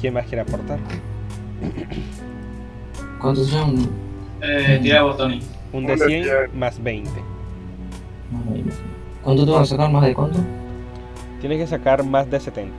¿Quién 0.00 0.14
más 0.14 0.24
quiere 0.26 0.42
aportar? 0.42 0.78
¿Cuántos 3.20 3.48
son? 3.48 3.88
Eh, 4.42 4.78
tira 4.82 5.02
vos, 5.02 5.16
Tony. 5.16 5.40
Un 5.72 5.86
de 5.86 5.96
de 5.96 6.06
100 6.06 6.24
100. 6.24 6.58
más 6.58 6.82
20. 6.82 7.10
¿Cuánto 9.22 9.44
tengo 9.44 9.60
que 9.60 9.66
sacar? 9.66 9.90
¿Más 9.90 10.02
de 10.04 10.14
cuánto? 10.14 10.38
Tienes 11.40 11.58
que 11.58 11.66
sacar 11.66 12.04
más 12.04 12.30
de 12.30 12.40
70. 12.40 12.74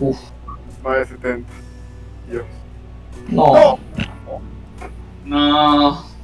Uf, 0.00 0.18
Más 0.84 0.96
de 0.98 1.06
70. 1.06 1.48
Dios. 2.30 2.44
no. 3.28 3.78
No. 5.24 5.90
Bien. 5.90 6.15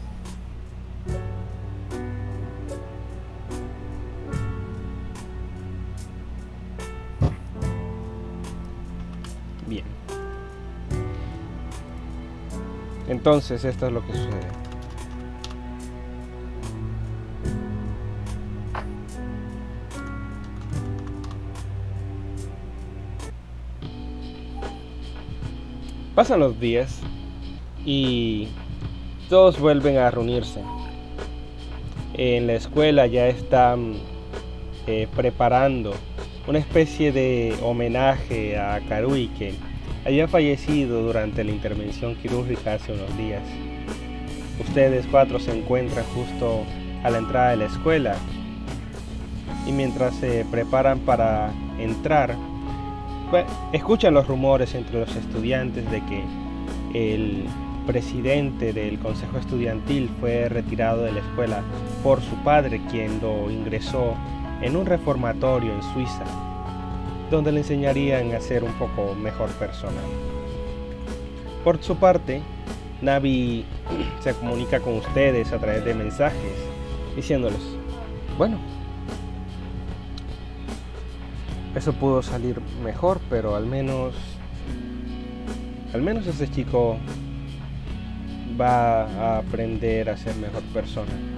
Entonces, 13.09 13.65
esto 13.65 13.87
es 13.87 13.93
lo 13.93 14.07
que 14.07 14.13
sucede. 14.13 14.63
Pasan 26.15 26.41
los 26.41 26.61
días 26.61 27.01
y 27.87 28.49
todos 29.31 29.59
vuelven 29.59 29.97
a 29.97 30.11
reunirse. 30.11 30.61
En 32.15 32.47
la 32.47 32.53
escuela 32.53 33.07
ya 33.07 33.29
están 33.29 33.95
eh, 34.87 35.09
preparando 35.17 35.95
una 36.47 36.59
especie 36.59 37.13
de 37.13 37.57
homenaje 37.63 38.59
a 38.59 38.81
Karui 38.89 39.29
había 40.05 40.27
fallecido 40.29 41.03
durante 41.03 41.45
la 41.45 41.53
intervención 41.53 42.15
quirúrgica 42.17 42.75
hace 42.75 42.93
unos 42.93 43.17
días. 43.17 43.43
Ustedes 44.61 45.07
cuatro 45.11 45.39
se 45.39 45.57
encuentran 45.57 46.05
justo 46.15 46.65
a 47.03 47.11
la 47.11 47.19
entrada 47.19 47.51
de 47.51 47.57
la 47.57 47.67
escuela 47.67 48.17
y 49.67 49.73
mientras 49.73 50.15
se 50.17 50.45
preparan 50.51 51.01
para 51.01 51.51
entrar, 51.79 52.37
pues, 53.31 53.45
escuchan 53.73 54.15
los 54.15 54.27
rumores 54.27 54.75
entre 54.75 55.01
los 55.01 55.15
estudiantes 55.15 55.89
de 55.91 56.03
que 56.05 56.23
el 56.95 57.45
presidente 57.87 58.73
del 58.73 58.99
consejo 58.99 59.39
estudiantil 59.39 60.11
fue 60.21 60.49
retirado 60.49 61.03
de 61.03 61.13
la 61.13 61.21
escuela 61.21 61.63
por 62.03 62.21
su 62.21 62.37
padre 62.37 62.81
quien 62.91 63.21
lo 63.21 63.51
ingresó 63.51 64.15
en 64.61 64.77
un 64.77 64.87
reformatorio 64.87 65.73
en 65.75 65.83
Suiza, 65.95 66.25
donde 67.33 67.51
le 67.51 67.61
enseñarían 67.61 68.35
a 68.35 68.41
ser 68.41 68.63
un 68.63 68.73
poco 68.75 69.15
mejor 69.15 69.49
persona. 69.53 70.01
Por 71.65 71.83
su 71.83 71.97
parte, 71.97 72.43
Navi 73.01 73.65
se 74.21 74.35
comunica 74.35 74.81
con 74.81 74.99
ustedes 74.99 75.51
a 75.53 75.59
través 75.59 75.83
de 75.85 75.95
mensajes, 75.95 76.53
diciéndoles, 77.17 77.61
bueno, 78.37 78.59
eso 81.75 81.95
pudo 81.95 82.23
salir 82.23 82.61
mejor, 82.85 83.19
pero 83.31 83.57
al 83.57 83.65
menos, 83.65 84.15
al 85.95 86.03
menos 86.03 86.27
ese 86.27 86.51
chico 86.51 86.99
va 88.61 89.05
a 89.05 89.39
aprender 89.39 90.11
a 90.11 90.19
ser 90.19 90.37
mejor 90.37 90.63
persona. 90.75 91.32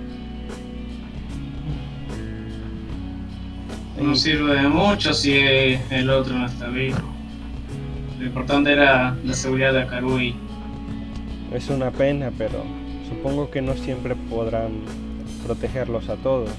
No 4.00 4.14
sirve 4.16 4.54
de 4.60 4.68
mucho 4.68 5.14
si 5.14 5.32
el 5.90 6.10
otro 6.10 6.36
no 6.36 6.46
está 6.46 6.68
vivo. 6.68 6.98
Lo 8.18 8.26
importante 8.26 8.72
era 8.72 9.16
la 9.24 9.34
seguridad 9.34 9.72
de 9.72 9.82
Akarui. 9.82 10.34
Es 11.52 11.68
una 11.68 11.90
pena, 11.90 12.32
pero 12.36 12.64
supongo 13.08 13.50
que 13.50 13.62
no 13.62 13.74
siempre 13.74 14.16
podrán 14.16 14.72
protegerlos 15.46 16.08
a 16.08 16.16
todos. 16.16 16.50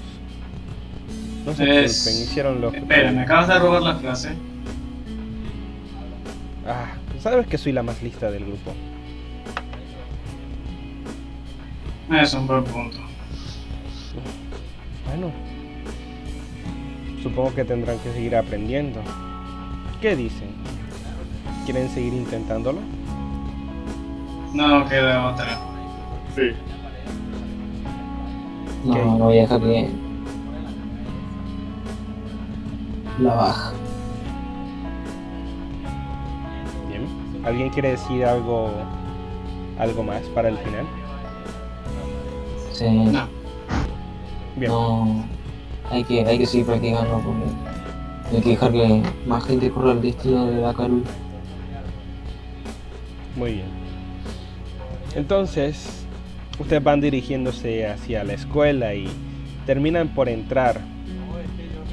No 1.44 1.52
se 1.54 1.84
Es- 1.84 2.04
culpen, 2.04 2.22
hicieron 2.22 2.60
lo 2.60 2.72
que 2.72 2.78
Espera, 2.78 2.96
me 3.02 3.04
pudieron. 3.08 3.24
acabas 3.24 3.48
de 3.48 3.58
robar 3.58 3.82
la 3.82 3.94
frase. 3.96 4.30
Ah, 6.66 6.94
sabes 7.20 7.46
que 7.46 7.58
soy 7.58 7.72
la 7.72 7.82
más 7.82 8.02
lista 8.02 8.30
del 8.30 8.44
grupo. 8.44 8.72
Es 12.12 12.34
un 12.34 12.46
buen 12.46 12.64
punto. 12.64 12.98
Bueno, 15.06 15.30
supongo 17.28 17.52
que 17.54 17.64
tendrán 17.64 17.98
que 17.98 18.12
seguir 18.12 18.36
aprendiendo. 18.36 19.00
¿Qué 20.00 20.14
dicen? 20.14 20.50
¿Quieren 21.64 21.88
seguir 21.90 22.12
intentándolo? 22.14 22.78
No 24.54 24.88
queda 24.88 25.32
otra. 25.32 25.58
Sí. 26.36 26.50
No, 28.84 28.94
no 29.18 29.24
voy 29.24 29.38
a 29.38 29.40
dejar 29.42 29.60
que 29.60 29.88
la 33.18 33.34
baja. 33.34 33.72
Bien. 36.88 37.06
¿Alguien 37.44 37.70
quiere 37.70 37.90
decir 37.90 38.24
algo, 38.24 38.70
algo 39.80 40.02
más 40.04 40.22
para 40.34 40.48
el 40.50 40.58
final? 40.58 40.84
Sí, 42.72 42.88
No. 42.88 43.26
Bien. 44.56 44.70
no, 44.70 45.24
hay 45.90 46.04
que, 46.04 46.24
hay 46.24 46.38
que 46.38 46.46
seguir 46.46 46.66
practicando 46.66 47.20
porque 47.24 48.36
hay 48.36 48.42
que 48.42 48.50
dejar 48.50 48.72
que 48.72 49.02
más 49.26 49.44
gente 49.44 49.70
corra 49.70 49.92
el 49.92 50.02
destino 50.02 50.46
de 50.46 50.60
la 50.60 50.74
Karui. 50.74 51.02
Muy 53.36 53.52
bien. 53.52 53.66
Entonces, 55.14 56.06
ustedes 56.58 56.82
van 56.82 57.00
dirigiéndose 57.00 57.86
hacia 57.86 58.24
la 58.24 58.32
escuela 58.32 58.94
y 58.94 59.08
terminan 59.66 60.08
por 60.08 60.28
entrar. 60.28 60.80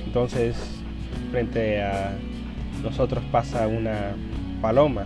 Entonces, 0.05 0.55
frente 1.31 1.81
a 1.81 2.15
nosotros 2.83 3.23
pasa 3.31 3.67
una 3.67 4.15
paloma 4.61 5.05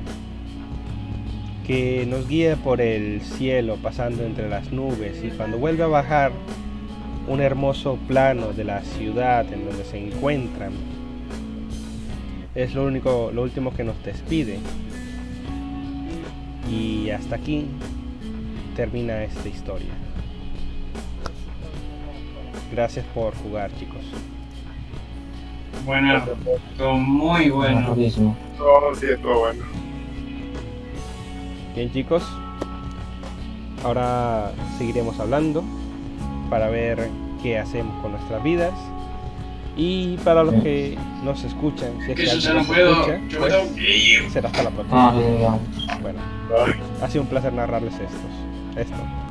que 1.66 2.06
nos 2.08 2.28
guía 2.28 2.56
por 2.56 2.82
el 2.82 3.22
cielo 3.22 3.78
pasando 3.82 4.24
entre 4.24 4.50
las 4.50 4.72
nubes 4.72 5.22
y 5.24 5.30
cuando 5.30 5.58
vuelve 5.58 5.84
a 5.84 5.88
bajar 5.88 6.32
un 7.28 7.42
hermoso 7.42 7.98
plano 8.08 8.54
de 8.54 8.64
la 8.64 8.82
ciudad 8.82 9.52
en 9.52 9.68
donde 9.68 9.84
se 9.84 9.98
encuentran 9.98 10.72
es 12.56 12.74
lo 12.74 12.86
único 12.86 13.32
lo 13.34 13.44
último 13.44 13.74
que 13.74 13.84
nos 13.84 14.02
despide 14.04 14.60
y 16.72 17.10
hasta 17.10 17.36
aquí 17.36 17.66
termina 18.76 19.24
esta 19.24 19.48
historia. 19.48 19.94
Gracias 22.72 23.06
por 23.16 23.34
jugar, 23.36 23.72
chicos. 23.80 24.02
Bueno, 25.86 26.18
estuvo 26.18 26.94
muy 26.98 27.50
bueno. 27.50 27.96
Oh, 28.60 28.94
sí, 28.94 29.06
estuvo 29.10 29.40
bueno. 29.40 29.64
Bien, 31.74 31.92
chicos. 31.92 32.24
Ahora 33.84 34.52
seguiremos 34.78 35.20
hablando 35.20 35.64
para 36.50 36.70
ver 36.70 37.10
qué 37.42 37.58
hacemos 37.58 38.02
con 38.02 38.12
nuestras 38.12 38.44
vidas. 38.44 38.74
Y 39.76 40.18
para 40.18 40.44
los 40.44 40.56
que 40.64 40.98
nos 41.24 41.44
escuchan, 41.44 41.92
si 42.04 42.12
es 42.12 42.18
Que 42.18 42.32
alguien 42.32 42.54
no 42.54 42.60
nos 42.64 42.70
escucha, 42.70 43.20
pues, 43.38 44.34
será 44.34 44.50
hasta 44.50 44.64
la 44.64 44.70
próxima. 44.72 45.10
Ah. 45.12 45.60
Bueno, 46.02 46.20
ha 47.02 47.10
sido 47.10 47.22
un 47.22 47.28
placer 47.28 47.54
narrarles 47.54 47.94
estos, 47.94 48.76
esto. 48.76 48.96